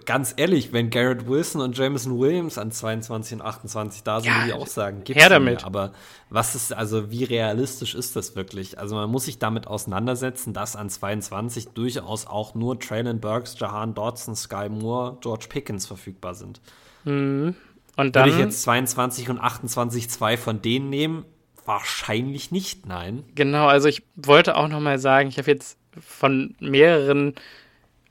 ganz 0.05 0.33
ehrlich, 0.37 0.71
wenn 0.71 0.89
Garrett 0.89 1.27
Wilson 1.27 1.61
und 1.61 1.77
Jameson 1.77 2.19
Williams 2.19 2.57
an 2.57 2.71
22 2.71 3.39
und 3.39 3.45
28 3.45 4.03
da 4.03 4.19
sind, 4.19 4.29
ja, 4.29 4.37
würde 4.37 4.47
ich 4.49 4.53
auch 4.53 4.67
sagen, 4.67 5.03
gibt's 5.03 5.21
her 5.21 5.29
damit. 5.29 5.61
Mir. 5.61 5.65
Aber 5.65 5.93
was 6.29 6.55
ist, 6.55 6.73
also 6.73 7.09
wie 7.09 7.23
realistisch 7.23 7.95
ist 7.95 8.15
das 8.15 8.35
wirklich? 8.35 8.77
Also 8.77 8.95
man 8.95 9.09
muss 9.09 9.25
sich 9.25 9.39
damit 9.39 9.67
auseinandersetzen, 9.67 10.53
dass 10.53 10.75
an 10.75 10.89
22 10.89 11.69
durchaus 11.69 12.27
auch 12.27 12.53
nur 12.53 12.79
Traylon 12.79 13.19
Burks, 13.19 13.55
Jahan 13.59 13.95
Dodson, 13.95 14.35
Sky 14.35 14.69
Moore, 14.69 15.17
George 15.21 15.47
Pickens 15.49 15.85
verfügbar 15.85 16.35
sind. 16.35 16.61
Mhm. 17.03 17.55
Und 17.95 18.15
dann, 18.15 18.25
Würde 18.25 18.37
ich 18.37 18.43
jetzt 18.43 18.63
22 18.63 19.29
und 19.29 19.39
28 19.39 20.09
zwei 20.09 20.37
von 20.37 20.61
denen 20.61 20.89
nehmen? 20.89 21.25
Wahrscheinlich 21.65 22.51
nicht, 22.51 22.85
nein. 22.87 23.23
Genau, 23.35 23.67
also 23.67 23.87
ich 23.87 24.03
wollte 24.15 24.57
auch 24.57 24.67
noch 24.67 24.79
mal 24.79 24.99
sagen, 24.99 25.29
ich 25.29 25.37
habe 25.37 25.49
jetzt 25.49 25.77
von 25.99 26.55
mehreren 26.59 27.35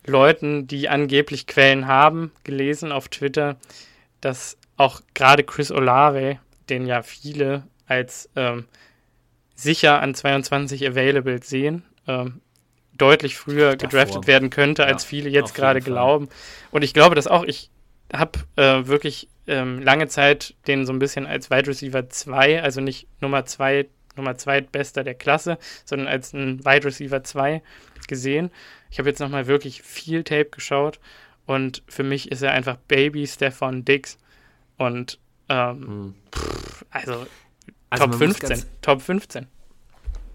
Leuten, 0.07 0.67
die 0.67 0.89
angeblich 0.89 1.47
Quellen 1.47 1.87
haben, 1.87 2.33
gelesen 2.45 2.93
auf 2.93 3.09
Twitter, 3.09 3.57
dass 4.21 4.59
auch 4.77 5.01
gerade 5.15 5.45
Chris 5.45 5.71
Olave, 5.71 6.39
den 6.69 6.87
ja 6.87 7.03
viele 7.03 7.65
als 7.87 8.29
ähm, 8.37 8.67
sicher 9.55 10.01
an 10.01 10.15
22 10.15 10.87
available 10.87 11.43
sehen, 11.43 11.85
ähm, 12.07 12.41
deutlich 12.97 13.37
früher 13.37 13.77
Davor. 13.77 13.89
gedraftet 13.89 14.27
werden 14.27 14.51
könnte, 14.51 14.85
als 14.85 15.05
ja, 15.05 15.09
viele 15.09 15.31
jetzt 15.31 15.55
gerade 15.55 15.81
glauben. 15.81 16.29
Und 16.71 16.83
ich 16.83 16.95
glaube 16.95 17.15
das 17.15 17.27
auch. 17.27 17.45
Ich 17.45 17.71
habe 18.13 18.41
äh, 18.57 18.87
wirklich 18.87 19.29
ähm, 19.47 19.81
lange 19.83 20.09
Zeit 20.09 20.55
den 20.67 20.87
so 20.87 20.93
ein 20.93 20.99
bisschen 20.99 21.27
als 21.27 21.51
Wide 21.51 21.69
Receiver 21.69 22.09
2, 22.09 22.63
also 22.63 22.81
nicht 22.81 23.07
Nummer 23.21 23.45
2, 23.45 23.87
Nummer 24.17 24.37
2 24.37 24.61
bester 24.63 25.05
der 25.05 25.15
Klasse, 25.15 25.59
sondern 25.85 26.09
als 26.09 26.33
ein 26.33 26.65
Wide 26.65 26.85
Receiver 26.85 27.23
2 27.23 27.63
gesehen. 28.09 28.51
Ich 28.93 28.99
habe 28.99 29.09
jetzt 29.09 29.21
nochmal 29.21 29.47
wirklich 29.47 29.81
viel 29.81 30.23
Tape 30.23 30.51
geschaut 30.51 31.01
und 31.47 31.83
für 31.89 32.03
mich 32.03 32.31
ist 32.31 32.43
er 32.43 32.53
einfach 32.53 32.77
Baby 32.77 33.27
Stefan 33.27 33.87
Dix. 33.87 34.19
Und 34.77 35.19
ähm, 35.49 35.87
hm. 35.87 36.15
pff, 36.31 36.85
also, 36.91 37.27
also 37.89 38.05
Top 38.05 38.15
15. 38.17 38.49
Ganz, 38.51 38.67
Top 38.83 39.01
15. 39.01 39.47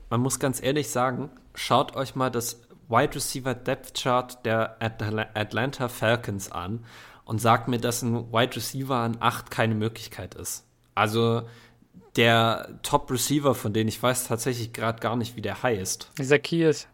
Man 0.09 0.21
muss 0.21 0.39
ganz 0.39 0.61
ehrlich 0.61 0.89
sagen, 0.89 1.29
schaut 1.53 1.95
euch 1.95 2.15
mal 2.15 2.31
das 2.31 2.59
Wide 2.89 3.13
Receiver 3.13 3.53
Depth 3.53 4.01
Chart 4.01 4.43
der 4.43 4.77
Atlanta 4.79 5.87
Falcons 5.87 6.51
an 6.51 6.83
und 7.25 7.39
sagt 7.39 7.67
mir, 7.67 7.77
dass 7.79 8.01
ein 8.01 8.33
Wide 8.33 8.55
Receiver 8.55 8.95
an 8.95 9.17
8 9.19 9.51
keine 9.51 9.75
Möglichkeit 9.75 10.33
ist. 10.33 10.65
Also 10.95 11.43
der 12.15 12.79
Top 12.81 13.11
Receiver, 13.11 13.53
von 13.53 13.71
denen 13.71 13.87
ich 13.87 14.01
weiß 14.01 14.27
tatsächlich 14.27 14.73
gerade 14.73 14.99
gar 14.99 15.15
nicht, 15.15 15.35
wie 15.35 15.41
der 15.41 15.61
heißt. 15.61 16.11
Zacchaeus. 16.19 16.87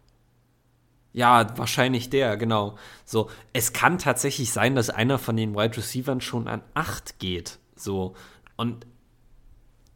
Ja, 1.13 1.47
wahrscheinlich 1.57 2.09
der, 2.09 2.37
genau. 2.37 2.75
So, 3.05 3.29
es 3.53 3.71
kann 3.71 3.99
tatsächlich 3.99 4.51
sein, 4.51 4.75
dass 4.75 4.89
einer 4.89 5.19
von 5.19 5.37
den 5.37 5.55
Wide 5.55 5.77
Receivers 5.77 6.23
schon 6.23 6.47
an 6.47 6.63
8 6.73 7.19
geht. 7.19 7.59
So. 7.75 8.15
Und 8.57 8.87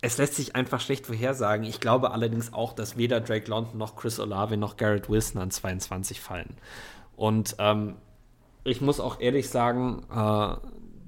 es 0.01 0.17
lässt 0.19 0.35
sich 0.35 0.55
einfach 0.55 0.79
schlecht 0.79 1.07
vorhersagen. 1.07 1.65
Ich 1.65 1.79
glaube 1.79 2.11
allerdings 2.11 2.53
auch, 2.53 2.73
dass 2.73 2.97
weder 2.97 3.19
Drake 3.19 3.49
London 3.49 3.77
noch 3.77 3.95
Chris 3.95 4.19
Olave 4.19 4.57
noch 4.57 4.77
Garrett 4.77 5.09
Wilson 5.09 5.41
an 5.41 5.49
22 5.49 6.21
fallen. 6.21 6.55
Und 7.15 7.55
ähm, 7.57 7.95
ich 8.63 8.79
muss 8.79 8.99
auch 8.99 9.19
ehrlich 9.19 9.49
sagen, 9.49 10.03
äh, 10.13 10.55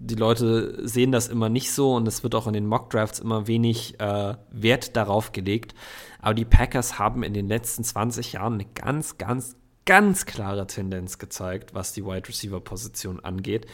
die 0.01 0.15
Leute 0.15 0.87
sehen 0.87 1.11
das 1.11 1.27
immer 1.27 1.49
nicht 1.49 1.71
so 1.71 1.95
und 1.95 2.07
es 2.07 2.23
wird 2.23 2.33
auch 2.33 2.47
in 2.47 2.53
den 2.53 2.65
Mock-Drafts 2.65 3.19
immer 3.19 3.47
wenig 3.47 3.99
äh, 3.99 4.35
Wert 4.49 4.95
darauf 4.95 5.33
gelegt. 5.33 5.75
Aber 6.21 6.33
die 6.33 6.45
Packers 6.45 6.97
haben 6.97 7.21
in 7.21 7.33
den 7.33 7.47
letzten 7.47 7.83
20 7.83 8.33
Jahren 8.33 8.53
eine 8.53 8.65
ganz, 8.65 9.17
ganz, 9.17 9.55
ganz 9.85 10.25
klare 10.25 10.67
Tendenz 10.67 11.17
gezeigt, 11.17 11.73
was 11.73 11.93
die 11.93 12.05
Wide 12.05 12.27
Receiver 12.27 12.59
Position 12.59 13.19
angeht. 13.19 13.65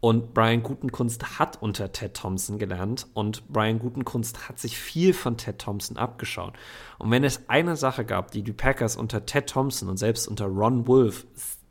Und 0.00 0.34
Brian 0.34 0.62
Gutenkunst 0.62 1.38
hat 1.38 1.62
unter 1.62 1.92
Ted 1.92 2.14
Thompson 2.14 2.58
gelernt 2.58 3.06
und 3.14 3.48
Brian 3.48 3.78
Gutenkunst 3.78 4.48
hat 4.48 4.58
sich 4.58 4.76
viel 4.76 5.14
von 5.14 5.36
Ted 5.36 5.60
Thompson 5.60 5.96
abgeschaut. 5.96 6.54
Und 6.98 7.10
wenn 7.10 7.24
es 7.24 7.48
eine 7.48 7.76
Sache 7.76 8.04
gab, 8.04 8.32
die 8.32 8.42
die 8.42 8.52
Packers 8.52 8.96
unter 8.96 9.24
Ted 9.26 9.48
Thompson 9.48 9.88
und 9.88 9.96
selbst 9.96 10.26
unter 10.26 10.46
Ron 10.46 10.86
Wolf 10.88 11.26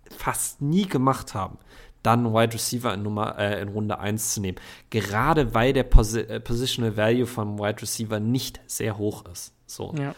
fast 0.09 0.61
nie 0.61 0.87
gemacht 0.87 1.33
haben, 1.33 1.57
dann 2.03 2.33
Wide 2.33 2.53
Receiver 2.53 2.93
in, 2.93 3.03
Nummer, 3.03 3.37
äh, 3.37 3.61
in 3.61 3.69
Runde 3.69 3.99
1 3.99 4.33
zu 4.33 4.41
nehmen. 4.41 4.57
Gerade 4.89 5.53
weil 5.53 5.73
der 5.73 5.83
Posi 5.83 6.21
äh, 6.21 6.39
Positional 6.39 6.97
Value 6.97 7.27
vom 7.27 7.59
Wide 7.59 7.81
Receiver 7.81 8.19
nicht 8.19 8.59
sehr 8.65 8.97
hoch 8.97 9.25
ist. 9.31 9.53
So. 9.67 9.93
Ja. 9.97 10.15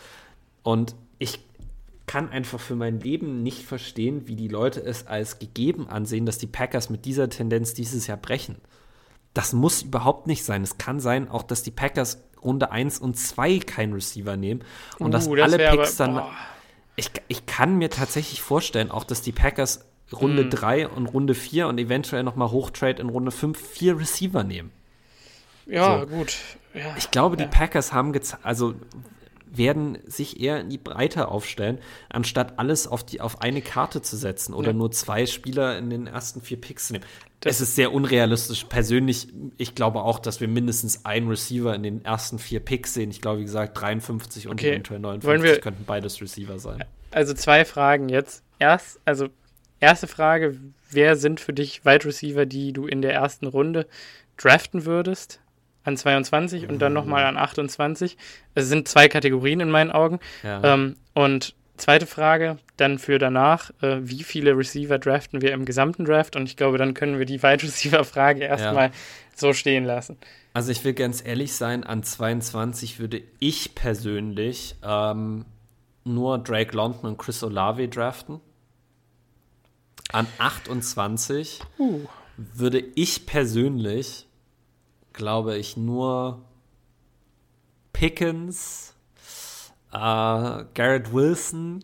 Und 0.62 0.96
ich 1.20 1.40
kann 2.06 2.30
einfach 2.30 2.60
für 2.60 2.76
mein 2.76 3.00
Leben 3.00 3.44
nicht 3.44 3.64
verstehen, 3.64 4.28
wie 4.28 4.36
die 4.36 4.48
Leute 4.48 4.82
es 4.82 5.08
als 5.08 5.40
gegeben 5.40 5.88
ansehen, 5.88 6.26
dass 6.26 6.38
die 6.38 6.48
Packers 6.48 6.90
mit 6.90 7.06
dieser 7.06 7.30
Tendenz 7.30 7.74
dieses 7.74 8.08
Jahr 8.08 8.18
brechen. 8.18 8.58
Das 9.34 9.54
muss 9.54 9.82
überhaupt 9.82 10.28
nicht 10.28 10.44
sein. 10.44 10.64
Es 10.64 10.78
kann 10.78 11.00
sein, 11.00 11.30
auch 11.30 11.44
dass 11.44 11.64
die 11.64 11.72
Packers 11.72 12.24
Runde 12.44 12.72
1 12.72 13.00
und 13.00 13.18
2 13.18 13.60
keinen 13.60 13.94
Receiver 13.94 14.36
nehmen 14.36 14.64
und 15.00 15.08
uh, 15.08 15.12
dass 15.12 15.30
das 15.30 15.40
alle 15.40 15.58
Picks 15.58 16.02
aber, 16.02 16.14
dann. 16.14 16.26
Ich, 16.96 17.10
ich 17.28 17.46
kann 17.48 17.78
mir 17.78 17.90
tatsächlich 17.90 18.42
vorstellen, 18.42 18.92
auch 18.92 19.04
dass 19.04 19.22
die 19.22 19.32
Packers 19.32 19.86
Runde 20.12 20.48
3 20.48 20.88
mhm. 20.88 20.94
und 20.94 21.06
Runde 21.08 21.34
4 21.34 21.68
und 21.68 21.80
eventuell 21.80 22.24
nochmal 22.24 22.52
Hochtrade 22.52 23.02
in 23.02 23.10
Runde 23.10 23.32
5 23.32 23.58
vier 23.58 23.98
Receiver 23.98 24.44
nehmen. 24.44 24.72
Ja, 25.66 26.02
so. 26.02 26.06
gut. 26.08 26.38
Ja, 26.74 26.94
ich 26.98 27.10
glaube, 27.12 27.38
ja. 27.38 27.46
die 27.46 27.50
Packers 27.50 27.94
haben 27.94 28.14
also 28.44 28.76
werden 29.58 30.00
sich 30.06 30.40
eher 30.40 30.60
in 30.60 30.70
die 30.70 30.78
Breite 30.78 31.28
aufstellen, 31.28 31.80
anstatt 32.10 32.60
alles 32.60 32.88
auf, 32.88 33.04
die, 33.04 33.22
auf 33.22 33.42
eine 33.42 33.62
Karte 33.62 34.02
zu 34.02 34.18
setzen 34.18 34.54
oder 34.54 34.68
ja. 34.68 34.74
nur 34.74 34.92
zwei 34.92 35.26
Spieler 35.26 35.78
in 35.78 35.90
den 35.90 36.08
ersten 36.08 36.42
vier 36.42 36.60
Picks 36.60 36.88
zu 36.88 36.94
nehmen. 36.94 37.06
Das 37.40 37.56
es 37.56 37.70
ist 37.70 37.76
sehr 37.76 37.92
unrealistisch. 37.92 38.64
Persönlich, 38.66 39.28
ich 39.58 39.76
glaube 39.76 40.02
auch, 40.04 40.20
dass 40.20 40.40
wir 40.40 40.48
mindestens 40.48 41.06
einen 41.06 41.28
Receiver 41.28 41.76
in 41.76 41.84
den 41.84 42.06
ersten 42.06 42.40
vier 42.40 42.62
Picks 42.62 42.94
sehen. 42.94 43.12
Ich 43.12 43.22
glaube, 43.22 43.42
wie 43.42 43.46
gesagt, 43.46 43.80
53 43.80 44.48
und 44.48 44.54
okay. 44.54 44.72
eventuell 44.72 45.02
59 45.02 45.62
könnten 45.62 45.84
beides 45.86 46.22
Receiver 46.22 46.58
sein. 46.58 46.86
Also 47.12 47.34
zwei 47.34 47.66
Fragen 47.66 48.08
jetzt. 48.08 48.44
Erst, 48.60 49.00
also 49.04 49.28
erste 49.82 50.08
Frage, 50.08 50.58
wer 50.90 51.18
sind 51.18 51.42
für 51.42 51.52
dich 51.52 51.84
Wide 51.86 52.06
Receiver, 52.06 52.46
die 52.46 52.72
du 52.72 52.88
in 52.88 53.02
der 53.02 53.14
ersten 53.14 53.46
Runde 53.48 53.88
draften 54.38 54.86
würdest? 54.86 55.42
An 55.84 55.98
22 55.98 56.68
und 56.68 56.80
dann 56.80 56.94
nochmal 56.94 57.26
an 57.26 57.38
28. 57.38 58.18
Es 58.56 58.68
sind 58.68 58.88
zwei 58.88 59.08
Kategorien 59.08 59.60
in 59.60 59.70
meinen 59.70 59.92
Augen. 59.92 60.20
Ja. 60.44 60.62
Ähm, 60.64 60.96
und 61.14 61.56
zweite 61.78 62.06
Frage, 62.06 62.58
dann 62.78 63.00
für 63.00 63.20
danach, 63.20 63.72
äh, 63.82 63.98
wie 64.02 64.24
viele 64.24 64.58
Receiver 64.58 64.98
draften 65.00 65.42
wir 65.42 65.52
im 65.54 65.66
gesamten 65.66 66.06
Draft? 66.06 66.36
Und 66.36 66.46
ich 66.46 66.58
glaube, 66.58 66.78
dann 66.78 66.94
können 66.94 67.20
wir 67.20 67.26
die 67.26 67.44
Wide 67.44 67.64
Receiver-Frage 67.64 68.44
erstmal 68.44 68.88
ja. 68.88 68.94
so 69.36 69.54
stehen 69.54 69.86
lassen. 69.86 70.18
Also 70.54 70.72
ich 70.72 70.84
will 70.84 70.94
ganz 70.94 71.26
ehrlich 71.26 71.54
sein, 71.54 71.84
an 71.84 72.04
22 72.04 73.00
würde 73.00 73.22
ich 73.40 73.76
persönlich 73.76 74.76
ähm, 74.84 75.46
nur 76.04 76.38
Drake 76.38 76.76
London 76.76 77.12
und 77.12 77.18
Chris 77.18 77.44
Olave 77.44 77.88
draften. 77.88 78.40
An 80.12 80.28
28 80.38 81.60
uh. 81.80 82.02
würde 82.38 82.84
ich 82.96 83.26
persönlich 83.26 84.28
glaube 85.14 85.58
ich, 85.58 85.78
nur 85.78 86.42
Pickens, 87.94 88.94
äh, 89.92 89.98
Garrett 89.98 91.14
Wilson, 91.14 91.84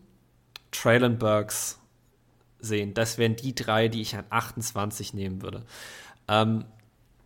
Traylon 0.71 1.17
Burks 1.17 1.79
sehen. 2.59 2.93
Das 2.93 3.17
wären 3.17 3.35
die 3.35 3.55
drei, 3.55 3.87
die 3.87 4.01
ich 4.01 4.15
an 4.15 4.25
28 4.29 5.13
nehmen 5.13 5.41
würde. 5.41 5.63
Ähm, 6.27 6.65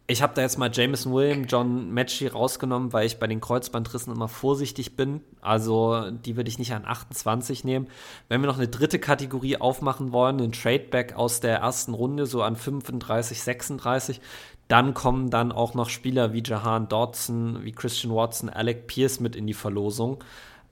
ich 0.05 0.21
habe 0.21 0.33
da 0.35 0.41
jetzt 0.41 0.57
mal 0.57 0.69
Jameson 0.71 1.13
Williams, 1.13 1.47
John 1.49 1.91
Matchy 1.93 2.27
rausgenommen, 2.27 2.91
weil 2.91 3.05
ich 3.05 3.19
bei 3.19 3.27
den 3.27 3.39
Kreuzbandrissen 3.39 4.13
immer 4.13 4.27
vorsichtig 4.27 4.97
bin. 4.97 5.21
Also 5.39 6.11
die 6.11 6.35
würde 6.35 6.49
ich 6.49 6.59
nicht 6.59 6.73
an 6.73 6.85
28 6.85 7.63
nehmen. 7.63 7.87
Wenn 8.27 8.41
wir 8.41 8.47
noch 8.47 8.57
eine 8.57 8.67
dritte 8.67 8.99
Kategorie 8.99 9.57
aufmachen 9.57 10.11
wollen, 10.11 10.39
einen 10.39 10.51
Tradeback 10.51 11.15
aus 11.15 11.39
der 11.39 11.59
ersten 11.59 11.93
Runde, 11.93 12.25
so 12.25 12.43
an 12.43 12.57
35, 12.57 13.41
36, 13.41 14.19
dann 14.67 14.93
kommen 14.93 15.29
dann 15.29 15.51
auch 15.51 15.73
noch 15.73 15.89
Spieler 15.89 16.33
wie 16.33 16.41
Jahan 16.45 16.87
Dodson, 16.89 17.63
wie 17.63 17.71
Christian 17.73 18.13
Watson, 18.13 18.49
Alec 18.49 18.87
Pierce 18.87 19.19
mit 19.19 19.35
in 19.35 19.45
die 19.47 19.53
Verlosung. 19.53 20.23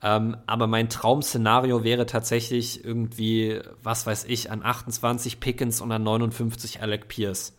Ähm, 0.02 0.36
aber 0.46 0.66
mein 0.66 0.88
Traum-Szenario 0.88 1.84
wäre 1.84 2.06
tatsächlich 2.06 2.84
irgendwie, 2.84 3.60
was 3.82 4.04
weiß 4.06 4.24
ich, 4.24 4.50
an 4.50 4.64
28 4.64 5.38
Pickens 5.38 5.80
und 5.80 5.92
an 5.92 6.02
59 6.02 6.82
Alec 6.82 7.06
Pierce. 7.06 7.56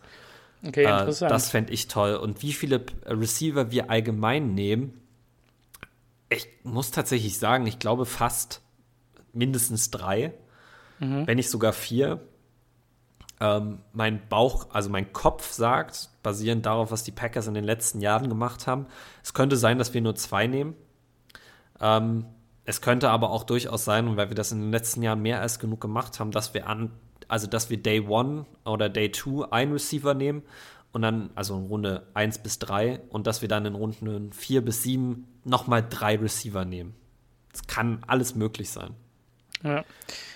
Okay, 0.66 0.84
Äh, 0.84 0.90
interessant. 1.00 1.30
das 1.30 1.48
fände 1.50 1.72
ich 1.72 1.88
toll. 1.88 2.16
Und 2.16 2.42
wie 2.42 2.52
viele 2.52 2.84
äh, 3.04 3.12
Receiver 3.12 3.70
wir 3.70 3.90
allgemein 3.90 4.54
nehmen, 4.54 5.00
ich 6.28 6.46
muss 6.64 6.90
tatsächlich 6.90 7.38
sagen, 7.38 7.66
ich 7.66 7.78
glaube 7.78 8.06
fast 8.06 8.60
mindestens 9.32 9.90
drei, 9.90 10.32
wenn 11.26 11.36
nicht 11.36 11.50
sogar 11.50 11.72
vier. 11.72 12.20
Ähm, 13.40 13.80
mein 13.92 14.28
Bauch, 14.28 14.68
also 14.70 14.90
mein 14.90 15.12
Kopf 15.12 15.50
sagt, 15.52 16.10
basierend 16.22 16.66
darauf, 16.66 16.90
was 16.90 17.02
die 17.02 17.12
Packers 17.12 17.46
in 17.46 17.54
den 17.54 17.64
letzten 17.64 18.00
Jahren 18.00 18.28
gemacht 18.28 18.66
haben, 18.66 18.86
es 19.22 19.34
könnte 19.34 19.56
sein, 19.56 19.78
dass 19.78 19.92
wir 19.92 20.00
nur 20.00 20.14
zwei 20.14 20.46
nehmen. 20.46 20.74
Ähm, 21.80 22.26
es 22.64 22.80
könnte 22.80 23.10
aber 23.10 23.30
auch 23.30 23.44
durchaus 23.44 23.84
sein, 23.84 24.08
und 24.08 24.16
weil 24.16 24.30
wir 24.30 24.36
das 24.36 24.52
in 24.52 24.60
den 24.60 24.70
letzten 24.70 25.02
Jahren 25.02 25.20
mehr 25.20 25.40
als 25.40 25.58
genug 25.58 25.80
gemacht 25.80 26.18
haben, 26.20 26.30
dass 26.30 26.54
wir 26.54 26.68
an, 26.68 26.92
also 27.28 27.46
dass 27.46 27.70
wir 27.70 27.82
Day 27.82 28.00
One 28.06 28.46
oder 28.64 28.88
Day 28.88 29.10
Two 29.10 29.42
einen 29.42 29.72
Receiver 29.72 30.14
nehmen 30.14 30.42
und 30.92 31.02
dann, 31.02 31.30
also 31.34 31.56
in 31.58 31.66
Runde 31.66 32.06
1 32.14 32.38
bis 32.38 32.60
3 32.60 33.00
und 33.10 33.26
dass 33.26 33.42
wir 33.42 33.48
dann 33.48 33.66
in 33.66 33.74
Runden 33.74 34.32
4 34.32 34.64
bis 34.64 34.84
7 34.84 35.26
nochmal 35.44 35.84
drei 35.88 36.16
Receiver 36.16 36.64
nehmen. 36.64 36.94
Es 37.52 37.66
kann 37.66 38.02
alles 38.06 38.34
möglich 38.34 38.70
sein. 38.70 38.94
Ja. 39.64 39.84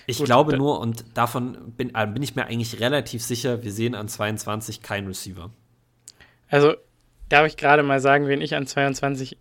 Ich 0.07 0.17
Gut, 0.17 0.25
glaube 0.25 0.57
nur, 0.57 0.79
und 0.79 1.05
davon 1.15 1.73
bin, 1.77 1.93
äh, 1.93 2.07
bin 2.07 2.23
ich 2.23 2.35
mir 2.35 2.45
eigentlich 2.45 2.79
relativ 2.79 3.23
sicher, 3.23 3.63
wir 3.63 3.71
sehen 3.71 3.95
an 3.95 4.07
22 4.07 4.81
keinen 4.81 5.07
Receiver. 5.07 5.51
Also, 6.49 6.73
darf 7.29 7.45
ich 7.45 7.57
gerade 7.57 7.83
mal 7.83 7.99
sagen, 7.99 8.27
wen 8.27 8.41
ich 8.41 8.55
an 8.55 8.65
22 8.65 9.37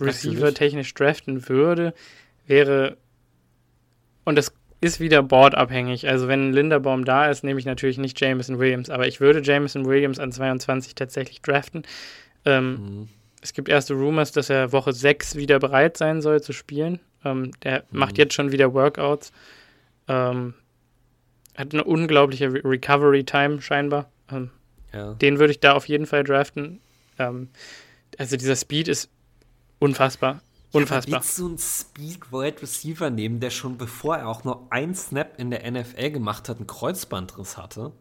Receiver 0.00 0.52
technisch 0.54 0.92
draften 0.92 1.48
würde, 1.48 1.94
wäre, 2.46 2.98
und 4.24 4.36
das 4.36 4.52
ist 4.82 5.00
wieder 5.00 5.22
boardabhängig. 5.22 6.08
Also, 6.08 6.28
wenn 6.28 6.52
Linderbaum 6.52 7.06
da 7.06 7.30
ist, 7.30 7.42
nehme 7.42 7.58
ich 7.58 7.66
natürlich 7.66 7.98
nicht 7.98 8.20
Jameson 8.20 8.58
Williams, 8.58 8.90
aber 8.90 9.08
ich 9.08 9.20
würde 9.20 9.40
Jameson 9.42 9.86
Williams 9.86 10.18
an 10.18 10.30
22 10.30 10.94
tatsächlich 10.94 11.40
draften. 11.40 11.84
Ähm, 12.44 12.74
Mhm. 12.74 13.08
Es 13.42 13.52
gibt 13.52 13.68
erste 13.68 13.94
Rumors, 13.94 14.30
dass 14.30 14.50
er 14.50 14.70
Woche 14.72 14.92
6 14.92 15.34
wieder 15.34 15.58
bereit 15.58 15.96
sein 15.96 16.22
soll 16.22 16.40
zu 16.40 16.52
spielen. 16.52 17.00
Ähm, 17.24 17.50
der 17.62 17.84
macht 17.90 18.18
jetzt 18.18 18.34
schon 18.34 18.52
wieder 18.52 18.72
Workouts. 18.74 19.32
Ähm, 20.08 20.54
hat 21.56 21.72
eine 21.72 21.84
unglaubliche 21.84 22.52
Re 22.52 22.60
Recovery 22.64 23.24
Time 23.24 23.60
scheinbar. 23.62 24.10
Ähm, 24.30 24.50
Ja. 24.92 25.14
den 25.14 25.38
würde 25.38 25.52
ich 25.52 25.60
da 25.60 25.72
auf 25.74 25.86
jeden 25.88 26.06
Fall 26.06 26.24
draften. 26.24 26.80
Ähm, 27.18 27.48
also 28.18 28.36
dieser 28.36 28.56
Speed 28.56 28.88
ist 28.88 29.08
unfassbar. 29.78 30.40
Unfassbar. 30.72 31.20
Willst 31.20 31.38
du 31.38 31.48
einen 31.48 31.58
Speed 31.58 32.32
Wide 32.32 32.62
Receiver 32.62 33.10
nehmen, 33.10 33.40
der 33.40 33.50
schon 33.50 33.76
bevor 33.76 34.16
er 34.16 34.28
auch 34.28 34.44
nur 34.44 34.66
ein 34.70 34.94
Snap 34.94 35.38
in 35.38 35.50
der 35.50 35.70
NFL 35.70 36.10
gemacht 36.10 36.48
hat, 36.48 36.56
einen 36.56 36.66
Kreuzbandriss 36.66 37.58
hatte? 37.58 37.92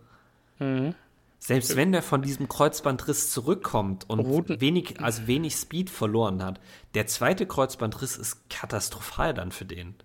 Mhm. 0.60 0.96
Selbst 1.44 1.76
wenn 1.76 1.92
der 1.92 2.04
von 2.04 2.22
diesem 2.22 2.48
Kreuzbandriss 2.48 3.32
zurückkommt 3.32 4.08
und 4.08 4.20
Routen- 4.20 4.62
wenig, 4.62 5.02
also 5.02 5.26
wenig 5.26 5.56
Speed 5.56 5.90
verloren 5.90 6.44
hat, 6.44 6.60
der 6.94 7.08
zweite 7.08 7.48
Kreuzbandriss 7.48 8.16
ist 8.16 8.48
katastrophal 8.52 9.34
dann 9.34 9.52
für 9.52 9.66
den. 9.66 9.96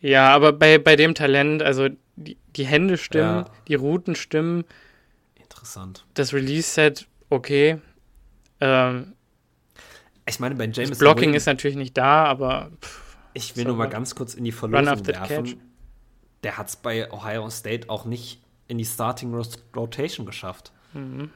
Ja, 0.00 0.28
aber 0.34 0.52
bei, 0.52 0.78
bei 0.78 0.94
dem 0.94 1.14
Talent, 1.14 1.62
also 1.62 1.88
die, 2.16 2.36
die 2.54 2.66
Hände 2.66 2.98
stimmen, 2.98 3.46
Ja. 3.46 3.50
die 3.66 3.74
Routen 3.76 4.14
stimmen, 4.14 4.64
Interessant. 5.36 6.04
das 6.14 6.34
Release-Set 6.34 7.08
okay. 7.30 7.80
Ähm, 8.60 9.14
Ich 10.28 10.38
meine, 10.38 10.54
bei 10.54 10.64
James 10.66 10.90
das 10.90 10.98
Blocking 10.98 11.32
ist 11.34 11.46
natürlich 11.46 11.76
nicht 11.78 11.96
da, 11.96 12.24
aber 12.26 12.70
pff, 12.82 13.16
Ich 13.32 13.56
will 13.56 13.64
nur 13.64 13.76
mal 13.76 13.86
ganz 13.88 14.14
kurz 14.14 14.34
in 14.34 14.44
die 14.44 14.52
Verlosung 14.52 15.06
werfen. 15.06 15.44
catch. 15.44 15.56
Der 16.42 16.58
hat 16.58 16.68
es 16.68 16.76
bei 16.76 17.10
Ohio 17.10 17.48
State 17.48 17.88
auch 17.88 18.04
nicht 18.04 18.42
in 18.68 18.78
die 18.78 18.84
Starting 18.84 19.34
Rotation 19.74 20.26
geschafft. 20.26 20.72
Mhm. 20.92 21.30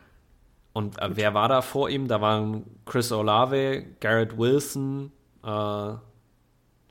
Und 0.73 0.99
äh, 1.01 1.11
wer 1.17 1.35
war 1.35 1.49
da 1.49 1.63
vor 1.63 1.89
ihm? 1.91 2.07
Da 2.09 2.21
waren 2.21 2.65
Chris 2.87 3.11
Olave, 3.13 3.85
Garrett 4.01 4.39
Wilson, 4.39 5.11
äh, 5.43 5.93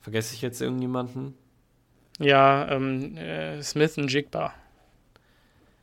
vergesse 0.01 0.33
ich 0.35 0.41
jetzt 0.41 0.61
irgendjemanden? 0.61 1.35
ja, 2.21 2.67
ähm, 2.69 3.15
äh, 3.15 3.61
Smith 3.63 3.97
und 3.97 4.11
Jigba. 4.11 4.53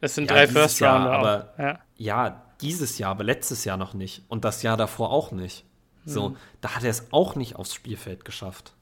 Das 0.03 0.15
sind 0.15 0.29
Ja, 0.31 0.37
drei 0.37 0.47
First 0.49 0.83
Rounder. 0.83 1.13
aber-. 1.13 1.55
Ja. 1.59 1.79
Ja, 1.97 2.43
dieses 2.61 2.99
Jahr, 2.99 3.13
aber 3.13 3.25
letztes 3.25 3.65
Jahr 3.65 3.79
noch 3.79 3.95
nicht. 3.95 4.23
Und 4.29 4.45
das 4.45 4.63
Jahr 4.63 4.77
davor 4.77 5.11
auch 5.11 5.33
nicht. 5.33 5.65
So, 6.05 6.31
Mhm. 6.31 6.37
da 6.61 6.75
hat 6.77 6.85
er 6.85 6.91
es 6.91 7.11
auch 7.11 7.37
nicht 7.37 7.57
aufs 7.57 7.73
Spielfeld 7.75 8.27
geschafft. 8.27 8.75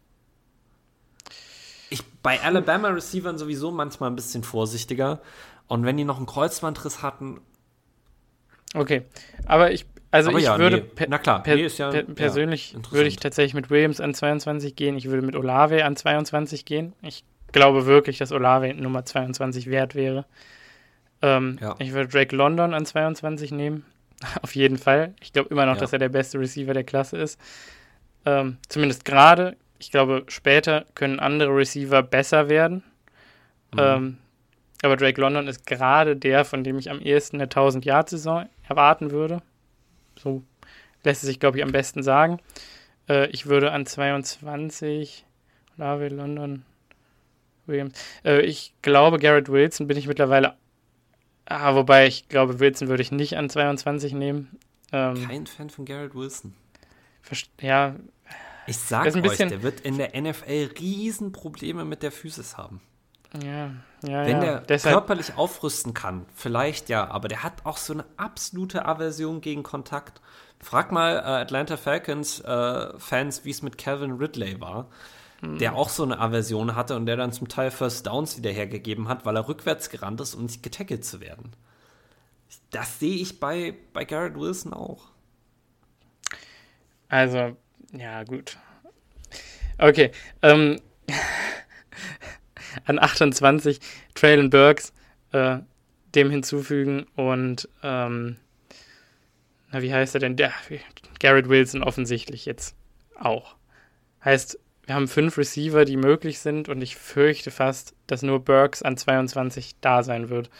Ich 1.90 2.02
bei 2.22 2.40
Alabama 2.42 2.88
Receivern 2.88 3.38
sowieso 3.38 3.70
manchmal 3.70 4.10
ein 4.10 4.16
bisschen 4.16 4.42
vorsichtiger. 4.42 5.20
Und 5.68 5.84
wenn 5.84 5.96
die 5.96 6.04
noch 6.04 6.18
einen 6.18 6.26
Kreuzbandriss 6.26 7.02
hatten, 7.02 7.40
Okay, 8.76 9.02
aber 9.46 9.70
ich, 9.70 9.86
also 10.10 10.30
Aber 10.30 10.38
ich 10.38 10.44
ja, 10.46 10.58
würde 10.58 10.84
nee. 10.98 11.06
Na 11.08 11.18
klar, 11.18 11.42
per, 11.44 11.54
nee, 11.54 11.66
ja- 11.66 11.90
per, 11.90 12.00
ja, 12.00 12.14
persönlich 12.14 12.74
interessant. 12.74 12.92
würde 12.92 13.08
ich 13.08 13.16
tatsächlich 13.16 13.54
mit 13.54 13.70
Williams 13.70 14.00
an 14.00 14.14
22 14.14 14.74
gehen. 14.74 14.96
Ich 14.96 15.06
würde 15.06 15.22
mit 15.24 15.36
Olave 15.36 15.84
an 15.84 15.94
22 15.94 16.64
gehen. 16.64 16.92
Ich 17.00 17.24
glaube 17.52 17.86
wirklich, 17.86 18.18
dass 18.18 18.32
Olave 18.32 18.74
Nummer 18.74 19.04
22 19.04 19.68
wert 19.70 19.94
wäre. 19.94 20.26
Ähm, 21.22 21.56
Ja. 21.60 21.76
Ich 21.78 21.92
würde 21.92 22.08
Drake 22.08 22.34
London 22.34 22.74
an 22.74 22.84
22 22.84 23.52
nehmen. 23.52 23.84
Auf 24.42 24.56
jeden 24.56 24.76
Fall. 24.78 25.14
Ich 25.20 25.32
glaube 25.32 25.50
immer 25.50 25.66
noch, 25.66 25.74
Ja. 25.76 25.80
dass 25.82 25.92
er 25.92 26.00
der 26.00 26.08
beste 26.08 26.40
Receiver 26.40 26.74
der 26.74 26.84
Klasse 26.84 27.16
ist. 27.18 27.38
Ähm, 28.26 28.56
zumindest 28.68 29.04
gerade. 29.04 29.56
Ich 29.78 29.92
glaube, 29.92 30.24
später 30.26 30.84
können 30.96 31.20
andere 31.20 31.54
Receiver 31.56 32.02
besser 32.02 32.48
werden. 32.48 32.82
Mhm. 33.72 33.78
Ähm, 33.78 34.18
aber 34.84 34.96
Drake 34.96 35.20
London 35.20 35.48
ist 35.48 35.66
gerade 35.66 36.16
der, 36.16 36.44
von 36.44 36.64
dem 36.64 36.78
ich 36.78 36.90
am 36.90 37.00
ehesten 37.00 37.36
eine 37.36 37.46
1000-Yard-Saison 37.46 38.48
erwarten 38.68 39.10
würde. 39.10 39.42
So 40.18 40.42
lässt 41.02 41.22
es 41.22 41.28
sich, 41.28 41.40
glaube 41.40 41.58
ich, 41.58 41.64
am 41.64 41.72
besten 41.72 42.02
sagen. 42.02 42.40
Äh, 43.08 43.28
ich 43.30 43.46
würde 43.46 43.72
an 43.72 43.86
22 43.86 45.24
Lave 45.76 46.08
London 46.08 46.64
Williams. 47.66 47.94
Äh, 48.24 48.42
ich 48.42 48.74
glaube, 48.82 49.18
Garrett 49.18 49.48
Wilson 49.48 49.86
bin 49.86 49.96
ich 49.96 50.06
mittlerweile. 50.06 50.56
Ah, 51.46 51.74
wobei 51.74 52.06
ich 52.06 52.28
glaube, 52.28 52.58
Wilson 52.60 52.88
würde 52.88 53.02
ich 53.02 53.12
nicht 53.12 53.36
an 53.36 53.50
22 53.50 54.14
nehmen. 54.14 54.58
Ähm, 54.92 55.26
kein 55.26 55.46
Fan 55.46 55.70
von 55.70 55.84
Garrett 55.84 56.14
Wilson. 56.14 56.54
ja, 57.60 57.96
Ich 58.66 58.78
sag 58.78 59.14
euch, 59.14 59.36
der 59.36 59.62
wird 59.62 59.80
in 59.80 59.98
der 59.98 60.18
NFL 60.18 60.70
Riesenprobleme 60.78 61.84
mit 61.84 62.02
der 62.02 62.12
Physis 62.12 62.56
haben. 62.56 62.80
ja, 63.44 63.72
ja. 64.06 64.24
Wenn 64.24 64.36
ja. 64.36 64.40
der 64.40 64.60
Deshalb, 64.60 64.94
körperlich 64.94 65.36
aufrüsten 65.36 65.94
kann, 65.94 66.26
vielleicht 66.34 66.88
ja, 66.88 67.08
aber 67.10 67.28
der 67.28 67.42
hat 67.42 67.64
auch 67.64 67.76
so 67.76 67.92
eine 67.92 68.04
absolute 68.16 68.84
Aversion 68.86 69.40
gegen 69.40 69.62
Kontakt. 69.62 70.20
Frag 70.60 70.92
mal 70.92 71.16
äh, 71.16 71.42
Atlanta 71.42 71.76
Falcons 71.76 72.40
äh, 72.40 72.98
Fans, 72.98 73.44
wie 73.44 73.50
es 73.50 73.62
mit 73.62 73.78
Calvin 73.78 74.12
Ridley 74.12 74.60
war, 74.60 74.88
Hm. 75.44 75.58
der 75.58 75.74
auch 75.74 75.88
so 75.88 76.02
eine 76.02 76.18
Aversion 76.18 76.74
hatte 76.74 76.96
und 76.96 77.06
der 77.06 77.16
dann 77.16 77.32
zum 77.32 77.48
Teil 77.48 77.70
First 77.70 78.06
Downs 78.06 78.36
wieder 78.38 78.50
hergegeben 78.50 79.08
hat, 79.08 79.26
weil 79.26 79.36
er 79.36 79.48
rückwärts 79.48 79.90
gerannt 79.90 80.20
ist, 80.20 80.34
um 80.34 80.44
nicht 80.44 80.62
getackelt 80.62 81.04
zu 81.04 81.20
werden. 81.20 81.52
Das 82.70 82.98
sehe 82.98 83.16
ich 83.16 83.40
bei, 83.40 83.74
bei 83.92 84.04
Garrett 84.04 84.36
Wilson 84.36 84.72
auch. 84.72 85.06
Also, 87.08 87.56
ja, 87.92 88.24
gut. 88.24 88.56
Okay. 89.78 90.12
Ähm, 90.42 90.80
an 92.84 92.98
28 92.98 93.80
Traylon 94.14 94.50
Burks 94.50 94.92
äh, 95.32 95.58
dem 96.14 96.30
hinzufügen 96.30 97.06
und 97.16 97.68
ähm, 97.82 98.36
na, 99.72 99.82
wie 99.82 99.92
heißt 99.92 100.14
er 100.14 100.20
denn? 100.20 100.36
Der, 100.36 100.52
Garrett 101.18 101.48
Wilson 101.48 101.82
offensichtlich 101.82 102.46
jetzt 102.46 102.76
auch. 103.18 103.56
Heißt, 104.24 104.58
wir 104.86 104.94
haben 104.94 105.08
fünf 105.08 105.38
Receiver, 105.38 105.84
die 105.84 105.96
möglich 105.96 106.38
sind 106.38 106.68
und 106.68 106.82
ich 106.82 106.96
fürchte 106.96 107.50
fast, 107.50 107.94
dass 108.06 108.22
nur 108.22 108.44
Burks 108.44 108.82
an 108.82 108.96
22 108.96 109.76
da 109.80 110.02
sein 110.02 110.28
wird. 110.28 110.50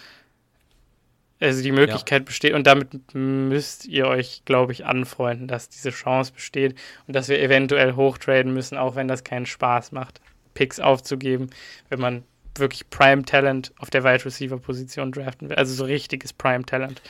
Also 1.41 1.63
die 1.63 1.73
Möglichkeit 1.73 2.25
besteht 2.25 2.55
und 2.55 2.67
damit 2.67 3.15
müsst 3.15 3.87
ihr 3.87 4.07
euch, 4.07 4.43
glaube 4.45 4.73
ich, 4.73 4.87
anfreunden, 4.87 5.47
dass 5.47 5.69
diese 5.69 5.91
Chance 5.91 6.33
besteht 6.33 6.75
und 7.07 7.15
dass 7.15 7.29
wir 7.29 7.41
eventuell 7.41 7.95
hochtraden 7.95 8.53
müssen, 8.55 8.79
auch 8.79 8.97
wenn 8.97 9.09
das 9.09 9.25
keinen 9.25 9.45
Spaß 9.47 9.93
macht, 9.93 10.21
Picks 10.55 10.81
aufzugeben, 10.81 11.51
wenn 11.89 12.01
man 12.01 12.25
wirklich 12.57 12.89
Prime 12.91 13.25
Talent 13.25 13.73
auf 13.79 13.91
der 13.91 14.05
Wide 14.05 14.25
Receiver 14.25 14.59
Position 14.59 15.11
draften 15.13 15.49
will. 15.49 15.57
Also 15.57 15.75
so 15.75 15.85
richtiges 15.85 16.33
Prime 16.33 16.65
Talent. 16.65 17.03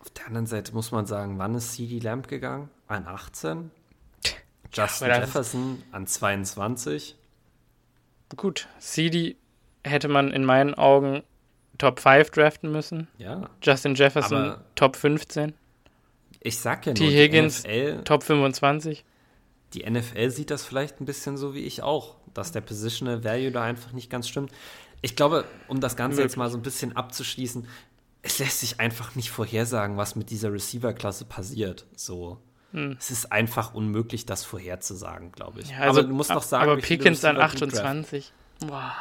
Auf 0.00 0.10
der 0.10 0.26
anderen 0.26 0.46
Seite 0.46 0.72
muss 0.74 0.92
man 0.92 1.06
sagen, 1.06 1.38
wann 1.38 1.54
ist 1.54 1.72
CD 1.72 1.98
Lamb 1.98 2.28
gegangen? 2.28 2.68
An 2.86 3.06
18? 3.06 3.70
Justin 4.72 5.10
ist- 5.10 5.18
Jefferson 5.18 5.82
an 5.92 6.06
22? 6.06 7.16
Gut, 8.36 8.68
CD 8.78 9.36
hätte 9.84 10.08
man 10.08 10.32
in 10.32 10.44
meinen 10.44 10.74
Augen 10.74 11.22
Top 11.78 12.00
5 12.00 12.30
draften 12.30 12.72
müssen. 12.72 13.08
Ja. 13.18 13.48
Justin 13.62 13.94
Jefferson 13.94 14.56
Top 14.74 14.96
15, 14.96 15.54
Ich 16.40 16.58
sag 16.58 16.86
ja 16.86 16.90
nur, 16.92 16.96
T. 16.96 17.08
die 17.08 17.16
Higgins, 17.16 17.64
NFL, 17.64 18.02
Top 18.04 18.22
25. 18.22 19.04
die 19.74 19.84
NFL 19.88 20.30
sieht 20.30 20.50
das 20.50 20.64
vielleicht 20.64 21.00
ein 21.00 21.04
bisschen 21.06 21.36
so 21.36 21.54
wie 21.54 21.60
ich 21.64 21.82
auch, 21.82 22.16
dass 22.36 22.52
der 22.52 22.60
Positional 22.60 23.24
Value 23.24 23.50
da 23.50 23.62
einfach 23.62 23.92
nicht 23.92 24.10
ganz 24.10 24.28
stimmt. 24.28 24.52
Ich 25.02 25.16
glaube, 25.16 25.44
um 25.68 25.80
das 25.80 25.96
Ganze 25.96 26.16
Möglich. 26.16 26.32
jetzt 26.32 26.36
mal 26.36 26.50
so 26.50 26.56
ein 26.56 26.62
bisschen 26.62 26.96
abzuschließen, 26.96 27.66
es 28.22 28.38
lässt 28.38 28.60
sich 28.60 28.80
einfach 28.80 29.14
nicht 29.14 29.30
vorhersagen, 29.30 29.96
was 29.96 30.16
mit 30.16 30.30
dieser 30.30 30.52
Receiver-Klasse 30.52 31.26
passiert. 31.26 31.86
So. 31.94 32.38
Hm. 32.72 32.96
Es 32.98 33.10
ist 33.10 33.30
einfach 33.30 33.74
unmöglich, 33.74 34.26
das 34.26 34.44
vorherzusagen, 34.44 35.32
glaube 35.32 35.60
ich. 35.60 35.70
Ja, 35.70 35.78
also, 35.78 36.00
aber 36.00 36.08
du 36.08 36.14
musst 36.14 36.30
doch 36.30 36.42
sagen, 36.42 36.70
aber 36.70 36.80
Pickens 36.80 37.24
an 37.24 37.38
28. 37.38 38.32
Wow. 38.60 38.92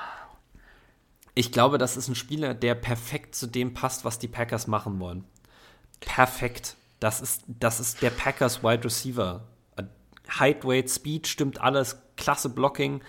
Ich 1.33 1.51
glaube, 1.51 1.77
das 1.77 1.97
ist 1.97 2.07
ein 2.07 2.15
Spieler, 2.15 2.53
der 2.53 2.75
perfekt 2.75 3.35
zu 3.35 3.47
dem 3.47 3.73
passt, 3.73 4.05
was 4.05 4.19
die 4.19 4.27
Packers 4.27 4.67
machen 4.67 4.99
wollen. 4.99 5.25
Perfekt. 5.99 6.75
Das 6.99 7.19
ist, 7.19 7.43
das 7.47 7.79
ist 7.79 8.01
der 8.01 8.11
Packers 8.11 8.63
Wide 8.63 8.85
Receiver. 8.85 9.43
Height, 10.39 10.65
Weight, 10.65 10.89
Speed 10.89 11.27
stimmt 11.27 11.61
alles. 11.61 11.97
Klasse 12.15 12.49
Blocking. 12.49 13.01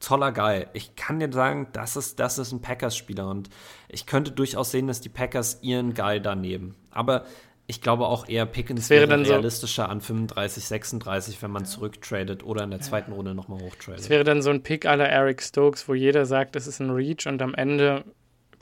Toller 0.00 0.32
Guy. 0.32 0.66
Ich 0.72 0.96
kann 0.96 1.18
dir 1.18 1.32
sagen, 1.32 1.68
das 1.72 1.96
ist, 1.96 2.20
das 2.20 2.38
ist 2.38 2.52
ein 2.52 2.60
Packers-Spieler 2.60 3.28
und 3.28 3.50
ich 3.88 4.06
könnte 4.06 4.30
durchaus 4.30 4.70
sehen, 4.70 4.86
dass 4.86 5.00
die 5.00 5.08
Packers 5.08 5.58
ihren 5.62 5.94
Guy 5.94 6.20
da 6.20 6.34
nehmen. 6.34 6.76
Aber 6.90 7.24
ich 7.66 7.82
glaube 7.82 8.06
auch 8.06 8.28
eher 8.28 8.46
Pickens 8.46 8.88
wäre, 8.88 9.08
wäre 9.08 9.22
realistischer 9.22 9.84
so 9.84 9.90
an 9.90 10.00
35, 10.00 10.64
36, 10.64 11.42
wenn 11.42 11.50
man 11.50 11.66
zurücktradet 11.66 12.42
oder 12.42 12.64
in 12.64 12.70
der 12.70 12.80
zweiten 12.80 13.10
ja. 13.10 13.16
Runde 13.16 13.34
nochmal 13.34 13.60
hochtradet. 13.60 14.00
Es 14.00 14.08
wäre 14.08 14.24
dann 14.24 14.40
so 14.40 14.48
ein 14.50 14.62
Pick 14.62 14.86
aller 14.86 15.06
Eric 15.06 15.42
Stokes, 15.42 15.86
wo 15.86 15.94
jeder 15.94 16.24
sagt, 16.24 16.56
das 16.56 16.66
ist 16.66 16.80
ein 16.80 16.90
Reach 16.90 17.26
und 17.26 17.42
am 17.42 17.54
Ende 17.54 18.04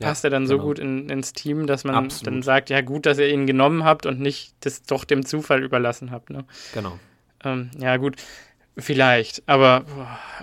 passt 0.00 0.24
ja, 0.24 0.28
er 0.28 0.30
dann 0.32 0.46
genau. 0.46 0.56
so 0.56 0.66
gut 0.66 0.80
in, 0.80 1.08
ins 1.08 1.32
Team, 1.32 1.68
dass 1.68 1.84
man 1.84 1.94
Absolut. 1.94 2.26
dann 2.26 2.42
sagt, 2.42 2.68
ja 2.68 2.80
gut, 2.80 3.06
dass 3.06 3.18
ihr 3.18 3.28
ihn 3.28 3.46
genommen 3.46 3.84
habt 3.84 4.06
und 4.06 4.20
nicht 4.20 4.54
das 4.60 4.82
doch 4.82 5.04
dem 5.04 5.24
Zufall 5.24 5.62
überlassen 5.62 6.10
habt. 6.10 6.30
Ne? 6.30 6.44
Genau. 6.74 6.98
Ähm, 7.44 7.70
ja 7.78 7.98
gut, 7.98 8.16
vielleicht, 8.76 9.42
aber 9.46 9.84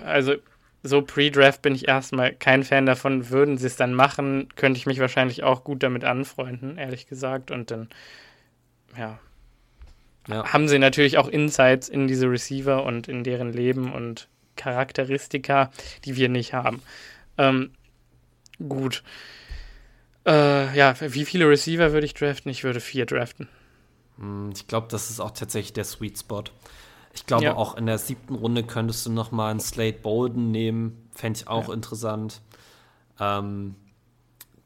also 0.04 0.36
so 0.84 1.00
Pre-Draft 1.00 1.62
bin 1.62 1.74
ich 1.74 1.88
erstmal 1.88 2.34
kein 2.34 2.62
Fan 2.62 2.84
davon. 2.84 3.30
Würden 3.30 3.56
sie 3.56 3.66
es 3.66 3.76
dann 3.76 3.94
machen, 3.94 4.48
könnte 4.54 4.76
ich 4.78 4.84
mich 4.86 5.00
wahrscheinlich 5.00 5.42
auch 5.42 5.64
gut 5.64 5.82
damit 5.82 6.04
anfreunden, 6.04 6.76
ehrlich 6.76 7.08
gesagt. 7.08 7.50
Und 7.50 7.70
dann 7.70 7.88
ja, 8.96 9.18
ja. 10.28 10.52
haben 10.52 10.68
sie 10.68 10.78
natürlich 10.78 11.16
auch 11.16 11.26
Insights 11.26 11.88
in 11.88 12.06
diese 12.06 12.30
Receiver 12.30 12.84
und 12.84 13.08
in 13.08 13.24
deren 13.24 13.52
Leben 13.52 13.92
und 13.92 14.28
Charakteristika, 14.56 15.70
die 16.04 16.16
wir 16.16 16.28
nicht 16.28 16.52
haben. 16.52 16.82
Ähm, 17.38 17.70
gut. 18.68 19.02
Äh, 20.26 20.76
ja, 20.76 20.94
wie 21.00 21.24
viele 21.24 21.48
Receiver 21.48 21.92
würde 21.92 22.04
ich 22.04 22.14
draften? 22.14 22.50
Ich 22.50 22.62
würde 22.62 22.80
vier 22.80 23.06
draften. 23.06 23.48
Hm, 24.18 24.52
ich 24.54 24.66
glaube, 24.66 24.88
das 24.90 25.08
ist 25.08 25.20
auch 25.20 25.32
tatsächlich 25.32 25.72
der 25.72 25.84
Sweet 25.84 26.18
Spot. 26.18 26.44
Ich 27.14 27.26
glaube, 27.26 27.44
ja. 27.44 27.56
auch 27.56 27.76
in 27.76 27.86
der 27.86 27.98
siebten 27.98 28.34
Runde 28.34 28.64
könntest 28.64 29.06
du 29.06 29.12
noch 29.12 29.30
mal 29.30 29.50
einen 29.50 29.60
Slate 29.60 29.98
Bolden 30.00 30.50
nehmen. 30.50 31.08
Fände 31.12 31.38
ich 31.38 31.48
auch 31.48 31.68
ja. 31.68 31.74
interessant. 31.74 32.40
Ähm, 33.20 33.76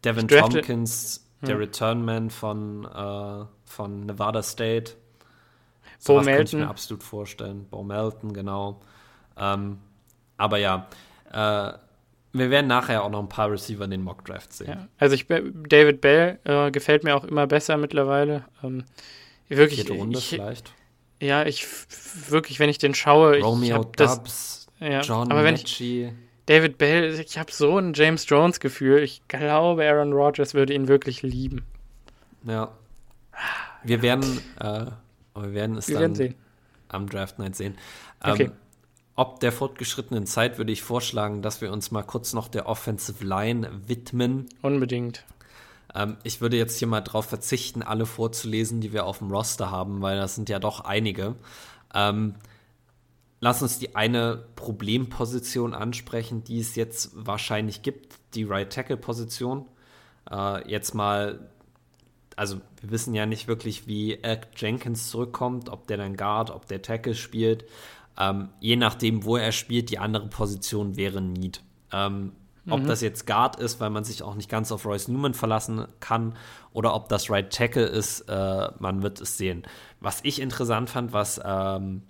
Devin 0.05 0.28
Tompkins, 0.28 1.26
der 1.42 1.55
hm. 1.55 1.61
Returnman 1.61 2.30
von 2.30 2.84
äh, 2.84 3.44
von 3.64 4.07
Nevada 4.07 4.42
State. 4.42 4.92
So 5.99 6.14
Bo 6.14 6.20
Melton. 6.20 6.36
Könnte 6.36 6.57
ich 6.57 6.62
mir 6.62 6.68
absolut 6.68 7.03
vorstellen. 7.03 7.66
Bo 7.70 7.82
Melton, 7.82 8.32
genau. 8.32 8.80
Ähm, 9.36 9.78
aber 10.36 10.59
ja, 10.59 10.88
äh, 11.30 11.72
wir 12.32 12.51
werden 12.51 12.66
nachher 12.66 13.03
auch 13.03 13.11
noch 13.11 13.20
ein 13.20 13.28
paar 13.28 13.51
Receiver 13.51 13.84
in 13.84 13.90
den 13.90 14.03
Mock 14.03 14.24
Drafts 14.24 14.59
sehen. 14.59 14.68
Ja, 14.68 14.88
also 14.99 15.14
ich 15.14 15.26
David 15.26 16.01
Bell 16.01 16.38
äh, 16.44 16.70
gefällt 16.70 17.05
mir 17.05 17.16
auch 17.16 17.24
immer 17.24 17.46
besser 17.46 17.76
mittlerweile. 17.76 18.44
Ähm, 18.62 18.84
wirklich. 19.49 19.80
Vierte 19.80 19.94
Runde 19.94 20.18
ich, 20.18 20.28
vielleicht. 20.28 20.72
Ja, 21.20 21.44
ich 21.44 21.66
wirklich, 22.28 22.60
wenn 22.60 22.70
ich 22.70 22.78
den 22.78 22.94
schaue, 22.94 23.40
Romeo 23.40 23.80
ich 23.80 23.86
Dubs, 23.96 23.96
das, 23.96 24.66
ja, 24.80 25.00
John 25.00 25.30
aber 25.32 25.42
wenn 25.44 25.56
ich, 25.56 25.82
David 26.46 26.78
Bell, 26.78 27.18
ich 27.20 27.38
habe 27.38 27.52
so 27.52 27.76
ein 27.78 27.92
James 27.92 28.24
Jones 28.28 28.60
Gefühl. 28.60 29.02
Ich 29.02 29.26
glaube, 29.28 29.86
Aaron 29.86 30.12
Rodgers 30.12 30.54
würde 30.54 30.72
ihn 30.72 30.88
wirklich 30.88 31.22
lieben. 31.22 31.64
Ja, 32.44 32.72
wir 33.82 34.00
werden, 34.02 34.40
äh, 34.60 34.86
wir 35.34 35.54
werden 35.54 35.76
es 35.76 35.88
wir 35.88 35.98
dann 35.98 36.16
werden 36.16 36.34
am 36.88 37.08
Draft 37.08 37.38
Night 37.38 37.56
sehen. 37.56 37.76
Ähm, 38.24 38.32
okay. 38.32 38.50
Ob 39.14 39.40
der 39.40 39.50
fortgeschrittenen 39.50 40.26
Zeit 40.26 40.58
würde 40.58 40.72
ich 40.72 40.82
vorschlagen, 40.82 41.42
dass 41.42 41.60
wir 41.60 41.72
uns 41.72 41.90
mal 41.90 42.02
kurz 42.02 42.32
noch 42.32 42.48
der 42.48 42.66
Offensive 42.66 43.24
Line 43.24 43.68
widmen. 43.86 44.48
Unbedingt. 44.62 45.24
Ähm, 45.95 46.16
ich 46.22 46.41
würde 46.41 46.57
jetzt 46.57 46.78
hier 46.78 46.89
mal 46.89 47.01
darauf 47.01 47.26
verzichten, 47.26 47.82
alle 47.82 48.07
vorzulesen, 48.07 48.80
die 48.80 48.93
wir 48.93 49.07
auf 49.07 49.18
dem 49.18 49.30
Roster 49.30 49.70
haben, 49.70 50.03
weil 50.03 50.16
das 50.16 50.34
sind 50.34 50.49
ja 50.49 50.59
doch 50.59 50.80
einige. 50.80 51.36
Ähm, 51.95 52.34
lass 53.41 53.62
uns 53.62 53.78
die 53.78 53.97
eine 53.97 54.45
Problemposition 54.57 55.74
ansprechen, 55.74 56.45
die 56.45 56.61
es 56.61 56.74
jetzt 56.76 57.11
wahrscheinlich 57.14 57.82
gibt, 57.82 58.18
die 58.34 58.45
Right 58.45 58.72
Tackle 58.72 58.97
Position. 58.97 59.66
Äh, 60.30 60.70
jetzt 60.70 60.95
mal 60.95 61.51
also 62.39 62.61
wir 62.80 62.91
wissen 62.91 63.14
ja 63.14 63.26
nicht 63.26 63.49
wirklich, 63.49 63.89
wie 63.89 64.14
Eric 64.14 64.49
Jenkins 64.57 65.11
zurückkommt, 65.11 65.68
ob 65.68 65.89
der 65.89 65.97
dann 65.97 66.16
Guard, 66.16 66.51
ob 66.51 66.66
der 66.66 66.82
Tackle 66.82 67.14
spielt. 67.14 67.64
Ähm, 68.16 68.51
je 68.61 68.76
nachdem, 68.76 69.24
wo 69.24 69.36
er 69.36 69.51
spielt, 69.51 69.91
die 69.91 69.99
andere 69.99 70.28
Position 70.28 70.97
wäre 70.97 71.20
Need. 71.20 71.62
Ähm, 71.93 72.32
mhm. 72.68 72.74
Ob 72.74 72.86
das 72.86 73.00
jetzt 73.00 73.26
Guard 73.26 73.56
ist, 73.56 73.80
weil 73.80 73.90
man 73.90 74.04
sich 74.04 74.22
auch 74.22 74.34
nicht 74.34 74.48
ganz 74.48 74.70
auf 74.72 74.84
Royce 74.84 75.08
Newman 75.08 75.34
verlassen 75.34 75.86
kann, 76.00 76.34
oder 76.72 76.94
ob 76.94 77.08
das 77.08 77.30
Right 77.30 77.52
Tackle 77.52 77.86
ist, 77.86 78.20
äh, 78.28 78.68
man 78.78 79.02
wird 79.02 79.20
es 79.20 79.36
sehen. 79.36 79.64
Was 80.00 80.20
ich 80.22 80.40
interessant 80.40 80.90
fand, 80.90 81.12
was 81.12 81.40
ähm, 81.44 82.02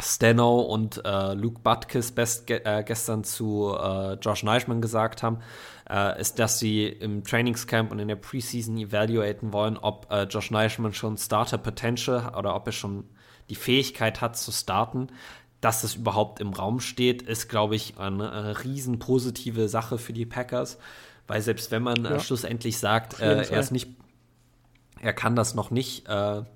Steno 0.00 0.60
und 0.60 1.04
äh, 1.04 1.34
Luke 1.34 1.60
Butkus 1.62 2.12
best 2.12 2.46
ge 2.46 2.62
äh, 2.64 2.82
gestern 2.82 3.24
zu 3.24 3.76
äh, 3.78 4.14
Josh 4.14 4.42
Neischmann 4.42 4.80
gesagt 4.80 5.22
haben, 5.22 5.40
äh, 5.88 6.20
ist, 6.20 6.38
dass 6.38 6.58
sie 6.58 6.86
im 6.86 7.24
Trainingscamp 7.24 7.90
und 7.92 7.98
in 7.98 8.08
der 8.08 8.16
Preseason 8.16 8.78
evaluaten 8.78 9.52
wollen, 9.52 9.76
ob 9.76 10.10
äh, 10.10 10.22
Josh 10.22 10.50
Neischmann 10.50 10.94
schon 10.94 11.18
Starter 11.18 11.58
Potential 11.58 12.32
oder 12.36 12.54
ob 12.54 12.66
er 12.66 12.72
schon 12.72 13.04
die 13.50 13.56
Fähigkeit 13.56 14.20
hat 14.20 14.36
zu 14.36 14.52
starten. 14.52 15.08
Dass 15.60 15.82
das 15.82 15.96
überhaupt 15.96 16.40
im 16.40 16.52
Raum 16.52 16.80
steht, 16.80 17.22
ist, 17.22 17.48
glaube 17.48 17.76
ich, 17.76 17.98
eine, 17.98 18.32
eine 18.32 18.64
riesen 18.64 18.98
positive 18.98 19.68
Sache 19.68 19.98
für 19.98 20.12
die 20.12 20.26
Packers, 20.26 20.78
weil 21.26 21.42
selbst 21.42 21.70
wenn 21.70 21.82
man 21.82 22.04
äh, 22.04 22.10
ja. 22.12 22.20
schlussendlich 22.20 22.78
sagt, 22.78 23.20
er 23.20 23.50
ist 23.50 23.70
nicht, 23.70 23.88
er 25.00 25.12
kann 25.12 25.36
das 25.36 25.54
noch 25.54 25.70
nicht, 25.70 26.06
kann 26.06 26.46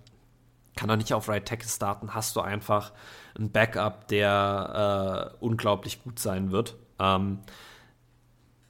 er 0.76 0.96
nicht 0.96 1.12
auf 1.12 1.28
Right 1.28 1.46
Tackle 1.46 1.68
starten, 1.68 2.14
hast 2.14 2.36
du 2.36 2.40
einfach 2.40 2.92
ein 3.38 3.50
Backup, 3.50 4.08
der 4.08 5.32
äh, 5.40 5.44
unglaublich 5.44 6.02
gut 6.02 6.18
sein 6.18 6.50
wird. 6.50 6.76
Ähm, 6.98 7.40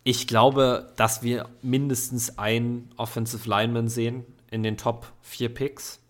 ich 0.03 0.27
glaube, 0.27 0.93
dass 0.97 1.23
wir 1.23 1.49
mindestens 1.63 2.39
einen 2.39 2.91
Offensive 2.97 3.49
Lineman 3.49 3.89
sehen 3.89 4.25
in 4.51 4.63
den 4.63 4.77
Top 4.77 5.11
4 5.23 5.53
Picks. 5.53 6.01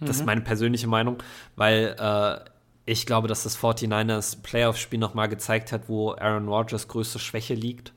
Das 0.00 0.08
mhm. 0.08 0.20
ist 0.20 0.26
meine 0.26 0.40
persönliche 0.42 0.86
Meinung, 0.86 1.18
weil 1.56 1.96
äh, 1.98 2.50
ich 2.90 3.06
glaube, 3.06 3.28
dass 3.28 3.44
das 3.44 3.58
49ers 3.58 4.42
Playoff-Spiel 4.42 4.98
nochmal 4.98 5.28
gezeigt 5.28 5.72
hat, 5.72 5.88
wo 5.88 6.12
Aaron 6.12 6.48
Rodgers 6.48 6.88
größte 6.88 7.18
Schwäche 7.18 7.54
liegt. 7.54 7.92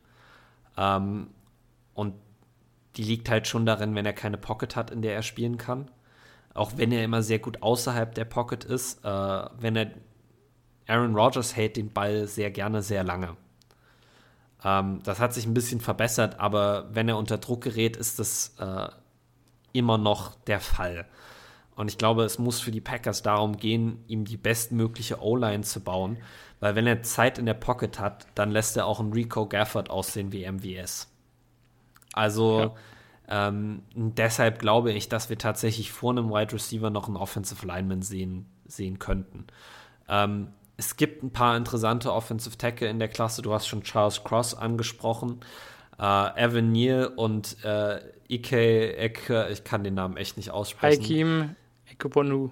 Ähm, 0.77 1.27
und 1.93 2.15
die 2.97 3.03
liegt 3.03 3.29
halt 3.29 3.47
schon 3.47 3.65
darin, 3.65 3.95
wenn 3.95 4.05
er 4.05 4.13
keine 4.13 4.37
Pocket 4.37 4.75
hat, 4.75 4.91
in 4.91 5.01
der 5.01 5.15
er 5.15 5.23
spielen 5.23 5.57
kann 5.57 5.89
auch 6.53 6.73
wenn 6.75 6.91
er 6.91 7.03
immer 7.03 7.23
sehr 7.23 7.39
gut 7.39 7.61
außerhalb 7.61 8.13
der 8.13 8.25
Pocket 8.25 8.63
ist, 8.63 9.03
äh, 9.03 9.45
wenn 9.59 9.75
er 9.75 9.91
Aaron 10.87 11.15
Rodgers 11.15 11.55
hält 11.55 11.77
den 11.77 11.91
Ball 11.91 12.27
sehr 12.27 12.51
gerne 12.51 12.81
sehr 12.81 13.03
lange. 13.03 13.35
Ähm, 14.63 15.01
das 15.03 15.19
hat 15.19 15.33
sich 15.33 15.45
ein 15.45 15.53
bisschen 15.53 15.81
verbessert, 15.81 16.39
aber 16.39 16.87
wenn 16.93 17.09
er 17.09 17.17
unter 17.17 17.37
Druck 17.37 17.61
gerät, 17.61 17.97
ist 17.97 18.19
das 18.19 18.55
äh, 18.59 18.89
immer 19.71 19.97
noch 19.97 20.35
der 20.41 20.59
Fall. 20.59 21.05
Und 21.75 21.89
ich 21.89 21.97
glaube, 21.97 22.23
es 22.23 22.37
muss 22.39 22.59
für 22.59 22.71
die 22.71 22.81
Packers 22.81 23.23
darum 23.23 23.57
gehen, 23.57 24.03
ihm 24.07 24.25
die 24.25 24.37
bestmögliche 24.37 25.21
O-Line 25.21 25.63
zu 25.63 25.79
bauen, 25.79 26.17
weil 26.59 26.75
wenn 26.75 26.87
er 26.87 27.01
Zeit 27.01 27.37
in 27.37 27.45
der 27.45 27.55
Pocket 27.55 27.99
hat, 27.99 28.27
dann 28.35 28.51
lässt 28.51 28.77
er 28.77 28.85
auch 28.85 28.99
einen 28.99 29.13
Rico 29.13 29.47
Gafford 29.47 29.89
aussehen 29.89 30.31
wie 30.31 30.49
MVS. 30.49 31.11
Also 32.13 32.59
ja 32.59 32.73
ähm, 33.27 33.83
deshalb 33.95 34.59
glaube 34.59 34.91
ich, 34.91 35.09
dass 35.09 35.29
wir 35.29 35.37
tatsächlich 35.37 35.91
vor 35.91 36.11
einem 36.11 36.29
Wide 36.29 36.53
Receiver 36.53 36.89
noch 36.89 37.07
einen 37.07 37.17
Offensive 37.17 37.65
Lineman 37.65 38.01
sehen, 38.01 38.45
sehen 38.65 38.99
könnten. 38.99 39.47
Ähm, 40.09 40.49
es 40.75 40.97
gibt 40.97 41.23
ein 41.23 41.31
paar 41.31 41.55
interessante 41.55 42.11
Offensive 42.11 42.57
Tackle 42.57 42.89
in 42.89 42.99
der 42.99 43.07
Klasse. 43.07 43.41
Du 43.41 43.53
hast 43.53 43.67
schon 43.67 43.83
Charles 43.83 44.23
Cross 44.23 44.55
angesprochen. 44.55 45.39
Äh, 45.99 46.43
Evan 46.43 46.71
Neal 46.71 47.07
und 47.07 47.57
äh, 47.63 47.99
Ike 48.29 48.97
Eke, 48.97 49.47
ich 49.51 49.63
kann 49.63 49.83
den 49.83 49.93
Namen 49.93 50.17
echt 50.17 50.37
nicht 50.37 50.51
aussprechen. 50.51 51.03
Hakim 51.03 51.55
Ekebonu. 51.93 52.51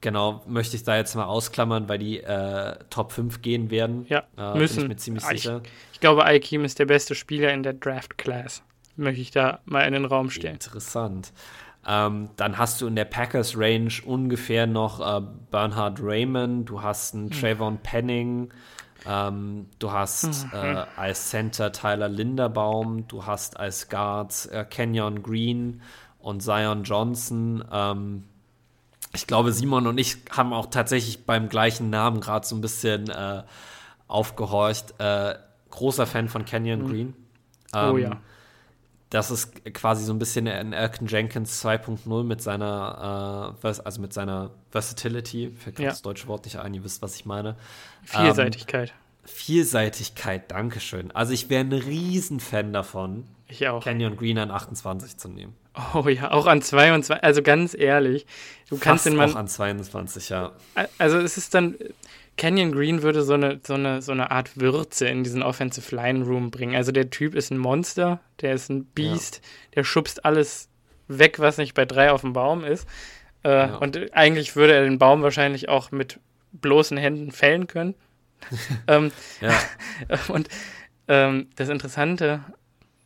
Genau, 0.00 0.42
möchte 0.46 0.76
ich 0.76 0.82
da 0.82 0.96
jetzt 0.96 1.14
mal 1.14 1.24
ausklammern, 1.24 1.88
weil 1.88 1.98
die 1.98 2.18
äh, 2.18 2.76
Top 2.90 3.12
5 3.12 3.40
gehen 3.40 3.70
werden. 3.70 4.04
Ja, 4.08 4.24
äh, 4.36 4.58
müssen. 4.58 4.76
Bin 4.76 4.84
ich 4.84 4.88
mir 4.88 4.96
ziemlich 4.96 5.24
sicher. 5.24 5.62
Ich, 5.64 5.70
ich 5.94 6.00
glaube, 6.00 6.24
Aikim 6.24 6.64
ist 6.64 6.78
der 6.78 6.86
beste 6.86 7.14
Spieler 7.14 7.52
in 7.52 7.62
der 7.62 7.74
Draft 7.74 8.18
Class 8.18 8.62
möchte 8.96 9.20
ich 9.20 9.30
da 9.30 9.60
mal 9.64 9.82
in 9.82 9.92
den 9.92 10.04
Raum 10.04 10.30
stellen. 10.30 10.54
Interessant. 10.54 11.32
Ähm, 11.86 12.30
dann 12.36 12.58
hast 12.58 12.80
du 12.80 12.86
in 12.86 12.94
der 12.94 13.04
Packers 13.04 13.56
Range 13.56 13.92
ungefähr 14.04 14.66
noch 14.66 15.00
äh, 15.00 15.20
Bernhard 15.50 15.98
Raymond, 16.00 16.68
du 16.68 16.80
hast 16.80 17.14
einen 17.14 17.24
mhm. 17.24 17.30
Trayvon 17.32 17.78
Penning, 17.78 18.52
ähm, 19.04 19.66
du 19.80 19.90
hast 19.90 20.46
mhm. 20.46 20.50
äh, 20.52 20.84
als 20.96 21.30
Center 21.30 21.72
Tyler 21.72 22.08
Linderbaum, 22.08 23.08
du 23.08 23.26
hast 23.26 23.58
als 23.58 23.88
Guards 23.88 24.46
äh, 24.46 24.64
Kenyon 24.68 25.24
Green 25.24 25.82
und 26.20 26.40
Zion 26.40 26.84
Johnson. 26.84 27.64
Ähm, 27.72 28.24
ich 29.14 29.26
glaube, 29.26 29.52
Simon 29.52 29.86
und 29.86 29.98
ich 29.98 30.18
haben 30.30 30.52
auch 30.52 30.66
tatsächlich 30.66 31.26
beim 31.26 31.48
gleichen 31.48 31.90
Namen 31.90 32.20
gerade 32.20 32.46
so 32.46 32.56
ein 32.56 32.60
bisschen 32.60 33.10
äh, 33.10 33.42
aufgehorcht. 34.08 34.94
Äh, 34.98 35.34
großer 35.70 36.06
Fan 36.06 36.28
von 36.28 36.44
Kenyon 36.44 36.82
mhm. 36.82 36.88
Green. 36.88 37.14
Ähm, 37.74 37.92
oh 37.92 37.96
ja. 37.98 38.20
Das 39.10 39.30
ist 39.30 39.64
quasi 39.74 40.04
so 40.04 40.12
ein 40.14 40.18
bisschen 40.18 40.48
ein 40.48 40.72
Elton 40.72 41.06
Jenkins 41.06 41.62
2.0 41.62 42.24
mit 42.24 42.40
seiner, 42.40 43.54
äh, 43.62 43.66
also 43.66 44.00
mit 44.00 44.14
seiner 44.14 44.50
Versatility. 44.70 45.50
Fällt 45.50 45.78
ja. 45.78 45.90
das 45.90 46.00
deutsche 46.00 46.28
Wort 46.28 46.46
nicht 46.46 46.58
ein, 46.58 46.72
ihr 46.72 46.82
wisst, 46.82 47.02
was 47.02 47.14
ich 47.16 47.26
meine. 47.26 47.56
Vielseitigkeit. 48.04 48.88
Ähm, 48.90 48.94
Vielseitigkeit, 49.24 50.50
Dankeschön. 50.50 51.10
Also 51.10 51.32
ich 51.34 51.50
wäre 51.50 51.62
ein 51.62 51.72
Riesenfan 51.72 52.72
davon, 52.72 53.24
ich 53.46 53.68
auch. 53.68 53.84
Canyon 53.84 54.16
Green 54.16 54.38
an 54.38 54.50
28 54.50 55.18
zu 55.18 55.28
nehmen. 55.28 55.54
Oh 55.94 56.08
ja, 56.08 56.30
auch 56.30 56.46
an 56.46 56.62
22, 56.62 57.22
also 57.24 57.42
ganz 57.42 57.74
ehrlich, 57.74 58.26
du 58.68 58.76
Fast 58.76 58.82
kannst 58.82 59.06
den 59.06 59.16
Mann. 59.16 59.30
Auch 59.30 59.36
an 59.36 59.48
22, 59.48 60.28
ja. 60.28 60.52
Also 60.98 61.18
es 61.18 61.36
ist 61.38 61.54
dann, 61.54 61.76
Canyon 62.36 62.72
Green 62.72 63.02
würde 63.02 63.22
so 63.22 63.34
eine, 63.34 63.60
so, 63.66 63.74
eine, 63.74 64.02
so 64.02 64.12
eine 64.12 64.30
Art 64.30 64.58
Würze 64.58 65.06
in 65.06 65.24
diesen 65.24 65.42
Offensive 65.42 65.94
Line 65.94 66.24
Room 66.24 66.50
bringen. 66.50 66.74
Also 66.74 66.92
der 66.92 67.10
Typ 67.10 67.34
ist 67.34 67.50
ein 67.50 67.58
Monster, 67.58 68.20
der 68.40 68.54
ist 68.54 68.68
ein 68.70 68.84
Beast, 68.86 69.36
ja. 69.36 69.50
der 69.76 69.84
schubst 69.84 70.24
alles 70.24 70.68
weg, 71.08 71.38
was 71.38 71.58
nicht 71.58 71.74
bei 71.74 71.84
drei 71.84 72.10
auf 72.10 72.22
dem 72.22 72.32
Baum 72.32 72.64
ist. 72.64 72.86
Äh, 73.44 73.50
ja. 73.50 73.76
Und 73.76 74.14
eigentlich 74.14 74.56
würde 74.56 74.74
er 74.74 74.84
den 74.84 74.98
Baum 74.98 75.22
wahrscheinlich 75.22 75.68
auch 75.68 75.90
mit 75.90 76.20
bloßen 76.52 76.96
Händen 76.96 77.32
fällen 77.32 77.66
können. 77.66 77.94
ähm, 78.88 79.12
und 80.28 80.48
ähm, 81.08 81.48
das 81.56 81.68
Interessante 81.68 82.40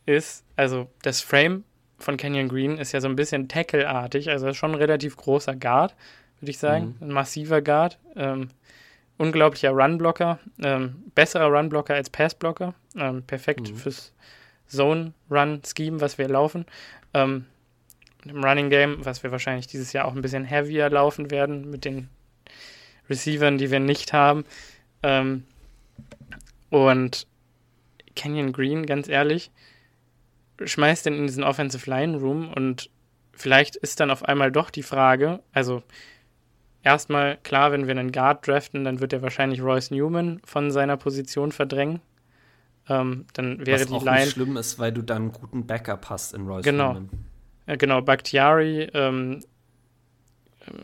ist, 0.05 0.45
also 0.55 0.89
das 1.01 1.21
Frame 1.21 1.63
von 1.97 2.17
Canyon 2.17 2.49
Green 2.49 2.77
ist 2.77 2.91
ja 2.91 3.01
so 3.01 3.07
ein 3.07 3.15
bisschen 3.15 3.47
Tackle-artig, 3.47 4.29
also 4.29 4.53
schon 4.53 4.71
ein 4.71 4.77
relativ 4.77 5.17
großer 5.17 5.55
Guard, 5.55 5.95
würde 6.39 6.51
ich 6.51 6.59
sagen, 6.59 6.95
mhm. 6.99 7.07
ein 7.07 7.11
massiver 7.13 7.61
Guard. 7.61 7.97
Ähm, 8.15 8.49
unglaublicher 9.17 9.71
Runblocker, 9.71 10.39
ähm, 10.63 11.03
besserer 11.15 11.47
Runblocker 11.47 11.95
als 11.95 12.09
Passblocker, 12.09 12.73
ähm, 12.95 13.23
perfekt 13.23 13.71
mhm. 13.71 13.75
fürs 13.75 14.13
Zone-Run-Scheme, 14.67 16.01
was 16.01 16.17
wir 16.17 16.27
laufen. 16.27 16.65
Ähm, 17.13 17.45
Im 18.25 18.43
Running 18.43 18.69
Game, 18.69 19.05
was 19.05 19.23
wir 19.23 19.31
wahrscheinlich 19.31 19.67
dieses 19.67 19.93
Jahr 19.93 20.05
auch 20.05 20.15
ein 20.15 20.21
bisschen 20.21 20.45
heavier 20.45 20.89
laufen 20.89 21.31
werden 21.31 21.69
mit 21.69 21.85
den 21.85 22.09
Receivern, 23.09 23.57
die 23.57 23.71
wir 23.71 23.79
nicht 23.79 24.13
haben. 24.13 24.45
Ähm, 25.01 25.45
und 26.69 27.25
Canyon 28.15 28.51
Green, 28.51 28.85
ganz 28.85 29.07
ehrlich, 29.07 29.51
schmeißt 30.63 31.05
den 31.05 31.13
in 31.13 31.27
diesen 31.27 31.43
Offensive 31.43 31.89
Line 31.89 32.17
Room 32.17 32.51
und 32.53 32.89
vielleicht 33.33 33.75
ist 33.75 33.99
dann 33.99 34.11
auf 34.11 34.23
einmal 34.23 34.51
doch 34.51 34.69
die 34.69 34.83
Frage, 34.83 35.41
also 35.53 35.83
erstmal 36.83 37.37
klar, 37.43 37.71
wenn 37.71 37.87
wir 37.87 37.91
einen 37.91 38.11
Guard 38.11 38.47
draften, 38.47 38.83
dann 38.83 38.99
wird 38.99 39.13
er 39.13 39.21
wahrscheinlich 39.21 39.61
Royce 39.61 39.91
Newman 39.91 40.41
von 40.43 40.71
seiner 40.71 40.97
Position 40.97 41.51
verdrängen. 41.51 42.01
Ähm, 42.89 43.25
dann 43.33 43.65
wäre 43.65 43.81
Was 43.81 43.87
die 43.87 43.93
auch 43.93 44.05
Line. 44.05 44.19
Nicht 44.21 44.31
schlimm 44.31 44.57
ist, 44.57 44.79
weil 44.79 44.93
du 44.93 45.01
dann 45.01 45.23
einen 45.23 45.31
guten 45.33 45.67
Backup 45.67 46.09
hast 46.09 46.33
in 46.33 46.47
Royce 46.47 46.63
genau. 46.63 46.93
Newman. 46.93 47.09
Genau, 47.67 48.01
Bakhtiari, 48.01 48.83
ähm, 48.93 49.41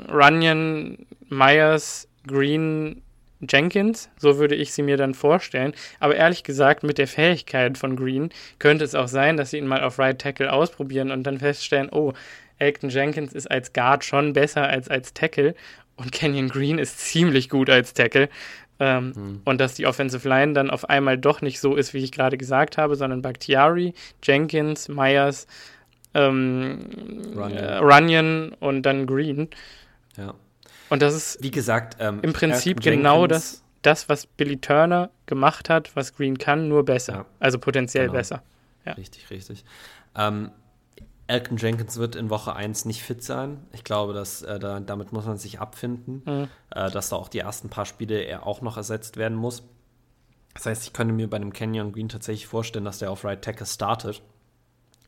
Runyon, 0.09 1.05
Myers, 1.29 2.09
Green, 2.27 3.01
Jenkins, 3.49 4.09
so 4.17 4.37
würde 4.37 4.55
ich 4.55 4.73
sie 4.73 4.83
mir 4.83 4.97
dann 4.97 5.13
vorstellen. 5.13 5.73
Aber 5.99 6.15
ehrlich 6.15 6.43
gesagt, 6.43 6.83
mit 6.83 6.97
der 6.97 7.07
Fähigkeit 7.07 7.77
von 7.77 7.95
Green 7.95 8.29
könnte 8.59 8.83
es 8.83 8.95
auch 8.95 9.07
sein, 9.07 9.37
dass 9.37 9.51
sie 9.51 9.57
ihn 9.57 9.67
mal 9.67 9.83
auf 9.83 9.99
Right 9.99 10.19
Tackle 10.19 10.51
ausprobieren 10.51 11.11
und 11.11 11.23
dann 11.23 11.39
feststellen, 11.39 11.89
oh, 11.91 12.13
Elton 12.59 12.89
Jenkins 12.89 13.33
ist 13.33 13.49
als 13.49 13.73
Guard 13.73 14.05
schon 14.05 14.33
besser 14.33 14.67
als 14.67 14.87
als 14.87 15.13
Tackle 15.13 15.55
und 15.95 16.11
Kenyon 16.11 16.49
Green 16.49 16.79
ist 16.79 16.99
ziemlich 16.99 17.49
gut 17.49 17.69
als 17.69 17.93
Tackle. 17.93 18.29
Ähm, 18.79 19.13
hm. 19.15 19.41
Und 19.45 19.61
dass 19.61 19.75
die 19.75 19.85
Offensive 19.85 20.27
Line 20.27 20.53
dann 20.53 20.69
auf 20.69 20.89
einmal 20.89 21.17
doch 21.17 21.41
nicht 21.41 21.59
so 21.59 21.75
ist, 21.75 21.93
wie 21.93 22.03
ich 22.03 22.11
gerade 22.11 22.37
gesagt 22.37 22.77
habe, 22.77 22.95
sondern 22.95 23.21
Bakhtiari, 23.21 23.93
Jenkins, 24.23 24.89
Myers, 24.89 25.47
ähm, 26.13 26.79
Runyon. 27.35 27.57
Äh, 27.57 27.77
Runyon 27.77 28.55
und 28.59 28.83
dann 28.83 29.05
Green. 29.05 29.49
Ja. 30.17 30.33
Und 30.93 31.01
das 31.01 31.15
ist, 31.15 31.41
wie 31.41 31.49
gesagt, 31.49 31.97
ähm, 31.99 32.19
im 32.21 32.33
Prinzip 32.33 32.79
genau 32.79 33.25
das, 33.25 33.63
das, 33.81 34.09
was 34.09 34.27
Billy 34.27 34.57
Turner 34.57 35.09
gemacht 35.25 35.67
hat, 35.67 35.95
was 35.95 36.13
Green 36.13 36.37
kann, 36.37 36.67
nur 36.67 36.85
besser. 36.85 37.13
Ja. 37.13 37.25
Also 37.39 37.57
potenziell 37.57 38.05
genau. 38.05 38.19
besser. 38.19 38.43
Ja. 38.85 38.93
Richtig, 38.93 39.27
richtig. 39.31 39.65
Ähm, 40.15 40.51
Elton 41.25 41.57
Jenkins 41.57 41.97
wird 41.97 42.15
in 42.15 42.29
Woche 42.29 42.55
1 42.55 42.85
nicht 42.85 43.01
fit 43.01 43.23
sein. 43.23 43.65
Ich 43.71 43.83
glaube, 43.83 44.13
dass 44.13 44.43
äh, 44.43 44.59
da, 44.59 44.81
damit 44.81 45.13
muss 45.13 45.25
man 45.25 45.39
sich 45.39 45.59
abfinden, 45.59 46.21
mhm. 46.27 46.47
äh, 46.69 46.91
dass 46.91 47.09
da 47.09 47.15
auch 47.15 47.27
die 47.27 47.39
ersten 47.39 47.69
paar 47.69 47.87
Spiele 47.87 48.19
er 48.19 48.45
auch 48.45 48.61
noch 48.61 48.77
ersetzt 48.77 49.17
werden 49.17 49.35
muss. 49.35 49.63
Das 50.53 50.67
heißt, 50.67 50.83
ich 50.83 50.93
könnte 50.93 51.15
mir 51.15 51.27
bei 51.27 51.37
einem 51.37 51.53
Kenyon 51.53 51.91
Green 51.91 52.07
tatsächlich 52.07 52.45
vorstellen, 52.45 52.85
dass 52.85 52.99
der 52.99 53.09
auf 53.09 53.25
Right 53.25 53.41
Tackle 53.41 53.65
startet. 53.65 54.21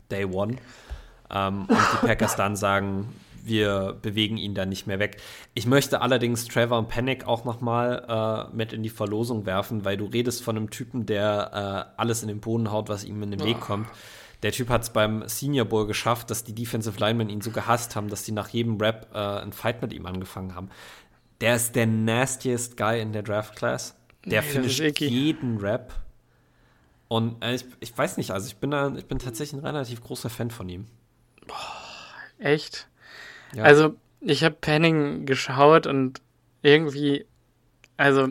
Day 0.10 0.26
One. 0.26 0.56
Ähm, 1.30 1.66
und 1.68 1.78
die 1.78 2.08
Packers 2.08 2.36
dann 2.36 2.56
sagen, 2.56 3.14
wir 3.46 3.98
bewegen 4.02 4.38
ihn 4.38 4.56
dann 4.56 4.70
nicht 4.70 4.88
mehr 4.88 5.00
weg. 5.00 5.18
Ich 5.54 5.66
möchte 5.66 6.02
allerdings 6.02 6.46
Trevor 6.46 6.80
und 6.80 6.90
Panic 6.90 7.26
auch 7.26 7.46
noch 7.46 7.62
mal 7.62 8.50
äh, 8.52 8.56
mit 8.56 8.74
in 8.74 8.84
die 8.84 8.90
Verlosung 8.90 9.46
werfen, 9.46 9.86
weil 9.86 9.98
du 9.98 10.06
redest 10.06 10.44
von 10.44 10.58
einem 10.58 10.70
Typen, 10.70 11.06
der 11.06 11.94
äh, 11.96 12.00
alles 12.00 12.22
in 12.22 12.28
den 12.28 12.40
Boden 12.40 12.72
haut, 12.72 12.90
was 12.90 13.04
ihm 13.04 13.22
in 13.24 13.32
den 13.32 13.44
Weg 13.44 13.60
kommt. 13.60 13.88
Der 14.44 14.52
Typ 14.52 14.70
hat 14.70 14.84
es 14.84 14.90
beim 14.92 15.28
Senior 15.28 15.66
Bowl 15.66 15.88
geschafft, 15.88 16.30
dass 16.30 16.44
die 16.44 16.54
Defensive 16.54 17.00
Linemen 17.00 17.30
ihn 17.30 17.42
so 17.42 17.52
gehasst 17.52 17.96
haben, 17.96 18.10
dass 18.10 18.24
die 18.24 18.32
nach 18.32 18.50
jedem 18.50 18.78
Rap 18.78 19.08
äh, 19.14 19.18
einen 19.18 19.54
Fight 19.54 19.82
mit 19.82 19.94
ihm 19.94 20.06
angefangen 20.06 20.56
haben. 20.56 20.70
Der 21.42 21.56
ist 21.56 21.76
der 21.76 21.88
nastiest 21.88 22.78
Guy 22.78 23.02
in 23.02 23.12
der 23.12 23.24
Draft 23.24 23.56
Class. 23.56 23.96
Der 24.26 24.42
nee, 24.42 24.48
finisht 24.48 25.00
jeden 25.00 25.58
Rap. 25.58 25.94
Und 27.08 27.44
äh, 27.44 27.56
ich, 27.56 27.66
ich, 27.80 27.98
weiß 27.98 28.18
nicht, 28.18 28.32
also 28.32 28.48
ich 28.48 28.58
bin 28.58 28.72
da, 28.72 28.94
ich 28.96 29.06
bin 29.06 29.20
tatsächlich 29.20 29.60
ein 29.60 29.66
relativ 29.66 30.02
großer 30.02 30.30
Fan 30.30 30.50
von 30.50 30.68
ihm. 30.70 30.88
Boah, 31.48 31.56
echt? 32.40 32.88
Ja. 33.56 33.64
Also, 33.64 33.96
ich 34.22 34.44
habe 34.44 34.56
Penning 34.60 35.26
geschaut 35.26 35.88
und 35.88 36.22
irgendwie, 36.62 37.26
also, 37.98 38.30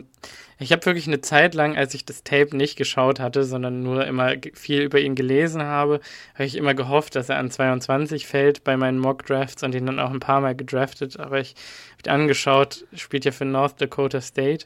ich 0.57 0.71
habe 0.71 0.85
wirklich 0.85 1.07
eine 1.07 1.21
Zeit 1.21 1.53
lang, 1.53 1.75
als 1.75 1.93
ich 1.93 2.05
das 2.05 2.23
Tape 2.23 2.55
nicht 2.55 2.77
geschaut 2.77 3.19
hatte, 3.19 3.43
sondern 3.43 3.83
nur 3.83 4.05
immer 4.05 4.33
viel 4.53 4.81
über 4.81 4.99
ihn 4.99 5.15
gelesen 5.15 5.63
habe, 5.63 5.99
habe 6.33 6.45
ich 6.45 6.55
immer 6.55 6.73
gehofft, 6.73 7.15
dass 7.15 7.27
er 7.29 7.37
an 7.37 7.51
22 7.51 8.25
fällt 8.25 8.63
bei 8.63 8.77
meinen 8.77 8.99
Mock 8.99 9.25
Drafts 9.25 9.63
und 9.63 9.75
ihn 9.75 9.85
dann 9.85 9.99
auch 9.99 10.11
ein 10.11 10.21
paar 10.21 10.39
Mal 10.39 10.55
gedraftet. 10.55 11.19
Aber 11.19 11.39
ich 11.39 11.55
habe 11.99 12.11
angeschaut, 12.11 12.85
spielt 12.93 13.25
ja 13.25 13.31
für 13.31 13.45
North 13.45 13.81
Dakota 13.81 14.21
State. 14.21 14.65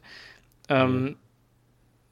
Ähm, 0.67 1.17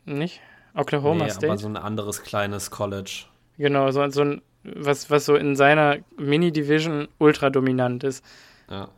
mhm. 0.06 0.18
Nicht? 0.18 0.41
Oklahoma 0.74 1.26
nee, 1.26 1.32
State. 1.32 1.48
Aber 1.48 1.57
so 1.57 1.68
ein 1.68 1.78
anderes 1.78 2.24
kleines 2.24 2.72
College. 2.72 3.26
Genau, 3.57 3.91
so, 3.91 4.07
so 4.10 4.22
ein 4.22 4.41
was, 4.76 5.10
was 5.10 5.26
so 5.26 5.35
in 5.35 5.56
seiner 5.56 5.98
Mini-Division 6.18 7.07
ultra 7.18 7.49
dominant 7.49 8.03
ist. 8.03 8.23
Ja. 8.69 8.89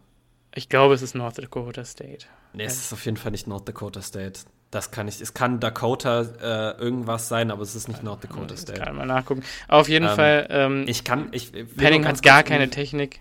Ich 0.55 0.69
glaube, 0.69 0.93
es 0.93 1.01
ist 1.01 1.15
North 1.15 1.37
Dakota 1.37 1.85
State. 1.85 2.25
Nee, 2.53 2.63
es 2.63 2.77
ist 2.77 2.93
auf 2.93 3.05
jeden 3.05 3.17
Fall 3.17 3.31
nicht 3.31 3.47
North 3.47 3.67
Dakota 3.67 4.01
State. 4.01 4.41
Das 4.71 4.91
kann 4.91 5.07
ich, 5.07 5.21
es 5.21 5.33
kann 5.33 5.59
Dakota 5.59 6.21
äh, 6.21 6.77
irgendwas 6.79 7.27
sein, 7.27 7.51
aber 7.51 7.63
es 7.63 7.75
ist 7.75 7.87
nicht 7.87 8.03
North 8.03 8.23
Dakota 8.23 8.55
State. 8.55 8.79
Ich 8.79 8.85
kann 8.85 8.95
mal 8.95 9.05
nachgucken. 9.05 9.43
Auf 9.67 9.89
jeden 9.89 10.07
ähm, 10.07 10.15
Fall. 10.15 10.47
Ähm, 10.49 10.83
ich 10.87 11.03
kann, 11.03 11.29
ich. 11.31 11.51
Penning 11.75 12.05
hat 12.05 12.21
gar 12.21 12.43
keine 12.43 12.69
Technik. 12.69 13.19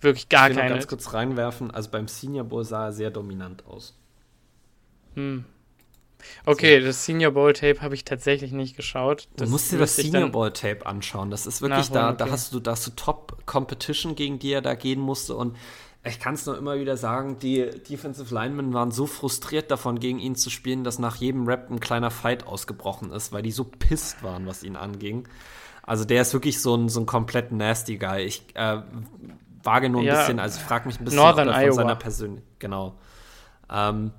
Wirklich 0.00 0.28
gar 0.28 0.50
ich 0.50 0.56
will 0.56 0.62
keine. 0.62 0.74
Ganz 0.74 0.86
kurz 0.86 1.12
reinwerfen. 1.12 1.70
Also 1.72 1.90
beim 1.90 2.06
Senior 2.06 2.44
Bowl 2.44 2.64
sah 2.64 2.86
er 2.86 2.92
sehr 2.92 3.10
dominant 3.10 3.66
aus. 3.66 3.96
Hm. 5.14 5.44
Okay, 6.44 6.80
so. 6.80 6.86
das 6.86 7.04
Senior 7.04 7.32
Bowl 7.32 7.52
Tape 7.52 7.80
habe 7.80 7.94
ich 7.94 8.04
tatsächlich 8.04 8.52
nicht 8.52 8.76
geschaut. 8.76 9.28
Das 9.36 9.46
du 9.46 9.52
musst 9.52 9.72
dir 9.72 9.78
das 9.78 9.96
Senior 9.96 10.28
Bowl 10.28 10.52
Tape 10.52 10.86
anschauen. 10.86 11.30
Das 11.30 11.46
ist 11.46 11.62
wirklich 11.62 11.90
da, 11.90 12.08
okay. 12.10 12.16
da 12.18 12.30
hast 12.30 12.52
du, 12.52 12.60
da 12.60 12.72
hast 12.72 12.86
du 12.86 12.90
Top 12.92 13.46
Competition, 13.46 14.14
gegen 14.14 14.38
die 14.38 14.52
er 14.52 14.62
da 14.62 14.74
gehen 14.74 15.00
musste 15.00 15.36
und 15.36 15.56
ich 16.04 16.20
kann 16.20 16.34
es 16.34 16.46
nur 16.46 16.56
immer 16.56 16.78
wieder 16.78 16.96
sagen, 16.96 17.38
die 17.38 17.68
Defensive 17.88 18.32
Linemen 18.32 18.72
waren 18.72 18.90
so 18.90 19.06
frustriert 19.06 19.70
davon, 19.70 19.98
gegen 19.98 20.18
ihn 20.18 20.36
zu 20.36 20.48
spielen, 20.48 20.84
dass 20.84 20.98
nach 20.98 21.16
jedem 21.16 21.46
Rap 21.46 21.70
ein 21.70 21.80
kleiner 21.80 22.10
Fight 22.10 22.46
ausgebrochen 22.46 23.10
ist, 23.10 23.32
weil 23.32 23.42
die 23.42 23.50
so 23.50 23.64
pisst 23.64 24.22
waren, 24.22 24.46
was 24.46 24.62
ihn 24.62 24.76
anging. 24.76 25.28
Also 25.82 26.04
der 26.04 26.22
ist 26.22 26.32
wirklich 26.32 26.60
so 26.60 26.76
ein, 26.76 26.88
so 26.88 27.00
ein 27.00 27.06
komplett 27.06 27.50
nasty 27.50 27.98
Guy. 27.98 28.22
Ich 28.22 28.44
äh, 28.54 28.82
wage 29.62 29.90
nur 29.90 30.02
ein 30.02 30.06
ja, 30.06 30.18
bisschen, 30.18 30.38
also 30.38 30.58
ich 30.58 30.64
frage 30.64 30.86
mich 30.86 31.00
ein 31.00 31.04
bisschen 31.04 31.18
Northern 31.18 31.48
von 31.48 31.56
Iowa. 31.56 31.72
seiner 31.72 31.96
Persönlichkeit, 31.96 32.60
genau. 32.60 32.94
Ähm, 33.70 34.12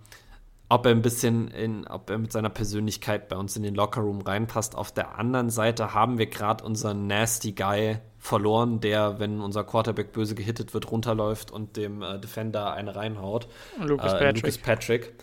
ob 0.69 0.85
er 0.85 0.91
ein 0.91 1.01
bisschen 1.01 1.49
in, 1.49 1.87
ob 1.87 2.09
er 2.09 2.19
mit 2.19 2.31
seiner 2.31 2.49
Persönlichkeit 2.49 3.27
bei 3.27 3.35
uns 3.35 3.57
in 3.57 3.63
den 3.63 3.73
Lockerroom 3.73 4.21
reinpasst. 4.21 4.75
Auf 4.75 4.91
der 4.91 5.17
anderen 5.17 5.49
Seite 5.49 5.95
haben 5.95 6.19
wir 6.19 6.27
gerade 6.27 6.63
unseren 6.63 7.07
Nasty 7.07 7.53
Guy 7.53 7.97
verloren, 8.19 8.79
der, 8.79 9.19
wenn 9.19 9.41
unser 9.41 9.63
Quarterback 9.63 10.13
böse 10.13 10.35
gehittet 10.35 10.73
wird, 10.73 10.91
runterläuft 10.91 11.49
und 11.51 11.75
dem 11.75 12.03
äh, 12.03 12.19
Defender 12.19 12.73
eine 12.73 12.95
reinhaut. 12.95 13.47
Lucas 13.79 14.13
äh, 14.13 14.17
Patrick. 14.17 14.43
Lucas 14.43 14.57
Patrick. 14.59 15.13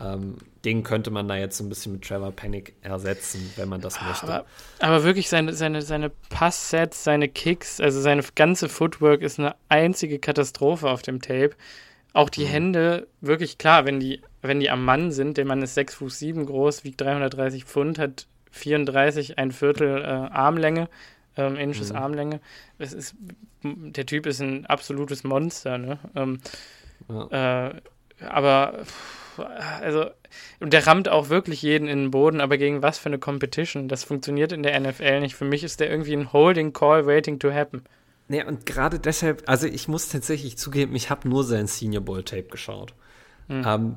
Ähm, 0.00 0.36
den 0.64 0.84
könnte 0.84 1.10
man 1.10 1.26
da 1.28 1.36
jetzt 1.36 1.56
so 1.56 1.64
ein 1.64 1.68
bisschen 1.68 1.92
mit 1.92 2.02
Trevor 2.02 2.30
Panic 2.30 2.74
ersetzen, 2.82 3.52
wenn 3.56 3.68
man 3.68 3.80
das 3.80 4.00
möchte. 4.00 4.24
Aber, 4.24 4.46
aber 4.78 5.04
wirklich 5.04 5.28
seine, 5.28 5.52
seine, 5.54 5.82
seine 5.82 6.10
Passsets, 6.30 7.02
seine 7.02 7.28
Kicks, 7.28 7.80
also 7.80 8.00
seine 8.00 8.22
ganze 8.34 8.68
Footwork 8.68 9.22
ist 9.22 9.38
eine 9.38 9.56
einzige 9.68 10.18
Katastrophe 10.18 10.88
auf 10.88 11.02
dem 11.02 11.20
Tape. 11.20 11.50
Auch 12.18 12.30
die 12.30 12.44
Mhm. 12.46 12.48
Hände, 12.48 13.06
wirklich 13.20 13.58
klar, 13.58 13.84
wenn 13.84 14.00
die, 14.00 14.20
wenn 14.42 14.58
die 14.58 14.70
am 14.70 14.84
Mann 14.84 15.12
sind, 15.12 15.36
der 15.36 15.44
Mann 15.44 15.62
ist 15.62 15.74
6 15.74 15.94
Fuß 15.94 16.18
7 16.18 16.46
groß, 16.46 16.82
wiegt 16.82 17.00
330 17.00 17.64
Pfund, 17.64 17.98
hat 17.98 18.26
34, 18.50 19.38
ein 19.38 19.52
Viertel 19.52 20.02
äh, 20.02 20.04
Armlänge, 20.06 20.88
ähm, 21.36 21.54
Inches 21.56 21.90
Mhm. 21.92 21.96
Armlänge. 21.98 22.40
Es 22.78 22.92
ist, 22.92 23.14
der 23.62 24.04
Typ 24.06 24.26
ist 24.26 24.40
ein 24.40 24.66
absolutes 24.66 25.22
Monster, 25.22 25.78
ne? 25.78 25.98
Ähm, 26.16 26.40
Ja. 27.08 27.68
äh, 27.68 27.74
aber 28.28 28.80
also 29.80 30.06
und 30.58 30.72
der 30.72 30.88
rammt 30.88 31.08
auch 31.08 31.28
wirklich 31.28 31.62
jeden 31.62 31.86
in 31.86 32.00
den 32.00 32.10
Boden, 32.10 32.40
aber 32.40 32.58
gegen 32.58 32.82
was 32.82 32.98
für 32.98 33.10
eine 33.10 33.20
Competition? 33.20 33.86
Das 33.86 34.02
funktioniert 34.02 34.50
in 34.50 34.64
der 34.64 34.74
NFL 34.80 35.20
nicht. 35.20 35.36
Für 35.36 35.44
mich 35.44 35.62
ist 35.62 35.78
der 35.78 35.88
irgendwie 35.88 36.14
ein 36.14 36.32
Holding 36.32 36.72
Call 36.72 37.06
waiting 37.06 37.38
to 37.38 37.52
happen. 37.52 37.84
Nee, 38.28 38.44
und 38.44 38.66
gerade 38.66 38.98
deshalb, 38.98 39.48
also 39.48 39.66
ich 39.66 39.88
muss 39.88 40.08
tatsächlich 40.08 40.58
zugeben, 40.58 40.94
ich 40.94 41.08
habe 41.10 41.28
nur 41.28 41.44
sein 41.44 41.66
Senior 41.66 42.02
Bowl 42.02 42.22
Tape 42.22 42.44
geschaut. 42.44 42.94
Hm. 43.48 43.64
Ähm, 43.66 43.96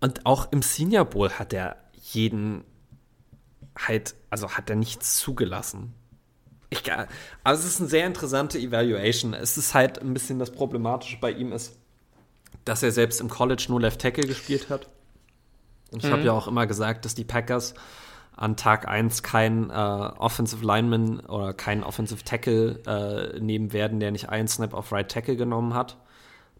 und 0.00 0.26
auch 0.26 0.52
im 0.52 0.62
Senior 0.62 1.06
Bowl 1.06 1.30
hat 1.30 1.52
er 1.52 1.76
jeden 2.02 2.64
halt, 3.78 4.14
also 4.28 4.50
hat 4.50 4.68
er 4.68 4.76
nichts 4.76 5.16
zugelassen. 5.16 5.94
Ich, 6.68 6.82
also 7.44 7.62
es 7.62 7.74
ist 7.74 7.80
eine 7.80 7.88
sehr 7.88 8.06
interessante 8.06 8.58
Evaluation. 8.58 9.34
Es 9.34 9.56
ist 9.56 9.74
halt 9.74 10.00
ein 10.00 10.12
bisschen 10.12 10.38
das 10.38 10.50
Problematische 10.50 11.18
bei 11.20 11.30
ihm 11.30 11.52
ist, 11.52 11.78
dass 12.64 12.82
er 12.82 12.92
selbst 12.92 13.20
im 13.20 13.28
College 13.28 13.66
nur 13.68 13.80
Left 13.80 14.00
Tackle 14.00 14.26
gespielt 14.26 14.68
hat. 14.68 14.88
Und 15.90 16.02
ich 16.02 16.08
Mhm. 16.08 16.12
habe 16.12 16.22
ja 16.24 16.32
auch 16.32 16.48
immer 16.48 16.66
gesagt, 16.66 17.04
dass 17.04 17.14
die 17.14 17.24
Packers 17.24 17.74
an 18.36 18.56
Tag 18.56 18.88
1 18.88 19.22
kein 19.22 19.70
äh, 19.70 19.72
Offensive 19.72 20.64
Lineman 20.64 21.20
oder 21.20 21.52
keinen 21.52 21.84
Offensive 21.84 22.24
Tackle 22.24 22.80
äh, 22.86 23.40
nehmen 23.40 23.72
werden, 23.72 24.00
der 24.00 24.10
nicht 24.10 24.28
einen 24.28 24.48
Snap 24.48 24.74
auf 24.74 24.92
Right 24.92 25.10
Tackle 25.10 25.36
genommen 25.36 25.74
hat. 25.74 25.98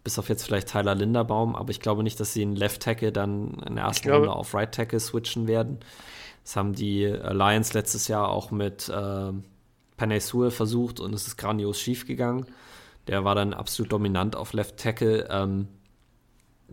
Bis 0.04 0.18
auf 0.18 0.28
jetzt 0.28 0.44
vielleicht 0.44 0.68
Tyler 0.68 0.94
Linderbaum, 0.94 1.54
aber 1.54 1.70
ich 1.70 1.80
glaube 1.80 2.02
nicht, 2.02 2.18
dass 2.18 2.32
sie 2.32 2.42
einen 2.42 2.56
Left 2.56 2.82
Tackle 2.82 3.12
dann 3.12 3.62
in 3.66 3.76
der 3.76 3.84
ersten 3.84 4.10
Runde 4.10 4.32
auf 4.32 4.52
Right 4.52 4.72
Tackle 4.74 4.98
switchen 4.98 5.46
werden. 5.46 5.78
Das 6.44 6.56
haben 6.56 6.74
die 6.74 7.04
Lions 7.04 7.72
letztes 7.72 8.08
Jahr 8.08 8.28
auch 8.28 8.50
mit 8.50 8.88
äh, 8.88 9.32
Panay 9.96 10.20
versucht 10.20 10.98
und 10.98 11.14
es 11.14 11.28
ist 11.28 11.36
grandios 11.36 11.78
schief 11.80 12.06
gegangen. 12.06 12.46
Der 13.06 13.24
war 13.24 13.36
dann 13.36 13.54
absolut 13.54 13.92
dominant 13.92 14.34
auf 14.34 14.52
Left 14.52 14.76
Tackle. 14.76 15.28
Ähm, 15.30 15.68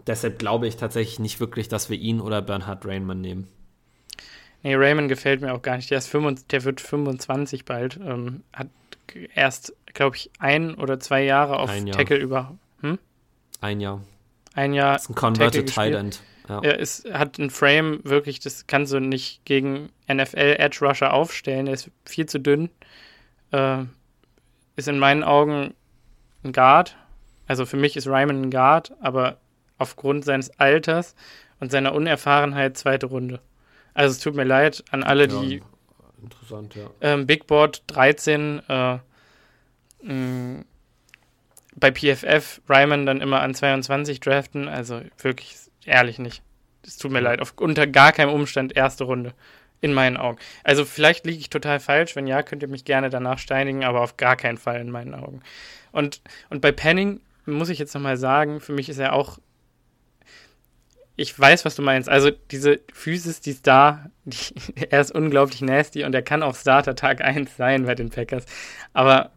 deshalb 0.08 0.40
glaube 0.40 0.68
ich 0.68 0.78
tatsächlich 0.78 1.20
nicht 1.20 1.40
wirklich, 1.40 1.68
dass 1.68 1.90
wir 1.92 1.98
ihn 1.98 2.22
oder 2.22 2.42
Bernhard 2.42 2.86
Rainman 2.86 3.22
nehmen. 3.22 3.48
Nee, 4.64 4.76
Raymond 4.76 5.08
gefällt 5.10 5.42
mir 5.42 5.54
auch 5.54 5.62
gar 5.62 5.78
nicht. 5.78 5.90
Der, 5.90 5.98
ist 5.98 6.08
25, 6.08 6.48
der 6.48 6.64
wird 6.64 6.82
25 6.82 7.66
bald. 7.66 7.98
Ähm, 7.98 8.44
hat 8.54 8.68
erst, 9.34 9.74
glaube 9.94 10.18
ich, 10.18 10.30
ein 10.40 10.76
oder 10.76 11.00
zwei 11.00 11.24
Jahre 11.24 11.60
auf 11.60 11.74
Jahr. 11.76 11.98
Tackle 11.98 12.18
über. 12.18 12.58
Hm? 12.82 13.00
Ein 13.62 13.80
Jahr. 13.80 14.02
Ein 14.54 14.74
Jahr. 14.74 14.94
Das 14.94 15.04
ist 15.04 15.10
ein 15.10 15.16
Converted 15.16 15.74
Tight. 15.74 15.94
End. 15.94 16.22
Ja. 16.50 16.62
Er 16.64 16.80
ist, 16.80 17.10
hat 17.12 17.38
ein 17.38 17.52
Frame, 17.52 18.00
wirklich, 18.04 18.40
das 18.40 18.66
kannst 18.66 18.92
du 18.92 19.00
nicht 19.00 19.46
gegen 19.46 19.90
NFL 20.12 20.56
Edge 20.58 20.80
Rusher 20.82 21.14
aufstellen. 21.14 21.68
Er 21.68 21.74
ist 21.74 21.92
viel 22.06 22.26
zu 22.26 22.40
dünn. 22.40 22.70
Äh, 23.52 23.84
ist 24.76 24.88
in 24.88 24.98
meinen 24.98 25.24
Augen 25.24 25.76
ein 26.44 26.52
Guard. 26.52 26.98
Also 27.48 27.66
für 27.66 27.78
mich 27.78 27.96
ist 27.96 28.08
Ryman 28.08 28.42
ein 28.42 28.52
Guard, 28.52 28.94
aber 29.00 29.38
aufgrund 29.78 30.26
seines 30.26 30.50
Alters 30.60 31.16
und 31.60 31.72
seiner 31.72 31.94
Unerfahrenheit 31.94 32.78
zweite 32.78 33.06
Runde. 33.06 33.40
Also 34.00 34.14
es 34.14 34.20
tut 34.20 34.34
mir 34.34 34.46
leid 34.46 34.82
an 34.92 35.04
alle, 35.04 35.28
die 35.28 35.58
Ja, 35.58 35.64
interessant, 36.24 36.74
ja. 36.74 36.90
ähm, 37.02 37.28
Big 37.28 37.48
Board 37.48 37.84
13 37.88 38.62
äh, 38.70 38.98
mh, 40.04 40.64
bei 41.76 41.92
PFF 41.92 42.62
Ryman 42.70 43.06
dann 43.06 43.20
immer 43.20 43.42
an 43.42 43.54
22 43.54 44.22
draften. 44.22 44.70
Also 44.70 45.02
wirklich 45.18 45.58
ehrlich 45.84 46.18
nicht. 46.18 46.42
Es 46.88 46.96
tut 46.96 47.12
mir 47.12 47.20
leid. 47.20 47.42
Auf, 47.42 47.56
unter 47.58 47.88
gar 47.88 48.14
keinem 48.14 48.30
Umstand 48.30 48.74
erste 48.74 49.04
Runde. 49.04 49.34
In 49.82 49.94
meinen 49.94 50.16
Augen. 50.16 50.38
Also 50.64 50.86
vielleicht 50.86 51.26
liege 51.26 51.40
ich 51.40 51.50
total 51.50 51.82
falsch. 51.82 52.16
Wenn 52.16 52.26
ja, 52.26 52.42
könnt 52.42 52.64
ihr 52.64 52.70
mich 52.70 52.86
gerne 52.86 53.10
danach 53.10 53.38
steinigen, 53.38 53.84
aber 53.84 54.00
auf 54.00 54.16
gar 54.16 54.38
keinen 54.38 54.58
Fall 54.58 54.80
in 54.80 54.92
meinen 54.92 55.14
Augen. 55.14 55.42
Und, 55.92 56.22
und 56.50 56.62
bei 56.62 56.72
Penning 56.72 57.20
muss 57.46 57.68
ich 57.68 57.80
jetzt 57.80 57.94
nochmal 57.96 58.16
sagen, 58.16 58.62
für 58.62 58.72
mich 58.72 58.88
ist 58.88 59.00
er 59.00 59.12
auch. 59.12 59.40
Ich 61.20 61.38
weiß, 61.38 61.66
was 61.66 61.76
du 61.76 61.82
meinst. 61.82 62.08
Also 62.10 62.32
diese 62.52 62.80
Physis, 62.94 63.42
die 63.42 63.52
ist 63.52 63.68
da. 63.68 64.10
Die, 64.26 64.38
er 64.90 65.02
ist 65.02 65.12
unglaublich 65.12 65.62
nasty 65.62 66.04
und 66.04 66.16
er 66.16 66.22
kann 66.22 66.44
auch 66.44 66.56
Starter 66.56 66.96
Tag 66.96 67.22
1 67.22 67.58
sein 67.58 67.86
bei 67.86 67.96
den 67.96 68.10
Packers. 68.10 68.46
Aber 68.94 69.32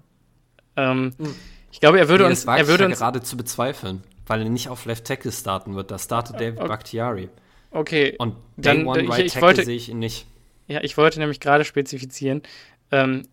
ähm, 0.76 1.12
Hm. 1.18 1.34
ich 1.70 1.80
glaube, 1.80 1.98
er 1.98 2.08
würde 2.08 2.24
Nee, 2.24 2.30
uns. 2.30 2.44
Er 2.44 2.68
würde 2.68 2.86
uns 2.86 2.98
gerade 2.98 3.20
zu 3.22 3.36
bezweifeln, 3.36 4.02
weil 4.26 4.42
er 4.42 4.48
nicht 4.48 4.68
auf 4.68 4.84
Left 4.84 5.04
Tackle 5.06 5.32
starten 5.32 5.74
wird. 5.74 5.90
Da 5.90 5.98
startet 5.98 6.36
David 6.36 6.58
okay. 6.60 6.68
Bakhtiari. 6.68 7.28
okay. 7.72 8.14
Und 8.18 8.36
Dann, 8.56 8.78
Day 8.78 8.86
One 8.86 9.00
äh, 9.00 9.02
ich- 9.04 9.10
Right 9.10 9.26
ich 9.26 9.32
Tackle 9.32 9.46
wollte- 9.48 9.64
sehe 9.64 9.76
ich 9.76 9.88
ihn 9.88 9.98
nicht. 9.98 10.26
Ja, 10.68 10.80
ich 10.82 10.96
wollte 10.96 11.18
nämlich 11.18 11.40
gerade 11.40 11.64
spezifizieren. 11.64 12.42
Ähm, 12.92 13.26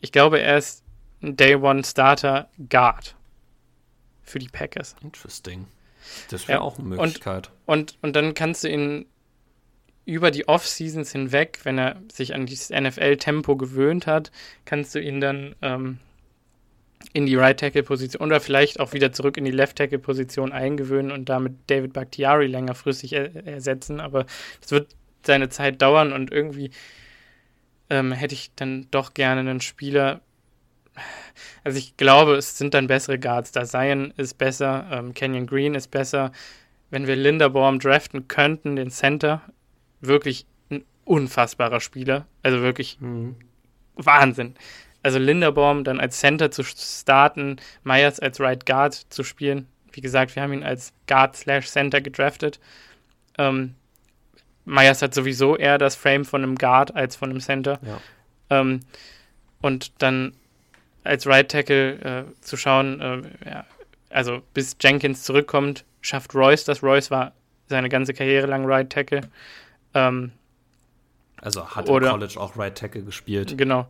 ich 0.00 0.12
glaube, 0.12 0.40
er 0.40 0.56
ist 0.58 0.84
ein 1.22 1.36
Day 1.36 1.56
One 1.56 1.82
Starter 1.84 2.48
Guard 2.70 3.16
für 4.22 4.38
die 4.38 4.48
Packers. 4.48 4.94
Interesting. 5.02 5.66
Das 6.30 6.48
wäre 6.48 6.58
Ja, 6.58 6.62
auch 6.62 6.78
eine 6.78 6.88
und- 6.88 6.96
Möglichkeit. 6.96 7.50
Und, 7.66 7.98
und 8.02 8.14
dann 8.16 8.34
kannst 8.34 8.64
du 8.64 8.68
ihn 8.68 9.06
über 10.04 10.30
die 10.30 10.48
Off-Seasons 10.48 11.12
hinweg, 11.12 11.60
wenn 11.64 11.78
er 11.78 11.96
sich 12.10 12.34
an 12.34 12.46
dieses 12.46 12.70
NFL-Tempo 12.70 13.56
gewöhnt 13.56 14.06
hat, 14.06 14.30
kannst 14.64 14.94
du 14.94 15.00
ihn 15.00 15.20
dann 15.20 15.54
ähm, 15.60 15.98
in 17.12 17.26
die 17.26 17.36
Right-Tackle-Position 17.36 18.22
oder 18.26 18.40
vielleicht 18.40 18.80
auch 18.80 18.94
wieder 18.94 19.12
zurück 19.12 19.36
in 19.36 19.44
die 19.44 19.50
Left-Tackle-Position 19.50 20.52
eingewöhnen 20.52 21.12
und 21.12 21.28
damit 21.28 21.54
David 21.66 21.92
Bakhtiari 21.92 22.46
längerfristig 22.46 23.12
er 23.12 23.46
ersetzen. 23.46 24.00
Aber 24.00 24.24
das 24.62 24.70
wird 24.70 24.94
seine 25.26 25.50
Zeit 25.50 25.82
dauern 25.82 26.12
und 26.14 26.32
irgendwie 26.32 26.70
ähm, 27.90 28.12
hätte 28.12 28.34
ich 28.34 28.50
dann 28.56 28.86
doch 28.90 29.12
gerne 29.14 29.40
einen 29.40 29.60
Spieler. 29.60 30.22
Also 31.64 31.78
ich 31.78 31.96
glaube, 31.96 32.36
es 32.36 32.58
sind 32.58 32.74
dann 32.74 32.86
bessere 32.86 33.18
Guards. 33.18 33.52
Da 33.52 33.64
Zion 33.64 34.12
ist 34.16 34.38
besser, 34.38 34.86
ähm, 34.90 35.14
Kenyon 35.14 35.46
Green 35.46 35.74
ist 35.74 35.90
besser. 35.90 36.32
Wenn 36.90 37.06
wir 37.06 37.16
Linderbaum 37.16 37.78
draften 37.78 38.28
könnten, 38.28 38.76
den 38.76 38.90
Center, 38.90 39.42
wirklich 40.00 40.46
ein 40.70 40.84
unfassbarer 41.04 41.80
Spieler. 41.80 42.26
Also 42.42 42.62
wirklich 42.62 42.98
Mhm. 43.00 43.36
Wahnsinn. 43.96 44.54
Also 45.02 45.18
Linderbaum 45.18 45.84
dann 45.84 46.00
als 46.00 46.18
Center 46.20 46.50
zu 46.50 46.62
starten, 46.62 47.56
Myers 47.84 48.20
als 48.20 48.40
Right 48.40 48.64
Guard 48.66 48.94
zu 48.94 49.22
spielen. 49.22 49.66
Wie 49.92 50.00
gesagt, 50.00 50.34
wir 50.36 50.42
haben 50.42 50.52
ihn 50.52 50.62
als 50.62 50.92
Guard 51.06 51.36
slash 51.36 51.68
Center 51.68 52.00
gedraftet. 52.00 52.60
Ähm, 53.38 53.74
Myers 54.64 55.02
hat 55.02 55.14
sowieso 55.14 55.56
eher 55.56 55.78
das 55.78 55.94
Frame 55.96 56.24
von 56.24 56.42
einem 56.42 56.56
Guard 56.56 56.94
als 56.94 57.16
von 57.16 57.30
einem 57.30 57.40
Center. 57.40 57.80
Ja. 57.82 58.00
Ähm, 58.50 58.80
und 59.60 60.02
dann 60.02 60.34
als 61.04 61.26
Right 61.26 61.50
Tackle 61.50 61.92
äh, 62.28 62.40
zu 62.40 62.56
schauen, 62.56 63.00
äh, 63.00 63.22
ja, 63.48 63.64
also 64.10 64.42
bis 64.54 64.76
Jenkins 64.80 65.22
zurückkommt, 65.22 65.84
schafft 66.00 66.34
Royce 66.34 66.64
das. 66.64 66.82
Royce 66.82 67.10
war 67.10 67.32
seine 67.66 67.88
ganze 67.88 68.14
Karriere 68.14 68.46
lang 68.46 68.64
Right 68.64 68.90
Tackle. 68.90 69.20
Ähm, 69.94 70.32
Also 71.40 71.66
hat 71.74 71.88
Oder- 71.88 72.08
im 72.08 72.12
College 72.14 72.40
auch 72.40 72.56
Right 72.56 72.76
Tackle 72.76 73.02
gespielt. 73.02 73.56
Genau, 73.56 73.86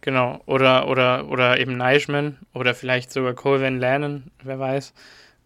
genau. 0.00 0.40
Oder, 0.46 0.88
oder, 0.88 1.28
oder 1.28 1.58
eben 1.58 1.76
Neischman 1.76 2.38
oder 2.54 2.74
vielleicht 2.74 3.10
sogar 3.10 3.34
Colvin 3.34 3.78
Lannon, 3.80 4.30
wer 4.42 4.58
weiß. 4.58 4.92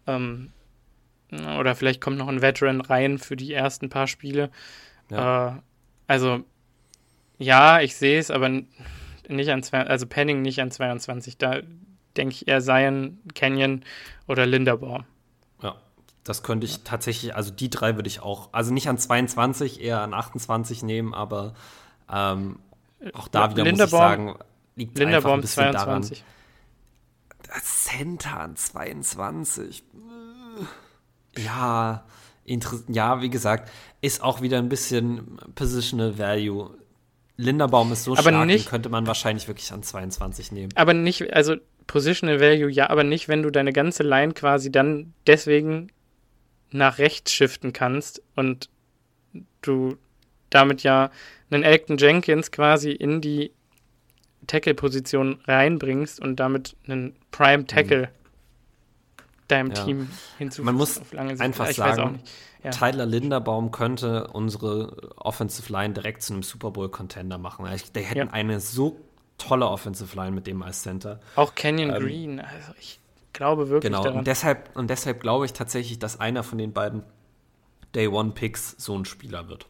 Ähm, 0.07 0.51
oder 1.59 1.75
vielleicht 1.75 1.99
kommt 1.99 2.17
noch 2.17 2.29
ein 2.29 2.41
Veteran 2.41 2.79
rein 2.79 3.17
für 3.17 3.35
die 3.35 3.53
ersten 3.53 3.89
paar 3.89 4.07
Spiele. 4.07 4.49
Ja. 5.09 5.47
Äh, 5.49 5.51
also, 6.07 6.43
ja, 7.37 7.81
ich 7.81 7.95
sehe 7.97 8.17
es, 8.19 8.31
aber 8.31 8.49
nicht 9.27 9.49
an 9.49 9.63
zwei, 9.63 9.81
also 9.81 10.05
Penning 10.05 10.41
nicht 10.41 10.59
an 10.61 10.71
22. 10.71 11.37
Da 11.37 11.61
denke 12.15 12.33
ich 12.33 12.47
eher 12.47 12.61
Zion, 12.61 13.19
Canyon 13.35 13.83
oder 14.27 14.45
Linderbaum. 14.45 15.05
Ja, 15.61 15.75
das 16.23 16.43
könnte 16.43 16.65
ich 16.65 16.83
tatsächlich, 16.83 17.35
also 17.35 17.51
die 17.51 17.69
drei 17.69 17.95
würde 17.95 18.07
ich 18.07 18.21
auch, 18.21 18.49
also 18.53 18.73
nicht 18.73 18.87
an 18.89 18.97
22, 18.97 19.81
eher 19.81 20.01
an 20.01 20.13
28 20.13 20.83
nehmen, 20.83 21.13
aber 21.13 21.53
ähm, 22.11 22.59
auch 23.13 23.27
da 23.27 23.51
wieder 23.51 23.63
muss 23.63 23.73
ich 23.73 23.77
Linderbaum- 23.79 23.89
sagen, 23.89 24.35
liegt 24.75 24.91
einfach 24.91 25.01
ein 25.01 25.07
Linderbaum 25.11 25.41
bisschen 25.41 25.63
22. 25.73 26.19
daran. 26.19 27.53
Das 27.53 27.83
Center 27.85 28.39
an 28.39 28.55
22. 28.55 29.83
Ja, 31.37 32.03
inter 32.43 32.79
ja, 32.87 33.21
wie 33.21 33.29
gesagt, 33.29 33.69
ist 34.01 34.21
auch 34.23 34.41
wieder 34.41 34.57
ein 34.57 34.69
bisschen 34.69 35.37
Positional 35.55 36.17
Value. 36.17 36.71
Linderbaum 37.37 37.91
ist 37.91 38.03
so 38.03 38.13
aber 38.13 38.29
stark, 38.29 38.47
nicht, 38.47 38.67
könnte 38.67 38.89
man 38.89 39.05
wahrscheinlich 39.05 39.47
wirklich 39.47 39.71
an 39.71 39.83
22 39.83 40.51
nehmen. 40.51 40.71
Aber 40.75 40.93
nicht, 40.93 41.33
also 41.33 41.55
Positional 41.85 42.39
Value 42.39 42.69
ja, 42.69 42.89
aber 42.89 43.03
nicht, 43.03 43.29
wenn 43.29 43.43
du 43.43 43.51
deine 43.51 43.71
ganze 43.73 44.03
Line 44.03 44.33
quasi 44.33 44.71
dann 44.71 45.13
deswegen 45.27 45.91
nach 46.71 46.97
rechts 46.97 47.31
shiften 47.31 47.73
kannst 47.73 48.21
und 48.35 48.69
du 49.61 49.97
damit 50.49 50.83
ja 50.83 51.11
einen 51.49 51.63
Elton 51.63 51.97
Jenkins 51.97 52.51
quasi 52.51 52.91
in 52.91 53.21
die 53.21 53.51
Tackle-Position 54.47 55.39
reinbringst 55.45 56.19
und 56.19 56.37
damit 56.37 56.75
einen 56.87 57.15
Prime 57.31 57.67
Tackle 57.67 58.03
mhm. 58.03 59.23
deinem 59.47 59.71
ja. 59.71 59.85
Team 59.85 60.09
hinzufügst. 60.37 60.65
Man 60.65 60.75
muss 60.75 61.01
einfach 61.13 61.71
sagen, 61.71 62.19
ja. 62.63 62.71
Tyler 62.71 63.05
Linderbaum 63.05 63.71
könnte 63.71 64.27
unsere 64.27 65.15
Offensive 65.17 65.71
Line 65.71 65.93
direkt 65.93 66.23
zu 66.23 66.33
einem 66.33 66.43
Super 66.43 66.71
Bowl-Contender 66.71 67.37
machen. 67.37 67.65
Die 67.95 68.01
hätten 68.01 68.27
ja. 68.27 68.33
eine 68.33 68.59
so 68.59 68.99
tolle 69.37 69.67
Offensive 69.67 70.15
Line 70.15 70.31
mit 70.31 70.47
dem 70.47 70.63
als 70.63 70.81
Center. 70.81 71.19
Auch 71.35 71.55
Canyon 71.55 71.91
ähm, 71.91 72.01
Green, 72.01 72.39
also 72.39 72.73
ich 72.79 72.99
glaube 73.33 73.69
wirklich 73.69 73.91
genau. 73.91 74.03
daran. 74.03 74.19
Und 74.19 74.27
deshalb, 74.27 74.75
und 74.75 74.89
deshalb 74.89 75.21
glaube 75.21 75.45
ich 75.45 75.53
tatsächlich, 75.53 75.99
dass 75.99 76.19
einer 76.19 76.43
von 76.43 76.57
den 76.57 76.73
beiden 76.73 77.03
Day 77.95 78.07
One 78.07 78.31
Picks 78.31 78.75
so 78.77 78.97
ein 78.97 79.05
Spieler 79.05 79.47
wird. 79.47 79.67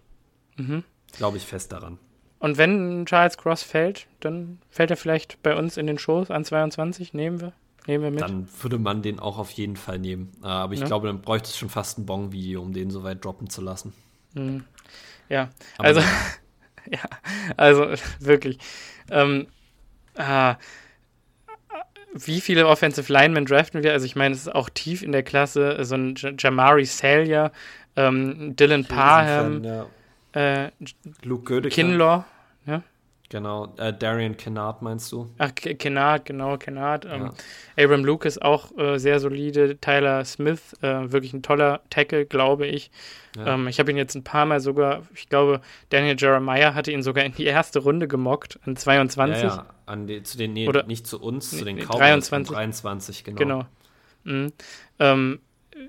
Mhm. 0.55 0.83
Glaube 1.13 1.37
ich 1.37 1.45
fest 1.45 1.71
daran. 1.71 1.99
Und 2.39 2.57
wenn 2.57 3.05
Charles 3.05 3.37
Cross 3.37 3.63
fällt, 3.63 4.07
dann 4.19 4.59
fällt 4.69 4.91
er 4.91 4.97
vielleicht 4.97 5.41
bei 5.41 5.55
uns 5.55 5.77
in 5.77 5.87
den 5.87 5.97
Shows 5.97 6.29
an 6.29 6.45
22, 6.45 7.13
nehmen 7.13 7.41
wir. 7.41 7.53
Nehmen 7.87 8.03
wir 8.03 8.11
mit. 8.11 8.21
Dann 8.21 8.47
würde 8.61 8.77
man 8.77 9.01
den 9.01 9.19
auch 9.19 9.37
auf 9.37 9.49
jeden 9.51 9.77
Fall 9.77 9.97
nehmen. 9.97 10.31
Äh, 10.43 10.47
aber 10.47 10.73
ich 10.73 10.81
ja. 10.81 10.85
glaube, 10.85 11.07
dann 11.07 11.21
bräuchte 11.21 11.47
es 11.47 11.57
schon 11.57 11.69
fast 11.69 11.97
ein 11.97 12.05
Bong-Video, 12.05 12.61
um 12.61 12.73
den 12.73 12.91
so 12.91 13.03
weit 13.03 13.23
droppen 13.23 13.49
zu 13.49 13.61
lassen. 13.61 13.93
Mhm. 14.33 14.65
Ja, 15.29 15.49
aber 15.77 15.87
also, 15.87 16.01
ja, 16.91 16.99
also 17.55 17.87
wirklich. 18.19 18.59
Ähm, 19.09 19.47
ah, 20.17 20.57
wie 22.13 22.41
viele 22.41 22.67
Offensive 22.67 23.11
Linemen 23.11 23.45
draften 23.45 23.83
wir? 23.83 23.93
Also 23.93 24.05
ich 24.05 24.15
meine, 24.15 24.33
es 24.33 24.41
ist 24.41 24.53
auch 24.53 24.69
tief 24.69 25.01
in 25.01 25.11
der 25.11 25.23
Klasse. 25.23 25.77
So 25.85 25.95
ein 25.95 26.15
Jamari 26.37 26.85
Salyer, 26.85 27.51
ähm, 27.95 28.55
Dylan 28.55 28.85
Parham, 28.85 29.63
ja. 29.63 29.85
äh, 30.33 30.71
Luke 31.23 31.43
Gödecke. 31.43 31.73
Kinlaw, 31.73 32.25
ja. 32.65 32.83
Genau, 33.29 33.73
äh, 33.77 33.91
Darian 33.93 34.37
Kennard 34.37 34.81
meinst 34.81 35.11
du? 35.11 35.29
Ach, 35.37 35.51
Kennard, 35.53 36.23
genau, 36.25 36.57
Kennard. 36.57 37.05
Ähm, 37.05 37.31
ja. 37.77 37.83
Abram 37.83 38.05
Lucas 38.05 38.37
auch 38.37 38.75
äh, 38.77 38.97
sehr 38.99 39.19
solide. 39.19 39.77
Tyler 39.81 40.23
Smith, 40.23 40.61
äh, 40.81 41.11
wirklich 41.11 41.33
ein 41.33 41.43
toller 41.43 41.81
Tackle, 41.89 42.25
glaube 42.25 42.67
ich. 42.67 42.89
Ja. 43.35 43.55
Ähm, 43.55 43.67
ich 43.67 43.79
habe 43.79 43.91
ihn 43.91 43.97
jetzt 43.97 44.15
ein 44.15 44.23
paar 44.23 44.45
Mal 44.45 44.61
sogar, 44.61 45.03
ich 45.13 45.27
glaube, 45.27 45.59
Daniel 45.89 46.15
Jeremiah 46.17 46.73
hatte 46.73 46.91
ihn 46.91 47.03
sogar 47.03 47.25
in 47.25 47.33
die 47.33 47.45
erste 47.45 47.79
Runde 47.79 48.07
gemockt, 48.07 48.59
an 48.65 48.77
22. 48.77 49.43
Ja, 49.43 49.49
ja. 49.49 49.65
An 49.85 50.07
die, 50.07 50.23
zu 50.23 50.37
den, 50.37 50.53
nee, 50.53 50.67
Oder, 50.67 50.83
nicht 50.83 51.05
zu 51.05 51.21
uns, 51.21 51.49
zu 51.49 51.65
den 51.65 51.75
nee, 51.75 51.81
Cowboys 51.81 52.29
23. 52.29 52.55
23, 52.55 53.23
genau. 53.25 53.37
Genau. 53.37 53.65
Mhm. 54.23 54.53
Ähm, 54.99 55.39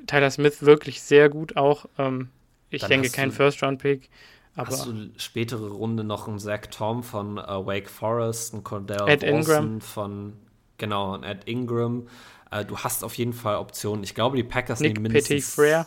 Tyler 0.09 0.31
Smith 0.31 0.63
wirklich 0.63 1.03
sehr 1.03 1.29
gut 1.29 1.57
auch. 1.57 1.87
Ähm, 1.99 2.31
ich 2.71 2.83
Dann 2.83 2.91
denke, 2.91 3.11
kein 3.11 3.31
First-Round-Pick. 3.31 4.11
Aber 4.59 4.71
Hast 4.73 4.87
du 4.87 5.11
spätere 5.19 5.69
Runde 5.69 6.03
noch 6.03 6.27
einen 6.27 6.41
Zach 6.41 6.63
Tom 6.73 7.05
von 7.05 7.39
uh, 7.39 7.65
Wake 7.65 7.89
Forest, 7.89 8.55
einen 8.55 8.65
Cordell 8.65 9.09
Ed 9.09 9.23
Ingram 9.23 9.81
von 9.81 10.33
genau, 10.79 11.15
einen 11.15 11.23
Ed 11.23 11.47
Ingram. 11.47 12.09
Uh, 12.53 12.65
du 12.65 12.77
hast 12.77 13.05
auf 13.05 13.15
jeden 13.15 13.35
Fall 13.35 13.55
Optionen. 13.59 14.03
Ich 14.03 14.17
glaube, 14.17 14.37
die 14.37 14.43
Packers 14.43 14.81
Nick 14.81 14.95
nehmen 14.95 15.05
mindestens. 15.05 15.55
Petit 15.55 15.87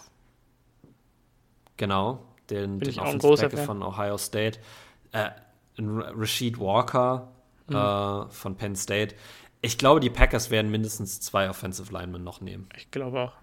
Genau, 1.75 2.23
den, 2.49 2.79
Bin 2.79 2.91
den 2.91 2.99
Offensive 3.01 3.57
von 3.57 3.83
Ohio 3.83 4.17
State. 4.17 4.59
Uh, 5.13 5.31
Rashid 5.77 6.57
Walker 6.57 7.27
mhm. 7.67 7.75
uh, 7.75 8.29
von 8.29 8.55
Penn 8.55 8.77
State. 8.77 9.15
Ich 9.61 9.77
glaube, 9.77 9.99
die 9.99 10.09
Packers 10.09 10.49
werden 10.49 10.71
mindestens 10.71 11.19
zwei 11.19 11.49
Offensive 11.49 11.91
Linemen 11.91 12.23
noch 12.23 12.39
nehmen. 12.39 12.69
Ich 12.77 12.89
glaube 12.89 13.19
auch. 13.19 13.33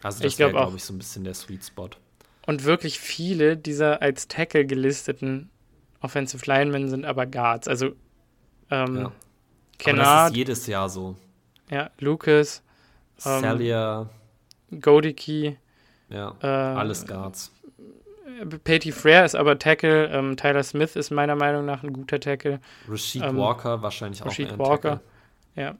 Also 0.00 0.22
das 0.22 0.38
wäre, 0.38 0.52
glaube 0.52 0.76
ich, 0.76 0.84
so 0.84 0.94
ein 0.94 0.98
bisschen 0.98 1.24
der 1.24 1.34
Sweet 1.34 1.64
Spot. 1.64 1.90
Und 2.50 2.64
wirklich 2.64 2.98
viele 2.98 3.56
dieser 3.56 4.02
als 4.02 4.26
Tackle 4.26 4.66
gelisteten 4.66 5.50
Offensive 6.00 6.44
Linemen 6.46 6.88
sind 6.88 7.04
aber 7.04 7.24
Guards. 7.24 7.68
Also 7.68 7.92
ähm, 8.72 8.96
ja. 8.96 9.12
Kennard. 9.78 10.06
Aber 10.06 10.22
das 10.22 10.30
ist 10.32 10.36
jedes 10.36 10.66
Jahr 10.66 10.88
so. 10.88 11.14
Ja, 11.70 11.90
Lucas. 12.00 12.64
Ähm, 13.24 13.40
Celia. 13.40 14.10
Godicki. 14.80 15.58
Ja, 16.08 16.34
äh, 16.42 16.46
alles 16.48 17.06
Guards. 17.06 17.52
Patty 18.64 18.90
Frere 18.90 19.24
ist 19.24 19.36
aber 19.36 19.56
Tackle. 19.56 20.08
Ähm, 20.08 20.36
Tyler 20.36 20.64
Smith 20.64 20.96
ist 20.96 21.12
meiner 21.12 21.36
Meinung 21.36 21.64
nach 21.64 21.84
ein 21.84 21.92
guter 21.92 22.18
Tackle. 22.18 22.58
Rashid 22.88 23.22
ähm, 23.22 23.36
Walker 23.36 23.80
wahrscheinlich 23.80 24.24
Rashid 24.24 24.48
auch 24.48 24.52
ein 24.54 24.58
Walker. 24.58 24.90
Tackle. 24.90 25.00
Ja. 25.54 25.74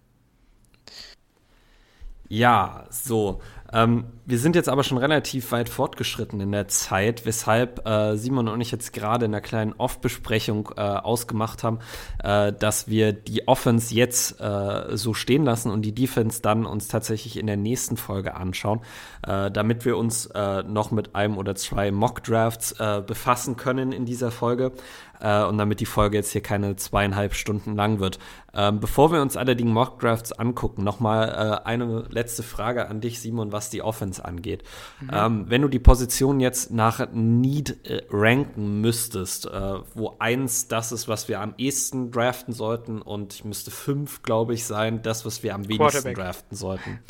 Ja, 2.29 2.87
so. 2.91 3.41
Ähm, 3.73 4.05
wir 4.27 4.39
sind 4.39 4.57
jetzt 4.57 4.69
aber 4.69 4.85
schon 4.85 4.99
relativ 4.99 5.53
weit 5.53 5.69
fortgeschritten 5.69 6.41
in 6.41 6.53
der 6.53 6.69
Zeit, 6.69 7.27
weshalb 7.27 7.87
äh, 7.87 8.17
Simon 8.17 8.49
und 8.49 8.61
ich 8.61 8.71
jetzt 8.71 8.93
gerade 8.93 9.25
in 9.27 9.35
einer 9.35 9.41
kleinen 9.41 9.73
Off-Besprechung 9.73 10.71
äh, 10.77 10.81
ausgemacht 10.81 11.63
haben, 11.63 11.79
äh, 12.23 12.53
dass 12.53 12.89
wir 12.89 13.13
die 13.13 13.49
Offense 13.49 13.95
jetzt 13.95 14.41
äh, 14.41 14.97
so 14.97 15.15
stehen 15.15 15.45
lassen 15.45 15.71
und 15.71 15.83
die 15.83 15.95
Defense 15.95 16.43
dann 16.43 16.67
uns 16.67 16.89
tatsächlich 16.89 17.39
in 17.39 17.47
der 17.47 17.57
nächsten 17.57 17.97
Folge 17.97 18.35
anschauen, 18.35 18.81
äh, 19.27 19.51
damit 19.51 19.85
wir 19.85 19.97
uns 19.97 20.27
äh, 20.27 20.63
noch 20.63 20.91
mit 20.91 21.15
einem 21.15 21.39
oder 21.39 21.55
zwei 21.55 21.91
Mock-Drafts 21.91 22.75
befassen 23.07 23.57
können 23.57 23.93
in 23.93 24.05
dieser 24.05 24.31
Folge 24.31 24.73
äh, 25.21 25.45
und 25.45 25.59
damit 25.59 25.81
die 25.81 25.87
Folge 25.87 26.17
jetzt 26.17 26.33
hier 26.33 26.43
keine 26.43 26.77
zweieinhalb 26.77 27.35
Stunden 27.35 27.77
lang 27.77 28.01
wird. 28.01 28.19
Ähm, 28.53 28.81
bevor 28.81 29.13
wir 29.13 29.23
uns 29.23 29.37
alle 29.37 29.55
die 29.55 29.65
Mock 29.65 30.01
Drafts 30.01 30.33
angucken, 30.33 30.83
nochmal 30.83 31.29
äh, 31.29 31.67
eine 31.67 32.05
letzte 32.11 32.43
Frage 32.43 32.89
an 32.89 33.01
dich, 33.01 33.21
Simon, 33.21 33.53
was 33.53 33.71
die 33.71 33.83
Offense 33.83 34.25
angeht. 34.25 34.65
Mhm. 35.01 35.11
Ähm, 35.13 35.45
wenn 35.49 35.63
du 35.63 35.69
die 35.69 35.79
Position 35.79 36.41
jetzt 36.41 36.73
nach 36.73 37.07
Need 37.13 37.87
äh, 37.87 38.03
ranken 38.11 38.81
müsstest, 38.81 39.47
äh, 39.47 39.75
wo 39.95 40.17
eins 40.19 40.69
das 40.69 40.91
ist, 40.93 41.07
was 41.07 41.29
wir 41.29 41.41
am 41.41 41.55
ehesten 41.59 42.11
draften 42.11 42.53
sollten 42.53 43.03
und 43.03 43.35
ich 43.35 43.45
müsste 43.45 43.71
fünf, 43.71 44.23
glaube 44.23 44.55
ich, 44.55 44.65
sein, 44.65 45.03
das, 45.03 45.25
was 45.25 45.43
wir 45.43 45.55
am 45.55 45.69
wenigsten 45.69 46.15
draften 46.15 46.57
sollten. 46.57 47.01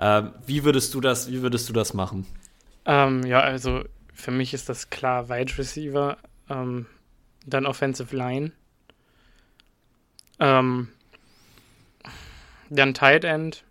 Ähm, 0.00 0.32
wie 0.46 0.64
würdest 0.64 0.94
du 0.94 1.00
das, 1.00 1.30
wie 1.30 1.42
würdest 1.42 1.68
du 1.68 1.72
das 1.72 1.94
machen? 1.94 2.26
Ähm, 2.84 3.22
ja, 3.24 3.40
also 3.40 3.84
für 4.14 4.30
mich 4.32 4.52
ist 4.54 4.68
das 4.68 4.90
klar 4.90 5.28
Wide 5.28 5.58
Receiver. 5.58 6.16
Ähm, 6.50 6.86
dann 7.48 7.66
Offensive 7.66 8.14
Line. 8.14 8.52
Ähm, 10.38 10.88
dann 12.70 12.94
Tight 12.94 13.24
End. 13.24 13.64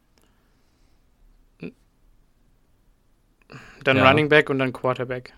Dann 3.84 3.98
ja. 3.98 4.10
Running 4.10 4.30
Back 4.30 4.49
und 4.49 4.60
dann 4.60 4.74
Quarterback. 4.74 5.34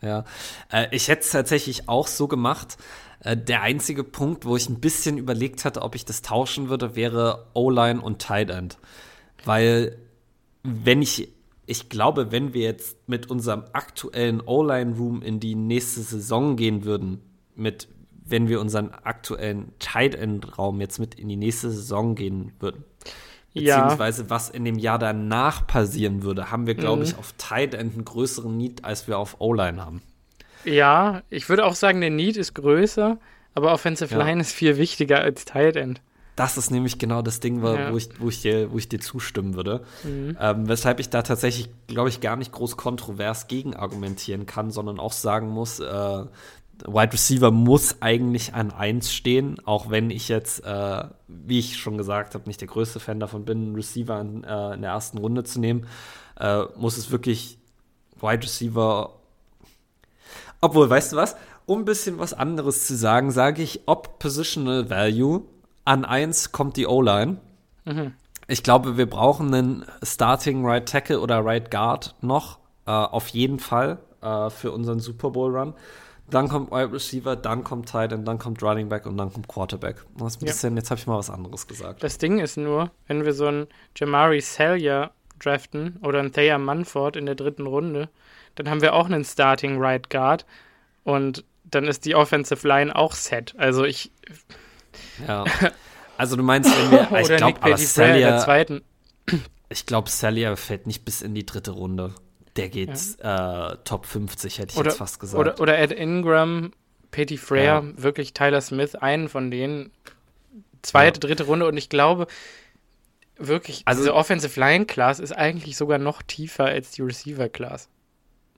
Ja, 0.00 0.24
äh, 0.72 0.86
ich 0.92 1.08
hätte 1.08 1.22
es 1.22 1.30
tatsächlich 1.30 1.88
auch 1.88 2.06
so 2.06 2.28
gemacht. 2.28 2.78
Äh, 3.20 3.36
der 3.36 3.62
einzige 3.62 4.04
Punkt, 4.04 4.44
wo 4.44 4.56
ich 4.56 4.68
ein 4.68 4.80
bisschen 4.80 5.18
überlegt 5.18 5.64
hatte, 5.64 5.82
ob 5.82 5.94
ich 5.94 6.04
das 6.04 6.22
tauschen 6.22 6.68
würde, 6.68 6.96
wäre 6.96 7.46
O-Line 7.54 8.00
und 8.00 8.20
Tight 8.20 8.50
End. 8.50 8.78
Weil, 9.44 9.98
wenn 10.62 11.02
ich, 11.02 11.28
ich 11.66 11.88
glaube, 11.88 12.30
wenn 12.30 12.54
wir 12.54 12.62
jetzt 12.62 13.08
mit 13.08 13.30
unserem 13.30 13.64
aktuellen 13.72 14.40
O-Line-Room 14.40 15.22
in 15.22 15.40
die 15.40 15.54
nächste 15.54 16.00
Saison 16.00 16.56
gehen 16.56 16.84
würden, 16.84 17.20
mit, 17.56 17.88
wenn 18.24 18.48
wir 18.48 18.60
unseren 18.60 18.90
aktuellen 18.90 19.72
Tight 19.78 20.14
End 20.14 20.58
Raum 20.58 20.80
jetzt 20.80 20.98
mit 20.98 21.14
in 21.14 21.28
die 21.28 21.36
nächste 21.36 21.70
Saison 21.70 22.14
gehen 22.14 22.52
würden. 22.60 22.84
Beziehungsweise 23.54 24.24
ja. 24.24 24.30
was 24.30 24.50
in 24.50 24.66
dem 24.66 24.78
Jahr 24.78 24.98
danach 24.98 25.66
passieren 25.66 26.22
würde, 26.22 26.50
haben 26.50 26.66
wir, 26.66 26.74
glaube 26.74 26.98
mhm. 26.98 27.08
ich, 27.08 27.18
auf 27.18 27.32
Tight 27.38 27.74
End 27.74 27.94
einen 27.94 28.04
größeren 28.04 28.54
Need, 28.54 28.84
als 28.84 29.08
wir 29.08 29.18
auf 29.18 29.40
O-Line 29.40 29.82
haben. 29.82 30.02
Ja, 30.64 31.22
ich 31.30 31.48
würde 31.48 31.64
auch 31.64 31.74
sagen, 31.74 32.00
der 32.00 32.10
Need 32.10 32.36
ist 32.36 32.54
größer, 32.54 33.18
aber 33.54 33.72
Offensive 33.72 34.14
ja. 34.14 34.22
Line 34.22 34.40
ist 34.40 34.52
viel 34.52 34.76
wichtiger 34.76 35.20
als 35.20 35.46
Tight 35.46 35.76
End. 35.76 36.02
Das 36.34 36.58
ist 36.58 36.70
nämlich 36.70 36.98
genau 36.98 37.22
das 37.22 37.40
Ding, 37.40 37.62
wo, 37.62 37.68
ja. 37.68 37.90
wo, 37.90 37.96
ich, 37.96 38.10
wo, 38.20 38.28
ich, 38.28 38.42
dir, 38.42 38.70
wo 38.70 38.76
ich 38.76 38.90
dir 38.90 39.00
zustimmen 39.00 39.54
würde. 39.54 39.84
Mhm. 40.04 40.36
Ähm, 40.38 40.68
weshalb 40.68 41.00
ich 41.00 41.08
da 41.08 41.22
tatsächlich, 41.22 41.70
glaube 41.86 42.10
ich, 42.10 42.20
gar 42.20 42.36
nicht 42.36 42.52
groß 42.52 42.76
kontrovers 42.76 43.48
gegen 43.48 43.74
argumentieren 43.74 44.44
kann, 44.44 44.70
sondern 44.70 45.00
auch 45.00 45.14
sagen 45.14 45.48
muss, 45.48 45.80
äh, 45.80 46.24
Wide 46.84 47.12
Receiver 47.12 47.50
muss 47.50 48.02
eigentlich 48.02 48.54
an 48.54 48.70
1 48.70 49.12
stehen, 49.12 49.56
auch 49.64 49.90
wenn 49.90 50.10
ich 50.10 50.28
jetzt, 50.28 50.64
äh, 50.64 51.04
wie 51.28 51.58
ich 51.58 51.76
schon 51.76 51.96
gesagt 51.96 52.34
habe, 52.34 52.46
nicht 52.46 52.60
der 52.60 52.68
größte 52.68 53.00
Fan 53.00 53.20
davon 53.20 53.44
bin, 53.44 53.58
einen 53.58 53.74
Receiver 53.74 54.20
in, 54.20 54.44
äh, 54.44 54.74
in 54.74 54.82
der 54.82 54.90
ersten 54.90 55.18
Runde 55.18 55.44
zu 55.44 55.60
nehmen, 55.60 55.86
äh, 56.38 56.64
muss 56.76 56.96
es 56.96 57.10
wirklich 57.10 57.58
Wide 58.20 58.42
Receiver. 58.42 59.14
Obwohl, 60.60 60.88
weißt 60.88 61.12
du 61.12 61.16
was? 61.16 61.36
Um 61.66 61.80
ein 61.80 61.84
bisschen 61.84 62.18
was 62.18 62.32
anderes 62.32 62.86
zu 62.86 62.96
sagen, 62.96 63.30
sage 63.30 63.62
ich, 63.62 63.82
ob 63.86 64.18
Positional 64.18 64.90
Value 64.90 65.42
an 65.84 66.04
1 66.04 66.52
kommt 66.52 66.76
die 66.76 66.86
O-Line. 66.86 67.38
Mhm. 67.84 68.12
Ich 68.48 68.62
glaube, 68.62 68.96
wir 68.96 69.10
brauchen 69.10 69.52
einen 69.52 69.84
Starting 70.02 70.64
Right 70.64 70.88
Tackle 70.88 71.20
oder 71.20 71.44
Right 71.44 71.70
Guard 71.70 72.14
noch, 72.20 72.58
äh, 72.86 72.90
auf 72.90 73.28
jeden 73.28 73.58
Fall 73.58 73.98
äh, 74.22 74.50
für 74.50 74.70
unseren 74.72 75.00
Super 75.00 75.30
Bowl 75.30 75.56
Run. 75.56 75.74
Dann 76.30 76.48
kommt 76.48 76.70
Wide 76.70 76.92
Receiver, 76.92 77.36
dann 77.36 77.62
kommt 77.62 77.88
Tight 77.88 78.12
End, 78.12 78.26
dann 78.26 78.38
kommt 78.38 78.62
Running 78.62 78.88
Back 78.88 79.06
und 79.06 79.16
dann 79.16 79.32
kommt 79.32 79.48
Quarterback. 79.48 80.04
Das 80.18 80.36
ein 80.36 80.46
bisschen, 80.46 80.74
ja. 80.74 80.80
jetzt 80.80 80.90
habe 80.90 80.98
ich 81.00 81.06
mal 81.06 81.18
was 81.18 81.30
anderes 81.30 81.66
gesagt. 81.66 82.02
Das 82.02 82.18
Ding 82.18 82.40
ist 82.40 82.56
nur, 82.56 82.90
wenn 83.06 83.24
wir 83.24 83.32
so 83.32 83.46
einen 83.46 83.66
Jamari 83.96 84.40
Sellier 84.40 85.12
draften 85.38 85.98
oder 86.02 86.18
einen 86.18 86.32
Thea 86.32 86.58
Munford 86.58 87.16
in 87.16 87.26
der 87.26 87.34
dritten 87.34 87.66
Runde, 87.66 88.08
dann 88.56 88.68
haben 88.68 88.80
wir 88.80 88.94
auch 88.94 89.06
einen 89.06 89.24
Starting 89.24 89.80
Right 89.80 90.10
Guard 90.10 90.46
und 91.04 91.44
dann 91.64 91.86
ist 91.86 92.04
die 92.04 92.14
Offensive 92.14 92.66
Line 92.66 92.94
auch 92.94 93.12
set. 93.12 93.54
Also 93.58 93.84
ich. 93.84 94.10
Ja. 95.26 95.44
Also 96.18 96.36
du 96.36 96.42
meinst, 96.42 96.70
wenn 96.70 96.90
wir. 96.90 97.20
ich 97.20 97.36
glaube, 97.36 97.76
Sellier, 97.76 98.38
zweiten. 98.38 98.82
Ich 99.68 99.84
glaube, 99.84 100.08
Sellier 100.08 100.56
fällt 100.56 100.86
nicht 100.86 101.04
bis 101.04 101.22
in 101.22 101.34
die 101.34 101.44
dritte 101.44 101.72
Runde. 101.72 102.14
Der 102.56 102.68
geht 102.68 102.90
ja. 103.22 103.72
äh, 103.72 103.76
Top 103.84 104.06
50, 104.06 104.58
hätte 104.58 104.72
ich 104.72 104.78
oder, 104.78 104.90
jetzt 104.90 104.98
fast 104.98 105.20
gesagt. 105.20 105.40
Oder, 105.40 105.60
oder 105.60 105.78
Ed 105.78 105.92
Ingram, 105.92 106.72
Petty 107.10 107.36
Frere, 107.36 107.84
ja. 107.84 108.02
wirklich 108.02 108.34
Tyler 108.34 108.60
Smith, 108.60 108.94
einen 108.94 109.28
von 109.28 109.50
denen. 109.50 109.90
Zweite, 110.82 111.20
ja. 111.20 111.28
dritte 111.28 111.44
Runde 111.44 111.66
und 111.66 111.76
ich 111.76 111.88
glaube, 111.88 112.26
wirklich, 113.36 113.82
also, 113.84 114.02
diese 114.02 114.14
Offensive 114.14 114.58
Line 114.58 114.86
Class 114.86 115.18
ist 115.18 115.32
eigentlich 115.32 115.76
sogar 115.76 115.98
noch 115.98 116.22
tiefer 116.22 116.66
als 116.66 116.92
die 116.92 117.02
Receiver 117.02 117.48
Class. 117.48 117.88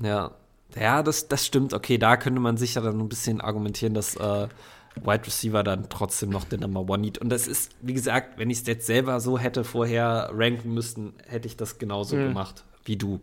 Ja, 0.02 0.32
ja, 0.78 1.02
das, 1.02 1.28
das 1.28 1.46
stimmt. 1.46 1.72
Okay, 1.72 1.98
da 1.98 2.16
könnte 2.16 2.40
man 2.40 2.56
sicher 2.56 2.80
dann 2.82 2.98
ein 2.98 3.08
bisschen 3.08 3.40
argumentieren, 3.40 3.94
dass 3.94 4.16
äh, 4.16 4.48
Wide 4.96 5.26
Receiver 5.26 5.62
dann 5.62 5.88
trotzdem 5.88 6.30
noch 6.30 6.44
den 6.44 6.60
Number 6.60 6.80
One 6.80 6.98
Need. 6.98 7.18
Und 7.18 7.30
das 7.30 7.46
ist, 7.46 7.72
wie 7.80 7.94
gesagt, 7.94 8.38
wenn 8.38 8.50
ich 8.50 8.60
es 8.60 8.66
jetzt 8.66 8.86
selber 8.86 9.20
so 9.20 9.38
hätte 9.38 9.64
vorher 9.64 10.30
ranken 10.32 10.74
müssten, 10.74 11.14
hätte 11.26 11.48
ich 11.48 11.56
das 11.56 11.78
genauso 11.78 12.16
mhm. 12.16 12.28
gemacht 12.28 12.64
wie 12.84 12.96
du. 12.96 13.20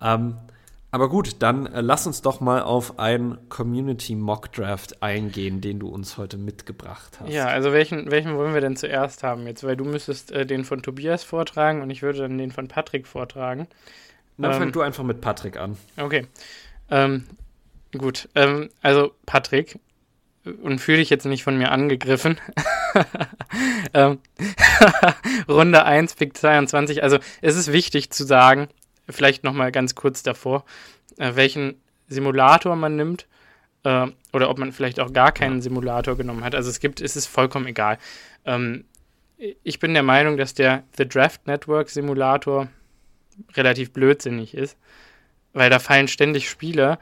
Ähm, 0.00 0.36
aber 0.90 1.10
gut, 1.10 1.36
dann 1.40 1.66
äh, 1.66 1.80
lass 1.82 2.06
uns 2.06 2.22
doch 2.22 2.40
mal 2.40 2.62
auf 2.62 2.98
einen 2.98 3.48
Community 3.50 4.14
Mock 4.14 4.52
Draft 4.52 5.02
eingehen, 5.02 5.60
den 5.60 5.78
du 5.78 5.88
uns 5.88 6.16
heute 6.16 6.38
mitgebracht 6.38 7.18
hast. 7.20 7.30
Ja, 7.30 7.46
also 7.46 7.72
welchen, 7.72 8.10
welchen 8.10 8.36
wollen 8.36 8.54
wir 8.54 8.62
denn 8.62 8.76
zuerst 8.76 9.22
haben 9.22 9.46
jetzt? 9.46 9.64
Weil 9.64 9.76
du 9.76 9.84
müsstest 9.84 10.32
äh, 10.32 10.46
den 10.46 10.64
von 10.64 10.82
Tobias 10.82 11.24
vortragen 11.24 11.82
und 11.82 11.90
ich 11.90 12.02
würde 12.02 12.20
dann 12.20 12.38
den 12.38 12.52
von 12.52 12.68
Patrick 12.68 13.06
vortragen. 13.06 13.68
Dann 14.38 14.52
ähm, 14.52 14.58
fang 14.58 14.72
du 14.72 14.80
einfach 14.80 15.04
mit 15.04 15.20
Patrick 15.20 15.58
an. 15.58 15.76
Okay. 15.98 16.26
Ähm, 16.90 17.24
gut, 17.92 18.30
ähm, 18.34 18.70
also 18.80 19.12
Patrick, 19.26 19.78
und 20.62 20.78
fühle 20.78 20.98
dich 20.98 21.10
jetzt 21.10 21.26
nicht 21.26 21.44
von 21.44 21.58
mir 21.58 21.70
angegriffen. 21.70 22.38
Ähm, 23.94 24.18
Runde 25.48 25.84
1, 25.84 26.14
Pick 26.14 26.36
22. 26.36 27.02
Also 27.02 27.18
es 27.40 27.56
ist 27.56 27.72
wichtig 27.72 28.10
zu 28.10 28.24
sagen, 28.24 28.68
vielleicht 29.08 29.44
nochmal 29.44 29.72
ganz 29.72 29.94
kurz 29.94 30.22
davor, 30.22 30.64
äh, 31.16 31.34
welchen 31.34 31.80
Simulator 32.08 32.76
man 32.76 32.96
nimmt 32.96 33.26
äh, 33.84 34.06
oder 34.32 34.50
ob 34.50 34.58
man 34.58 34.72
vielleicht 34.72 35.00
auch 35.00 35.12
gar 35.12 35.32
keinen 35.32 35.60
Simulator 35.60 36.16
genommen 36.16 36.44
hat. 36.44 36.54
Also 36.54 36.70
es 36.70 36.80
gibt, 36.80 37.00
es 37.00 37.16
ist 37.16 37.26
vollkommen 37.26 37.66
egal. 37.66 37.98
Ähm, 38.44 38.84
ich 39.62 39.78
bin 39.78 39.94
der 39.94 40.02
Meinung, 40.02 40.36
dass 40.36 40.54
der 40.54 40.82
The 40.96 41.08
Draft 41.08 41.46
Network 41.46 41.90
Simulator 41.90 42.68
relativ 43.54 43.92
blödsinnig 43.92 44.54
ist, 44.54 44.76
weil 45.52 45.70
da 45.70 45.78
fallen 45.78 46.08
ständig 46.08 46.50
Spieler 46.50 46.98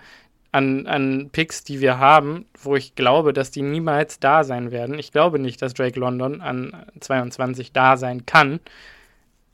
an, 0.53 0.87
an 0.87 1.31
Picks, 1.31 1.65
die 1.65 1.81
wir 1.81 1.99
haben, 1.99 2.47
wo 2.61 2.77
ich 2.77 2.95
glaube, 2.95 3.33
dass 3.33 3.51
die 3.51 3.62
niemals 3.62 4.20
da 4.20 4.45
sein 4.45 4.70
werden. 4.70 4.99
Ich 4.99 5.12
glaube 5.12 5.39
nicht, 5.39 5.61
dass 5.62 5.74
Drake 5.74 5.99
London 5.99 6.41
an 6.41 6.87
22 7.01 7.73
da 7.73 7.97
sein 7.97 8.27
kann, 8.27 8.61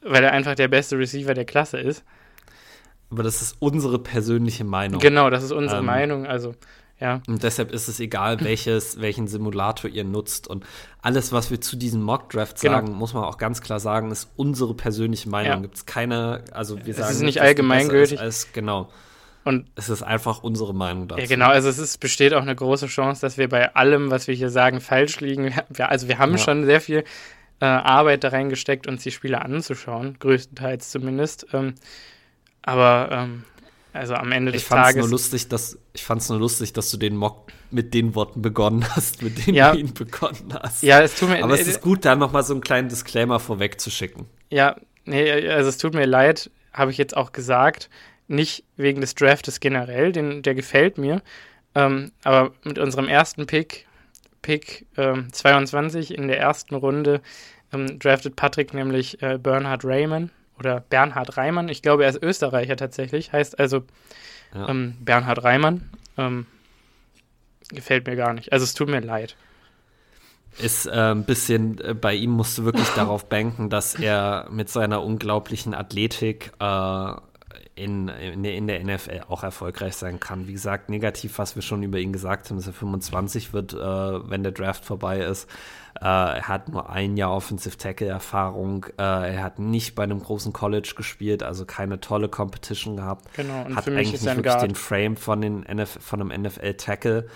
weil 0.01 0.25
er 0.25 0.33
einfach 0.33 0.55
der 0.55 0.69
beste 0.69 0.99
Receiver 0.99 1.35
der 1.35 1.45
Klasse 1.45 1.79
ist. 1.79 2.05
Aber 3.13 3.23
das 3.23 3.43
ist 3.43 3.57
unsere 3.59 3.99
persönliche 3.99 4.65
Meinung. 4.65 4.99
Genau, 4.99 5.29
das 5.29 5.45
ist 5.45 5.53
unsere 5.53 5.81
ähm, 5.81 5.87
Meinung. 5.87 6.27
Also, 6.27 6.55
ja. 6.99 7.21
Und 7.29 7.43
deshalb 7.43 7.71
ist 7.71 7.89
es 7.89 8.01
egal, 8.01 8.41
welches, 8.45 9.01
welchen 9.01 9.29
Simulator 9.29 9.91
ihr 9.91 10.05
nutzt. 10.05 10.49
Und 10.49 10.65
alles, 11.03 11.31
was 11.31 11.51
wir 11.51 11.61
zu 11.61 11.77
diesem 11.77 12.03
Mock-Draft 12.03 12.61
genau. 12.61 12.75
sagen, 12.75 12.93
muss 12.93 13.13
man 13.13 13.25
auch 13.25 13.37
ganz 13.37 13.61
klar 13.61 13.81
sagen, 13.81 14.11
ist 14.11 14.31
unsere 14.37 14.75
persönliche 14.75 15.29
Meinung. 15.29 15.53
Ja. 15.53 15.61
Gibt 15.61 15.77
es 15.77 15.87
keine, 15.87 16.43
also 16.53 16.85
wir 16.87 16.95
sagen. 16.95 17.11
Es 17.11 17.17
ist 17.17 17.23
nicht 17.23 17.43
allgemeingültig. 17.43 18.19
Als, 18.19 18.53
genau. 18.55 18.89
Und 19.45 19.67
es 19.75 19.91
ist 19.91 20.03
einfach 20.03 20.43
unsere 20.43 20.73
Meinung 20.73 21.09
dazu. 21.09 21.21
Ja, 21.21 21.27
genau. 21.27 21.49
Also 21.49 21.69
es 21.69 21.79
ist, 21.79 22.01
besteht 22.01 22.33
auch 22.33 22.43
eine 22.43 22.57
große 22.57 22.87
Chance, 22.87 23.21
dass 23.21 23.37
wir 23.37 23.49
bei 23.49 23.75
allem, 23.75 24.11
was 24.11 24.27
wir 24.27 24.35
hier 24.35 24.49
sagen, 24.49 24.81
falsch 24.81 25.21
liegen. 25.21 25.53
Wir, 25.69 25.91
also 25.91 26.09
wir 26.09 26.19
haben 26.19 26.33
ja. 26.33 26.39
schon 26.39 26.65
sehr 26.65 26.81
viel 26.81 27.05
äh, 27.61 27.67
Arbeit 27.67 28.25
da 28.25 28.29
reingesteckt, 28.29 28.87
uns 28.87 29.03
die 29.03 29.11
Spiele 29.11 29.43
anzuschauen, 29.43 30.17
größtenteils 30.19 30.91
zumindest. 30.91 31.49
Ähm, 31.53 31.75
aber 32.63 33.09
ähm, 33.11 33.45
also 33.93 34.15
am 34.15 34.33
Ende 34.33 34.53
des 34.53 34.63
ich 34.63 34.69
fand's 34.69 34.89
Tages. 34.89 35.01
Nur 35.03 35.11
lustig, 35.11 35.49
dass, 35.49 35.79
ich 35.93 36.03
fand 36.03 36.23
es 36.23 36.29
nur 36.29 36.39
lustig, 36.39 36.73
dass 36.73 36.91
du 36.91 36.97
den 36.97 37.17
Mock 37.17 37.53
mit 37.71 37.93
den 37.95 38.15
Worten 38.15 38.41
begonnen 38.41 38.85
hast, 38.97 39.23
mit 39.23 39.47
denen 39.47 39.57
ja. 39.57 39.73
du 39.73 39.79
ihn 39.79 39.93
begonnen 39.93 40.55
hast. 40.63 40.83
Ja, 40.83 41.01
es 41.01 41.15
tut 41.15 41.29
mir 41.29 41.43
Aber 41.43 41.55
es 41.55 41.67
ist 41.67 41.83
gut, 41.83 42.05
da 42.05 42.15
nochmal 42.15 42.43
so 42.43 42.55
einen 42.55 42.63
kleinen 42.63 42.89
Disclaimer 42.89 43.39
vorweg 43.39 43.81
zu 43.81 43.91
schicken. 43.91 44.27
Ja, 44.51 44.77
nee, 45.05 45.49
also 45.49 45.69
es 45.69 45.79
tut 45.79 45.95
mir 45.95 46.07
leid, 46.07 46.51
habe 46.73 46.91
ich 46.91 46.99
jetzt 46.99 47.17
auch 47.17 47.33
gesagt. 47.33 47.91
Nicht 48.29 48.65
wegen 48.77 49.01
des 49.01 49.15
Draftes 49.15 49.61
generell, 49.61 50.13
den, 50.13 50.43
der 50.43 50.55
gefällt 50.55 50.97
mir. 50.97 51.23
Ähm, 51.75 52.13
aber 52.25 52.53
mit 52.65 52.79
unserem 52.79 53.09
ersten 53.09 53.47
Pick, 53.47 53.87
Pick 54.41 54.87
ähm, 54.97 55.31
22 55.33 56.15
in 56.15 56.29
der 56.29 56.39
ersten 56.39 56.75
Runde, 56.75 57.21
ähm, 57.73 57.99
draftet 57.99 58.37
Patrick 58.37 58.73
nämlich 58.73 59.21
äh, 59.23 59.39
Bernhard 59.39 59.85
Raymond 59.85 60.31
oder 60.59 60.81
Bernhard 60.81 61.37
Reimann. 61.37 61.69
Ich 61.69 61.83
glaube, 61.83 62.05
er 62.05 62.11
ist 62.11 62.23
Österreicher 62.23 62.77
tatsächlich. 62.77 63.33
Heißt 63.33 63.59
also 63.59 63.85
ja. 64.55 64.69
ähm, 64.69 64.97
Bernhard 65.01 65.43
Reimann. 65.43 65.91
Ähm, 66.17 66.47
gefällt 67.69 68.07
mir 68.07 68.17
gar 68.17 68.33
nicht. 68.33 68.53
Also 68.53 68.65
es 68.65 68.75
tut 68.75 68.89
mir 68.89 69.01
leid. 69.01 69.37
Ist 70.59 70.87
äh, 70.87 70.91
ein 70.91 71.25
bisschen, 71.25 71.81
äh, 71.81 71.95
bei 71.95 72.15
ihm 72.15 72.31
musst 72.31 72.59
du 72.59 72.65
wirklich 72.65 72.89
darauf 72.95 73.29
banken, 73.29 73.71
dass 73.71 73.95
er 73.95 74.49
mit 74.51 74.69
seiner 74.69 75.03
unglaublichen 75.03 75.75
Athletik 75.75 76.53
äh, 76.61 77.13
in, 77.75 78.09
in, 78.09 78.45
in, 78.45 78.67
der 78.67 78.85
NFL 78.85 79.23
auch 79.29 79.43
erfolgreich 79.43 79.97
sein 79.97 80.21
kann. 80.21 80.47
Wie 80.47 80.53
gesagt, 80.53 80.91
negativ, 80.91 81.39
was 81.39 81.55
wir 81.55 81.63
schon 81.63 81.83
über 81.83 81.99
ihn 81.99 82.13
gesagt 82.13 82.51
haben, 82.51 82.57
dass 82.59 82.67
er 82.67 82.75
25 82.75 83.55
wird, 83.55 83.73
äh, 83.73 83.77
wenn 83.79 84.43
der 84.43 84.53
Draft 84.53 84.85
vorbei 84.85 85.21
ist. 85.21 85.49
Äh, 86.01 86.05
er 86.05 86.49
hat 86.49 86.69
nur 86.69 86.91
ein 86.91 87.17
Jahr 87.17 87.33
Offensive 87.35 87.77
Tackle-Erfahrung. 87.77 88.87
Äh, 88.99 89.35
er 89.35 89.43
hat 89.43 89.59
nicht 89.59 89.95
bei 89.95 90.03
einem 90.03 90.21
großen 90.21 90.53
College 90.53 90.95
gespielt, 90.97 91.43
also 91.43 91.65
keine 91.65 92.01
tolle 92.01 92.29
Competition 92.29 92.97
gehabt. 92.97 93.33
Genau, 93.35 93.65
und 93.65 93.77
hat 93.77 93.87
eigentlich 93.89 94.13
nicht 94.13 94.25
wirklich 94.25 94.45
Guard. 94.45 94.63
den 94.63 94.75
Frame 94.75 95.17
von, 95.17 95.41
den 95.41 95.63
NF 95.65 95.99
von 96.01 96.21
einem 96.21 96.43
NFL-Tackle. 96.43 97.29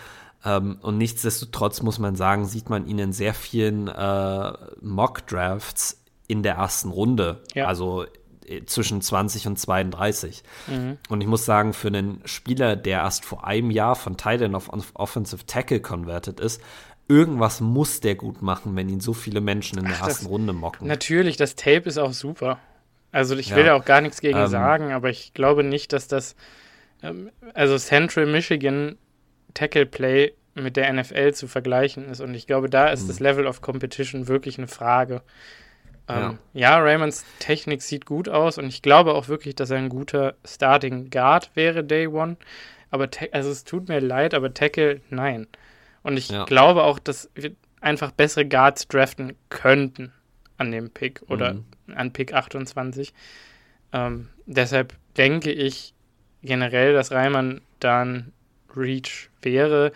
Ähm, 0.44 0.78
und 0.82 0.98
nichtsdestotrotz 0.98 1.82
muss 1.82 1.98
man 1.98 2.16
sagen, 2.16 2.46
sieht 2.46 2.70
man 2.70 2.86
ihn 2.86 2.98
in 2.98 3.12
sehr 3.12 3.34
vielen 3.34 3.88
äh, 3.88 4.52
Mock-Drafts 4.80 6.02
in 6.28 6.42
der 6.42 6.54
ersten 6.54 6.90
Runde. 6.90 7.42
Ja. 7.54 7.66
Also 7.66 8.06
äh, 8.46 8.64
zwischen 8.64 9.02
20 9.02 9.46
und 9.48 9.58
32. 9.58 10.42
Mhm. 10.66 10.98
Und 11.08 11.20
ich 11.20 11.26
muss 11.26 11.44
sagen, 11.44 11.72
für 11.72 11.88
einen 11.88 12.20
Spieler, 12.24 12.76
der 12.76 13.00
erst 13.00 13.24
vor 13.24 13.46
einem 13.46 13.70
Jahr 13.70 13.96
von 13.96 14.16
Titan 14.16 14.54
auf 14.54 14.70
Offensive 14.94 15.46
Tackle 15.46 15.80
converted 15.80 16.40
ist, 16.40 16.60
irgendwas 17.08 17.60
muss 17.60 18.00
der 18.00 18.14
gut 18.14 18.42
machen, 18.42 18.76
wenn 18.76 18.88
ihn 18.88 19.00
so 19.00 19.12
viele 19.12 19.40
Menschen 19.40 19.78
in 19.78 19.84
der 19.84 19.94
Ach, 20.00 20.08
ersten 20.08 20.24
das, 20.24 20.30
Runde 20.30 20.52
mocken. 20.52 20.86
Natürlich, 20.86 21.36
das 21.36 21.54
Tape 21.54 21.88
ist 21.88 21.98
auch 21.98 22.12
super. 22.12 22.58
Also 23.12 23.36
ich 23.36 23.54
will 23.54 23.66
ja, 23.66 23.74
auch 23.74 23.84
gar 23.84 24.00
nichts 24.00 24.20
gegen 24.20 24.38
ähm, 24.38 24.46
sagen, 24.48 24.92
aber 24.92 25.08
ich 25.08 25.32
glaube 25.32 25.64
nicht, 25.64 25.92
dass 25.92 26.08
das 26.08 26.36
ähm, 27.02 27.30
also 27.54 27.78
Central 27.78 28.26
Michigan 28.26 28.98
Tackle 29.54 29.86
Play 29.86 30.34
mit 30.54 30.76
der 30.76 30.92
NFL 30.92 31.32
zu 31.32 31.48
vergleichen 31.48 32.08
ist. 32.08 32.20
Und 32.20 32.34
ich 32.34 32.46
glaube, 32.46 32.68
da 32.68 32.88
ist 32.88 33.08
das 33.08 33.20
mhm. 33.20 33.26
Level 33.26 33.46
of 33.46 33.60
Competition 33.60 34.28
wirklich 34.28 34.58
eine 34.58 34.68
Frage. 34.68 35.22
Ähm, 36.08 36.38
ja. 36.52 36.76
ja, 36.76 36.78
Raymonds 36.78 37.24
Technik 37.38 37.82
sieht 37.82 38.06
gut 38.06 38.28
aus 38.28 38.58
und 38.58 38.66
ich 38.66 38.80
glaube 38.80 39.14
auch 39.14 39.28
wirklich, 39.28 39.54
dass 39.54 39.70
er 39.70 39.78
ein 39.78 39.88
guter 39.88 40.34
Starting 40.44 41.10
Guard 41.10 41.50
wäre, 41.54 41.84
Day 41.84 42.06
One. 42.06 42.36
Aber 42.90 43.08
also 43.32 43.50
es 43.50 43.64
tut 43.64 43.88
mir 43.88 44.00
leid, 44.00 44.32
aber 44.32 44.54
Tackle, 44.54 45.00
nein. 45.10 45.46
Und 46.06 46.16
ich 46.16 46.28
ja. 46.28 46.44
glaube 46.44 46.84
auch, 46.84 47.00
dass 47.00 47.28
wir 47.34 47.50
einfach 47.80 48.12
bessere 48.12 48.46
Guards 48.46 48.86
draften 48.86 49.34
könnten 49.48 50.12
an 50.56 50.70
dem 50.70 50.88
Pick 50.88 51.20
oder 51.26 51.54
mhm. 51.54 51.64
an 51.96 52.12
Pick 52.12 52.32
28. 52.32 53.12
Ähm, 53.92 54.28
deshalb 54.46 54.94
denke 55.16 55.50
ich 55.50 55.94
generell, 56.42 56.92
dass 56.92 57.10
Reimann 57.10 57.60
dann 57.80 58.30
Reach 58.76 59.30
wäre. 59.42 59.90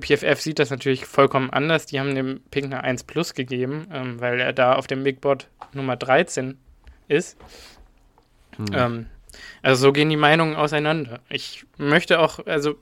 PFF 0.00 0.40
sieht 0.40 0.58
das 0.58 0.70
natürlich 0.70 1.04
vollkommen 1.04 1.50
anders. 1.50 1.84
Die 1.84 2.00
haben 2.00 2.14
dem 2.14 2.40
Pink 2.50 2.72
eine 2.72 2.82
1 2.82 3.04
Plus 3.04 3.34
gegeben, 3.34 3.88
ähm, 3.92 4.20
weil 4.22 4.40
er 4.40 4.54
da 4.54 4.76
auf 4.76 4.86
dem 4.86 5.04
Big 5.04 5.20
Board 5.20 5.48
Nummer 5.74 5.96
13 5.96 6.56
ist. 7.08 7.36
Hm. 8.56 8.66
Ähm, 8.72 9.06
also 9.60 9.82
so 9.82 9.92
gehen 9.92 10.08
die 10.08 10.16
Meinungen 10.16 10.56
auseinander. 10.56 11.20
Ich 11.28 11.66
möchte 11.76 12.20
auch, 12.20 12.38
also 12.46 12.76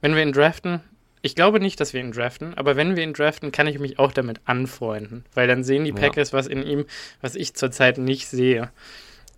wenn 0.00 0.16
wir 0.16 0.22
ihn 0.24 0.32
draften, 0.32 0.80
ich 1.22 1.34
glaube 1.34 1.60
nicht, 1.60 1.80
dass 1.80 1.92
wir 1.92 2.00
ihn 2.00 2.12
draften, 2.12 2.54
aber 2.54 2.76
wenn 2.76 2.96
wir 2.96 3.02
ihn 3.02 3.12
draften, 3.12 3.52
kann 3.52 3.66
ich 3.66 3.78
mich 3.78 3.98
auch 3.98 4.12
damit 4.12 4.40
anfreunden, 4.44 5.24
weil 5.34 5.46
dann 5.46 5.64
sehen 5.64 5.84
die 5.84 5.92
Packers 5.92 6.32
ja. 6.32 6.38
was 6.38 6.46
in 6.46 6.62
ihm, 6.62 6.86
was 7.20 7.34
ich 7.34 7.54
zurzeit 7.54 7.98
nicht 7.98 8.28
sehe. 8.28 8.70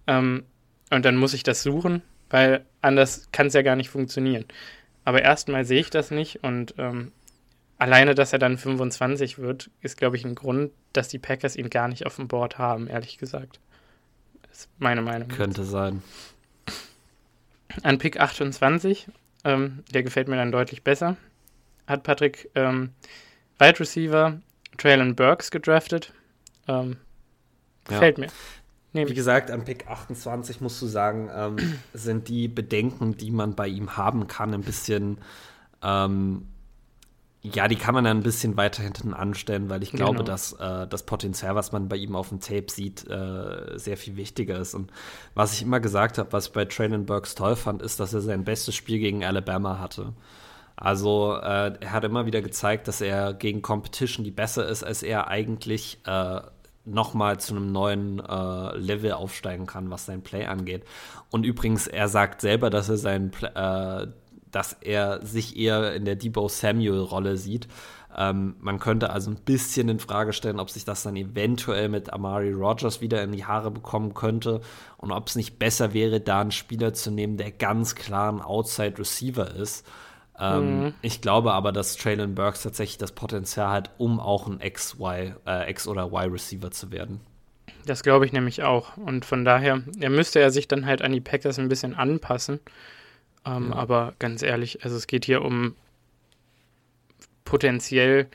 Ähm, 0.06 0.44
und 0.90 1.04
dann 1.04 1.16
muss 1.16 1.34
ich 1.34 1.42
das 1.42 1.62
suchen, 1.62 2.02
weil 2.30 2.64
anders 2.80 3.28
kann 3.32 3.48
es 3.48 3.54
ja 3.54 3.62
gar 3.62 3.76
nicht 3.76 3.90
funktionieren. 3.90 4.44
Aber 5.04 5.22
erstmal 5.22 5.64
sehe 5.64 5.80
ich 5.80 5.90
das 5.90 6.10
nicht 6.10 6.44
und 6.44 6.74
ähm, 6.78 7.12
alleine, 7.78 8.14
dass 8.14 8.32
er 8.32 8.38
dann 8.38 8.58
25 8.58 9.38
wird, 9.38 9.70
ist, 9.80 9.96
glaube 9.96 10.16
ich, 10.16 10.24
ein 10.24 10.36
Grund, 10.36 10.70
dass 10.92 11.08
die 11.08 11.18
Packers 11.18 11.56
ihn 11.56 11.68
gar 11.68 11.88
nicht 11.88 12.06
auf 12.06 12.16
dem 12.16 12.28
Board 12.28 12.58
haben, 12.58 12.86
ehrlich 12.86 13.18
gesagt. 13.18 13.58
Das 14.48 14.60
ist 14.60 14.68
meine 14.78 15.02
Meinung. 15.02 15.28
Könnte 15.28 15.64
sein. 15.64 16.02
An 17.82 17.98
Pick 17.98 18.20
28, 18.20 19.08
ähm, 19.44 19.82
der 19.92 20.04
gefällt 20.04 20.28
mir 20.28 20.36
dann 20.36 20.52
deutlich 20.52 20.84
besser, 20.84 21.16
hat 21.92 22.02
Patrick 22.02 22.50
ähm, 22.54 22.90
Wide 23.58 23.78
Receiver 23.78 24.40
Traylon 24.78 25.14
Burks 25.14 25.50
gedraftet. 25.50 26.12
Ähm, 26.66 26.96
gefällt 27.84 28.18
ja. 28.18 28.24
mir. 28.24 28.32
Nehm 28.94 29.08
Wie 29.08 29.14
gesagt, 29.14 29.50
an 29.50 29.64
Pick 29.64 29.88
28 29.88 30.60
musst 30.60 30.82
du 30.82 30.86
sagen, 30.86 31.30
ähm, 31.34 31.56
sind 31.94 32.28
die 32.28 32.48
Bedenken, 32.48 33.16
die 33.16 33.30
man 33.30 33.54
bei 33.54 33.68
ihm 33.68 33.96
haben 33.96 34.26
kann, 34.26 34.52
ein 34.52 34.62
bisschen 34.62 35.18
ähm, 35.82 36.46
ja, 37.44 37.66
die 37.66 37.74
kann 37.74 37.92
man 37.92 38.04
dann 38.04 38.18
ein 38.18 38.22
bisschen 38.22 38.56
weiter 38.56 38.84
hinten 38.84 39.14
anstellen, 39.14 39.68
weil 39.68 39.82
ich 39.82 39.90
glaube, 39.90 40.18
genau. 40.18 40.22
dass 40.22 40.52
äh, 40.52 40.86
das 40.86 41.02
Potenzial, 41.02 41.56
was 41.56 41.72
man 41.72 41.88
bei 41.88 41.96
ihm 41.96 42.14
auf 42.14 42.28
dem 42.28 42.38
Tape 42.38 42.66
sieht, 42.68 43.08
äh, 43.10 43.76
sehr 43.76 43.96
viel 43.96 44.16
wichtiger 44.16 44.58
ist. 44.60 44.74
Und 44.74 44.92
was 45.34 45.52
ich 45.54 45.62
immer 45.62 45.80
gesagt 45.80 46.18
habe, 46.18 46.32
was 46.32 46.46
ich 46.46 46.52
bei 46.52 46.66
Traylon 46.66 47.04
Burks 47.04 47.34
toll 47.34 47.56
fand, 47.56 47.82
ist, 47.82 47.98
dass 47.98 48.14
er 48.14 48.20
sein 48.20 48.44
bestes 48.44 48.76
Spiel 48.76 49.00
gegen 49.00 49.24
Alabama 49.24 49.80
hatte. 49.80 50.12
Also 50.82 51.36
äh, 51.36 51.74
er 51.78 51.92
hat 51.92 52.02
immer 52.02 52.26
wieder 52.26 52.42
gezeigt, 52.42 52.88
dass 52.88 53.00
er 53.00 53.34
gegen 53.34 53.62
Competition, 53.62 54.24
die 54.24 54.32
besser 54.32 54.66
ist, 54.66 54.82
als 54.82 55.04
er 55.04 55.28
eigentlich 55.28 56.00
äh, 56.06 56.40
nochmal 56.84 57.38
zu 57.38 57.54
einem 57.54 57.70
neuen 57.70 58.18
äh, 58.18 58.76
Level 58.76 59.12
aufsteigen 59.12 59.66
kann, 59.66 59.90
was 59.90 60.06
sein 60.06 60.22
Play 60.22 60.46
angeht. 60.46 60.82
Und 61.30 61.46
übrigens, 61.46 61.86
er 61.86 62.08
sagt 62.08 62.40
selber, 62.40 62.68
dass 62.68 62.88
er 62.88 62.96
sein 62.96 63.30
äh, 63.54 64.08
dass 64.50 64.72
er 64.80 65.24
sich 65.24 65.56
eher 65.56 65.94
in 65.94 66.04
der 66.04 66.16
Debo 66.16 66.48
Samuel-Rolle 66.48 67.36
sieht. 67.36 67.68
Ähm, 68.14 68.56
man 68.58 68.80
könnte 68.80 69.10
also 69.10 69.30
ein 69.30 69.36
bisschen 69.36 69.88
in 69.88 70.00
Frage 70.00 70.32
stellen, 70.32 70.58
ob 70.58 70.68
sich 70.68 70.84
das 70.84 71.04
dann 71.04 71.14
eventuell 71.14 71.88
mit 71.88 72.12
Amari 72.12 72.50
Rogers 72.50 73.00
wieder 73.00 73.22
in 73.22 73.30
die 73.30 73.44
Haare 73.44 73.70
bekommen 73.70 74.14
könnte 74.14 74.60
und 74.98 75.12
ob 75.12 75.28
es 75.28 75.36
nicht 75.36 75.60
besser 75.60 75.94
wäre, 75.94 76.20
da 76.20 76.40
einen 76.40 76.50
Spieler 76.50 76.92
zu 76.92 77.12
nehmen, 77.12 77.36
der 77.36 77.52
ganz 77.52 77.94
klar 77.94 78.32
ein 78.32 78.42
Outside 78.42 78.98
Receiver 78.98 79.54
ist. 79.54 79.86
Ähm, 80.42 80.80
mhm. 80.80 80.94
Ich 81.02 81.20
glaube 81.20 81.52
aber, 81.52 81.70
dass 81.70 81.96
Traylon 81.96 82.34
Burks 82.34 82.62
tatsächlich 82.62 82.98
das 82.98 83.12
Potenzial 83.12 83.70
hat, 83.70 83.90
um 83.98 84.18
auch 84.18 84.48
ein 84.48 84.60
X-Y, 84.60 85.36
äh, 85.46 85.70
X- 85.70 85.86
oder 85.86 86.06
Y-Receiver 86.06 86.72
zu 86.72 86.90
werden. 86.90 87.20
Das 87.86 88.02
glaube 88.02 88.26
ich 88.26 88.32
nämlich 88.32 88.64
auch. 88.64 88.96
Und 88.96 89.24
von 89.24 89.44
daher, 89.44 89.82
er 90.00 90.10
müsste 90.10 90.40
er 90.40 90.50
sich 90.50 90.66
dann 90.66 90.84
halt 90.84 91.00
an 91.00 91.12
die 91.12 91.20
Packers 91.20 91.60
ein 91.60 91.68
bisschen 91.68 91.94
anpassen. 91.94 92.58
Ähm, 93.46 93.70
ja. 93.70 93.76
Aber 93.76 94.14
ganz 94.18 94.42
ehrlich, 94.42 94.82
also 94.82 94.96
es 94.96 95.06
geht 95.06 95.24
hier 95.24 95.42
um 95.42 95.76
potenziell 97.44 98.26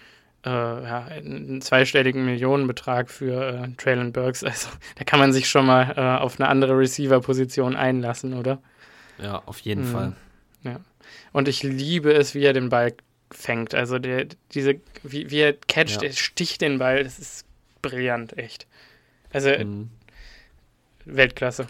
äh, 0.45 0.49
ja, 0.49 1.05
einen 1.05 1.61
zweistelligen 1.61 2.23
Millionenbetrag 2.23 3.09
für 3.09 3.63
äh, 3.63 3.67
Traylon 3.75 4.13
Burks. 4.13 4.45
Also 4.45 4.69
da 4.95 5.03
kann 5.03 5.19
man 5.19 5.33
sich 5.33 5.49
schon 5.49 5.65
mal 5.65 5.93
äh, 5.97 6.21
auf 6.21 6.39
eine 6.39 6.47
andere 6.47 6.77
Receiver-Position 6.77 7.75
einlassen, 7.75 8.33
oder? 8.33 8.59
Ja, 9.21 9.41
auf 9.45 9.59
jeden 9.59 9.83
mhm. 9.83 9.91
Fall. 9.91 10.15
Und 11.37 11.47
ich 11.47 11.61
liebe 11.61 12.11
es, 12.13 12.33
wie 12.33 12.43
er 12.43 12.53
den 12.53 12.69
Ball 12.69 12.95
fängt. 13.29 13.75
Also 13.75 13.99
der, 13.99 14.25
diese, 14.53 14.81
wie, 15.03 15.29
wie 15.29 15.41
er 15.41 15.53
catcht, 15.53 16.01
ja. 16.01 16.07
er 16.07 16.13
sticht 16.13 16.61
den 16.61 16.79
Ball, 16.79 17.03
das 17.03 17.19
ist 17.19 17.45
brillant, 17.83 18.35
echt. 18.39 18.65
Also 19.31 19.51
mhm. 19.51 19.91
Weltklasse. 21.05 21.67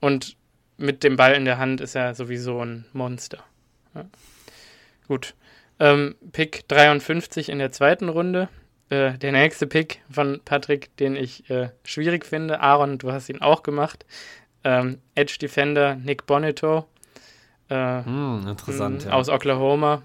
Und 0.00 0.36
mit 0.78 1.04
dem 1.04 1.14
Ball 1.14 1.34
in 1.34 1.44
der 1.44 1.58
Hand 1.58 1.80
ist 1.80 1.94
er 1.94 2.16
sowieso 2.16 2.58
ein 2.64 2.86
Monster. 2.92 3.38
Ja. 3.94 4.04
Gut. 5.06 5.36
Ähm, 5.78 6.16
Pick 6.32 6.66
53 6.66 7.50
in 7.50 7.60
der 7.60 7.70
zweiten 7.70 8.08
Runde. 8.08 8.48
Äh, 8.88 9.16
der 9.16 9.30
nächste 9.30 9.68
Pick 9.68 10.00
von 10.10 10.40
Patrick, 10.44 10.96
den 10.96 11.14
ich 11.14 11.48
äh, 11.50 11.68
schwierig 11.84 12.26
finde. 12.26 12.58
Aaron, 12.58 12.98
du 12.98 13.12
hast 13.12 13.28
ihn 13.28 13.42
auch 13.42 13.62
gemacht. 13.62 14.04
Ähm, 14.64 14.98
Edge 15.14 15.36
Defender 15.40 15.94
Nick 15.94 16.26
Bonito. 16.26 16.88
Äh, 17.68 18.04
hm, 18.04 18.46
interessant. 18.48 19.04
Ja. 19.04 19.12
Aus 19.12 19.28
Oklahoma. 19.28 20.02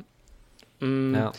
Mm, 0.79 1.13
ja. 1.13 1.31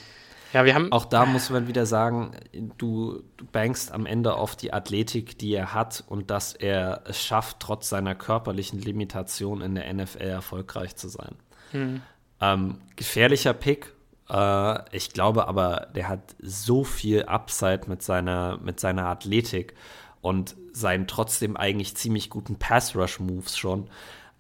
Ja, 0.53 0.65
wir 0.65 0.75
haben. 0.75 0.91
Auch 0.91 1.05
da 1.05 1.27
muss 1.27 1.51
man 1.51 1.69
wieder 1.69 1.87
sagen, 1.87 2.33
du, 2.77 3.23
du 3.37 3.45
bankst 3.47 3.93
am 3.93 4.05
Ende 4.05 4.35
auf 4.35 4.57
die 4.57 4.73
Athletik, 4.73 5.39
die 5.39 5.55
er 5.55 5.75
hat 5.75 6.03
und 6.09 6.31
dass 6.31 6.55
er 6.55 7.03
es 7.07 7.23
schafft, 7.23 7.61
trotz 7.61 7.89
seiner 7.89 8.15
körperlichen 8.15 8.81
Limitation 8.81 9.61
in 9.61 9.77
der 9.77 9.93
NFL 9.93 10.23
erfolgreich 10.23 10.97
zu 10.97 11.09
sein. 11.09 11.37
Hm. 11.71 12.03
Ähm, 12.41 12.79
gefährlicher 12.97 13.55
Pick. 13.55 13.93
Äh, 14.29 14.97
ich 14.97 15.13
glaube 15.13 15.47
aber, 15.47 15.89
der 15.95 16.09
hat 16.09 16.35
so 16.41 16.83
viel 16.83 17.25
Upside 17.25 17.83
mit 17.87 18.03
seiner, 18.03 18.59
mit 18.59 18.81
seiner 18.81 19.07
Athletik 19.07 19.75
und 20.21 20.57
seinen 20.73 21.07
trotzdem 21.07 21.57
eigentlich 21.57 21.97
ziemlich 21.97 22.29
guten 22.29 22.57
Pass-Rush-Moves 22.57 23.57
schon. 23.57 23.89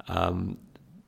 Ähm, 0.08 0.56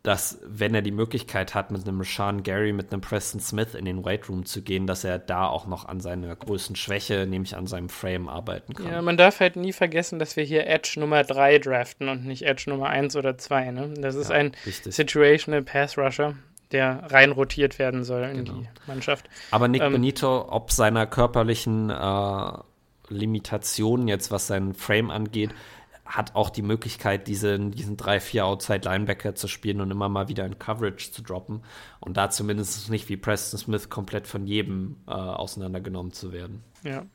dass, 0.03 0.41
wenn 0.45 0.75
er 0.75 0.83
die 0.83 0.91
Möglichkeit 0.91 1.55
hat, 1.55 1.71
mit 1.71 1.87
einem 1.87 2.03
Sean 2.03 2.43
Gary, 2.43 2.73
mit 2.73 2.93
einem 2.93 3.01
Preston 3.01 3.41
Smith 3.41 3.75
in 3.75 3.85
den 3.85 4.05
Weight 4.05 4.29
Room 4.29 4.45
zu 4.45 4.61
gehen, 4.61 4.89
dass 4.89 5.05
er 5.05 5.21
da 5.21 5.47
auch 5.47 5.67
noch 5.67 5.85
an 5.85 6.01
seiner 6.01 6.35
größten 6.35 6.75
Schwäche, 6.75 7.25
nämlich 7.27 7.57
an 7.57 7.69
seinem 7.69 7.89
Frame, 7.89 8.29
arbeiten 8.29 8.75
kann. 8.75 8.89
Ja, 8.89 9.01
man 9.01 9.17
darf 9.17 9.39
halt 9.39 9.55
nie 9.55 9.73
vergessen, 9.73 10.19
dass 10.19 10.37
wir 10.37 10.43
hier 10.43 10.67
Edge 10.67 10.95
Nummer 10.99 11.23
3 11.23 11.61
draften 11.61 12.09
und 12.09 12.25
nicht 12.25 12.43
Edge 12.43 12.65
Nummer 12.67 12.89
1 12.89 13.15
oder 13.15 13.39
2. 13.39 13.71
Ne? 13.71 13.95
Das 13.99 14.17
ist 14.17 14.31
ja, 14.31 14.37
ein 14.37 14.53
richtig. 14.67 14.93
Situational 14.93 15.63
Pass 15.63 15.97
Rusher, 15.97 16.35
der 16.73 17.05
rein 17.13 17.31
rotiert 17.31 17.79
werden 17.79 18.03
soll 18.03 18.25
in 18.25 18.45
genau. 18.45 18.59
die 18.59 18.69
Mannschaft. 18.89 19.27
Aber 19.53 19.69
Nick 19.69 19.83
ähm, 19.83 19.93
Benito, 19.93 20.49
ob 20.49 20.73
seiner 20.73 21.07
körperlichen 21.07 21.91
äh, 21.91 22.53
Limitationen 23.09 24.09
jetzt, 24.09 24.33
was 24.33 24.49
seinen 24.49 24.75
Frame 24.75 25.11
angeht, 25.11 25.51
hat 26.13 26.35
auch 26.35 26.51
die 26.51 26.63
Möglichkeit, 26.63 27.27
diesen, 27.27 27.71
diesen 27.71 27.97
3-4 27.97 28.43
Outside-Linebacker 28.43 29.35
zu 29.35 29.49
spielen 29.49 29.81
und 29.81 29.91
immer 29.91 30.11
mal 30.11 30.29
wieder 30.29 30.45
in 30.45 30.59
Coverage 30.59 31.11
zu 31.11 31.23
droppen 31.23 31.63
und 32.01 32.19
da 32.19 32.29
zumindest 32.29 32.91
nicht 32.91 33.09
wie 33.09 33.17
Preston 33.17 33.59
Smith 33.59 33.89
komplett 33.89 34.27
von 34.27 34.47
jedem 34.47 34.97
äh, 35.09 35.13
auseinandergenommen 35.13 36.13
zu 36.13 36.33
werden. 36.33 36.63
Ja. 36.85 37.07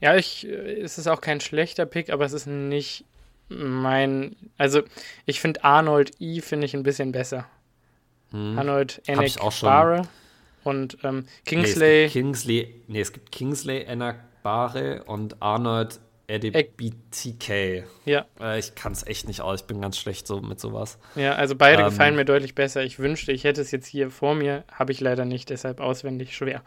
Ja, 0.00 0.14
ich, 0.14 0.46
äh, 0.46 0.80
es 0.80 0.96
ist 0.96 1.08
auch 1.08 1.20
kein 1.20 1.40
schlechter 1.40 1.86
Pick, 1.86 2.10
aber 2.10 2.24
es 2.24 2.32
ist 2.32 2.46
nicht 2.46 3.04
mein, 3.48 4.36
also 4.58 4.82
ich 5.26 5.40
finde 5.40 5.64
Arnold 5.64 6.12
E 6.20 6.40
finde 6.40 6.66
ich 6.66 6.74
ein 6.74 6.84
bisschen 6.84 7.10
besser. 7.10 7.46
Hm. 8.30 8.58
Arnold 8.58 9.02
Enek 9.06 9.36
Bare 9.60 10.02
und 10.62 10.98
ähm, 11.02 11.26
Kingsley. 11.44 12.04
Nee, 12.04 12.08
Kingsley, 12.10 12.82
nee, 12.86 13.00
es 13.00 13.12
gibt 13.12 13.32
Kingsley 13.32 13.82
Enak 13.82 14.20
Bare 14.44 15.02
und 15.04 15.42
Arnold 15.42 15.98
RDBTK. 16.30 17.84
Ja. 18.04 18.26
Äh, 18.38 18.58
ich 18.58 18.74
kann 18.74 18.92
es 18.92 19.06
echt 19.06 19.26
nicht 19.26 19.40
aus. 19.40 19.62
Ich 19.62 19.66
bin 19.66 19.80
ganz 19.80 19.96
schlecht 19.96 20.26
so 20.26 20.40
mit 20.40 20.60
sowas. 20.60 20.98
Ja, 21.14 21.32
also 21.32 21.56
beide 21.56 21.82
ähm, 21.82 21.88
gefallen 21.88 22.16
mir 22.16 22.26
deutlich 22.26 22.54
besser. 22.54 22.84
Ich 22.84 22.98
wünschte, 22.98 23.32
ich 23.32 23.44
hätte 23.44 23.62
es 23.62 23.70
jetzt 23.70 23.86
hier 23.86 24.10
vor 24.10 24.34
mir. 24.34 24.64
Habe 24.70 24.92
ich 24.92 25.00
leider 25.00 25.24
nicht, 25.24 25.48
deshalb 25.48 25.80
auswendig 25.80 26.36
schwer. 26.36 26.62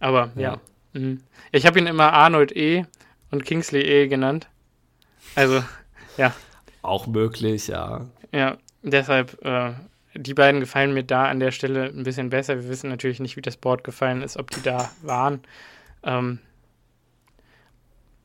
Aber 0.00 0.32
ja. 0.34 0.42
ja. 0.42 0.60
Mhm. 1.00 1.22
Ich 1.52 1.66
habe 1.66 1.78
ihn 1.78 1.86
immer 1.86 2.12
Arnold 2.12 2.54
E. 2.56 2.84
und 3.30 3.44
Kingsley 3.44 3.82
E. 3.82 4.08
genannt. 4.08 4.48
Also, 5.36 5.62
ja. 6.16 6.34
Auch 6.82 7.06
möglich, 7.06 7.68
ja. 7.68 8.06
Ja, 8.32 8.58
deshalb, 8.82 9.44
äh, 9.44 9.72
die 10.14 10.34
beiden 10.34 10.60
gefallen 10.60 10.94
mir 10.94 11.04
da 11.04 11.26
an 11.26 11.38
der 11.38 11.52
Stelle 11.52 11.84
ein 11.84 12.02
bisschen 12.02 12.30
besser. 12.30 12.56
Wir 12.56 12.68
wissen 12.68 12.90
natürlich 12.90 13.20
nicht, 13.20 13.36
wie 13.36 13.42
das 13.42 13.56
Board 13.56 13.84
gefallen 13.84 14.22
ist, 14.22 14.36
ob 14.36 14.50
die 14.50 14.62
da 14.62 14.90
waren. 15.02 15.42
Ähm, 16.02 16.40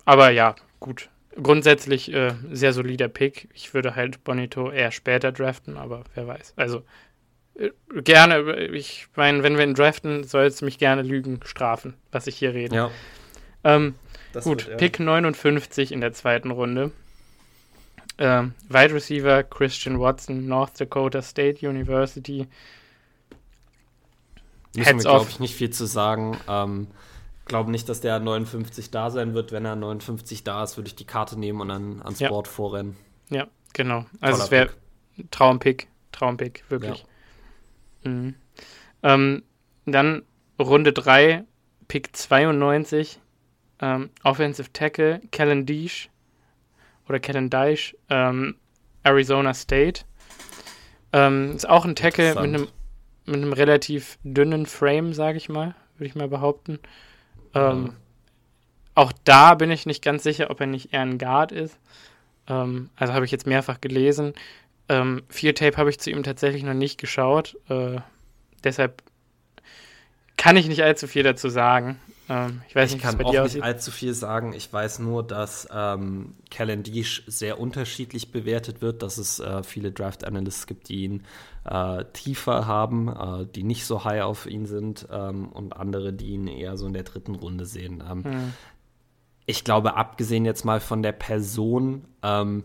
aber 0.06 0.32
ja, 0.32 0.56
gut. 0.82 1.10
Grundsätzlich 1.42 2.14
äh, 2.14 2.34
sehr 2.52 2.74
solider 2.74 3.08
Pick. 3.08 3.48
Ich 3.54 3.74
würde 3.74 3.96
halt 3.96 4.26
Bonito 4.26 4.70
eher 4.70 4.92
später 4.92 5.32
draften, 5.32 5.78
aber 5.78 6.04
wer 6.14 6.28
weiß. 6.28 6.56
Also 6.58 6.84
äh, 7.56 7.70
gerne, 8.02 8.66
ich 8.68 9.08
meine, 9.16 9.42
wenn 9.44 9.58
wir 9.58 9.64
ihn 9.64 9.74
draften, 9.74 10.26
soll 10.26 10.44
es 10.44 10.62
mich 10.62 10.78
gerne 10.78 11.04
Lügen 11.04 11.40
strafen, 11.46 11.94
was 12.12 12.28
ich 12.28 12.36
hier 12.38 12.54
rede. 12.54 12.76
Ja. 12.76 12.92
Ähm, 13.64 13.96
gut, 14.34 14.66
wird, 14.66 14.68
ja. 14.68 14.76
Pick 14.76 15.00
59 15.00 15.94
in 15.94 16.02
der 16.02 16.12
zweiten 16.12 16.52
Runde. 16.52 16.92
Ähm, 18.18 18.54
Wide 18.68 18.94
Receiver 18.94 19.44
Christian 19.44 20.00
Watson, 20.00 20.48
North 20.48 20.82
Dakota 20.82 21.22
State 21.22 21.68
University. 21.68 22.48
Müssen 24.76 24.98
wir, 24.98 25.04
glaube 25.04 25.28
ich, 25.30 25.40
nicht 25.40 25.56
viel 25.56 25.70
zu 25.70 25.86
sagen. 25.86 26.38
Ähm, 26.48 26.88
glaube 27.52 27.70
nicht, 27.70 27.90
dass 27.90 28.00
der 28.00 28.18
59 28.20 28.92
da 28.92 29.12
sein 29.12 29.34
wird. 29.34 29.52
Wenn 29.52 29.66
er 29.66 29.76
59 29.76 30.46
da 30.46 30.64
ist, 30.64 30.78
würde 30.78 30.88
ich 30.88 30.96
die 30.96 31.06
Karte 31.06 31.38
nehmen 31.38 31.60
und 31.60 31.68
dann 31.68 32.02
ans 32.02 32.20
ja. 32.20 32.30
Board 32.30 32.48
vorrennen. 32.48 32.96
Ja, 33.30 33.48
genau. 33.74 34.06
Also 34.22 34.38
Toller 34.38 34.44
es 34.46 34.52
wäre 34.52 34.70
Traumpick, 35.32 35.90
Traumpick, 36.14 36.64
wirklich. 36.70 37.06
Ja. 38.04 38.10
Mhm. 38.10 38.36
Ähm, 39.04 39.44
dann 39.86 40.24
Runde 40.58 40.94
3, 40.94 41.44
Pick 41.90 42.16
92, 42.16 43.20
ähm, 43.82 44.10
Offensive 44.24 44.72
Tackle, 44.72 45.22
Kellen 45.32 45.66
Deesh 45.66 46.10
oder 47.10 47.20
Kellen 47.20 47.50
Deesh, 47.50 47.98
ähm, 48.10 48.56
Arizona 49.04 49.54
State. 49.54 50.06
Ähm, 51.12 51.56
ist 51.56 51.68
auch 51.68 51.84
ein 51.84 51.98
Tackle 51.98 52.36
mit 52.36 52.38
einem 52.38 52.68
mit 53.26 53.36
einem 53.36 53.54
relativ 53.54 54.18
dünnen 54.24 54.66
Frame, 54.66 55.14
sage 55.14 55.38
ich 55.38 55.50
mal, 55.50 55.76
würde 55.98 56.08
ich 56.08 56.16
mal 56.16 56.30
behaupten. 56.30 56.80
Ähm, 57.54 57.86
ja. 57.88 57.94
Auch 58.96 59.14
da 59.24 59.56
bin 59.56 59.72
ich 59.72 59.86
nicht 59.86 60.04
ganz 60.04 60.24
sicher, 60.24 60.50
ob 60.50 60.60
er 60.60 60.68
nicht 60.68 60.94
eher 60.94 61.02
ein 61.02 61.18
Guard 61.18 61.52
ist. 61.52 61.78
Ähm, 62.48 62.90
also 62.96 63.14
habe 63.14 63.26
ich 63.26 63.32
jetzt 63.32 63.48
mehrfach 63.48 63.82
gelesen. 63.82 64.34
Ähm, 64.90 65.24
Field 65.30 65.58
Tape 65.58 65.78
habe 65.78 65.90
ich 65.90 66.00
zu 66.00 66.12
ihm 66.12 66.24
tatsächlich 66.24 66.64
noch 66.64 66.74
nicht 66.74 67.00
geschaut. 67.00 67.58
Äh, 67.70 67.98
deshalb 68.64 69.02
kann 70.38 70.58
ich 70.58 70.68
nicht 70.68 70.84
allzu 70.84 71.08
viel 71.08 71.24
dazu 71.24 71.50
sagen. 71.50 72.00
Ähm, 72.32 72.62
ich 72.70 72.76
weiß 72.76 72.90
ich 72.90 72.96
nicht, 72.96 73.04
kann 73.04 73.22
auch 73.26 73.44
nicht 73.44 73.62
allzu 73.62 73.92
viel 73.92 74.14
sagen. 74.14 74.54
Ich 74.54 74.72
weiß 74.72 75.00
nur, 75.00 75.22
dass 75.22 75.68
ähm, 75.74 76.36
Calendish 76.50 77.24
sehr 77.28 77.60
unterschiedlich 77.60 78.32
bewertet 78.32 78.82
wird, 78.82 79.04
dass 79.04 79.18
es 79.18 79.40
äh, 79.40 79.64
viele 79.64 79.92
Draft 79.92 80.24
Analysts 80.24 80.66
gibt, 80.66 80.88
die 80.88 81.04
ihn 81.04 81.24
äh, 81.66 82.06
tiefer 82.14 82.68
haben, 82.68 83.10
äh, 83.10 83.46
die 83.54 83.64
nicht 83.64 83.86
so 83.86 84.06
high 84.06 84.22
auf 84.22 84.46
ihn 84.46 84.66
sind 84.66 85.08
ähm, 85.12 85.50
und 85.50 85.76
andere, 85.76 86.14
die 86.14 86.30
ihn 86.30 86.48
eher 86.48 86.78
so 86.78 86.88
in 86.88 86.94
der 86.94 87.04
dritten 87.04 87.36
Runde 87.36 87.66
sehen. 87.66 88.02
Ähm, 88.10 88.24
hm. 88.24 88.54
Ich 89.46 89.66
glaube, 89.66 89.98
abgesehen 89.98 90.46
jetzt 90.46 90.64
mal 90.64 90.80
von 90.80 91.04
der 91.04 91.12
Person, 91.12 92.06
ähm, 92.24 92.64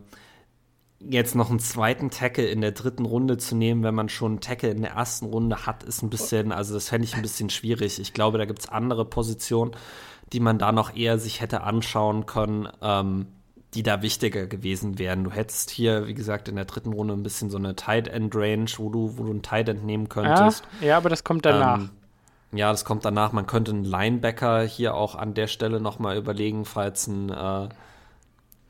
jetzt 1.01 1.35
noch 1.35 1.51
einen 1.51 1.59
zweiten 1.59 2.10
Tackle 2.10 2.47
in 2.47 2.60
der 2.60 2.73
dritten 2.73 3.05
Runde 3.05 3.36
zu 3.36 3.55
nehmen, 3.55 3.82
wenn 3.82 3.94
man 3.94 4.09
schon 4.09 4.32
einen 4.32 4.40
Tackle 4.40 4.70
in 4.70 4.82
der 4.82 4.93
ersten 4.93 5.27
Runde 5.27 5.66
hat, 5.66 5.82
ist 5.82 6.02
ein 6.02 6.10
bisschen, 6.10 6.52
also 6.52 6.74
das 6.74 6.89
fände 6.89 7.06
ich 7.06 7.14
ein 7.14 7.23
bisschen 7.23 7.51
schwierig. 7.51 7.98
Ich 7.98 8.12
glaube, 8.12 8.39
da 8.39 8.44
gibt 8.44 8.60
es 8.60 8.68
andere 8.68 9.05
Positionen, 9.05 9.73
die 10.32 10.40
man 10.40 10.59
da 10.59 10.73
noch 10.73 10.97
eher 10.97 11.18
sich 11.18 11.40
hätte 11.40 11.62
anschauen 11.62 12.27
können, 12.27 12.68
ähm, 12.82 13.27
die 13.74 13.82
da 13.82 14.01
wichtiger 14.01 14.47
gewesen 14.47 14.98
wären. 14.98 15.24
Du 15.24 15.31
hättest 15.31 15.70
hier, 15.70 16.06
wie 16.06 16.14
gesagt, 16.14 16.48
in 16.48 16.56
der 16.56 16.64
dritten 16.64 16.93
Runde 16.93 17.14
ein 17.14 17.23
bisschen 17.23 17.51
so 17.51 17.59
eine 17.59 17.77
Tight 17.77 18.09
End 18.09 18.35
Range, 18.35 18.70
wo 18.78 18.89
du, 18.89 19.18
wo 19.18 19.24
du 19.24 19.31
einen 19.31 19.43
Tight 19.43 19.68
End 19.68 19.85
nehmen 19.85 20.09
könntest. 20.09 20.64
Ja, 20.81 20.89
ja 20.89 20.97
aber 20.97 21.10
das 21.10 21.24
kommt 21.24 21.44
danach. 21.44 21.81
Ähm, 21.81 21.90
ja, 22.52 22.70
das 22.70 22.85
kommt 22.85 23.05
danach. 23.05 23.32
Man 23.32 23.47
könnte 23.47 23.73
einen 23.73 23.85
Linebacker 23.85 24.62
hier 24.62 24.94
auch 24.94 25.14
an 25.14 25.35
der 25.35 25.47
Stelle 25.47 25.78
nochmal 25.78 26.16
überlegen, 26.16 26.64
falls 26.64 27.06
ein 27.06 27.28
äh, 27.28 27.68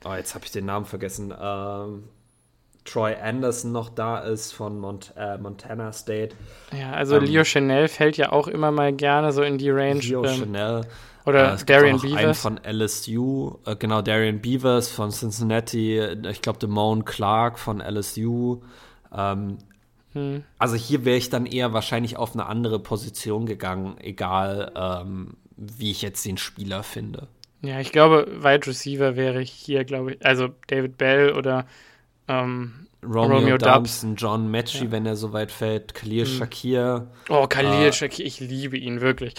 Oh, 0.05 0.13
jetzt 0.13 0.35
habe 0.35 0.45
ich 0.45 0.51
den 0.51 0.65
Namen 0.65 0.85
vergessen. 0.85 1.33
Ähm, 1.39 2.03
Troy 2.87 3.15
Anderson 3.15 3.71
noch 3.71 3.89
da 3.89 4.19
ist 4.19 4.53
von 4.53 4.79
Mont 4.79 5.13
äh, 5.17 5.37
Montana 5.37 5.91
State. 5.91 6.35
Ja, 6.77 6.91
also 6.91 7.17
ähm, 7.17 7.25
Leo 7.25 7.43
Chanel 7.43 7.87
fällt 7.87 8.17
ja 8.17 8.31
auch 8.31 8.47
immer 8.47 8.71
mal 8.71 8.93
gerne 8.93 9.31
so 9.31 9.43
in 9.43 9.57
die 9.57 9.69
Range. 9.69 9.99
Leo 9.99 10.23
ähm, 10.23 10.39
Chanel. 10.39 10.81
Oder 11.25 11.53
äh, 11.53 11.65
Darian 11.65 11.99
Beavers. 11.99 12.39
Von 12.39 12.59
LSU, 12.63 13.57
äh, 13.65 13.75
genau, 13.75 14.01
Darian 14.01 14.39
Beavers 14.39 14.89
von 14.89 15.11
Cincinnati, 15.11 15.99
ich 15.99 16.41
glaube 16.41 16.59
Damone 16.59 17.03
Clark 17.03 17.59
von 17.59 17.81
LSU. 17.81 18.61
Ähm, 19.13 19.57
hm. 20.13 20.43
Also 20.57 20.75
hier 20.75 21.03
wäre 21.03 21.17
ich 21.17 21.29
dann 21.29 21.45
eher 21.45 21.73
wahrscheinlich 21.73 22.15
auf 22.15 22.33
eine 22.33 22.45
andere 22.45 22.79
Position 22.79 23.45
gegangen, 23.45 23.97
egal 23.99 24.71
ähm, 24.75 25.35
wie 25.57 25.91
ich 25.91 26.01
jetzt 26.01 26.25
den 26.25 26.37
Spieler 26.37 26.83
finde. 26.83 27.27
Ja, 27.61 27.79
ich 27.79 27.91
glaube, 27.91 28.27
Wide 28.39 28.67
Receiver 28.67 29.15
wäre 29.17 29.41
ich 29.41 29.51
hier, 29.51 29.83
glaube 29.83 30.13
ich, 30.13 30.25
also 30.25 30.49
David 30.67 30.97
Bell 30.97 31.33
oder 31.33 31.65
ähm, 32.27 32.87
Romeo, 33.03 33.37
Romeo 33.37 33.57
Dubs, 33.57 34.05
John 34.15 34.49
Matchy, 34.49 34.85
ja. 34.85 34.91
wenn 34.91 35.05
er 35.05 35.15
so 35.15 35.31
weit 35.31 35.51
fällt, 35.51 35.93
Khalil 35.93 36.25
hm. 36.25 36.31
Shakir. 36.31 37.07
Oh, 37.29 37.47
Khalil 37.47 37.87
äh, 37.87 37.93
Shakir, 37.93 38.25
ich 38.25 38.39
liebe 38.39 38.77
ihn 38.77 39.01
wirklich. 39.01 39.35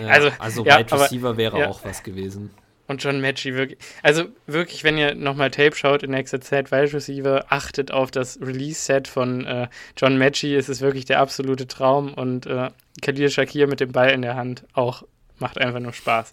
Ja, 0.00 0.08
also, 0.08 0.30
also 0.38 0.64
ja, 0.64 0.78
Wide 0.78 0.92
Receiver 0.92 1.28
aber, 1.28 1.36
wäre 1.36 1.68
auch 1.68 1.84
was 1.84 2.02
gewesen. 2.02 2.50
Und 2.88 3.02
John 3.02 3.20
Matchy 3.20 3.54
wirklich. 3.54 3.80
Also 4.02 4.24
wirklich, 4.46 4.84
wenn 4.84 4.96
ihr 4.96 5.14
nochmal 5.14 5.50
Tape 5.50 5.74
schaut 5.74 6.04
in 6.04 6.12
nächster 6.12 6.40
Zeit, 6.40 6.70
Wide 6.70 6.92
Receiver, 6.92 7.44
achtet 7.48 7.90
auf 7.90 8.10
das 8.10 8.40
Release-Set 8.40 9.08
von 9.08 9.44
äh, 9.44 9.68
John 9.96 10.16
Matchy. 10.18 10.54
Es 10.54 10.68
ist 10.68 10.80
wirklich 10.80 11.04
der 11.04 11.18
absolute 11.18 11.66
Traum. 11.66 12.14
Und 12.14 12.46
äh, 12.46 12.70
Khalil 13.02 13.28
Shakir 13.28 13.66
mit 13.66 13.80
dem 13.80 13.90
Ball 13.90 14.10
in 14.10 14.22
der 14.22 14.36
Hand 14.36 14.64
auch 14.72 15.02
macht 15.38 15.58
einfach 15.58 15.80
nur 15.80 15.92
Spaß. 15.92 16.32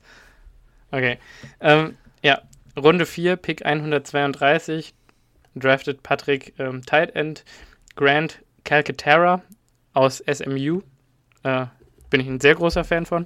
Okay. 0.91 1.17
Ähm, 1.59 1.97
ja, 2.21 2.41
Runde 2.77 3.05
4, 3.07 3.35
Pick 3.35 3.65
132 3.65 4.93
drafted 5.55 6.03
Patrick 6.03 6.53
ähm, 6.59 6.85
Tight 6.85 7.15
End 7.15 7.43
Grant 7.95 8.39
Calcaterra 8.63 9.41
aus 9.93 10.23
SMU. 10.31 10.81
Äh, 11.43 11.65
bin 12.09 12.21
ich 12.21 12.27
ein 12.27 12.39
sehr 12.39 12.55
großer 12.55 12.83
Fan 12.83 13.05
von. 13.05 13.25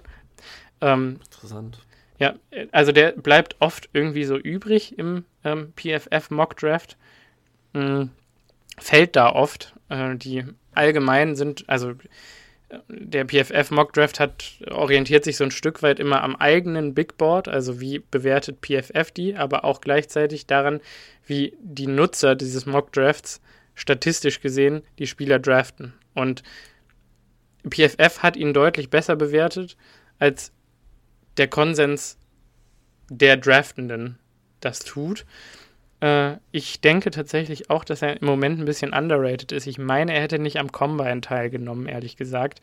Ähm, 0.82 1.20
Interessant. 1.24 1.80
Ja, 2.20 2.36
also 2.72 2.91
der 2.91 3.12
bleibt 3.12 3.58
oft 3.60 3.90
irgendwie 3.94 4.24
so 4.24 4.38
übrig 4.38 4.98
im 4.98 5.26
ähm, 5.44 5.74
PFF 5.76 6.32
Mock 6.32 6.58
Draft. 6.58 6.98
Mhm. 7.74 8.10
Fällt 8.80 9.16
da 9.16 9.32
oft. 9.32 9.76
Äh, 9.90 10.16
die 10.16 10.44
allgemein 10.74 11.36
sind, 11.36 11.68
also 11.68 11.94
der 12.90 13.26
PFF 13.26 13.72
Mock 13.72 13.94
Draft 13.94 14.20
hat 14.20 14.60
orientiert 14.70 15.24
sich 15.24 15.38
so 15.38 15.45
ein 15.45 15.52
Stück 15.52 15.82
weit 15.84 15.99
immer 15.99 16.22
am 16.22 16.36
eigenen 16.36 16.94
Big 16.94 17.18
Board, 17.18 17.48
also 17.48 17.80
wie 17.80 17.99
bewertet 17.99 18.60
PFF 18.62 19.12
die, 19.12 19.36
aber 19.36 19.64
auch 19.64 19.80
gleichzeitig 19.80 20.48
daran, 20.48 20.82
wie 21.28 21.56
die 21.62 21.88
Nutzer 21.88 22.36
dieses 22.36 22.66
Mock 22.66 22.91
Drafts 22.94 23.41
statistisch 23.76 24.41
gesehen 24.41 24.82
die 24.98 25.08
Spieler 25.08 25.40
draften. 25.40 25.94
Und 26.14 26.41
PFF 27.70 28.24
hat 28.24 28.36
ihn 28.36 28.54
deutlich 28.54 28.90
besser 28.90 29.16
bewertet, 29.16 29.78
als 30.20 30.52
der 31.38 31.48
Konsens 31.48 32.18
der 33.10 33.38
Draftenden 33.38 34.18
das 34.60 34.80
tut. 34.80 35.26
Äh, 36.02 36.38
ich 36.52 36.82
denke 36.82 37.12
tatsächlich 37.12 37.70
auch, 37.70 37.84
dass 37.84 38.02
er 38.02 38.20
im 38.20 38.26
Moment 38.26 38.60
ein 38.60 38.66
bisschen 38.66 38.94
underrated 38.94 39.52
ist. 39.52 39.68
Ich 39.68 39.78
meine, 39.78 40.14
er 40.14 40.22
hätte 40.22 40.40
nicht 40.40 40.58
am 40.58 40.72
Combine 40.72 41.22
teilgenommen, 41.22 41.88
ehrlich 41.88 42.18
gesagt. 42.18 42.62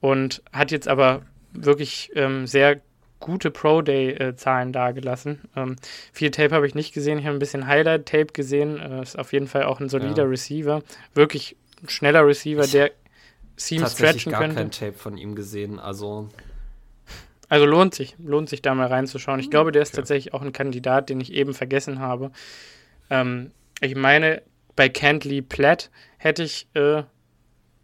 Und 0.00 0.42
hat 0.52 0.70
jetzt 0.70 0.88
aber 0.88 1.22
wirklich 1.52 2.10
ähm, 2.14 2.46
sehr 2.46 2.80
gute 3.20 3.50
Pro-Day-Zahlen 3.50 4.72
dargelassen. 4.72 5.40
Ähm, 5.56 5.76
viel 6.12 6.30
Tape 6.30 6.54
habe 6.54 6.66
ich 6.66 6.74
nicht 6.74 6.92
gesehen. 6.92 7.18
Ich 7.18 7.24
habe 7.24 7.36
ein 7.36 7.40
bisschen 7.40 7.66
Highlight-Tape 7.66 8.32
gesehen. 8.32 8.78
Äh, 8.78 9.02
ist 9.02 9.18
auf 9.18 9.32
jeden 9.32 9.46
Fall 9.46 9.64
auch 9.64 9.80
ein 9.80 9.88
solider 9.88 10.24
ja. 10.24 10.28
Receiver. 10.28 10.82
Wirklich 11.14 11.56
ein 11.82 11.88
schneller 11.88 12.26
Receiver, 12.26 12.66
der 12.66 12.90
Seam 13.56 13.86
stretchen 13.86 14.32
könnte. 14.32 14.44
Ich 14.44 14.50
habe 14.50 14.54
kein 14.54 14.70
Tape 14.70 14.98
von 14.98 15.16
ihm 15.16 15.34
gesehen. 15.34 15.78
Also 15.78 16.28
also 17.48 17.66
lohnt 17.66 17.94
sich, 17.94 18.16
lohnt 18.18 18.48
sich 18.48 18.62
da 18.62 18.74
mal 18.74 18.88
reinzuschauen. 18.88 19.38
Ich 19.38 19.50
glaube, 19.50 19.70
der 19.70 19.82
ist 19.82 19.90
okay. 19.90 19.98
tatsächlich 19.98 20.34
auch 20.34 20.42
ein 20.42 20.52
Kandidat, 20.52 21.08
den 21.08 21.20
ich 21.20 21.32
eben 21.32 21.54
vergessen 21.54 22.00
habe. 22.00 22.30
Ähm, 23.10 23.52
ich 23.80 23.94
meine, 23.94 24.42
bei 24.76 24.88
Cantley 24.88 25.42
Platt 25.42 25.90
hätte 26.18 26.42
ich 26.42 26.66
äh, 26.74 27.02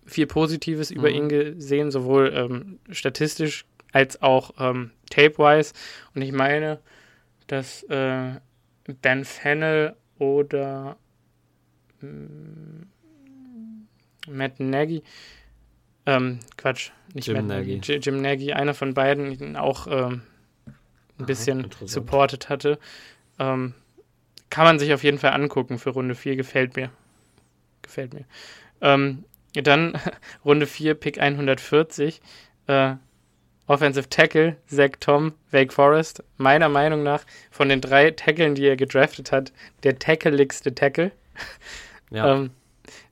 viel 0.07 0.27
Positives 0.27 0.91
mhm. 0.91 0.97
über 0.97 1.11
ihn 1.11 1.29
gesehen, 1.29 1.91
sowohl 1.91 2.33
ähm, 2.35 2.79
statistisch 2.91 3.65
als 3.93 4.23
auch 4.23 4.53
ähm, 4.59 4.93
tape-wise. 5.11 5.73
Und 6.15 6.23
ich 6.23 6.33
meine, 6.33 6.81
dass 7.47 7.83
äh, 7.85 8.33
Ben 9.03 9.25
Fennel 9.25 9.97
oder 10.19 10.97
mm, 12.01 12.83
Matt 14.29 14.61
Nagy, 14.61 15.03
ähm, 16.07 16.41
Quatsch, 16.57 16.91
nicht 17.15 17.29
Jim 17.29 17.37
Matt 17.37 17.47
Nagy. 17.47 17.81
Jim 17.81 18.21
Nagy, 18.21 18.53
einer 18.53 18.75
von 18.75 18.95
beiden, 18.95 19.57
auch 19.57 19.87
ähm, 19.87 20.23
ein 21.19 21.27
bisschen 21.27 21.69
supported 21.85 22.49
hatte. 22.49 22.79
Ähm, 23.39 23.75
kann 24.51 24.65
man 24.65 24.79
sich 24.79 24.93
auf 24.93 25.05
jeden 25.05 25.19
Fall 25.19 25.33
angucken 25.33 25.79
für 25.79 25.91
Runde 25.91 26.15
4, 26.15 26.37
gefällt 26.37 26.77
mir. 26.77 26.91
Gefällt 27.83 28.15
mir. 28.15 28.25
Ähm, 28.81 29.25
dann 29.55 29.99
Runde 30.45 30.67
4, 30.67 30.95
Pick 30.95 31.21
140. 31.21 32.21
Äh, 32.67 32.97
Offensive 33.71 34.09
Tackle, 34.09 34.57
Zach 34.67 34.99
Tom, 34.99 35.33
Wake 35.53 35.73
Forest. 35.73 36.25
Meiner 36.39 36.69
Meinung 36.69 37.05
nach 37.05 37.23
von 37.53 37.69
den 37.69 37.81
drei 37.81 38.11
Tackeln, 38.11 38.57
die 38.57 38.67
er 38.67 38.75
gedraftet 38.75 39.31
hat, 39.31 39.53
der 39.85 39.99
tackleigste 39.99 40.75
Tackle. 40.75 41.13
Ja. 42.13 42.35
ähm, 42.35 42.51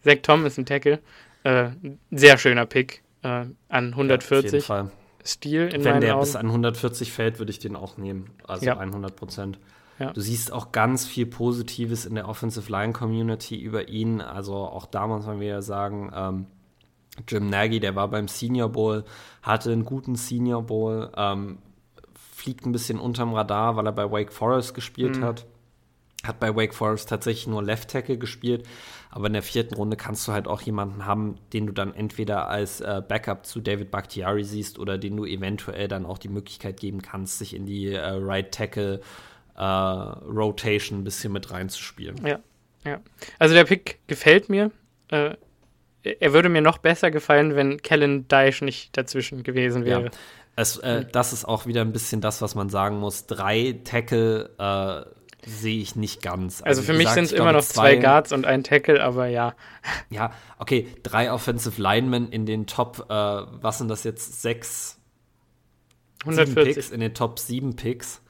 Zach 0.03 0.17
Tom 0.25 0.45
ist 0.45 0.59
ein 0.59 0.67
Tackle. 0.67 0.99
Äh, 1.45 1.69
sehr 2.11 2.37
schöner 2.37 2.67
Pick 2.67 3.05
äh, 3.23 3.45
an 3.69 3.91
140. 3.91 4.67
Ja, 4.67 4.91
Stil 5.25 5.69
in 5.73 5.85
Wenn 5.85 6.01
der 6.01 6.15
Augen. 6.17 6.23
bis 6.23 6.35
an 6.35 6.47
140 6.47 7.13
fällt, 7.13 7.39
würde 7.39 7.53
ich 7.53 7.61
den 7.61 7.77
auch 7.77 7.97
nehmen. 7.97 8.31
Also 8.43 8.67
ja. 8.67 8.77
100 8.77 9.15
Prozent. 9.15 9.61
Ja. 10.01 10.13
Du 10.13 10.21
siehst 10.21 10.53
auch 10.53 10.73
ganz 10.73 11.07
viel 11.07 11.27
Positives 11.27 12.07
in 12.07 12.17
der 12.17 12.29
Offensive 12.29 12.69
Line 12.73 12.93
Community 12.93 13.57
über 13.57 13.87
ihn. 13.87 14.21
Also 14.21 14.57
auch 14.57 14.87
da 14.87 15.07
muss 15.07 15.25
man 15.25 15.39
wieder 15.39 15.63
sagen, 15.63 16.11
ähm, 16.13 16.47
Jim 17.27 17.49
Nagy, 17.49 17.81
der 17.81 17.97
war 17.97 18.09
beim 18.09 18.29
Senior 18.29 18.69
Bowl, 18.69 19.05
hatte 19.43 19.73
einen 19.73 19.85
guten 19.85 20.17
Senior 20.17 20.63
Bowl, 20.63 21.11
ähm, 21.17 21.59
fliegt 22.35 22.67
ein 22.67 22.73
bisschen 22.73 22.99
unterm 23.01 23.35
Radar, 23.35 23.77
weil 23.77 23.87
er 23.87 23.93
bei 23.93 24.11
Wake 24.11 24.33
Forest 24.33 24.75
gespielt 24.75 25.17
mhm. 25.17 25.25
hat. 25.25 25.47
Hat 26.25 26.41
bei 26.41 26.55
Wake 26.55 26.75
Forest 26.75 27.09
tatsächlich 27.09 27.47
nur 27.47 27.63
Left 27.63 27.91
Tackle 27.91 28.19
gespielt, 28.19 28.67
aber 29.11 29.29
in 29.29 29.35
der 29.35 29.43
vierten 29.43 29.75
Runde 29.75 29.97
kannst 29.97 30.27
du 30.27 30.33
halt 30.33 30.49
auch 30.49 30.61
jemanden 30.61 31.07
haben, 31.07 31.37
den 31.53 31.69
du 31.69 31.73
dann 31.73 31.95
entweder 31.95 32.49
als 32.49 32.81
äh, 32.81 33.03
Backup 33.07 33.47
zu 33.47 33.61
David 33.61 33.93
Bakhtiari 33.93 34.43
siehst 34.43 34.81
oder 34.81 34.99
den 34.99 35.17
du 35.17 35.25
eventuell 35.25 35.87
dann 35.87 36.05
auch 36.05 36.19
die 36.19 36.29
Möglichkeit 36.29 36.81
geben 36.81 37.03
kannst, 37.03 37.39
sich 37.39 37.55
in 37.55 37.67
die 37.67 37.93
äh, 37.93 38.01
Right 38.01 38.53
Tackle 38.53 39.01
äh, 39.55 39.63
Rotation 39.63 41.01
ein 41.01 41.05
bisschen 41.05 41.33
mit 41.33 41.51
reinzuspielen. 41.53 42.25
Ja, 42.27 42.41
ja. 42.85 43.01
Also 43.39 43.55
der 43.55 43.65
Pick 43.65 44.01
gefällt 44.07 44.49
mir. 44.49 44.73
Äh, 45.09 45.37
er 46.03 46.33
würde 46.33 46.49
mir 46.49 46.63
noch 46.63 46.79
besser 46.79 47.11
gefallen, 47.11 47.57
wenn 47.57 47.83
Kellen 47.83 48.29
Deich 48.29 48.63
nicht 48.63 48.97
dazwischen 48.97 49.43
gewesen 49.43 49.85
wäre. 49.85 50.05
Ja. 50.05 50.11
Es, 50.57 50.77
äh, 50.79 51.05
das 51.11 51.33
ist 51.33 51.45
auch 51.45 51.67
wieder 51.67 51.83
ein 51.83 51.93
bisschen 51.93 52.21
das, 52.21 52.43
was 52.43 52.55
man 52.55 52.69
sagen 52.69 52.99
muss. 52.99 53.27
Drei 53.27 53.81
Tackle 53.85 54.51
äh, 54.59 55.49
sehe 55.49 55.81
ich 55.81 55.95
nicht 55.95 56.21
ganz. 56.23 56.63
Also, 56.63 56.81
also 56.81 56.83
für 56.83 56.99
mich 56.99 57.09
sind 57.11 57.25
es 57.25 57.33
immer 57.33 57.53
noch 57.53 57.63
zwei, 57.63 57.95
zwei 57.95 57.97
Guards 57.97 58.33
und 58.33 58.45
ein 58.45 58.65
Tackle, 58.65 59.03
aber 59.03 59.27
ja. 59.29 59.55
Ja, 60.11 60.33
okay, 60.59 60.89
drei 61.03 61.33
Offensive 61.33 61.81
Linemen 61.81 62.31
in 62.31 62.45
den 62.45 62.67
Top, 62.67 63.07
äh, 63.09 63.13
was 63.13 63.79
sind 63.79 63.89
das 63.89 64.05
jetzt, 64.05 64.43
sechs 64.43 64.99
140. 66.23 66.75
Picks, 66.75 66.91
in 66.91 67.01
den 67.01 67.15
Top 67.15 67.39
sieben 67.39 67.77
Picks. 67.77 68.21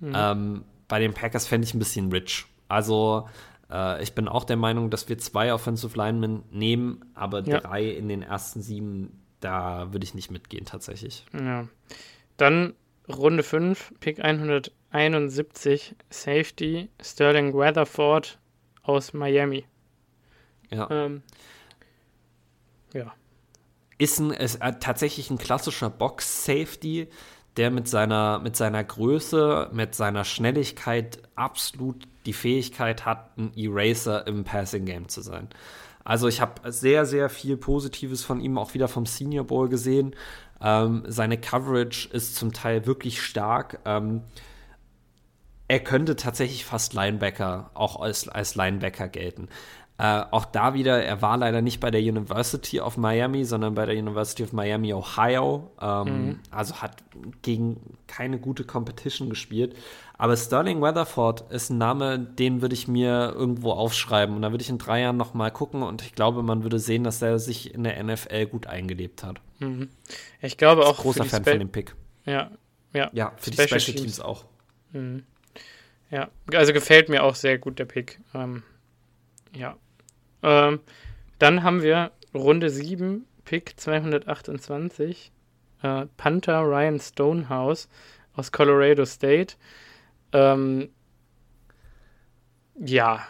Mhm. 0.00 0.12
Ähm, 0.14 0.64
bei 0.88 0.98
den 0.98 1.14
Packers 1.14 1.46
fände 1.46 1.66
ich 1.66 1.74
ein 1.74 1.78
bisschen 1.78 2.10
rich. 2.10 2.46
Also 2.68 3.28
äh, 3.70 4.02
ich 4.02 4.14
bin 4.14 4.28
auch 4.28 4.44
der 4.44 4.56
Meinung, 4.56 4.90
dass 4.90 5.08
wir 5.08 5.18
zwei 5.18 5.52
Offensive 5.52 5.96
Linemen 5.96 6.44
nehmen, 6.50 7.04
aber 7.14 7.42
ja. 7.42 7.60
drei 7.60 7.84
in 7.84 8.08
den 8.08 8.22
ersten 8.22 8.62
sieben, 8.62 9.22
da 9.40 9.92
würde 9.92 10.04
ich 10.04 10.14
nicht 10.14 10.30
mitgehen 10.30 10.64
tatsächlich. 10.64 11.26
Ja. 11.32 11.68
Dann 12.36 12.74
Runde 13.08 13.42
5, 13.42 13.94
Pick 14.00 14.22
171, 14.24 15.94
Safety, 16.10 16.88
Sterling 17.00 17.54
Weatherford 17.54 18.38
aus 18.82 19.12
Miami. 19.12 19.64
Ja. 20.70 20.88
Ähm, 20.90 21.22
ja. 22.92 23.12
Ist, 23.98 24.18
ein, 24.18 24.30
ist 24.30 24.56
äh, 24.56 24.72
tatsächlich 24.80 25.30
ein 25.30 25.38
klassischer 25.38 25.88
Box-Safety, 25.88 27.08
der 27.56 27.70
mit 27.70 27.88
seiner, 27.88 28.40
mit 28.40 28.56
seiner 28.56 28.84
Größe, 28.84 29.70
mit 29.72 29.94
seiner 29.94 30.24
Schnelligkeit 30.24 31.22
absolut 31.34 32.06
die 32.26 32.32
Fähigkeit 32.32 33.06
hat, 33.06 33.36
ein 33.38 33.52
Eraser 33.56 34.26
im 34.26 34.44
Passing 34.44 34.84
Game 34.84 35.08
zu 35.08 35.20
sein. 35.20 35.48
Also 36.04 36.28
ich 36.28 36.40
habe 36.40 36.70
sehr, 36.70 37.04
sehr 37.04 37.28
viel 37.28 37.56
Positives 37.56 38.22
von 38.22 38.40
ihm 38.40 38.58
auch 38.58 38.74
wieder 38.74 38.86
vom 38.86 39.06
Senior 39.06 39.44
Bowl 39.44 39.68
gesehen. 39.68 40.14
Ähm, 40.60 41.02
seine 41.06 41.38
Coverage 41.38 42.08
ist 42.12 42.36
zum 42.36 42.52
Teil 42.52 42.86
wirklich 42.86 43.20
stark. 43.20 43.80
Ähm, 43.84 44.22
er 45.68 45.80
könnte 45.80 46.14
tatsächlich 46.14 46.64
fast 46.64 46.94
Linebacker, 46.94 47.70
auch 47.74 48.00
als, 48.00 48.28
als 48.28 48.54
Linebacker 48.54 49.08
gelten. 49.08 49.48
Äh, 49.98 50.24
auch 50.30 50.44
da 50.44 50.74
wieder, 50.74 51.02
er 51.02 51.22
war 51.22 51.38
leider 51.38 51.62
nicht 51.62 51.80
bei 51.80 51.90
der 51.90 52.02
University 52.02 52.80
of 52.80 52.98
Miami, 52.98 53.44
sondern 53.44 53.74
bei 53.74 53.86
der 53.86 53.96
University 53.96 54.42
of 54.42 54.52
Miami, 54.52 54.92
Ohio. 54.92 55.70
Ähm, 55.80 56.04
mhm. 56.04 56.40
Also 56.50 56.82
hat 56.82 57.02
gegen 57.40 57.96
keine 58.06 58.38
gute 58.38 58.64
Competition 58.64 59.30
gespielt. 59.30 59.74
Aber 60.18 60.36
Sterling 60.36 60.82
Weatherford 60.82 61.50
ist 61.50 61.70
ein 61.70 61.78
Name, 61.78 62.18
den 62.18 62.60
würde 62.60 62.74
ich 62.74 62.88
mir 62.88 63.32
irgendwo 63.34 63.72
aufschreiben. 63.72 64.36
Und 64.36 64.42
da 64.42 64.50
würde 64.50 64.62
ich 64.62 64.70
in 64.70 64.78
drei 64.78 65.00
Jahren 65.00 65.16
nochmal 65.16 65.50
gucken 65.50 65.82
und 65.82 66.02
ich 66.02 66.14
glaube, 66.14 66.42
man 66.42 66.62
würde 66.62 66.78
sehen, 66.78 67.04
dass 67.04 67.22
er 67.22 67.38
sich 67.38 67.74
in 67.74 67.84
der 67.84 68.02
NFL 68.02 68.46
gut 68.46 68.66
eingelebt 68.66 69.24
hat. 69.24 69.40
Mhm. 69.60 69.88
Ich 70.42 70.58
glaube 70.58 70.86
auch. 70.86 70.98
Großer 70.98 71.24
Fan 71.24 71.42
Spe 71.42 71.50
von 71.52 71.58
dem 71.58 71.70
Pick. 71.70 71.94
Ja, 72.26 72.50
ja. 72.92 73.10
Ja, 73.12 73.32
für 73.36 73.52
Special 73.52 73.66
die 73.66 73.80
Special 73.80 73.96
Teams, 73.96 74.00
Teams 74.16 74.20
auch. 74.20 74.44
Mhm. 74.92 75.24
Ja, 76.10 76.28
also 76.52 76.72
gefällt 76.72 77.08
mir 77.08 77.24
auch 77.24 77.34
sehr 77.34 77.58
gut 77.58 77.78
der 77.78 77.84
Pick. 77.84 78.20
Ähm, 78.34 78.62
ja, 79.54 79.76
ähm, 80.42 80.80
dann 81.38 81.62
haben 81.62 81.82
wir 81.82 82.12
Runde 82.34 82.70
7, 82.70 83.26
Pick 83.44 83.78
228, 83.78 85.32
äh, 85.82 86.06
Panther 86.16 86.60
Ryan 86.62 87.00
Stonehouse 87.00 87.88
aus 88.34 88.52
Colorado 88.52 89.04
State. 89.04 89.56
Ähm, 90.32 90.90
ja. 92.78 93.26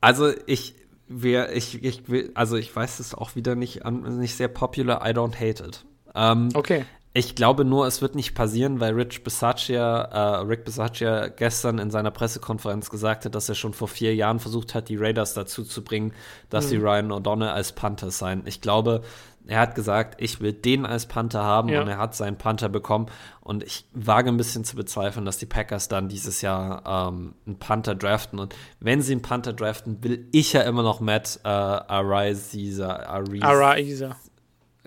Also 0.00 0.32
ich, 0.46 0.74
wer, 1.08 1.54
ich, 1.54 1.82
ich 1.82 2.08
will, 2.08 2.30
also 2.34 2.56
ich 2.56 2.74
weiß 2.74 3.00
es 3.00 3.14
auch 3.14 3.34
wieder 3.34 3.54
nicht, 3.54 3.84
nicht 3.84 4.36
sehr 4.36 4.48
popular, 4.48 5.06
I 5.08 5.12
don't 5.12 5.34
hate 5.34 5.64
it. 5.64 5.84
Ähm, 6.14 6.50
okay. 6.54 6.84
Ich 7.14 7.34
glaube 7.34 7.64
nur, 7.64 7.86
es 7.86 8.02
wird 8.02 8.14
nicht 8.14 8.34
passieren, 8.34 8.80
weil 8.80 8.94
Rich 8.94 9.24
Bisaccia, 9.24 10.02
äh, 10.02 10.36
Rick 10.42 10.64
Bisaccia 10.64 11.28
gestern 11.28 11.78
in 11.78 11.90
seiner 11.90 12.10
Pressekonferenz 12.10 12.90
gesagt 12.90 13.24
hat, 13.24 13.34
dass 13.34 13.48
er 13.48 13.54
schon 13.54 13.72
vor 13.72 13.88
vier 13.88 14.14
Jahren 14.14 14.40
versucht 14.40 14.74
hat, 14.74 14.88
die 14.88 14.96
Raiders 14.96 15.34
dazu 15.34 15.64
zu 15.64 15.82
bringen, 15.82 16.12
dass 16.50 16.66
mhm. 16.66 16.68
sie 16.68 16.76
Ryan 16.76 17.12
O'Donnell 17.12 17.50
als 17.50 17.72
Panther 17.72 18.10
sein. 18.10 18.42
Ich 18.44 18.60
glaube, 18.60 19.02
er 19.48 19.60
hat 19.60 19.74
gesagt, 19.74 20.20
ich 20.20 20.40
will 20.42 20.52
den 20.52 20.84
als 20.84 21.06
Panther 21.06 21.42
haben 21.42 21.70
ja. 21.70 21.80
und 21.80 21.88
er 21.88 21.96
hat 21.96 22.14
seinen 22.14 22.36
Panther 22.36 22.68
bekommen. 22.68 23.06
Und 23.40 23.62
ich 23.62 23.86
wage 23.94 24.28
ein 24.28 24.36
bisschen 24.36 24.62
zu 24.62 24.76
bezweifeln, 24.76 25.24
dass 25.24 25.38
die 25.38 25.46
Packers 25.46 25.88
dann 25.88 26.10
dieses 26.10 26.42
Jahr 26.42 26.82
ähm, 26.86 27.34
einen 27.46 27.58
Panther 27.58 27.94
draften. 27.94 28.38
Und 28.38 28.54
wenn 28.78 29.00
sie 29.00 29.12
einen 29.12 29.22
Panther 29.22 29.54
draften, 29.54 30.04
will 30.04 30.28
ich 30.32 30.52
ja 30.52 30.60
immer 30.60 30.82
noch 30.82 31.00
Matt 31.00 31.40
äh, 31.44 31.48
Araiza. 31.48 32.96
Araiza. 33.40 34.16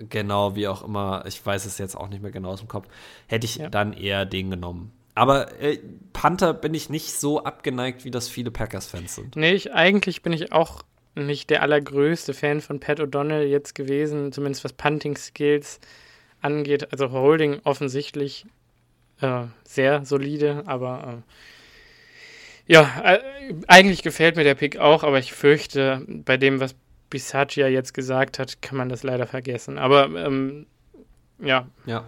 Genau, 0.08 0.54
wie 0.54 0.68
auch 0.68 0.82
immer, 0.84 1.24
ich 1.26 1.44
weiß 1.44 1.64
es 1.66 1.78
jetzt 1.78 1.96
auch 1.96 2.08
nicht 2.08 2.22
mehr 2.22 2.30
genau 2.30 2.50
aus 2.50 2.60
dem 2.60 2.68
Kopf, 2.68 2.88
hätte 3.26 3.44
ich 3.44 3.56
ja. 3.56 3.68
dann 3.68 3.92
eher 3.92 4.24
den 4.26 4.50
genommen. 4.50 4.92
Aber 5.14 5.60
äh, 5.60 5.78
Panther 6.12 6.54
bin 6.54 6.72
ich 6.74 6.88
nicht 6.88 7.12
so 7.12 7.44
abgeneigt, 7.44 8.04
wie 8.04 8.10
das 8.10 8.28
viele 8.28 8.50
Packers-Fans 8.50 9.14
sind. 9.14 9.36
Nee, 9.36 9.52
ich, 9.52 9.72
eigentlich 9.74 10.22
bin 10.22 10.32
ich 10.32 10.52
auch 10.52 10.82
nicht 11.14 11.50
der 11.50 11.62
allergrößte 11.62 12.32
Fan 12.32 12.60
von 12.60 12.80
Pat 12.80 13.00
O'Donnell 13.00 13.44
jetzt 13.44 13.74
gewesen, 13.74 14.32
zumindest 14.32 14.64
was 14.64 14.72
Punting-Skills 14.72 15.80
angeht. 16.40 16.92
Also 16.92 17.10
Holding 17.10 17.60
offensichtlich 17.64 18.46
äh, 19.20 19.44
sehr 19.64 20.04
solide, 20.04 20.62
aber 20.66 21.22
äh, 22.68 22.72
ja, 22.72 23.02
äh, 23.04 23.20
eigentlich 23.66 24.02
gefällt 24.02 24.36
mir 24.36 24.44
der 24.44 24.54
Pick 24.54 24.78
auch, 24.78 25.02
aber 25.02 25.18
ich 25.18 25.32
fürchte, 25.32 26.06
bei 26.08 26.36
dem, 26.36 26.60
was 26.60 26.74
Bisaccia 27.12 27.68
jetzt 27.68 27.92
gesagt 27.92 28.38
hat, 28.38 28.62
kann 28.62 28.78
man 28.78 28.88
das 28.88 29.02
leider 29.02 29.26
vergessen. 29.26 29.78
Aber 29.78 30.06
ähm, 30.06 30.66
ja. 31.38 31.66
Ja. 31.84 32.04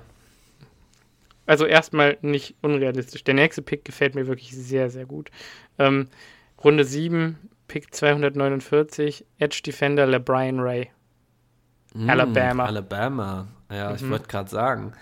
Also 1.46 1.66
erstmal 1.66 2.16
nicht 2.22 2.54
unrealistisch. 2.62 3.22
Der 3.22 3.34
nächste 3.34 3.60
Pick 3.60 3.84
gefällt 3.84 4.14
mir 4.14 4.26
wirklich 4.26 4.56
sehr, 4.56 4.88
sehr 4.88 5.04
gut. 5.04 5.30
Ähm, 5.78 6.08
Runde 6.62 6.84
7, 6.84 7.36
Pick 7.68 7.94
249, 7.94 9.26
Edge 9.38 9.60
Defender 9.66 10.06
LeBrian 10.06 10.58
Ray. 10.58 10.90
Mm, 11.92 12.08
Alabama. 12.08 12.64
Alabama, 12.64 13.48
ja, 13.70 13.90
mhm. 13.90 13.96
ich 13.96 14.08
wollte 14.08 14.28
gerade 14.28 14.48
sagen. 14.48 14.92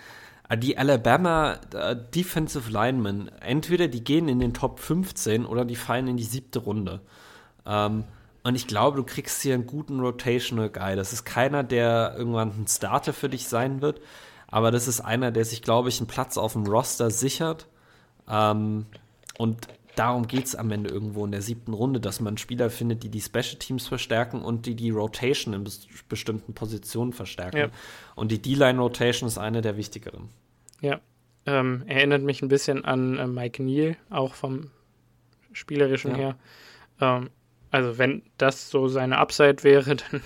Ah, 0.48 0.56
die 0.56 0.76
Alabama 0.76 1.60
uh, 1.74 1.94
Defensive 1.94 2.70
Linemen, 2.70 3.30
entweder 3.40 3.86
die 3.86 4.02
gehen 4.02 4.28
in 4.28 4.40
den 4.40 4.52
Top 4.52 4.80
15 4.80 5.46
oder 5.46 5.64
die 5.64 5.76
fallen 5.76 6.08
in 6.08 6.16
die 6.16 6.24
siebte 6.24 6.58
Runde. 6.58 7.00
Ähm, 7.64 8.04
und 8.42 8.54
ich 8.54 8.66
glaube, 8.66 8.96
du 8.96 9.04
kriegst 9.04 9.42
hier 9.42 9.54
einen 9.54 9.66
guten 9.66 10.00
Rotational 10.00 10.68
Guy. 10.68 10.96
Das 10.96 11.12
ist 11.12 11.24
keiner, 11.24 11.62
der 11.62 12.14
irgendwann 12.16 12.50
ein 12.50 12.66
Starter 12.66 13.12
für 13.12 13.28
dich 13.28 13.46
sein 13.46 13.80
wird. 13.82 14.00
Aber 14.48 14.70
das 14.70 14.88
ist 14.88 15.00
einer, 15.00 15.30
der 15.30 15.44
sich, 15.44 15.62
glaube 15.62 15.88
ich, 15.88 16.00
einen 16.00 16.08
Platz 16.08 16.36
auf 16.36 16.54
dem 16.54 16.66
Roster 16.66 17.10
sichert. 17.10 17.68
Ähm, 18.28 18.86
und 19.38 19.68
darum 19.94 20.26
geht 20.26 20.46
es 20.46 20.56
am 20.56 20.70
Ende 20.72 20.90
irgendwo 20.90 21.24
in 21.24 21.30
der 21.30 21.40
siebten 21.40 21.72
Runde, 21.72 22.00
dass 22.00 22.20
man 22.20 22.36
Spieler 22.36 22.68
findet, 22.68 23.02
die 23.02 23.08
die 23.08 23.20
Special 23.20 23.56
Teams 23.58 23.86
verstärken 23.86 24.42
und 24.42 24.66
die 24.66 24.74
die 24.74 24.90
Rotation 24.90 25.54
in 25.54 25.68
bestimmten 26.08 26.52
Positionen 26.52 27.12
verstärken. 27.12 27.56
Ja. 27.56 27.68
Und 28.14 28.32
die 28.32 28.42
D-Line 28.42 28.78
Rotation 28.78 29.28
ist 29.28 29.38
eine 29.38 29.62
der 29.62 29.76
wichtigeren. 29.76 30.30
Ja, 30.80 31.00
ähm, 31.46 31.84
erinnert 31.86 32.22
mich 32.22 32.42
ein 32.42 32.48
bisschen 32.48 32.84
an 32.84 33.18
äh, 33.18 33.26
Mike 33.26 33.62
Neal, 33.62 33.96
auch 34.10 34.34
vom 34.34 34.70
spielerischen 35.52 36.10
ja. 36.12 36.16
her. 36.16 36.36
Ähm, 37.00 37.30
also 37.72 37.96
wenn 37.96 38.22
das 38.36 38.68
so 38.68 38.86
seine 38.86 39.16
Upside 39.16 39.64
wäre, 39.64 39.96
dann 40.10 40.20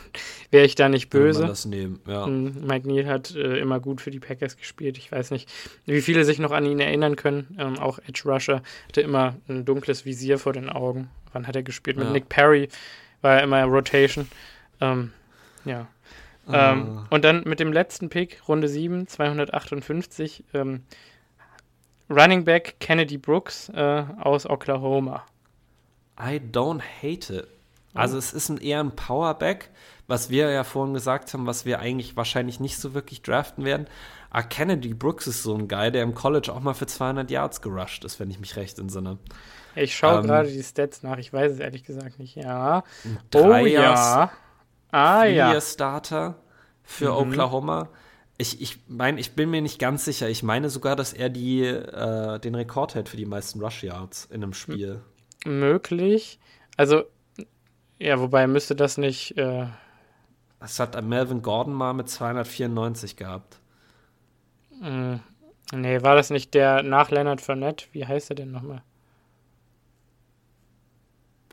wäre 0.51 0.67
ich 0.67 0.75
da 0.75 0.89
nicht 0.89 1.09
böse. 1.11 1.41
Man 1.41 1.49
das 1.49 1.65
nehmen, 1.65 2.01
ja. 2.07 2.27
Hm, 2.27 2.67
Mike 2.67 2.87
Neal 2.87 3.07
hat 3.07 3.35
äh, 3.35 3.59
immer 3.59 3.79
gut 3.79 4.01
für 4.01 4.11
die 4.11 4.19
Packers 4.19 4.57
gespielt. 4.57 4.99
Ich 4.99 5.11
weiß 5.11 5.31
nicht, 5.31 5.49
wie 5.87 6.03
viele 6.03 6.25
sich 6.25 6.41
noch 6.41 6.51
an 6.51 6.67
ihn 6.67 6.81
erinnern 6.81 7.15
können. 7.15 7.57
Ähm, 7.59 7.79
auch 7.79 8.01
Edge 8.01 8.23
Rusher 8.27 8.63
hatte 8.89 9.01
immer 9.01 9.37
ein 9.49 9.65
dunkles 9.65 10.05
Visier 10.05 10.39
vor 10.39 10.53
den 10.53 10.69
Augen. 10.69 11.09
Wann 11.33 11.47
hat 11.47 11.55
er 11.55 11.63
gespielt? 11.63 11.97
Mit 11.97 12.09
ja. 12.09 12.13
Nick 12.13 12.29
Perry 12.29 12.69
war 13.23 13.37
er 13.37 13.45
immer 13.45 13.63
Rotation. 13.63 14.29
Ähm, 14.81 15.13
ja. 15.65 15.87
Ah. 16.49 16.73
Ähm, 16.73 17.07
und 17.11 17.25
dann 17.25 17.45
mit 17.45 17.61
dem 17.61 17.73
letzten 17.73 18.09
Pick, 18.09 18.41
Runde 18.49 18.69
7, 18.69 19.07
258, 19.07 20.45
ähm, 20.53 20.83
Running 22.11 22.45
Back 22.45 22.77
Kennedy 22.81 23.19
Brooks 23.19 23.69
äh, 23.69 24.05
aus 24.21 24.51
Oklahoma. 24.51 25.25
I 26.19 26.41
don't 26.41 26.83
hate 27.03 27.33
it. 27.33 27.49
Also 27.97 28.19
es 28.19 28.33
ist 28.33 28.49
ein, 28.51 28.59
eher 28.59 28.81
ein 28.81 28.95
Powerback, 28.95 29.71
was 30.07 30.29
wir 30.31 30.51
ja 30.51 30.65
vorhin 30.65 30.95
gesagt 30.95 31.33
haben, 31.33 31.47
was 31.47 31.65
wir 31.65 31.79
eigentlich 31.79 32.17
wahrscheinlich 32.17 32.61
nicht 32.61 32.79
so 32.79 32.95
wirklich 32.95 33.23
draften 33.23 33.65
werden. 33.65 33.87
Ah, 34.31 34.43
Kennedy 34.43 34.93
Brooks 34.93 35.27
ist 35.27 35.43
so 35.43 35.55
ein 35.55 35.67
Guy, 35.67 35.91
der 35.91 36.03
im 36.03 36.15
College 36.15 36.53
auch 36.53 36.61
mal 36.61 36.75
für 36.75 36.87
200 36.87 37.31
Yards 37.31 37.63
gerusht 37.63 38.05
ist, 38.05 38.21
wenn 38.21 38.31
ich 38.31 38.39
mich 38.39 38.57
recht 38.57 38.79
entsinne. 38.79 39.19
Ich 39.75 39.97
schaue 39.97 40.21
ähm, 40.21 40.27
gerade 40.27 40.51
die 40.51 40.63
Stats 40.63 41.03
nach, 41.03 41.17
ich 41.19 41.33
weiß 41.33 41.53
es 41.53 41.59
ehrlich 41.59 41.85
gesagt 41.85 42.19
nicht. 42.19 42.37
Ja. 42.37 42.85
Drei 43.31 43.63
oh 43.63 43.67
ja. 43.67 44.31
Ah 44.91 45.25
ja. 45.25 45.59
Starter 45.61 46.37
für 46.83 47.13
mhm. 47.13 47.31
Oklahoma. 47.31 47.89
Ich, 48.39 48.61
ich 48.61 48.79
meine, 48.89 49.19
ich 49.21 49.33
bin 49.35 49.51
mir 49.51 49.63
nicht 49.63 49.79
ganz 49.79 50.05
sicher. 50.05 50.29
Ich 50.29 50.43
meine 50.43 50.69
sogar, 50.69 50.97
dass 50.97 51.15
er 51.15 51.31
die, 51.31 51.63
äh, 51.63 52.39
den 52.39 52.55
Rekord 52.55 52.95
hält 52.95 53.09
für 53.09 53.17
die 53.17 53.25
meisten 53.25 53.63
Rush 53.63 53.83
Yards 53.83 54.27
in 54.27 54.43
einem 54.43 54.53
Spiel. 54.53 54.97
Mhm 54.97 55.16
möglich. 55.47 56.39
Also, 56.77 57.05
ja, 57.99 58.21
wobei 58.21 58.47
müsste 58.47 58.75
das 58.77 58.99
nicht. 58.99 59.37
Äh, 59.39 59.67
Das 60.61 60.79
hat 60.81 61.03
Melvin 61.03 61.43
Gordon 61.43 61.75
mal 61.75 61.95
mit 61.95 62.09
294 62.09 63.17
gehabt. 63.17 63.61
Mm, 64.81 65.17
nee, 65.73 66.03
war 66.03 66.15
das 66.15 66.31
nicht 66.31 66.55
der 66.55 66.83
nach 66.83 67.11
Leonard 67.11 67.41
Fournette? 67.41 67.87
Wie 67.93 68.07
heißt 68.07 68.31
er 68.31 68.37
denn 68.37 68.51
nochmal? 68.51 68.83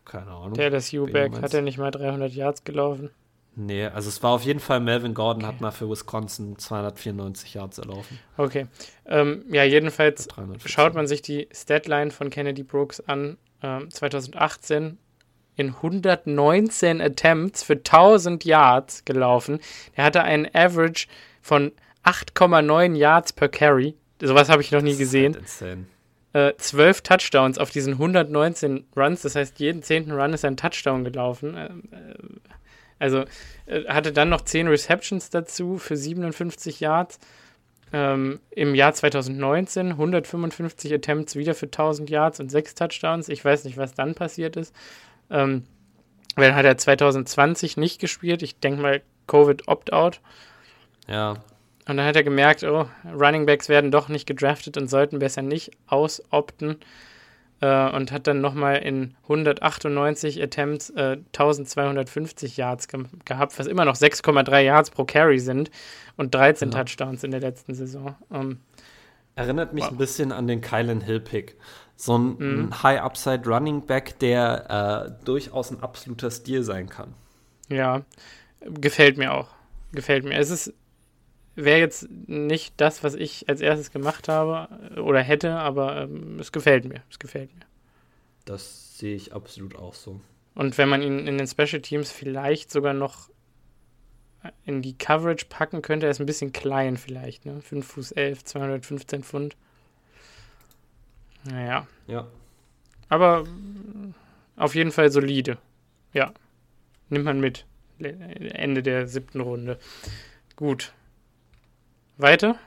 Keine 0.06 0.32
Ahnung. 0.32 0.53
Der 0.53 0.70
das 0.70 0.94
U-Back, 0.94 1.41
hat 1.41 1.53
er 1.53 1.61
nicht 1.61 1.78
mal 1.78 1.91
300 1.91 2.34
Yards 2.34 2.64
gelaufen? 2.64 3.10
Nee, 3.56 3.86
also 3.86 4.10
es 4.10 4.24
war 4.24 4.32
auf 4.32 4.44
jeden 4.44 4.60
Fall 4.60 4.80
Melvin 4.80 5.14
Gordon, 5.14 5.44
okay. 5.44 5.53
hat 5.53 5.61
mal 5.61 5.72
für 5.72 5.90
Wisconsin 5.90 6.57
294 6.57 7.53
Yards 7.53 7.78
erlaufen. 7.78 8.20
Okay. 8.36 8.68
Ähm, 9.06 9.45
ja, 9.49 9.64
jedenfalls 9.64 10.28
schaut 10.65 10.95
man 10.95 11.06
sich 11.06 11.22
die 11.22 11.48
Statline 11.53 12.11
von 12.11 12.30
Kennedy 12.30 12.64
Brooks 12.64 12.99
an. 13.02 13.38
Ähm, 13.64 13.90
2018 13.90 14.98
in 15.56 15.68
119 15.69 17.02
Attempts 17.02 17.64
für 17.64 17.73
1000 17.73 18.44
Yards 18.44 19.06
gelaufen. 19.06 19.60
Er 19.95 20.06
hatte 20.06 20.23
einen 20.23 20.48
Average 20.53 21.07
von 21.41 21.72
8,9 22.03 22.95
Yards 22.95 23.34
per 23.34 23.49
Carry. 23.49 23.95
Sowas 24.22 24.49
habe 24.49 24.61
ich 24.61 24.72
noch 24.72 24.81
nie 24.81 24.98
gesehen. 24.98 25.34
Das 25.34 25.44
ist 25.44 25.61
halt 25.61 25.72
insane. 25.72 25.88
Äh, 26.34 26.57
12 26.57 27.02
Touchdowns 27.02 27.57
auf 27.60 27.69
diesen 27.69 27.94
119 27.94 28.85
Runs. 28.98 29.22
Das 29.22 29.35
heißt, 29.35 29.60
jeden 29.60 29.84
zehnten 29.84 30.11
Run 30.11 30.34
ist 30.34 30.44
ein 30.44 30.57
Touchdown 30.57 31.03
gelaufen. 31.03 31.56
Äh, 31.56 31.65
äh 31.65 31.69
also 32.99 33.26
äh, 33.65 33.84
hatte 33.88 34.14
dann 34.14 34.30
noch 34.30 34.41
10 34.41 34.68
Receptions 34.68 35.30
dazu 35.30 35.77
für 35.77 35.98
57 35.98 36.80
Yards. 36.80 37.19
Ähm, 37.94 38.40
Im 38.49 38.74
Jahr 38.74 38.94
2019 38.94 39.91
155 39.91 40.94
Attempts 40.94 41.36
wieder 41.36 41.53
für 41.53 41.68
1000 41.68 42.10
Yards 42.10 42.40
und 42.40 42.49
6 42.49 42.74
Touchdowns. 42.74 43.30
Ich 43.30 43.45
weiß 43.45 43.65
nicht, 43.65 43.78
was 43.78 43.94
dann 43.94 44.15
passiert 44.15 44.56
ist. 44.56 44.76
Ähm, 45.30 45.64
dann 46.36 46.56
hat 46.56 46.65
er 46.65 46.76
2020 46.76 47.78
nicht 47.78 48.02
gespielt. 48.02 48.41
Ich 48.41 48.60
denke 48.60 48.82
mal 48.82 49.02
Covid 49.28 49.68
Opt-out. 49.68 50.22
Ja. 51.07 51.36
Und 51.88 51.98
dann 51.98 52.06
hat 52.06 52.15
er 52.15 52.24
gemerkt, 52.24 52.64
oh, 52.64 52.88
Running 53.14 53.45
Backs 53.45 53.70
werden 53.70 53.91
doch 53.91 54.10
nicht 54.10 54.26
gedraftet 54.26 54.78
und 54.78 54.90
sollten 54.90 55.20
besser 55.20 55.44
nicht 55.44 55.72
ausopten 55.86 56.78
äh, 57.64 57.90
und 57.95 58.11
hat 58.11 58.27
dann 58.27 58.41
nochmal 58.41 58.77
in 58.80 59.15
198 59.23 60.44
Attempts 60.44 60.90
äh, 60.90 61.18
1250 61.27 62.57
Yards 62.57 62.90
ge 62.90 63.06
gehabt, 63.23 63.57
was 63.57 63.68
immer 63.68 63.85
noch 63.85 63.95
6,3 63.95 64.60
Yards 64.60 64.91
pro 64.91 65.06
Carry 65.06 65.40
sind 65.40 65.72
und 66.18 66.35
13 66.35 66.72
ja. 66.72 66.84
Touchdowns 66.84 67.23
in 67.23 67.31
der 67.31 67.40
letzten 67.40 67.73
Saison. 67.73 68.15
Ähm, 68.31 68.60
Erinnert 69.35 69.73
mich 69.73 69.85
wow. 69.85 69.91
ein 69.91 69.98
bisschen 69.98 70.31
an 70.34 70.48
den 70.48 70.60
Kylan 70.60 70.99
Hill 70.99 71.22
Pick. 71.22 71.56
So 71.95 72.18
ein, 72.18 72.35
mhm. 72.38 72.60
ein 72.60 72.84
High-Upside 72.84 73.48
Running 73.48 73.85
Back, 73.85 74.19
der 74.19 75.15
äh, 75.22 75.26
durchaus 75.26 75.72
ein 75.72 75.81
absoluter 75.81 76.31
Stil 76.31 76.64
sein 76.64 76.90
kann. 76.90 77.14
Ja, 77.69 78.02
gefällt 78.60 79.18
mir 79.18 79.34
auch. 79.34 79.48
Gefällt 79.94 80.26
mir. 80.26 80.38
Es 80.38 80.49
ist 80.49 80.73
wäre 81.56 81.80
jetzt 81.80 82.10
nicht 82.10 82.74
das, 82.78 83.04
was 83.04 83.16
ich 83.16 83.48
als 83.50 83.62
erstes 83.62 83.92
gemacht 83.92 84.28
habe 84.28 84.68
äh, 84.96 85.00
oder 85.00 85.22
hätte, 85.22 85.56
aber 85.56 86.04
ähm, 86.04 86.40
es 86.40 86.52
gefällt 86.52 86.86
mir. 86.86 87.04
Es 87.10 87.20
gefällt 87.20 87.54
mir. 87.56 87.66
Das 88.46 88.98
sehe 88.98 89.16
ich 89.16 89.34
absolut 89.34 89.76
auch 89.76 89.94
so. 89.94 90.20
Und 90.56 90.78
wenn 90.78 90.90
man 90.90 91.02
ihn 91.02 91.28
in 91.28 91.38
den 91.38 91.48
Special 91.48 91.82
Teams 91.82 92.12
vielleicht 92.12 92.72
sogar 92.72 92.94
noch 92.94 93.30
in 94.66 94.82
die 94.82 94.98
Coverage 94.98 95.46
packen 95.48 95.82
könnte, 95.82 96.06
er 96.06 96.12
ist 96.12 96.20
ein 96.20 96.26
bisschen 96.26 96.52
klein 96.52 96.98
vielleicht, 96.98 97.46
ne? 97.46 97.62
5 97.62 97.86
Fuß 97.86 98.12
11, 98.12 98.44
215 98.44 99.24
Pfund. 99.24 99.56
Naja. 101.46 101.88
Ja. 102.08 102.28
Aber 103.10 103.46
auf 104.56 104.76
jeden 104.76 104.92
Fall 104.92 105.12
solide. 105.12 105.58
Ja. 106.14 106.34
Nimmt 107.10 107.26
man 107.26 107.40
mit. 107.40 107.66
Ende 108.00 108.84
der 108.84 109.08
siebten 109.08 109.42
Runde. 109.42 109.80
Gut. 110.56 110.94
Weiter? 112.18 112.57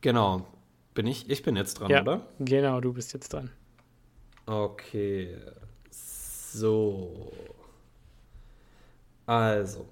Genau. 0.00 0.46
Bin 0.94 1.06
ich? 1.06 1.30
Ich 1.30 1.42
bin 1.42 1.56
jetzt 1.56 1.80
dran, 1.80 1.90
ja, 1.90 2.02
oder? 2.02 2.26
Genau, 2.38 2.80
du 2.80 2.92
bist 2.92 3.12
jetzt 3.14 3.32
dran. 3.32 3.50
Okay. 4.46 5.36
So. 5.90 7.32
Also. 9.26 9.88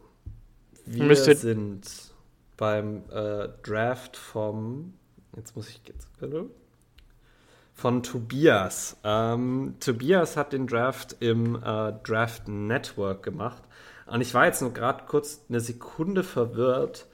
Wir 0.84 1.04
Müsste 1.04 1.36
sind 1.36 2.12
beim 2.56 3.04
äh, 3.10 3.48
Draft 3.62 4.16
vom. 4.16 4.94
Jetzt 5.36 5.54
muss 5.54 5.68
ich 5.68 5.80
jetzt. 5.86 6.08
Von 7.72 8.02
Tobias. 8.02 8.98
Ähm, 9.04 9.76
Tobias 9.80 10.36
hat 10.36 10.52
den 10.52 10.66
Draft 10.66 11.16
im 11.20 11.54
äh, 11.56 11.92
Draft 12.02 12.48
Network 12.48 13.22
gemacht. 13.22 13.62
Und 14.10 14.20
ich 14.20 14.34
war 14.34 14.46
jetzt 14.46 14.60
nur 14.60 14.72
gerade 14.72 15.04
kurz 15.06 15.44
eine 15.48 15.60
Sekunde 15.60 16.24
verwirrt, 16.24 17.06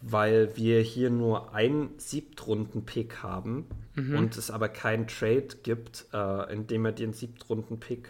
weil 0.00 0.56
wir 0.56 0.80
hier 0.80 1.10
nur 1.10 1.54
einen 1.54 1.98
Siebtrunden-Pick 1.98 3.22
haben 3.22 3.66
mhm. 3.94 4.16
und 4.16 4.36
es 4.36 4.50
aber 4.50 4.70
keinen 4.70 5.06
Trade 5.06 5.48
gibt, 5.62 6.06
äh, 6.14 6.52
in 6.52 6.66
dem 6.66 6.86
er 6.86 6.92
den 6.92 7.12
Siebtrunden-Pick, 7.12 8.08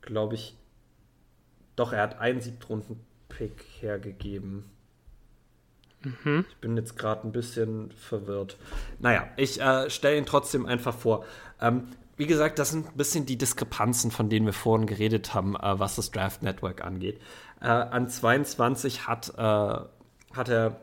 glaube 0.00 0.34
ich, 0.34 0.56
doch, 1.76 1.92
er 1.92 2.02
hat 2.02 2.18
einen 2.18 2.40
Siebtrunden-Pick 2.40 3.64
hergegeben. 3.80 4.64
Mhm. 6.02 6.44
Ich 6.48 6.56
bin 6.56 6.76
jetzt 6.76 6.98
gerade 6.98 7.26
ein 7.26 7.32
bisschen 7.32 7.92
verwirrt. 7.92 8.56
Naja, 8.98 9.28
ich 9.36 9.60
äh, 9.60 9.88
stelle 9.88 10.18
ihn 10.18 10.26
trotzdem 10.26 10.66
einfach 10.66 10.94
vor. 10.96 11.24
Ähm, 11.60 11.84
wie 12.22 12.26
gesagt, 12.28 12.60
das 12.60 12.70
sind 12.70 12.86
ein 12.86 12.96
bisschen 12.96 13.26
die 13.26 13.36
Diskrepanzen, 13.36 14.12
von 14.12 14.28
denen 14.28 14.46
wir 14.46 14.52
vorhin 14.52 14.86
geredet 14.86 15.34
haben, 15.34 15.56
äh, 15.56 15.80
was 15.80 15.96
das 15.96 16.12
Draft 16.12 16.44
Network 16.44 16.84
angeht. 16.84 17.20
Äh, 17.60 17.66
an 17.66 18.08
22 18.08 19.08
hat, 19.08 19.32
äh, 19.36 19.42
hat 19.42 20.48
er 20.48 20.76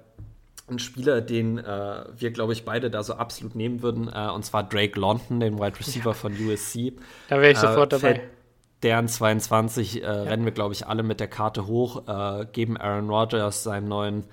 einen 0.68 0.80
Spieler, 0.80 1.22
den 1.22 1.57
äh, 1.57 2.03
wir, 2.14 2.32
glaube 2.32 2.52
ich, 2.52 2.66
beide 2.66 2.91
da 2.91 3.03
so 3.03 3.14
absolut 3.14 3.56
nehmen 3.56 3.82
würden, 3.82 4.11
äh, 4.14 4.30
und 4.30 4.44
zwar 4.44 4.64
Drake 4.68 4.99
London, 4.99 5.40
den 5.40 5.60
Wide 5.60 5.80
Receiver 5.80 6.10
ja. 6.10 6.14
von 6.14 6.34
USC. 6.34 6.91
Da 7.30 7.38
wäre 7.38 7.52
ich 7.52 7.57
äh, 7.57 7.61
sofort 7.61 7.94
dabei. 7.94 8.22
Deren 8.84 9.07
22 9.07 9.94
ja. 9.94 10.11
rennen 10.24 10.44
wir, 10.44 10.52
glaube 10.52 10.74
ich, 10.74 10.88
alle 10.88 11.03
mit 11.03 11.22
der 11.22 11.28
Karte 11.28 11.68
hoch, 11.68 12.03
geben 12.53 12.78
Aaron 12.78 13.10
Rodgers 13.10 13.64
seinen 13.64 13.90
neuen 13.90 14.24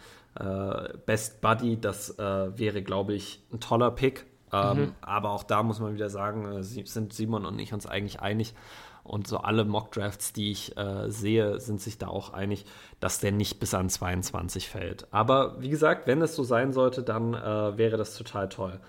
Best 1.04 1.40
Buddy. 1.40 1.80
Das 1.80 2.16
wäre, 2.16 2.82
glaube 2.82 3.14
ich, 3.14 3.40
ein 3.52 3.58
toller 3.58 3.90
Pick. 3.90 4.24
Ähm, 4.52 4.78
mhm. 4.78 4.94
Aber 5.00 5.30
auch 5.30 5.42
da 5.42 5.62
muss 5.62 5.80
man 5.80 5.94
wieder 5.94 6.10
sagen, 6.10 6.44
äh, 6.44 6.62
sind 6.62 7.12
Simon 7.12 7.44
und 7.44 7.58
ich 7.58 7.72
uns 7.72 7.86
eigentlich 7.86 8.20
einig. 8.20 8.54
Und 9.02 9.28
so 9.28 9.38
alle 9.38 9.64
Mock-Drafts, 9.64 10.32
die 10.32 10.50
ich 10.50 10.76
äh, 10.76 11.10
sehe, 11.10 11.60
sind 11.60 11.80
sich 11.80 11.96
da 11.98 12.08
auch 12.08 12.32
einig, 12.32 12.64
dass 12.98 13.20
der 13.20 13.30
nicht 13.30 13.60
bis 13.60 13.72
an 13.72 13.88
22 13.88 14.68
fällt. 14.68 15.06
Aber 15.12 15.60
wie 15.60 15.68
gesagt, 15.68 16.08
wenn 16.08 16.20
es 16.22 16.34
so 16.34 16.42
sein 16.42 16.72
sollte, 16.72 17.02
dann 17.04 17.34
äh, 17.34 17.78
wäre 17.78 17.96
das 17.96 18.16
total 18.16 18.48
toll. 18.48 18.80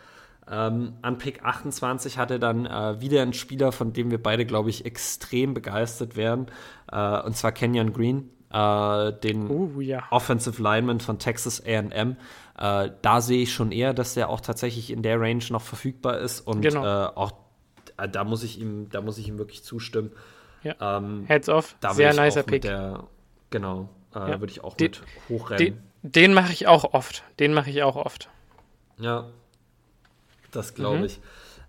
Ähm, 0.50 0.94
an 1.02 1.18
Pick 1.18 1.44
28 1.44 2.18
hat 2.18 2.32
er 2.32 2.40
dann 2.40 2.66
äh, 2.66 3.02
wieder 3.02 3.22
einen 3.22 3.34
Spieler, 3.34 3.72
von 3.72 3.94
dem 3.94 4.12
wir 4.12 4.22
beide, 4.22 4.46
glaube 4.46 4.70
ich, 4.70 4.86
extrem 4.86 5.54
begeistert 5.54 6.16
werden. 6.16 6.48
Äh, 6.92 7.22
und 7.22 7.36
zwar 7.36 7.52
Kenyon 7.52 7.94
Green, 7.94 8.30
äh, 8.52 9.14
den 9.14 9.50
uh, 9.50 9.82
ja. 9.82 10.04
Offensive 10.10 10.62
Lineman 10.62 11.00
von 11.00 11.20
Texas 11.20 11.62
AM. 11.66 12.16
Äh, 12.58 12.92
da 13.02 13.22
sehe 13.22 13.44
ich 13.44 13.54
schon 13.54 13.72
eher, 13.72 13.94
dass 13.94 14.16
der 14.16 14.30
auch 14.30 14.42
tatsächlich 14.42 14.92
in 14.92 15.04
der 15.04 15.20
Range 15.20 15.44
noch 15.50 15.62
verfügbar 15.62 16.18
ist 16.18 16.42
und 16.42 16.62
genau. 16.62 16.84
äh, 16.84 17.08
auch 17.16 17.34
äh, 17.98 18.10
da 18.10 18.24
muss 18.24 18.44
ich 18.44 18.60
ihm, 18.60 18.90
da 18.90 19.02
muss 19.02 19.18
ich 19.18 19.28
ihm 19.28 19.38
wirklich 19.38 19.64
zustimmen. 19.64 20.12
Ja. 20.64 20.98
Ähm, 20.98 21.26
Heads 21.28 21.50
off, 21.50 21.76
sehr 21.92 22.14
nicer 22.14 22.44
Pick. 22.44 22.64
Der, 22.64 23.04
genau, 23.50 23.90
äh, 24.14 24.20
ja. 24.20 24.40
würde 24.40 24.52
ich 24.52 24.64
auch 24.64 24.76
den, 24.76 24.92
mit 24.92 25.02
hochrennen. 25.30 25.82
Den, 26.04 26.12
den 26.12 26.34
mache 26.34 26.52
ich 26.52 26.68
auch 26.68 26.94
oft. 26.94 27.24
Den 27.40 27.54
mache 27.54 27.70
ich 27.70 27.84
auch 27.84 27.96
oft. 27.96 28.30
Ja, 28.98 29.28
das 30.52 30.74
glaube 30.74 31.00
mhm. 31.00 31.06
ich. 31.06 31.20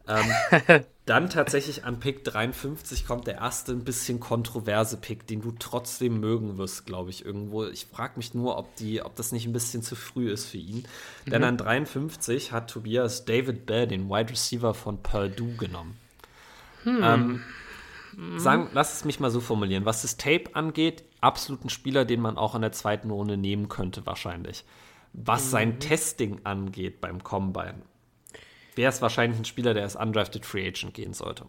Ähm, 0.08 0.84
dann 1.08 1.30
tatsächlich 1.30 1.84
an 1.84 2.00
Pick 2.00 2.24
53 2.24 3.06
kommt 3.06 3.26
der 3.26 3.36
erste 3.36 3.72
ein 3.72 3.84
bisschen 3.84 4.20
kontroverse 4.20 4.96
Pick, 4.96 5.26
den 5.26 5.40
du 5.40 5.52
trotzdem 5.58 6.20
mögen 6.20 6.58
wirst, 6.58 6.86
glaube 6.86 7.10
ich, 7.10 7.24
irgendwo. 7.24 7.64
Ich 7.64 7.86
frage 7.86 8.14
mich 8.16 8.34
nur, 8.34 8.58
ob, 8.58 8.74
die, 8.76 9.02
ob 9.02 9.16
das 9.16 9.32
nicht 9.32 9.46
ein 9.46 9.52
bisschen 9.52 9.82
zu 9.82 9.96
früh 9.96 10.30
ist 10.30 10.46
für 10.46 10.58
ihn. 10.58 10.86
Mhm. 11.24 11.30
Denn 11.30 11.44
an 11.44 11.56
53 11.56 12.52
hat 12.52 12.70
Tobias 12.70 13.24
David 13.24 13.66
Bell, 13.66 13.86
den 13.86 14.08
Wide 14.10 14.30
Receiver 14.30 14.74
von 14.74 15.02
Purdue, 15.02 15.56
genommen. 15.56 15.96
Hm. 16.84 17.00
Ähm, 17.02 17.42
sagen, 18.36 18.68
lass 18.72 18.94
es 18.94 19.04
mich 19.04 19.20
mal 19.20 19.30
so 19.30 19.40
formulieren. 19.40 19.84
Was 19.84 20.02
das 20.02 20.16
Tape 20.16 20.54
angeht, 20.54 21.04
absolut 21.20 21.64
ein 21.64 21.70
Spieler, 21.70 22.04
den 22.04 22.20
man 22.20 22.36
auch 22.36 22.54
in 22.54 22.62
der 22.62 22.72
zweiten 22.72 23.10
Runde 23.10 23.36
nehmen 23.36 23.68
könnte, 23.68 24.06
wahrscheinlich. 24.06 24.64
Was 25.12 25.46
mhm. 25.46 25.50
sein 25.50 25.80
Testing 25.80 26.40
angeht 26.44 27.00
beim 27.00 27.22
Combine, 27.22 27.82
wäre 28.78 28.90
es 28.90 29.02
wahrscheinlich 29.02 29.38
ein 29.38 29.44
Spieler, 29.44 29.74
der 29.74 29.82
als 29.82 29.96
undrafted 29.96 30.46
Free 30.46 30.66
Agent 30.66 30.94
gehen 30.94 31.12
sollte. 31.12 31.44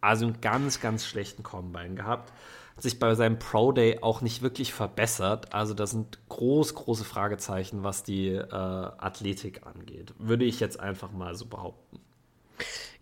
Also 0.00 0.26
einen 0.26 0.40
ganz, 0.40 0.80
ganz 0.80 1.04
schlechten 1.04 1.42
Combine 1.42 1.96
gehabt. 1.96 2.32
Hat 2.76 2.82
sich 2.82 3.00
bei 3.00 3.14
seinem 3.16 3.40
Pro 3.40 3.72
Day 3.72 3.98
auch 4.00 4.20
nicht 4.20 4.42
wirklich 4.42 4.72
verbessert. 4.72 5.52
Also 5.52 5.74
da 5.74 5.88
sind 5.88 6.20
groß, 6.28 6.76
große 6.76 7.04
Fragezeichen, 7.04 7.82
was 7.82 8.04
die 8.04 8.28
äh, 8.28 8.52
Athletik 8.52 9.66
angeht. 9.66 10.14
Würde 10.18 10.44
ich 10.44 10.60
jetzt 10.60 10.78
einfach 10.78 11.10
mal 11.10 11.34
so 11.34 11.46
behaupten. 11.46 11.98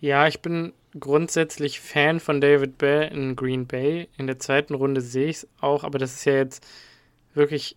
Ja, 0.01 0.27
ich 0.27 0.41
bin 0.41 0.73
grundsätzlich 0.99 1.81
Fan 1.81 2.19
von 2.19 2.41
David 2.41 2.79
Bell 2.79 3.13
in 3.13 3.37
Green 3.37 3.67
Bay. 3.67 4.09
In 4.17 4.27
der 4.27 4.39
zweiten 4.39 4.75
Runde 4.75 5.03
sehe 5.03 5.29
ich 5.29 5.37
es 5.37 5.49
auch, 5.61 5.85
aber 5.85 5.99
das 5.99 6.15
ist 6.15 6.25
ja 6.25 6.35
jetzt 6.35 6.67
wirklich 7.35 7.77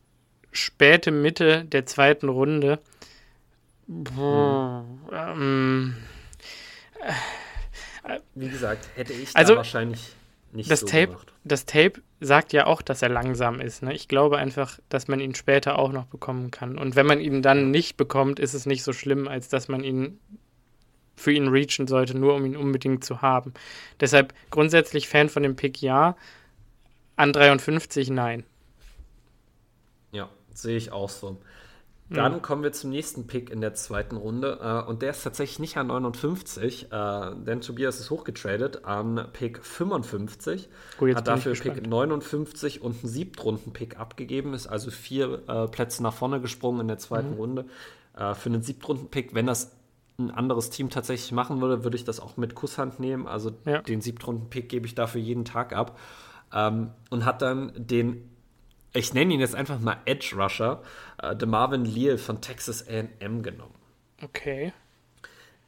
späte 0.53 1.11
Mitte 1.11 1.65
der 1.65 1.85
zweiten 1.85 2.30
Runde. 2.30 2.80
Boah, 3.91 4.85
hm. 5.09 5.95
ähm, 8.05 8.21
Wie 8.35 8.47
gesagt, 8.47 8.87
hätte 8.95 9.13
ich 9.13 9.35
also, 9.35 9.55
wahrscheinlich 9.55 10.13
nicht 10.51 10.69
das 10.69 10.81
so 10.81 10.85
Tape, 10.85 11.07
gemacht. 11.07 11.33
Das 11.43 11.65
Tape 11.65 11.93
sagt 12.19 12.53
ja 12.53 12.67
auch, 12.67 12.83
dass 12.83 13.01
er 13.01 13.09
langsam 13.09 13.59
ist. 13.59 13.81
Ne? 13.81 13.95
Ich 13.95 14.07
glaube 14.07 14.37
einfach, 14.37 14.79
dass 14.89 15.07
man 15.07 15.19
ihn 15.19 15.33
später 15.33 15.79
auch 15.79 15.91
noch 15.91 16.05
bekommen 16.05 16.51
kann. 16.51 16.77
Und 16.77 16.95
wenn 16.95 17.07
man 17.07 17.19
ihn 17.19 17.41
dann 17.41 17.71
nicht 17.71 17.97
bekommt, 17.97 18.39
ist 18.39 18.53
es 18.53 18.67
nicht 18.67 18.83
so 18.83 18.93
schlimm, 18.93 19.27
als 19.27 19.49
dass 19.49 19.69
man 19.69 19.83
ihn 19.83 20.19
für 21.15 21.31
ihn 21.31 21.47
reachen 21.47 21.87
sollte, 21.87 22.15
nur 22.15 22.35
um 22.35 22.45
ihn 22.45 22.55
unbedingt 22.55 23.03
zu 23.03 23.23
haben. 23.23 23.55
Deshalb 23.99 24.35
grundsätzlich 24.51 25.09
Fan 25.09 25.29
von 25.29 25.41
dem 25.41 25.55
Pick 25.55 25.81
ja, 25.81 26.15
an 27.15 27.33
53 27.33 28.11
nein. 28.11 28.43
Ja, 30.11 30.29
sehe 30.53 30.77
ich 30.77 30.91
auch 30.91 31.09
so. 31.09 31.37
Dann 32.10 32.34
mhm. 32.34 32.41
kommen 32.41 32.64
wir 32.64 32.72
zum 32.72 32.90
nächsten 32.90 33.27
Pick 33.27 33.52
in 33.52 33.61
der 33.61 33.76
zweiten 33.76 34.18
Runde. 34.18 34.60
Äh, 34.61 34.90
und 34.90 35.02
der 35.03 35.11
ist 35.11 35.23
tatsächlich 35.23 35.60
nicht 35.60 35.77
an 35.77 35.88
59, 35.88 36.91
äh, 36.91 37.36
denn 37.36 37.61
Tobias 37.61 37.99
ist 37.99 38.10
hochgetradet 38.10 38.84
an 38.86 39.27
Pick 39.31 39.64
55. 39.64 40.69
Oh, 40.99 41.07
hat 41.07 41.27
dafür 41.27 41.53
Pick 41.53 41.88
59 41.88 42.81
und 42.81 43.03
einen 43.03 43.11
Siebtrunden-Pick 43.11 43.99
abgegeben, 43.99 44.53
ist 44.53 44.65
also 44.65 44.90
vier 44.90 45.44
äh, 45.48 45.68
Plätze 45.68 46.02
nach 46.02 46.14
vorne 46.14 46.41
gesprungen 46.41 46.81
in 46.81 46.88
der 46.88 46.98
zweiten 46.98 47.31
mhm. 47.31 47.38
Runde. 47.38 47.65
Äh, 48.18 48.34
für 48.34 48.49
einen 48.49 48.64
Siebtrunden-Pick, 48.64 49.36
wenn 49.36 49.45
das 49.45 49.76
ein 50.18 50.31
anderes 50.31 50.72
Team 50.72 50.90
tatsächlich 50.90 51.31
machen 51.31 51.61
würde, 51.61 51.84
würde 51.84 51.95
ich 51.95 52.06
das 52.06 52.19
auch 52.19 52.38
mit 52.38 52.56
Kusshand 52.56 52.99
nehmen. 52.99 53.27
Also 53.27 53.52
ja. 53.65 53.81
den 53.84 54.02
Siebtrunden-Pick 54.02 54.68
gebe 54.68 54.88
ich 54.88 54.95
dafür 54.95 55.22
jeden 55.22 55.45
Tag 55.45 55.73
ab. 55.73 55.98
Ähm, 56.52 56.90
und 57.11 57.26
hat 57.26 57.44
dann 57.44 57.72
den 57.76 58.27
ich 58.93 59.13
nenne 59.13 59.33
ihn 59.33 59.39
jetzt 59.39 59.55
einfach 59.55 59.79
mal 59.79 59.97
Edge 60.05 60.35
Rusher, 60.35 60.81
äh, 61.21 61.35
de 61.35 61.47
Marvin 61.47 61.85
Leal 61.85 62.17
von 62.17 62.41
Texas 62.41 62.85
AM 62.87 63.43
genommen. 63.43 63.75
Okay. 64.23 64.73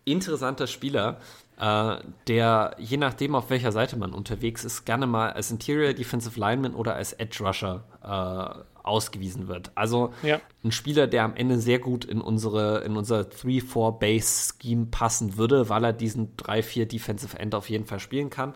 Interessanter 0.04 0.68
Spieler, 0.68 1.20
äh, 1.60 1.98
der 2.28 2.76
je 2.80 2.98
nachdem, 2.98 3.36
auf 3.36 3.50
welcher 3.50 3.72
Seite 3.72 3.98
man 3.98 4.14
unterwegs 4.14 4.66
ist, 4.66 4.86
gerne 4.86 5.06
mal 5.06 5.32
als 5.32 5.52
Interior 5.52 5.94
Defensive 5.94 6.40
Lineman 6.40 6.74
oder 6.74 6.96
als 6.96 7.14
Edge 7.14 7.44
Rusher 7.44 7.84
äh, 8.04 8.82
ausgewiesen 8.84 9.48
wird. 9.48 9.72
Also 9.76 10.12
ja. 10.24 10.42
ein 10.64 10.72
Spieler, 10.72 11.06
der 11.06 11.24
am 11.24 11.36
Ende 11.36 11.60
sehr 11.60 11.78
gut 11.78 12.04
in 12.04 12.20
unsere 12.20 12.80
in 12.80 12.98
unser 12.98 13.22
3-4 13.22 14.00
Base 14.00 14.54
Scheme 14.60 14.88
passen 14.88 15.38
würde, 15.38 15.70
weil 15.70 15.84
er 15.84 15.94
diesen 15.94 16.36
3-4 16.38 16.86
Defensive 16.86 17.38
End 17.38 17.54
auf 17.54 17.70
jeden 17.70 17.86
Fall 17.86 18.00
spielen 18.00 18.32
kann 18.32 18.56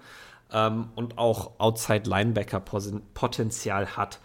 ähm, 0.52 0.90
und 0.96 1.18
auch 1.18 1.60
Outside 1.60 2.10
Linebacker 2.10 2.60
Potenzial 2.60 3.98
hat. 3.98 4.20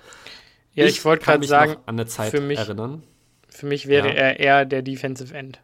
Ja, 0.74 0.84
ich, 0.84 0.98
ich 0.98 1.04
wollte 1.04 1.24
gerade 1.24 1.46
sagen, 1.46 1.76
an 1.86 1.96
eine 1.96 2.06
Zeit 2.06 2.30
für 2.30 2.40
mich, 2.40 2.58
erinnern. 2.58 3.02
Für 3.48 3.66
mich 3.66 3.88
wäre 3.88 4.08
ja. 4.08 4.14
er 4.14 4.40
eher 4.40 4.64
der 4.64 4.82
Defensive 4.82 5.34
End. 5.34 5.60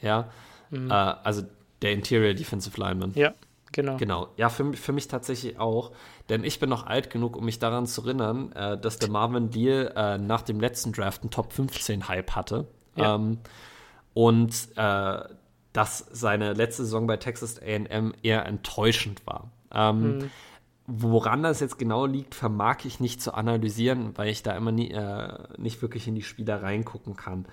Ja, 0.00 0.30
mhm. 0.70 0.90
äh, 0.90 0.94
also 0.94 1.42
der 1.82 1.92
Interior 1.92 2.34
Defensive 2.34 2.78
Lineman. 2.78 3.12
Ja, 3.14 3.34
genau. 3.72 3.96
Genau, 3.96 4.28
ja, 4.36 4.48
für, 4.48 4.72
für 4.74 4.92
mich 4.92 5.08
tatsächlich 5.08 5.58
auch. 5.58 5.92
Denn 6.28 6.44
ich 6.44 6.58
bin 6.58 6.68
noch 6.68 6.86
alt 6.86 7.10
genug, 7.10 7.36
um 7.36 7.44
mich 7.44 7.58
daran 7.58 7.86
zu 7.86 8.02
erinnern, 8.02 8.52
äh, 8.52 8.78
dass 8.78 8.98
der 8.98 9.10
Marvin 9.10 9.50
Deal 9.50 9.92
äh, 9.96 10.18
nach 10.18 10.42
dem 10.42 10.60
letzten 10.60 10.92
Draft 10.92 11.22
einen 11.22 11.30
Top 11.30 11.52
15 11.52 12.08
Hype 12.08 12.32
hatte. 12.32 12.66
Ja. 12.96 13.14
Ähm, 13.14 13.38
und 14.12 14.54
äh, 14.76 15.18
dass 15.72 16.06
seine 16.10 16.54
letzte 16.54 16.84
Saison 16.84 17.06
bei 17.06 17.18
Texas 17.18 17.60
AM 17.62 18.14
eher 18.22 18.46
enttäuschend 18.46 19.26
war. 19.26 19.50
Ähm, 19.76 20.18
mhm. 20.18 20.30
Woran 20.88 21.42
das 21.42 21.60
jetzt 21.60 21.78
genau 21.78 22.06
liegt, 22.06 22.34
vermag 22.34 22.84
ich 22.84 23.00
nicht 23.00 23.20
zu 23.20 23.34
analysieren, 23.34 24.16
weil 24.16 24.28
ich 24.28 24.42
da 24.42 24.56
immer 24.56 24.70
nie, 24.70 24.90
äh, 24.90 25.32
nicht 25.58 25.82
wirklich 25.82 26.06
in 26.06 26.14
die 26.14 26.22
Spieler 26.22 26.62
reingucken 26.62 27.16
kann. 27.16 27.46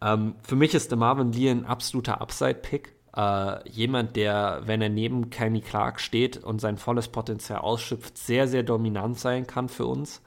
Ähm, 0.00 0.34
für 0.42 0.56
mich 0.56 0.74
ist 0.74 0.90
der 0.90 0.98
Marvin 0.98 1.32
Lee 1.32 1.50
ein 1.50 1.66
absoluter 1.66 2.20
Upside-Pick. 2.20 2.94
Äh, 3.14 3.68
jemand, 3.68 4.16
der, 4.16 4.62
wenn 4.64 4.80
er 4.80 4.88
neben 4.88 5.28
Kenny 5.28 5.60
Clark 5.60 6.00
steht 6.00 6.38
und 6.38 6.60
sein 6.60 6.78
volles 6.78 7.08
Potenzial 7.08 7.60
ausschöpft, 7.60 8.16
sehr, 8.16 8.48
sehr 8.48 8.62
dominant 8.62 9.18
sein 9.18 9.46
kann 9.46 9.68
für 9.68 9.86
uns. 9.86 10.22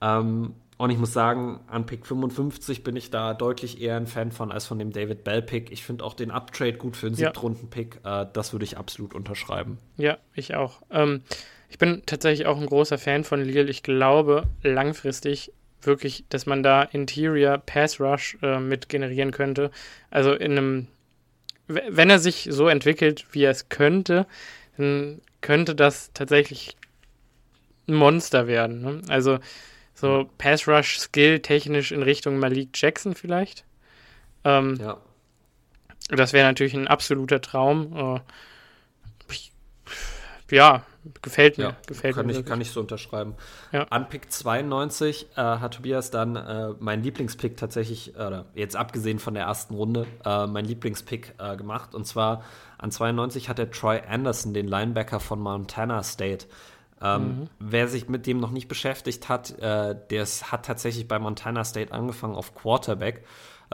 Ähm, 0.00 0.54
und 0.82 0.90
ich 0.90 0.98
muss 0.98 1.12
sagen, 1.12 1.60
an 1.68 1.86
Pick 1.86 2.04
55 2.04 2.82
bin 2.82 2.96
ich 2.96 3.08
da 3.08 3.34
deutlich 3.34 3.80
eher 3.80 3.96
ein 3.96 4.08
Fan 4.08 4.32
von 4.32 4.50
als 4.50 4.66
von 4.66 4.80
dem 4.80 4.90
David 4.90 5.22
Bell 5.22 5.40
Pick. 5.40 5.70
Ich 5.70 5.84
finde 5.84 6.02
auch 6.02 6.12
den 6.12 6.32
Uptrade 6.32 6.72
gut 6.72 6.96
für 6.96 7.06
einen 7.06 7.14
ja. 7.14 7.28
Siebtrunden-Pick. 7.28 8.00
Äh, 8.02 8.26
das 8.32 8.52
würde 8.52 8.64
ich 8.64 8.78
absolut 8.78 9.14
unterschreiben. 9.14 9.78
Ja, 9.96 10.18
ich 10.34 10.56
auch. 10.56 10.82
Ähm, 10.90 11.22
ich 11.68 11.78
bin 11.78 12.02
tatsächlich 12.04 12.48
auch 12.48 12.58
ein 12.58 12.66
großer 12.66 12.98
Fan 12.98 13.22
von 13.22 13.44
Lille. 13.44 13.70
Ich 13.70 13.84
glaube 13.84 14.48
langfristig 14.64 15.52
wirklich, 15.82 16.24
dass 16.30 16.46
man 16.46 16.64
da 16.64 16.82
Interior 16.82 17.58
Pass 17.58 18.00
Rush 18.00 18.36
äh, 18.42 18.58
mit 18.58 18.88
generieren 18.88 19.30
könnte. 19.30 19.70
Also 20.10 20.32
in 20.32 20.50
einem, 20.50 20.88
wenn 21.68 22.10
er 22.10 22.18
sich 22.18 22.48
so 22.50 22.66
entwickelt, 22.66 23.26
wie 23.30 23.44
er 23.44 23.52
es 23.52 23.68
könnte, 23.68 24.26
dann 24.76 25.20
könnte 25.42 25.76
das 25.76 26.10
tatsächlich 26.12 26.76
ein 27.86 27.94
Monster 27.94 28.48
werden. 28.48 28.82
Ne? 28.82 29.02
Also 29.06 29.38
so 30.02 30.28
Pass 30.36 30.66
Rush 30.66 30.98
Skill 30.98 31.38
technisch 31.40 31.92
in 31.92 32.02
Richtung 32.02 32.38
Malik 32.38 32.70
Jackson 32.74 33.14
vielleicht. 33.14 33.64
Ähm, 34.44 34.76
ja. 34.80 34.98
Das 36.08 36.32
wäre 36.32 36.48
natürlich 36.48 36.74
ein 36.74 36.88
absoluter 36.88 37.40
Traum. 37.40 37.96
Äh, 37.96 38.20
ja, 40.50 40.82
gefällt 41.22 41.56
mir. 41.56 41.64
Ja, 41.64 41.76
gefällt 41.86 42.16
kann, 42.16 42.26
mir 42.26 42.38
ich, 42.38 42.44
kann 42.44 42.60
ich 42.60 42.70
so 42.70 42.80
unterschreiben. 42.80 43.34
Ja. 43.70 43.84
An 43.84 44.08
Pick 44.08 44.30
92 44.30 45.28
äh, 45.34 45.40
hat 45.40 45.74
Tobias 45.74 46.10
dann 46.10 46.36
äh, 46.36 46.74
mein 46.78 47.02
Lieblingspick 47.02 47.56
tatsächlich, 47.56 48.14
oder 48.16 48.46
jetzt 48.54 48.76
abgesehen 48.76 49.18
von 49.18 49.34
der 49.34 49.44
ersten 49.44 49.74
Runde, 49.74 50.06
äh, 50.24 50.46
mein 50.48 50.64
Lieblingspick 50.64 51.34
äh, 51.38 51.56
gemacht. 51.56 51.94
Und 51.94 52.06
zwar 52.06 52.42
an 52.76 52.90
92 52.90 53.48
hat 53.48 53.58
er 53.60 53.70
Troy 53.70 54.00
Anderson, 54.06 54.52
den 54.52 54.66
Linebacker 54.66 55.20
von 55.20 55.40
Montana 55.40 56.02
State. 56.02 56.46
Ähm, 57.02 57.22
mhm. 57.22 57.48
Wer 57.58 57.88
sich 57.88 58.08
mit 58.08 58.26
dem 58.26 58.38
noch 58.38 58.50
nicht 58.50 58.68
beschäftigt 58.68 59.28
hat, 59.28 59.58
äh, 59.58 59.96
der 60.10 60.24
hat 60.24 60.66
tatsächlich 60.66 61.08
bei 61.08 61.18
Montana 61.18 61.64
State 61.64 61.92
angefangen 61.92 62.36
auf 62.36 62.54
Quarterback, 62.54 63.24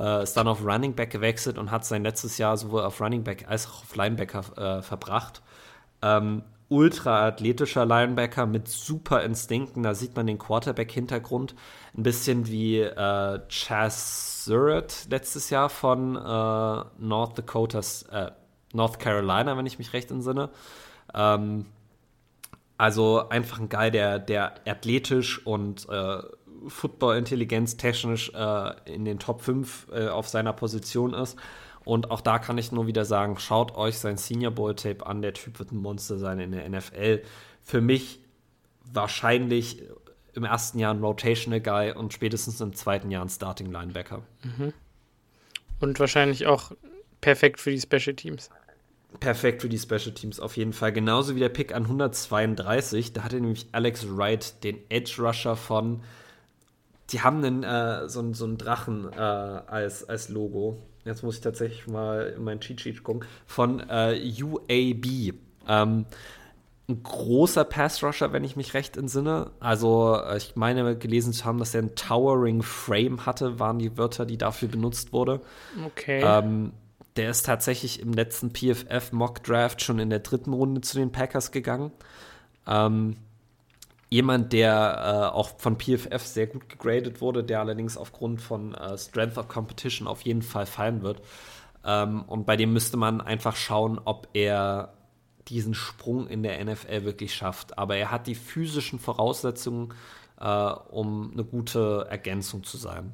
äh, 0.01 0.23
ist 0.23 0.37
dann 0.37 0.49
auf 0.49 0.65
Running 0.65 0.95
Back 0.95 1.11
gewechselt 1.11 1.59
und 1.59 1.71
hat 1.71 1.85
sein 1.85 2.03
letztes 2.03 2.39
Jahr 2.39 2.57
sowohl 2.57 2.83
auf 2.83 3.01
Running 3.01 3.25
Back 3.25 3.47
als 3.49 3.67
auch 3.67 3.83
auf 3.83 3.95
Linebacker 3.95 4.79
äh, 4.79 4.83
verbracht. 4.83 5.43
Ähm, 6.01 6.43
ultra 6.71 7.27
athletischer 7.27 7.85
Linebacker 7.85 8.47
mit 8.47 8.69
super 8.69 9.23
Instinkten, 9.23 9.83
da 9.83 9.95
sieht 9.95 10.17
man 10.17 10.27
den 10.27 10.39
Quarterback-Hintergrund. 10.39 11.55
Ein 11.97 12.03
bisschen 12.03 12.47
wie 12.47 12.81
äh, 12.81 13.41
Chaz 13.49 14.45
Surratt 14.45 15.07
letztes 15.11 15.51
Jahr 15.51 15.69
von 15.69 16.17
äh, 16.17 16.85
North 16.99 17.39
Dakotas, 17.39 18.03
äh, 18.05 18.31
North 18.73 18.99
Carolina, 18.99 19.57
wenn 19.57 19.67
ich 19.67 19.79
mich 19.79 19.93
recht 19.93 20.11
entsinne. 20.11 20.51
Ähm, 21.15 21.67
also 22.79 23.29
einfach 23.29 23.59
ein 23.59 23.69
Guy, 23.69 23.91
der, 23.91 24.21
der 24.21 24.55
athletisch 24.67 25.45
und 25.45 25.89
äh, 25.89 26.23
Football-Intelligenz 26.69 27.77
technisch 27.77 28.33
äh, 28.35 28.73
in 28.87 29.05
den 29.05 29.19
Top 29.19 29.43
5 29.43 29.89
äh, 29.93 30.09
auf 30.09 30.29
seiner 30.29 30.53
Position 30.53 31.13
ist. 31.13 31.37
Und 31.85 32.11
auch 32.11 32.21
da 32.21 32.39
kann 32.39 32.57
ich 32.57 32.71
nur 32.71 32.87
wieder 32.87 33.05
sagen, 33.05 33.39
schaut 33.39 33.77
euch 33.77 33.99
sein 33.99 34.17
Senior 34.17 34.53
Bowl 34.53 34.75
Tape 34.75 35.05
an. 35.07 35.23
Der 35.23 35.35
Typ 35.35 35.59
wird 35.59 35.73
ein 35.73 35.79
Monster 35.79 36.19
sein 36.19 36.39
in 36.39 36.53
der 36.53 36.69
NFL. 36.69 37.23
Für 37.63 37.81
mich 37.81 38.21
wahrscheinlich 38.93 39.83
im 40.35 40.45
ersten 40.45 40.79
Jahr 40.79 40.95
ein 40.95 41.03
Rotational 41.03 41.61
Guy 41.61 41.93
und 41.93 42.13
spätestens 42.13 42.61
im 42.61 42.75
zweiten 42.75 43.11
Jahr 43.11 43.25
ein 43.25 43.29
Starting 43.29 43.73
Linebacker. 43.73 44.23
Mhm. 44.45 44.73
Und 45.81 45.99
wahrscheinlich 45.99 46.47
auch 46.47 46.73
perfekt 47.21 47.59
für 47.59 47.71
die 47.71 47.81
Special 47.81 48.15
Teams 48.15 48.51
perfekt 49.21 49.63
für 49.63 49.69
die 49.69 49.79
Special 49.79 50.13
Teams 50.13 50.41
auf 50.41 50.57
jeden 50.57 50.73
Fall. 50.73 50.93
Genauso 50.93 51.35
wie 51.35 51.41
der 51.41 51.49
Pick 51.49 51.75
an 51.75 51.85
132. 51.85 53.13
Da 53.13 53.25
hatte 53.25 53.41
nämlich 53.41 53.67
Alex 53.73 54.07
Wright 54.09 54.63
den 54.65 54.79
Edge 54.89 55.17
Rusher 55.19 55.57
von. 55.57 56.03
Die 57.11 57.23
haben 57.23 57.43
einen, 57.43 57.63
äh, 57.63 58.09
so, 58.09 58.35
so 58.35 58.45
einen 58.45 58.59
Drachen 58.59 59.11
äh, 59.13 59.17
als, 59.17 60.09
als 60.09 60.29
Logo. 60.29 60.83
Jetzt 61.05 61.23
muss 61.23 61.37
ich 61.37 61.41
tatsächlich 61.41 61.87
mal 61.87 62.35
in 62.37 62.45
meinen 62.45 62.61
Cheat 62.61 62.83
Sheet 62.83 63.03
gucken. 63.03 63.27
Von 63.47 63.81
äh, 63.89 64.21
UAB. 64.43 65.35
Ähm, 65.67 66.05
ein 66.91 67.03
großer 67.03 67.65
Pass-Rusher, 67.65 68.33
wenn 68.33 68.45
ich 68.45 68.57
mich 68.57 68.75
recht 68.75 68.97
entsinne. 68.99 69.51
Also, 69.59 70.17
äh, 70.17 70.37
ich 70.37 70.55
meine, 70.57 70.97
gelesen 70.97 71.33
zu 71.33 71.47
haben, 71.47 71.59
dass 71.59 71.75
er 71.75 71.81
einen 71.81 71.95
Towering 71.95 72.63
Frame 72.63 73.25
hatte, 73.25 73.59
waren 73.59 73.79
die 73.79 73.97
Wörter, 73.97 74.27
die 74.27 74.39
dafür 74.39 74.69
benutzt 74.69 75.13
wurden. 75.13 75.41
Okay. 75.87 76.23
Ähm, 76.23 76.73
der 77.19 77.31
ist 77.31 77.45
tatsächlich 77.45 78.01
im 78.01 78.13
letzten 78.13 78.53
PFF 78.53 79.13
Mock 79.13 79.43
Draft 79.43 79.83
schon 79.83 79.99
in 79.99 80.11
der 80.11 80.21
dritten 80.21 80.53
Runde 80.53 80.81
zu 80.81 80.97
den 80.97 81.13
Packers 81.13 81.51
gegangen. 81.51 81.93
Ähm, 82.67 83.17
jemand, 84.09 84.53
der 84.53 85.31
äh, 85.33 85.35
auch 85.35 85.59
von 85.59 85.79
PFF 85.79 86.25
sehr 86.25 86.47
gut 86.47 86.69
gegradet 86.69 87.21
wurde, 87.21 87.45
der 87.45 87.61
allerdings 87.61 87.97
aufgrund 87.97 88.41
von 88.41 88.75
äh, 88.75 88.97
Strength 88.97 89.37
of 89.37 89.49
Competition 89.49 90.09
auf 90.09 90.23
jeden 90.23 90.43
Fall 90.43 90.67
fallen 90.67 91.03
wird. 91.03 91.21
Ähm, 91.85 92.23
und 92.23 92.47
bei 92.47 92.57
dem 92.57 92.73
müsste 92.73 92.97
man 92.97 93.21
einfach 93.21 93.57
schauen, 93.57 94.01
ob 94.05 94.29
er 94.33 94.95
diesen 95.49 95.75
Sprung 95.75 96.29
in 96.29 96.43
der 96.43 96.65
NFL 96.65 97.05
wirklich 97.05 97.35
schafft. 97.35 97.79
Aber 97.79 97.97
er 97.97 98.11
hat 98.11 98.27
die 98.27 98.35
physischen 98.35 98.99
Voraussetzungen, 98.99 99.95
äh, 100.41 100.47
um 100.47 101.33
eine 101.33 101.45
gute 101.45 102.07
Ergänzung 102.09 102.65
zu 102.65 102.77
sein. 102.77 103.13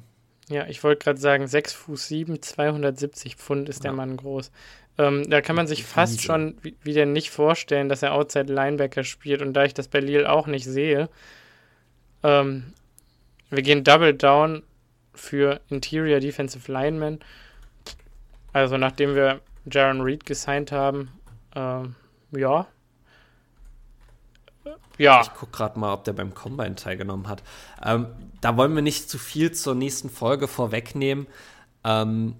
Ja, 0.49 0.67
ich 0.67 0.83
wollte 0.83 1.03
gerade 1.03 1.19
sagen, 1.19 1.47
6 1.47 1.73
Fuß 1.73 2.07
7, 2.07 2.41
270 2.41 3.35
Pfund 3.35 3.67
ist 3.67 3.83
der 3.83 3.91
ja. 3.91 3.95
Mann 3.95 4.17
groß. 4.17 4.51
Ähm, 4.97 5.29
da 5.29 5.41
kann 5.41 5.55
man 5.55 5.67
sich 5.67 5.83
fast 5.83 6.21
schon 6.21 6.57
wieder 6.83 7.05
nicht 7.05 7.29
vorstellen, 7.29 7.89
dass 7.89 8.03
er 8.03 8.13
Outside 8.13 8.53
Linebacker 8.53 9.03
spielt. 9.03 9.41
Und 9.41 9.53
da 9.53 9.65
ich 9.65 9.73
das 9.73 9.87
bei 9.87 9.99
Lille 9.99 10.31
auch 10.31 10.47
nicht 10.47 10.65
sehe, 10.65 11.09
ähm, 12.23 12.73
wir 13.49 13.61
gehen 13.61 13.83
Double 13.83 14.13
Down 14.13 14.63
für 15.13 15.61
Interior 15.69 16.19
Defensive 16.19 16.71
Lineman. 16.71 17.19
Also 18.53 18.77
nachdem 18.77 19.15
wir 19.15 19.41
Jaron 19.69 20.01
Reed 20.01 20.25
gesigned 20.25 20.71
haben, 20.71 21.11
ähm, 21.55 21.95
ja. 22.31 22.67
Ja. 24.97 25.21
Ich 25.21 25.33
gucke 25.33 25.51
gerade 25.51 25.79
mal, 25.79 25.93
ob 25.93 26.03
der 26.03 26.13
beim 26.13 26.33
Combine 26.33 26.75
teilgenommen 26.75 27.27
hat. 27.27 27.43
Ähm, 27.83 28.07
da 28.41 28.57
wollen 28.57 28.73
wir 28.75 28.81
nicht 28.81 29.09
zu 29.09 29.17
viel 29.17 29.51
zur 29.51 29.75
nächsten 29.75 30.09
Folge 30.09 30.47
vorwegnehmen. 30.47 31.27
Ähm, 31.83 32.35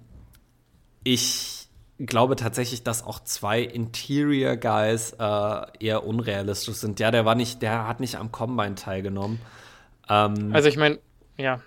ich 1.03 1.68
glaube 1.99 2.35
tatsächlich, 2.35 2.84
dass 2.84 3.03
auch 3.03 3.19
zwei 3.19 3.61
Interior 3.61 4.57
Guys 4.57 5.14
äh, 5.19 5.61
eher 5.80 6.06
unrealistisch 6.06 6.76
sind. 6.76 6.99
Ja, 6.99 7.11
der 7.11 7.26
war 7.26 7.35
nicht, 7.35 7.61
der 7.61 7.88
hat 7.88 7.99
nicht 7.99 8.15
am 8.15 8.31
Combine 8.31 8.76
teilgenommen. 8.76 9.39
Ähm, 10.10 10.52
also 10.53 10.68
ich 10.68 10.77
meine, 10.77 10.99
ja. 11.38 11.61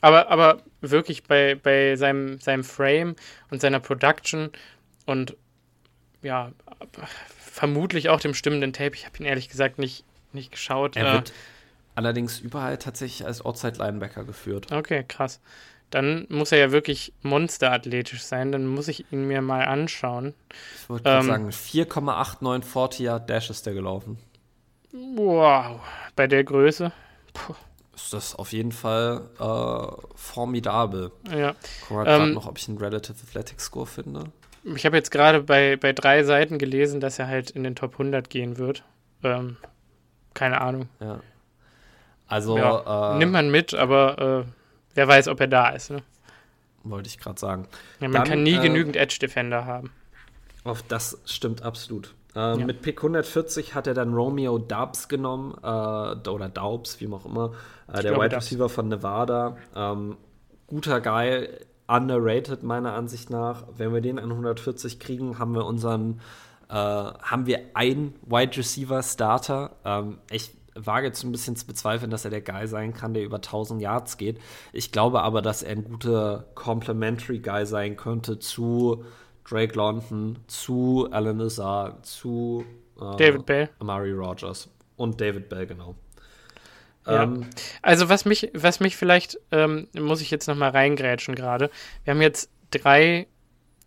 Aber, 0.00 0.30
aber 0.30 0.58
wirklich 0.80 1.24
bei, 1.24 1.54
bei 1.54 1.96
seinem, 1.96 2.38
seinem 2.40 2.64
Frame 2.64 3.16
und 3.50 3.60
seiner 3.60 3.80
Production 3.80 4.50
und 5.06 5.36
ja, 6.22 6.52
vermutlich 7.58 8.08
auch 8.08 8.20
dem 8.20 8.34
stimmenden 8.34 8.72
Tape. 8.72 8.94
Ich 8.94 9.04
habe 9.04 9.18
ihn 9.18 9.24
ehrlich 9.24 9.48
gesagt 9.48 9.80
nicht, 9.80 10.04
nicht 10.32 10.52
geschaut. 10.52 10.96
Er 10.96 11.14
wird 11.14 11.30
äh, 11.30 11.32
allerdings 11.96 12.38
überall 12.38 12.78
tatsächlich 12.78 13.26
als 13.26 13.44
Outside 13.44 13.78
Linebacker 13.78 14.22
geführt. 14.22 14.70
Okay, 14.70 15.04
krass. 15.06 15.40
Dann 15.90 16.26
muss 16.28 16.52
er 16.52 16.58
ja 16.58 16.70
wirklich 16.70 17.12
monsterathletisch 17.22 18.22
sein. 18.22 18.52
Dann 18.52 18.66
muss 18.66 18.86
ich 18.86 19.10
ihn 19.10 19.26
mir 19.26 19.42
mal 19.42 19.64
anschauen. 19.64 20.34
Ich 20.80 20.88
wollte 20.88 21.10
ähm, 21.10 21.22
sagen, 21.22 21.50
4,89 21.50 22.62
40 22.62 23.00
Yard 23.00 23.28
Dash 23.28 23.50
ist 23.50 23.66
der 23.66 23.74
gelaufen. 23.74 24.18
Wow, 24.92 25.80
bei 26.14 26.28
der 26.28 26.44
Größe. 26.44 26.92
Puh. 27.32 27.54
Ist 27.96 28.12
das 28.12 28.36
auf 28.36 28.52
jeden 28.52 28.70
Fall 28.70 29.28
äh, 29.40 30.06
formidabel. 30.14 31.10
Ja. 31.28 31.56
Guck 31.88 31.96
mal 31.96 32.04
gerade 32.04 32.24
ähm, 32.24 32.34
noch, 32.34 32.46
ob 32.46 32.56
ich 32.56 32.68
einen 32.68 32.78
Relative 32.78 33.16
Athletic 33.26 33.60
Score 33.60 33.86
finde. 33.86 34.30
Ich 34.64 34.84
habe 34.84 34.96
jetzt 34.96 35.10
gerade 35.10 35.42
bei, 35.42 35.76
bei 35.76 35.92
drei 35.92 36.24
Seiten 36.24 36.58
gelesen, 36.58 37.00
dass 37.00 37.18
er 37.18 37.28
halt 37.28 37.50
in 37.50 37.64
den 37.64 37.74
Top 37.74 37.92
100 37.92 38.28
gehen 38.28 38.58
wird. 38.58 38.84
Ähm, 39.22 39.56
keine 40.34 40.60
Ahnung. 40.60 40.88
Ja. 41.00 41.20
Also. 42.26 42.58
Ja, 42.58 43.14
äh, 43.14 43.18
nimmt 43.18 43.32
man 43.32 43.50
mit, 43.50 43.74
aber 43.74 44.44
äh, 44.46 44.50
wer 44.94 45.08
weiß, 45.08 45.28
ob 45.28 45.40
er 45.40 45.48
da 45.48 45.70
ist. 45.70 45.90
Ne? 45.90 46.02
Wollte 46.84 47.08
ich 47.08 47.18
gerade 47.18 47.38
sagen. 47.38 47.66
Ja, 48.00 48.08
man 48.08 48.22
Dann, 48.22 48.24
kann 48.24 48.42
nie 48.42 48.56
äh, 48.56 48.60
genügend 48.60 48.96
Edge 48.96 49.18
Defender 49.20 49.64
haben. 49.64 49.90
Auf 50.64 50.82
das 50.82 51.20
stimmt 51.24 51.62
absolut. 51.62 52.14
Äh, 52.34 52.38
ja. 52.38 52.56
Mit 52.56 52.82
Pick 52.82 52.98
140 52.98 53.74
hat 53.74 53.86
er 53.86 53.94
dann 53.94 54.12
Romeo 54.12 54.58
Dubs 54.58 55.08
genommen, 55.08 55.54
äh, 55.62 56.28
oder 56.28 56.48
Daubs, 56.48 57.00
wie 57.00 57.08
auch 57.08 57.24
immer, 57.24 57.52
äh, 57.92 58.02
der 58.02 58.20
Wide 58.20 58.36
Receiver 58.36 58.68
von 58.68 58.88
Nevada. 58.88 59.56
Ähm, 59.74 60.16
guter 60.66 61.00
Guy, 61.00 61.48
underrated 61.88 62.62
meiner 62.62 62.92
Ansicht 62.92 63.30
nach. 63.30 63.64
Wenn 63.76 63.92
wir 63.92 64.00
den 64.00 64.18
an 64.18 64.30
140 64.30 65.00
kriegen, 65.00 65.38
haben 65.38 65.54
wir 65.54 65.66
unseren, 65.66 66.20
äh, 66.68 66.74
haben 66.74 67.46
wir 67.46 67.60
einen 67.74 68.14
Wide 68.26 68.56
Receiver 68.56 69.02
Starter. 69.02 69.72
Ähm, 69.84 70.18
ich 70.30 70.52
wage 70.74 71.06
jetzt 71.06 71.24
ein 71.24 71.32
bisschen 71.32 71.56
zu 71.56 71.66
bezweifeln, 71.66 72.10
dass 72.10 72.24
er 72.24 72.30
der 72.30 72.42
Guy 72.42 72.66
sein 72.68 72.94
kann, 72.94 73.14
der 73.14 73.24
über 73.24 73.36
1000 73.36 73.82
Yards 73.82 74.16
geht. 74.16 74.38
Ich 74.72 74.92
glaube 74.92 75.22
aber, 75.22 75.42
dass 75.42 75.62
er 75.62 75.72
ein 75.72 75.84
guter 75.84 76.44
Complementary 76.54 77.40
Guy 77.40 77.66
sein 77.66 77.96
könnte 77.96 78.38
zu 78.38 79.04
Drake 79.48 79.74
London, 79.74 80.38
zu 80.46 81.08
Alan 81.10 81.38
Lazar, 81.38 82.02
zu 82.02 82.64
äh, 83.00 83.16
David 83.16 83.46
Bell, 83.46 83.70
Amari 83.78 84.12
Rogers 84.12 84.68
und 84.96 85.20
David 85.20 85.48
Bell, 85.48 85.66
genau. 85.66 85.94
Ja. 87.08 87.22
Ähm, 87.24 87.46
also 87.82 88.08
was 88.08 88.24
mich, 88.24 88.50
was 88.54 88.80
mich 88.80 88.96
vielleicht, 88.96 89.38
ähm, 89.50 89.88
muss 89.98 90.20
ich 90.20 90.30
jetzt 90.30 90.46
nochmal 90.46 90.70
reingrätschen 90.70 91.34
gerade. 91.34 91.70
Wir 92.04 92.12
haben 92.12 92.22
jetzt 92.22 92.50
drei 92.70 93.26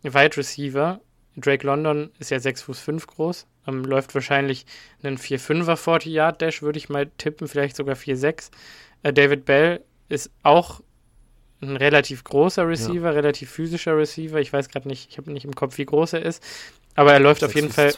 Wide 0.01 0.37
Receiver. 0.37 0.99
Drake 1.37 1.65
London 1.65 2.11
ist 2.19 2.31
ja 2.31 2.39
6 2.39 2.63
Fuß 2.63 2.79
5 2.79 3.07
groß, 3.07 3.47
ähm, 3.67 3.85
läuft 3.85 4.13
wahrscheinlich 4.13 4.65
einen 5.01 5.17
4-5er 5.17 5.77
40 5.77 6.11
Yard 6.11 6.41
Dash, 6.41 6.61
würde 6.61 6.77
ich 6.77 6.89
mal 6.89 7.09
tippen, 7.17 7.47
vielleicht 7.47 7.77
sogar 7.77 7.95
4-6. 7.95 8.51
Äh, 9.03 9.13
David 9.13 9.45
Bell 9.45 9.81
ist 10.09 10.29
auch 10.43 10.81
ein 11.61 11.77
relativ 11.77 12.23
großer 12.23 12.67
Receiver, 12.67 13.09
ja. 13.09 13.11
relativ 13.11 13.49
physischer 13.49 13.97
Receiver. 13.97 14.41
Ich 14.41 14.51
weiß 14.51 14.69
gerade 14.69 14.87
nicht, 14.87 15.09
ich 15.09 15.17
habe 15.17 15.31
nicht 15.31 15.45
im 15.45 15.55
Kopf, 15.55 15.77
wie 15.77 15.85
groß 15.85 16.13
er 16.13 16.23
ist. 16.23 16.43
Aber 16.95 17.13
er 17.13 17.19
läuft 17.19 17.43
auf 17.43 17.55
jeden 17.55 17.69
Fall 17.69 17.93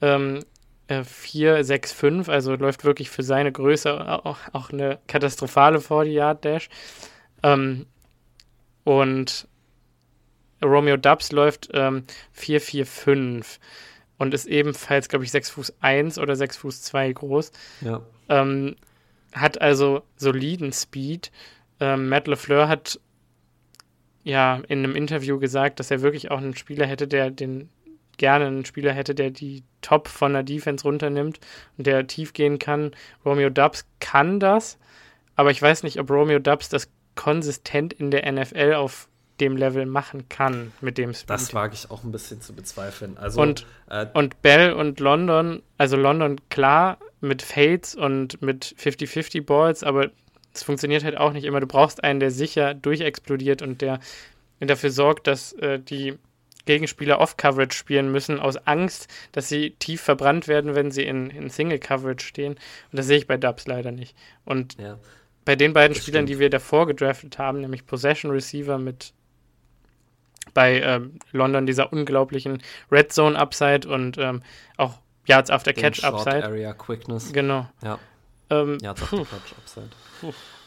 ähm, 0.00 0.44
4, 0.88 1.64
6, 1.64 1.92
5, 1.92 2.28
also 2.28 2.54
läuft 2.54 2.84
wirklich 2.84 3.08
für 3.08 3.22
seine 3.22 3.50
Größe 3.50 4.24
auch, 4.26 4.38
auch 4.52 4.70
eine 4.70 4.98
katastrophale 5.06 5.78
40-Yard-Dash. 5.78 6.68
Ähm, 7.42 7.86
und 8.84 9.48
Romeo 10.62 10.96
Dubs 10.96 11.32
läuft 11.32 11.70
ähm, 11.72 12.04
4, 12.32 12.60
4, 12.60 12.86
5 12.86 13.60
und 14.18 14.34
ist 14.34 14.46
ebenfalls, 14.46 15.08
glaube 15.08 15.24
ich, 15.24 15.30
6 15.30 15.50
Fuß 15.50 15.74
1 15.80 16.18
oder 16.18 16.36
6 16.36 16.58
Fuß 16.58 16.82
2 16.82 17.12
groß. 17.12 17.52
Ja. 17.80 18.02
Ähm, 18.28 18.76
hat 19.32 19.60
also 19.60 20.02
soliden 20.16 20.72
Speed 20.72 21.30
ähm, 21.82 22.08
Matt 22.08 22.28
LeFleur 22.28 22.68
hat 22.68 23.00
ja 24.22 24.62
in 24.68 24.78
einem 24.78 24.94
Interview 24.94 25.40
gesagt, 25.40 25.80
dass 25.80 25.90
er 25.90 26.00
wirklich 26.00 26.30
auch 26.30 26.38
einen 26.38 26.54
Spieler 26.54 26.86
hätte, 26.86 27.08
der 27.08 27.30
den 27.30 27.70
gerne 28.18 28.46
einen 28.46 28.64
Spieler 28.64 28.92
hätte, 28.92 29.14
der 29.14 29.30
die 29.30 29.62
Top 29.80 30.08
von 30.08 30.32
der 30.32 30.42
Defense 30.42 30.84
runternimmt 30.84 31.40
und 31.76 31.86
der 31.86 32.06
tief 32.06 32.32
gehen 32.32 32.58
kann. 32.58 32.92
Romeo 33.24 33.50
Dubs 33.50 33.86
kann 34.00 34.40
das, 34.40 34.78
aber 35.36 35.50
ich 35.50 35.60
weiß 35.60 35.82
nicht, 35.82 35.98
ob 35.98 36.10
Romeo 36.10 36.38
Dubs 36.38 36.68
das 36.68 36.88
konsistent 37.14 37.92
in 37.92 38.10
der 38.10 38.30
NFL 38.30 38.74
auf 38.74 39.08
dem 39.40 39.56
Level 39.56 39.86
machen 39.86 40.28
kann 40.28 40.72
mit 40.80 40.98
dem 40.98 41.14
Speed. 41.14 41.30
Das 41.30 41.52
wage 41.52 41.74
ich 41.74 41.90
auch 41.90 42.04
ein 42.04 42.12
bisschen 42.12 42.40
zu 42.40 42.54
bezweifeln. 42.54 43.18
Also, 43.18 43.40
und, 43.40 43.66
äh, 43.88 44.06
und 44.14 44.40
Bell 44.42 44.72
und 44.72 45.00
London, 45.00 45.62
also 45.78 45.96
London 45.96 46.40
klar 46.48 46.98
mit 47.20 47.42
Fades 47.42 47.94
und 47.94 48.40
mit 48.42 48.74
50-50 48.78 49.44
Balls, 49.44 49.82
aber 49.82 50.10
es 50.54 50.62
funktioniert 50.62 51.02
halt 51.02 51.16
auch 51.16 51.32
nicht 51.32 51.44
immer. 51.44 51.60
Du 51.60 51.66
brauchst 51.66 52.04
einen, 52.04 52.20
der 52.20 52.30
sicher 52.30 52.74
durchexplodiert 52.74 53.62
und 53.62 53.80
der 53.80 54.00
dafür 54.60 54.90
sorgt, 54.90 55.26
dass 55.26 55.52
äh, 55.54 55.80
die 55.80 56.18
Gegenspieler 56.64 57.20
Off-Coverage 57.20 57.76
spielen 57.76 58.12
müssen, 58.12 58.38
aus 58.38 58.56
Angst, 58.66 59.08
dass 59.32 59.48
sie 59.48 59.70
tief 59.78 60.00
verbrannt 60.00 60.48
werden, 60.48 60.74
wenn 60.74 60.90
sie 60.90 61.02
in, 61.04 61.30
in 61.30 61.50
Single-Coverage 61.50 62.24
stehen. 62.24 62.52
Und 62.54 62.98
das 62.98 63.06
sehe 63.06 63.18
ich 63.18 63.26
bei 63.26 63.36
Dubs 63.36 63.66
leider 63.66 63.92
nicht. 63.92 64.16
Und 64.44 64.78
ja, 64.78 64.98
bei 65.44 65.56
den 65.56 65.72
beiden 65.72 65.94
Spielern, 65.94 66.26
stimmt. 66.26 66.28
die 66.28 66.38
wir 66.38 66.50
davor 66.50 66.86
gedraftet 66.86 67.38
haben, 67.38 67.60
nämlich 67.60 67.86
Possession 67.86 68.30
Receiver 68.30 68.78
mit 68.78 69.12
bei 70.54 70.80
ähm, 70.80 71.18
London 71.32 71.66
dieser 71.66 71.92
unglaublichen 71.92 72.62
Red 72.90 73.12
Zone 73.12 73.38
Upside 73.38 73.88
und 73.88 74.18
ähm, 74.18 74.42
auch 74.76 74.98
Yards 75.26 75.50
After 75.50 75.72
Catch 75.72 76.04
Upside. 76.04 76.44
Area 76.44 76.72
Quickness. 76.72 77.32
Genau. 77.32 77.68
Ja. 77.82 77.98
Ähm, 78.50 78.78
Yards 78.82 79.02
After 79.02 79.18
Catch 79.18 79.54
Upside. 79.56 79.90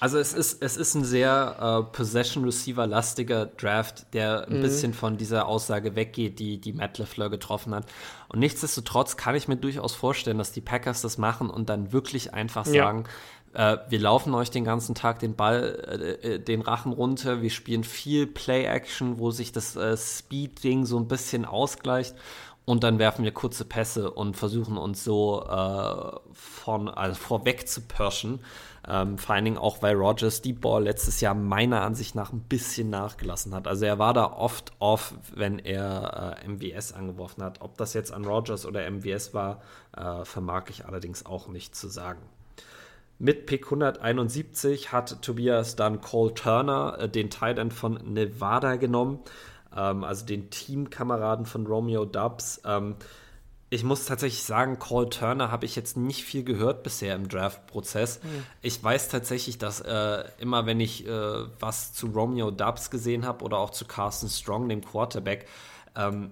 Also 0.05 0.19
es 0.19 0.33
ist, 0.33 0.61
es 0.61 0.77
ist 0.77 0.93
ein 0.93 1.03
sehr 1.03 1.55
äh, 1.59 1.91
Possession-Receiver-lastiger 1.91 3.47
Draft, 3.47 4.13
der 4.13 4.47
ein 4.47 4.59
mhm. 4.59 4.61
bisschen 4.61 4.93
von 4.93 5.17
dieser 5.17 5.47
Aussage 5.47 5.95
weggeht, 5.95 6.37
die, 6.37 6.61
die 6.61 6.73
Matt 6.73 6.99
LeFleur 6.99 7.31
getroffen 7.31 7.73
hat. 7.73 7.87
Und 8.29 8.37
nichtsdestotrotz 8.37 9.17
kann 9.17 9.33
ich 9.33 9.47
mir 9.47 9.55
durchaus 9.55 9.95
vorstellen, 9.95 10.37
dass 10.37 10.51
die 10.51 10.61
Packers 10.61 11.01
das 11.01 11.17
machen 11.17 11.49
und 11.49 11.69
dann 11.69 11.91
wirklich 11.91 12.35
einfach 12.35 12.67
sagen, 12.67 13.05
ja. 13.55 13.73
äh, 13.73 13.79
wir 13.89 13.99
laufen 13.99 14.35
euch 14.35 14.51
den 14.51 14.63
ganzen 14.63 14.93
Tag 14.93 15.17
den 15.17 15.35
Ball, 15.35 16.19
äh, 16.23 16.33
äh 16.33 16.39
den 16.39 16.61
Rachen 16.61 16.91
runter, 16.91 17.41
wir 17.41 17.49
spielen 17.49 17.83
viel 17.83 18.27
Play-Action, 18.27 19.17
wo 19.17 19.31
sich 19.31 19.53
das 19.53 19.75
äh, 19.75 19.97
Speed-Ding 19.97 20.85
so 20.85 20.99
ein 20.99 21.07
bisschen 21.07 21.45
ausgleicht 21.45 22.13
und 22.65 22.83
dann 22.83 22.97
werfen 22.97 23.23
wir 23.23 23.31
kurze 23.31 23.63
Pässe 23.63 24.11
und 24.11 24.35
versuchen 24.35 24.77
uns 24.77 25.03
so 25.03 25.45
äh, 25.47 26.19
von, 26.33 26.89
also 26.89 27.15
vorweg 27.15 27.67
zu 27.67 27.81
pirschen. 27.81 28.39
Ähm, 28.87 29.17
vor 29.17 29.35
allen 29.35 29.45
Dingen 29.45 29.57
auch, 29.57 29.81
weil 29.81 29.95
Rogers 29.95 30.41
Deep 30.41 30.61
Ball 30.61 30.83
letztes 30.83 31.19
Jahr 31.19 31.33
meiner 31.33 31.81
Ansicht 31.81 32.13
nach 32.13 32.31
ein 32.31 32.41
bisschen 32.41 32.89
nachgelassen 32.89 33.55
hat. 33.55 33.67
Also 33.67 33.85
er 33.85 33.97
war 33.97 34.13
da 34.13 34.31
oft 34.31 34.73
off, 34.79 35.15
wenn 35.33 35.57
er 35.57 36.37
äh, 36.43 36.47
MWS 36.47 36.93
angeworfen 36.93 37.43
hat. 37.43 37.61
Ob 37.61 37.77
das 37.77 37.93
jetzt 37.93 38.11
an 38.11 38.25
Rogers 38.25 38.65
oder 38.65 38.89
MWS 38.89 39.33
war, 39.33 39.61
äh, 39.97 40.23
vermag 40.23 40.65
ich 40.69 40.85
allerdings 40.85 41.25
auch 41.25 41.47
nicht 41.47 41.75
zu 41.75 41.87
sagen. 41.87 42.21
Mit 43.17 43.45
Pick 43.45 43.65
171 43.65 44.91
hat 44.91 45.21
Tobias 45.21 45.75
dann 45.75 46.01
Cole 46.01 46.33
Turner, 46.33 46.97
äh, 46.99 47.09
den 47.09 47.29
Tight 47.29 47.57
End 47.57 47.73
von 47.73 47.93
Nevada, 48.13 48.75
genommen. 48.75 49.19
ähm, 49.75 50.03
also 50.03 50.25
den 50.25 50.51
Teamkameraden 50.51 51.45
von 51.45 51.65
Romeo 51.65 52.05
Dubs. 52.05 52.61
Ähm, 52.65 52.95
ich 53.69 53.83
muss 53.83 54.05
tatsächlich 54.05 54.43
sagen, 54.43 54.77
Cole 54.79 55.09
Turner 55.09 55.51
habe 55.51 55.65
ich 55.65 55.75
jetzt 55.75 55.97
nicht 55.97 56.23
viel 56.23 56.43
gehört 56.43 56.83
bisher 56.83 57.15
im 57.15 57.27
Draft-Prozess. 57.27 58.21
Mhm. 58.23 58.45
Ich 58.61 58.83
weiß 58.83 59.09
tatsächlich, 59.09 59.57
dass 59.57 59.81
äh, 59.81 60.23
immer, 60.37 60.65
wenn 60.65 60.79
ich 60.79 61.07
äh, 61.07 61.45
was 61.59 61.93
zu 61.93 62.07
Romeo 62.07 62.51
Dubs 62.51 62.91
gesehen 62.91 63.25
habe 63.25 63.43
oder 63.43 63.57
auch 63.57 63.71
zu 63.71 63.85
Carson 63.85 64.29
Strong, 64.29 64.69
dem 64.69 64.83
Quarterback, 64.83 65.47
ähm, 65.95 66.31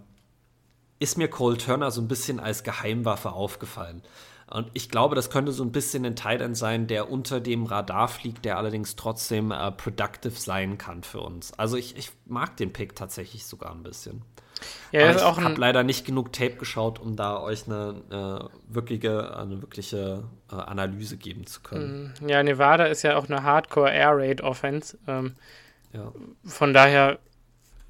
ist 0.99 1.18
mir 1.18 1.27
Cole 1.27 1.57
Turner 1.57 1.91
so 1.91 2.01
ein 2.01 2.07
bisschen 2.07 2.39
als 2.39 2.64
Geheimwaffe 2.64 3.31
aufgefallen. 3.31 4.03
Und 4.49 4.69
ich 4.73 4.89
glaube, 4.89 5.15
das 5.15 5.31
könnte 5.31 5.51
so 5.51 5.64
ein 5.64 5.72
bisschen 5.72 6.05
ein 6.05 6.15
Titan 6.15 6.53
sein, 6.53 6.85
der 6.85 7.10
unter 7.10 7.41
dem 7.41 7.65
Radar 7.65 8.07
fliegt, 8.07 8.45
der 8.45 8.57
allerdings 8.57 8.95
trotzdem 8.95 9.51
äh, 9.51 9.72
productive 9.72 10.39
sein 10.39 10.77
kann 10.77 11.03
für 11.03 11.22
uns. 11.22 11.53
Also 11.57 11.76
ich, 11.76 11.97
ich 11.97 12.11
mag 12.26 12.55
den 12.57 12.72
Pick 12.72 12.95
tatsächlich 12.95 13.47
sogar 13.47 13.72
ein 13.72 13.81
bisschen. 13.81 14.22
Ja, 14.91 15.15
ich 15.15 15.21
habe 15.21 15.59
leider 15.59 15.84
nicht 15.84 16.05
genug 16.05 16.34
Tape 16.34 16.55
geschaut, 16.55 16.99
um 16.99 17.15
da 17.15 17.39
euch 17.39 17.65
eine, 17.65 17.95
äh, 18.11 18.73
wirkliche, 18.73 19.35
eine 19.38 19.61
wirkliche 19.61 20.23
äh, 20.51 20.55
Analyse 20.55 21.17
geben 21.17 21.47
zu 21.47 21.61
können. 21.61 22.13
Mm, 22.21 22.30
ja, 22.30 22.43
Nevada 22.43 22.85
ist 22.85 23.01
ja 23.01 23.17
auch 23.17 23.27
eine 23.27 23.43
Hardcore 23.43 23.91
Air 23.91 24.17
Raid 24.17 24.41
Offense. 24.41 24.97
Ähm, 25.07 25.35
ja. 25.93 26.11
Von 26.45 26.73
daher 26.73 27.17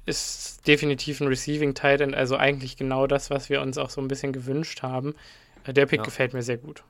ist 0.06 0.66
definitiv 0.66 1.20
ein 1.20 1.28
Receiving 1.28 1.74
Titan, 1.74 2.14
also 2.14 2.36
eigentlich 2.36 2.76
genau 2.76 3.06
das, 3.06 3.30
was 3.30 3.48
wir 3.48 3.60
uns 3.60 3.78
auch 3.78 3.90
so 3.90 4.00
ein 4.00 4.08
bisschen 4.08 4.32
gewünscht 4.32 4.82
haben. 4.82 5.14
Äh, 5.64 5.72
der 5.72 5.86
Pick 5.86 5.98
ja. 5.98 6.04
gefällt 6.04 6.32
mir 6.32 6.42
sehr 6.42 6.58
gut. 6.58 6.84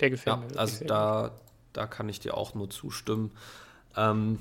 Der 0.00 0.10
gefällt 0.10 0.36
ja, 0.36 0.42
mir 0.42 0.58
Also 0.58 0.84
da, 0.84 1.30
da 1.72 1.86
kann 1.86 2.08
ich 2.08 2.20
dir 2.20 2.36
auch 2.36 2.54
nur 2.54 2.70
zustimmen. 2.70 3.32
Ähm, 3.96 4.40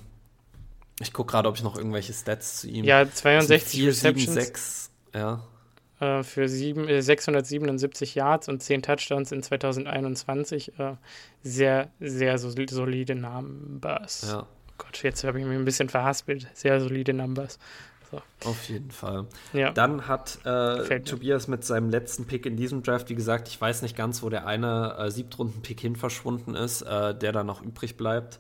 ich 1.04 1.14
gucke 1.14 1.32
gerade, 1.32 1.48
ob 1.48 1.56
ich 1.56 1.64
noch 1.64 1.78
irgendwelche 1.78 2.14
Stats 2.14 2.62
zu 2.62 2.68
ihm. 2.68 2.84
Ja, 2.84 3.10
62 3.10 3.80
4, 3.80 3.90
Receptions. 3.90 4.34
7, 4.34 4.46
6, 4.46 4.92
ja. 5.14 5.44
Äh, 6.00 6.24
für 6.24 6.50
sieben, 6.50 6.88
äh, 6.88 7.02
677 7.02 8.16
Yards 8.16 8.50
und 8.50 8.62
10 8.62 8.82
Touchdowns 8.82 9.32
in 9.32 9.44
2021. 9.44 10.78
Äh, 10.80 10.96
sehr, 11.44 11.90
sehr 12.00 12.38
solide 12.38 13.16
Numbers. 13.16 14.28
Ja. 14.28 14.48
Gott, 14.78 15.04
jetzt 15.04 15.24
habe 15.24 15.40
ich 15.40 15.46
mich 15.46 15.58
ein 15.58 15.66
bisschen 15.66 15.90
verhaspelt. 15.90 16.48
Sehr 16.54 16.82
solide 16.82 17.14
Numbers. 17.14 17.60
So. 18.12 18.22
Auf 18.50 18.70
jeden 18.70 18.92
Fall. 18.92 19.28
Ja. 19.54 19.72
Dann 19.72 20.08
hat 20.08 20.40
äh, 20.46 21.00
Tobias 21.02 21.48
mit 21.48 21.64
seinem 21.64 21.90
letzten 21.90 22.26
Pick 22.26 22.46
in 22.46 22.58
diesem 22.58 22.84
Draft, 22.84 23.10
wie 23.10 23.16
gesagt, 23.16 23.48
ich 23.48 23.60
weiß 23.60 23.82
nicht 23.82 23.96
ganz, 23.96 24.22
wo 24.24 24.30
der 24.30 24.46
eine 24.46 24.96
äh, 24.98 25.10
Siebtrunden-Pick 25.10 25.80
hin 25.80 25.96
verschwunden 25.96 26.54
ist, 26.56 26.82
äh, 26.82 27.16
der 27.16 27.32
da 27.32 27.44
noch 27.44 27.62
übrig 27.62 27.98
bleibt 27.98 28.40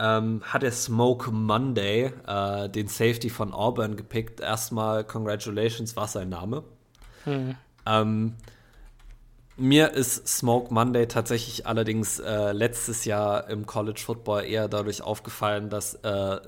ähm, 0.00 0.42
hat 0.44 0.62
er 0.62 0.72
Smoke 0.72 1.30
Monday, 1.30 2.12
äh, 2.26 2.68
den 2.70 2.88
Safety 2.88 3.28
von 3.28 3.52
Auburn, 3.52 3.96
gepickt. 3.96 4.40
Erstmal 4.40 5.04
Congratulations, 5.04 5.94
war 5.94 6.08
sein 6.08 6.30
Name. 6.30 6.64
Hm. 7.24 7.54
Ähm, 7.84 8.34
mir 9.56 9.92
ist 9.92 10.26
Smoke 10.26 10.72
Monday 10.72 11.06
tatsächlich 11.06 11.66
allerdings 11.66 12.18
äh, 12.18 12.52
letztes 12.52 13.04
Jahr 13.04 13.50
im 13.50 13.66
College 13.66 14.00
Football 14.00 14.44
eher 14.44 14.68
dadurch 14.68 15.02
aufgefallen, 15.02 15.68
dass 15.68 15.94
äh, 15.96 16.40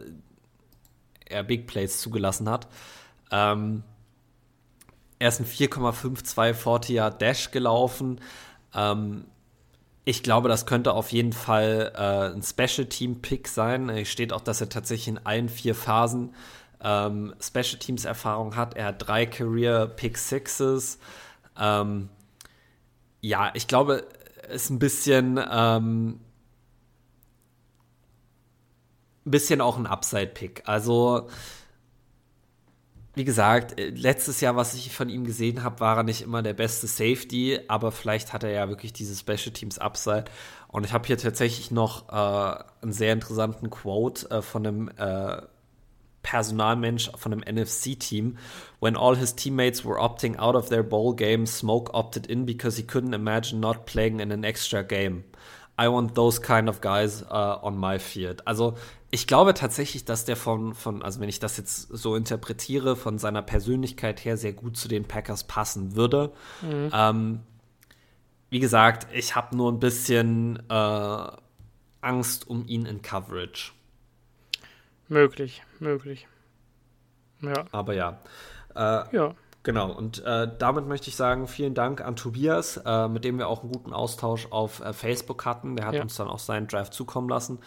er 1.26 1.42
Big 1.42 1.66
Plays 1.66 2.00
zugelassen 2.00 2.48
hat. 2.48 2.68
Ähm, 3.30 3.82
er 5.18 5.28
ist 5.28 5.40
ein 5.40 5.46
4,52 5.46 6.54
40 6.54 6.94
Yard 6.94 7.20
Dash 7.20 7.50
gelaufen. 7.50 8.18
Ähm, 8.74 9.26
ich 10.04 10.22
glaube, 10.22 10.48
das 10.48 10.66
könnte 10.66 10.94
auf 10.94 11.12
jeden 11.12 11.32
Fall 11.32 11.92
äh, 11.94 12.34
ein 12.34 12.42
Special 12.42 12.86
Team 12.88 13.22
Pick 13.22 13.46
sein. 13.48 13.88
Es 13.88 14.08
steht 14.08 14.32
auch, 14.32 14.40
dass 14.40 14.60
er 14.60 14.68
tatsächlich 14.68 15.08
in 15.08 15.26
allen 15.26 15.48
vier 15.48 15.74
Phasen 15.74 16.34
ähm, 16.82 17.34
Special 17.40 17.78
Teams 17.78 18.04
Erfahrung 18.04 18.56
hat. 18.56 18.74
Er 18.74 18.86
hat 18.86 19.06
drei 19.06 19.26
Career 19.26 19.86
Pick 19.86 20.18
Sixes. 20.18 20.98
Ähm, 21.58 22.08
ja, 23.20 23.52
ich 23.54 23.68
glaube, 23.68 24.04
ist 24.50 24.70
ein 24.70 24.80
bisschen, 24.80 25.40
ähm, 25.50 26.20
bisschen 29.24 29.60
auch 29.60 29.78
ein 29.78 29.86
Upside 29.86 30.28
Pick. 30.28 30.62
Also 30.66 31.28
wie 33.14 33.24
gesagt, 33.24 33.78
äh, 33.78 33.90
letztes 33.90 34.40
Jahr, 34.40 34.56
was 34.56 34.74
ich 34.74 34.94
von 34.94 35.08
ihm 35.08 35.24
gesehen 35.24 35.62
habe, 35.62 35.80
war 35.80 35.98
er 35.98 36.02
nicht 36.02 36.22
immer 36.22 36.42
der 36.42 36.54
beste 36.54 36.86
Safety, 36.86 37.60
aber 37.68 37.92
vielleicht 37.92 38.32
hat 38.32 38.44
er 38.44 38.50
ja 38.50 38.68
wirklich 38.68 38.92
diese 38.92 39.14
Special 39.14 39.52
Teams 39.52 39.78
Upside. 39.78 40.24
Und 40.68 40.86
ich 40.86 40.92
habe 40.92 41.06
hier 41.06 41.18
tatsächlich 41.18 41.70
noch 41.70 42.08
äh, 42.08 42.64
einen 42.82 42.92
sehr 42.92 43.12
interessanten 43.12 43.70
Quote 43.70 44.30
äh, 44.30 44.42
von 44.42 44.66
einem 44.66 44.88
äh, 44.96 45.42
Personalmensch 46.22 47.10
von 47.16 47.32
einem 47.32 47.42
NFC-Team. 47.42 48.38
When 48.80 48.96
all 48.96 49.16
his 49.16 49.34
teammates 49.34 49.84
were 49.84 49.98
opting 49.98 50.36
out 50.36 50.54
of 50.54 50.68
their 50.68 50.82
bowl 50.82 51.14
game, 51.14 51.46
Smoke 51.46 51.92
opted 51.92 52.26
in 52.26 52.46
because 52.46 52.76
he 52.76 52.84
couldn't 52.84 53.12
imagine 53.12 53.60
not 53.60 53.86
playing 53.86 54.20
in 54.20 54.30
an 54.32 54.44
extra 54.44 54.82
game. 54.82 55.24
I 55.80 55.88
want 55.88 56.14
those 56.14 56.40
kind 56.40 56.68
of 56.68 56.80
guys 56.80 57.22
uh, 57.22 57.58
on 57.62 57.78
my 57.78 57.98
field. 57.98 58.46
Also 58.46 58.76
ich 59.10 59.26
glaube 59.26 59.54
tatsächlich, 59.54 60.04
dass 60.04 60.24
der 60.24 60.36
von, 60.36 60.74
von, 60.74 61.02
also 61.02 61.20
wenn 61.20 61.28
ich 61.28 61.38
das 61.38 61.56
jetzt 61.56 61.88
so 61.90 62.16
interpretiere, 62.16 62.96
von 62.96 63.18
seiner 63.18 63.42
Persönlichkeit 63.42 64.24
her 64.24 64.36
sehr 64.36 64.52
gut 64.52 64.76
zu 64.76 64.88
den 64.88 65.04
Packers 65.04 65.44
passen 65.44 65.96
würde. 65.96 66.32
Mhm. 66.62 66.90
Ähm, 66.92 67.40
wie 68.50 68.60
gesagt, 68.60 69.06
ich 69.12 69.34
habe 69.34 69.56
nur 69.56 69.72
ein 69.72 69.80
bisschen 69.80 70.62
äh, 70.68 71.26
Angst 72.00 72.48
um 72.48 72.66
ihn 72.66 72.86
in 72.86 73.02
Coverage. 73.02 73.72
Möglich, 75.08 75.62
möglich. 75.78 76.26
Ja. 77.40 77.64
Aber 77.72 77.94
ja. 77.94 78.20
Äh, 78.74 79.14
ja. 79.14 79.34
Genau, 79.64 79.92
und 79.92 80.24
äh, 80.24 80.48
damit 80.58 80.88
möchte 80.88 81.08
ich 81.08 81.14
sagen, 81.14 81.46
vielen 81.46 81.74
Dank 81.74 82.00
an 82.00 82.16
Tobias, 82.16 82.78
äh, 82.84 83.08
mit 83.08 83.24
dem 83.24 83.38
wir 83.38 83.48
auch 83.48 83.62
einen 83.62 83.70
guten 83.70 83.92
Austausch 83.92 84.48
auf 84.50 84.80
äh, 84.80 84.92
Facebook 84.92 85.44
hatten. 85.44 85.76
Der 85.76 85.86
hat 85.86 85.94
ja. 85.94 86.02
uns 86.02 86.16
dann 86.16 86.28
auch 86.28 86.40
seinen 86.40 86.66
Drive 86.66 86.90
zukommen 86.90 87.28
lassen. 87.28 87.58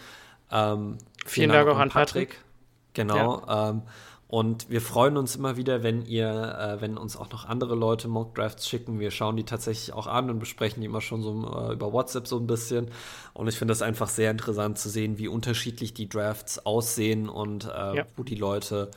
Ähm, 0.51 0.97
vielen, 1.25 1.27
vielen 1.27 1.49
Dank, 1.51 1.67
Dank, 1.67 1.77
auch 1.77 1.81
an 1.81 1.89
Patrick. 1.89 2.29
Patrick. 2.29 2.45
Genau. 2.93 3.43
Ja. 3.47 3.69
Ähm, 3.69 3.83
und 4.27 4.69
wir 4.69 4.81
freuen 4.81 5.17
uns 5.17 5.35
immer 5.35 5.55
wieder, 5.55 5.83
wenn 5.83 6.03
ihr, 6.03 6.27
äh, 6.27 6.81
wenn 6.81 6.97
uns 6.97 7.15
auch 7.15 7.29
noch 7.29 7.45
andere 7.45 7.75
Leute 7.75 8.07
Mock 8.07 8.33
Drafts 8.35 8.67
schicken. 8.67 8.99
Wir 8.99 9.11
schauen 9.11 9.37
die 9.37 9.43
tatsächlich 9.43 9.93
auch 9.93 10.07
an 10.07 10.29
und 10.29 10.39
besprechen 10.39 10.81
die 10.81 10.87
immer 10.87 11.01
schon 11.01 11.21
so 11.21 11.31
äh, 11.31 11.73
über 11.73 11.93
WhatsApp 11.93 12.27
so 12.27 12.37
ein 12.37 12.47
bisschen. 12.47 12.89
Und 13.33 13.47
ich 13.47 13.57
finde 13.57 13.71
es 13.71 13.83
einfach 13.83 14.09
sehr 14.09 14.31
interessant 14.31 14.79
zu 14.79 14.89
sehen, 14.89 15.19
wie 15.19 15.27
unterschiedlich 15.27 15.93
die 15.93 16.09
Drafts 16.09 16.65
aussehen 16.65 17.29
und 17.29 17.65
äh, 17.65 17.97
ja. 17.97 18.05
wo 18.17 18.23
die 18.23 18.35
Leute 18.35 18.89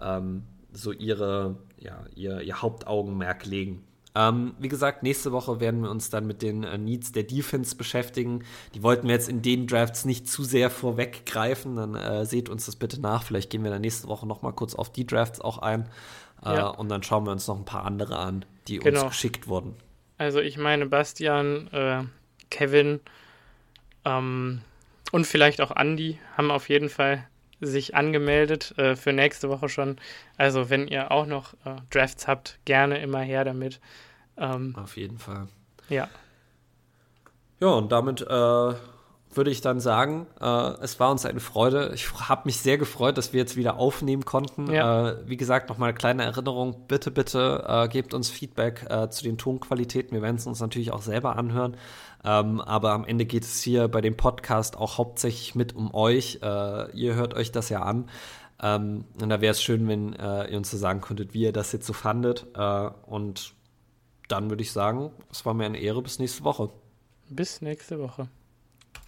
ähm, 0.00 0.44
so 0.72 0.92
ihre, 0.92 1.56
ja, 1.80 2.04
ihr, 2.14 2.40
ihr 2.40 2.62
Hauptaugenmerk 2.62 3.46
legen. 3.46 3.84
Ähm, 4.14 4.54
wie 4.58 4.68
gesagt, 4.68 5.02
nächste 5.02 5.30
Woche 5.30 5.60
werden 5.60 5.82
wir 5.82 5.90
uns 5.90 6.10
dann 6.10 6.26
mit 6.26 6.42
den 6.42 6.64
äh, 6.64 6.78
Needs 6.78 7.12
der 7.12 7.22
Defense 7.22 7.76
beschäftigen. 7.76 8.44
Die 8.74 8.82
wollten 8.82 9.06
wir 9.06 9.14
jetzt 9.14 9.28
in 9.28 9.40
den 9.40 9.66
Drafts 9.66 10.04
nicht 10.04 10.28
zu 10.28 10.42
sehr 10.42 10.68
vorweggreifen. 10.68 11.76
Dann 11.76 11.94
äh, 11.94 12.24
seht 12.26 12.48
uns 12.48 12.66
das 12.66 12.76
bitte 12.76 13.00
nach. 13.00 13.22
Vielleicht 13.22 13.50
gehen 13.50 13.62
wir 13.62 13.70
dann 13.70 13.82
nächste 13.82 14.08
Woche 14.08 14.26
noch 14.26 14.42
mal 14.42 14.52
kurz 14.52 14.74
auf 14.74 14.92
die 14.92 15.06
Drafts 15.06 15.40
auch 15.40 15.58
ein. 15.58 15.88
Äh, 16.44 16.54
ja. 16.54 16.68
Und 16.68 16.88
dann 16.88 17.02
schauen 17.02 17.24
wir 17.24 17.30
uns 17.30 17.46
noch 17.46 17.56
ein 17.56 17.64
paar 17.64 17.84
andere 17.84 18.18
an, 18.18 18.44
die 18.66 18.78
genau. 18.78 19.02
uns 19.02 19.10
geschickt 19.10 19.46
wurden. 19.46 19.76
Also 20.18 20.40
ich 20.40 20.58
meine, 20.58 20.86
Bastian, 20.86 21.68
äh, 21.68 22.02
Kevin 22.50 23.00
ähm, 24.04 24.60
und 25.12 25.26
vielleicht 25.26 25.60
auch 25.60 25.74
Andy 25.74 26.18
haben 26.36 26.50
auf 26.50 26.68
jeden 26.68 26.88
Fall 26.88 27.26
sich 27.60 27.94
angemeldet 27.94 28.76
äh, 28.78 28.96
für 28.96 29.12
nächste 29.12 29.48
Woche 29.48 29.68
schon. 29.68 29.96
Also 30.36 30.70
wenn 30.70 30.88
ihr 30.88 31.10
auch 31.10 31.26
noch 31.26 31.54
äh, 31.64 31.76
Drafts 31.90 32.26
habt, 32.26 32.58
gerne 32.64 33.00
immer 33.00 33.20
her 33.20 33.44
damit. 33.44 33.80
Ähm, 34.36 34.74
Auf 34.76 34.96
jeden 34.96 35.18
Fall. 35.18 35.48
Ja. 35.88 36.08
Ja, 37.60 37.68
und 37.68 37.92
damit 37.92 38.22
äh, 38.22 38.26
würde 38.26 39.50
ich 39.50 39.60
dann 39.60 39.80
sagen, 39.80 40.26
äh, 40.40 40.72
es 40.80 40.98
war 40.98 41.10
uns 41.10 41.26
eine 41.26 41.40
Freude. 41.40 41.92
Ich 41.94 42.10
habe 42.28 42.42
mich 42.46 42.58
sehr 42.58 42.78
gefreut, 42.78 43.18
dass 43.18 43.32
wir 43.34 43.40
jetzt 43.40 43.56
wieder 43.56 43.76
aufnehmen 43.76 44.24
konnten. 44.24 44.72
Ja. 44.72 45.10
Äh, 45.10 45.16
wie 45.26 45.36
gesagt, 45.36 45.68
nochmal 45.68 45.90
eine 45.90 45.98
kleine 45.98 46.24
Erinnerung. 46.24 46.86
Bitte, 46.88 47.10
bitte 47.10 47.64
äh, 47.68 47.88
gebt 47.88 48.14
uns 48.14 48.30
Feedback 48.30 48.86
zu 49.10 49.22
den 49.22 49.36
Tonqualitäten. 49.36 50.12
Wir 50.12 50.22
werden 50.22 50.36
es 50.36 50.46
uns 50.46 50.60
natürlich 50.60 50.90
auch 50.92 51.02
selber 51.02 51.36
anhören. 51.36 51.76
Ähm, 52.24 52.60
aber 52.60 52.92
am 52.92 53.04
Ende 53.04 53.24
geht 53.24 53.44
es 53.44 53.62
hier 53.62 53.88
bei 53.88 54.00
dem 54.00 54.16
Podcast 54.16 54.76
auch 54.76 54.98
hauptsächlich 54.98 55.54
mit 55.54 55.74
um 55.74 55.94
euch. 55.94 56.40
Äh, 56.42 56.90
ihr 56.96 57.14
hört 57.14 57.34
euch 57.34 57.52
das 57.52 57.68
ja 57.68 57.82
an. 57.82 58.10
Ähm, 58.62 59.04
und 59.20 59.28
da 59.28 59.40
wäre 59.40 59.52
es 59.52 59.62
schön, 59.62 59.88
wenn 59.88 60.12
äh, 60.14 60.50
ihr 60.50 60.58
uns 60.58 60.70
so 60.70 60.76
sagen 60.76 61.00
könntet, 61.00 61.34
wie 61.34 61.42
ihr 61.42 61.52
das 61.52 61.72
jetzt 61.72 61.86
so 61.86 61.92
fandet. 61.92 62.46
und 63.06 63.54
dann 64.28 64.48
würde 64.48 64.62
ich 64.62 64.70
sagen, 64.70 65.10
es 65.32 65.44
war 65.44 65.54
mir 65.54 65.64
eine 65.64 65.78
Ehre. 65.78 66.02
Bis 66.02 66.20
nächste 66.20 66.44
Woche. 66.44 66.70
Bis 67.28 67.62
nächste 67.62 67.98
Woche. 67.98 68.28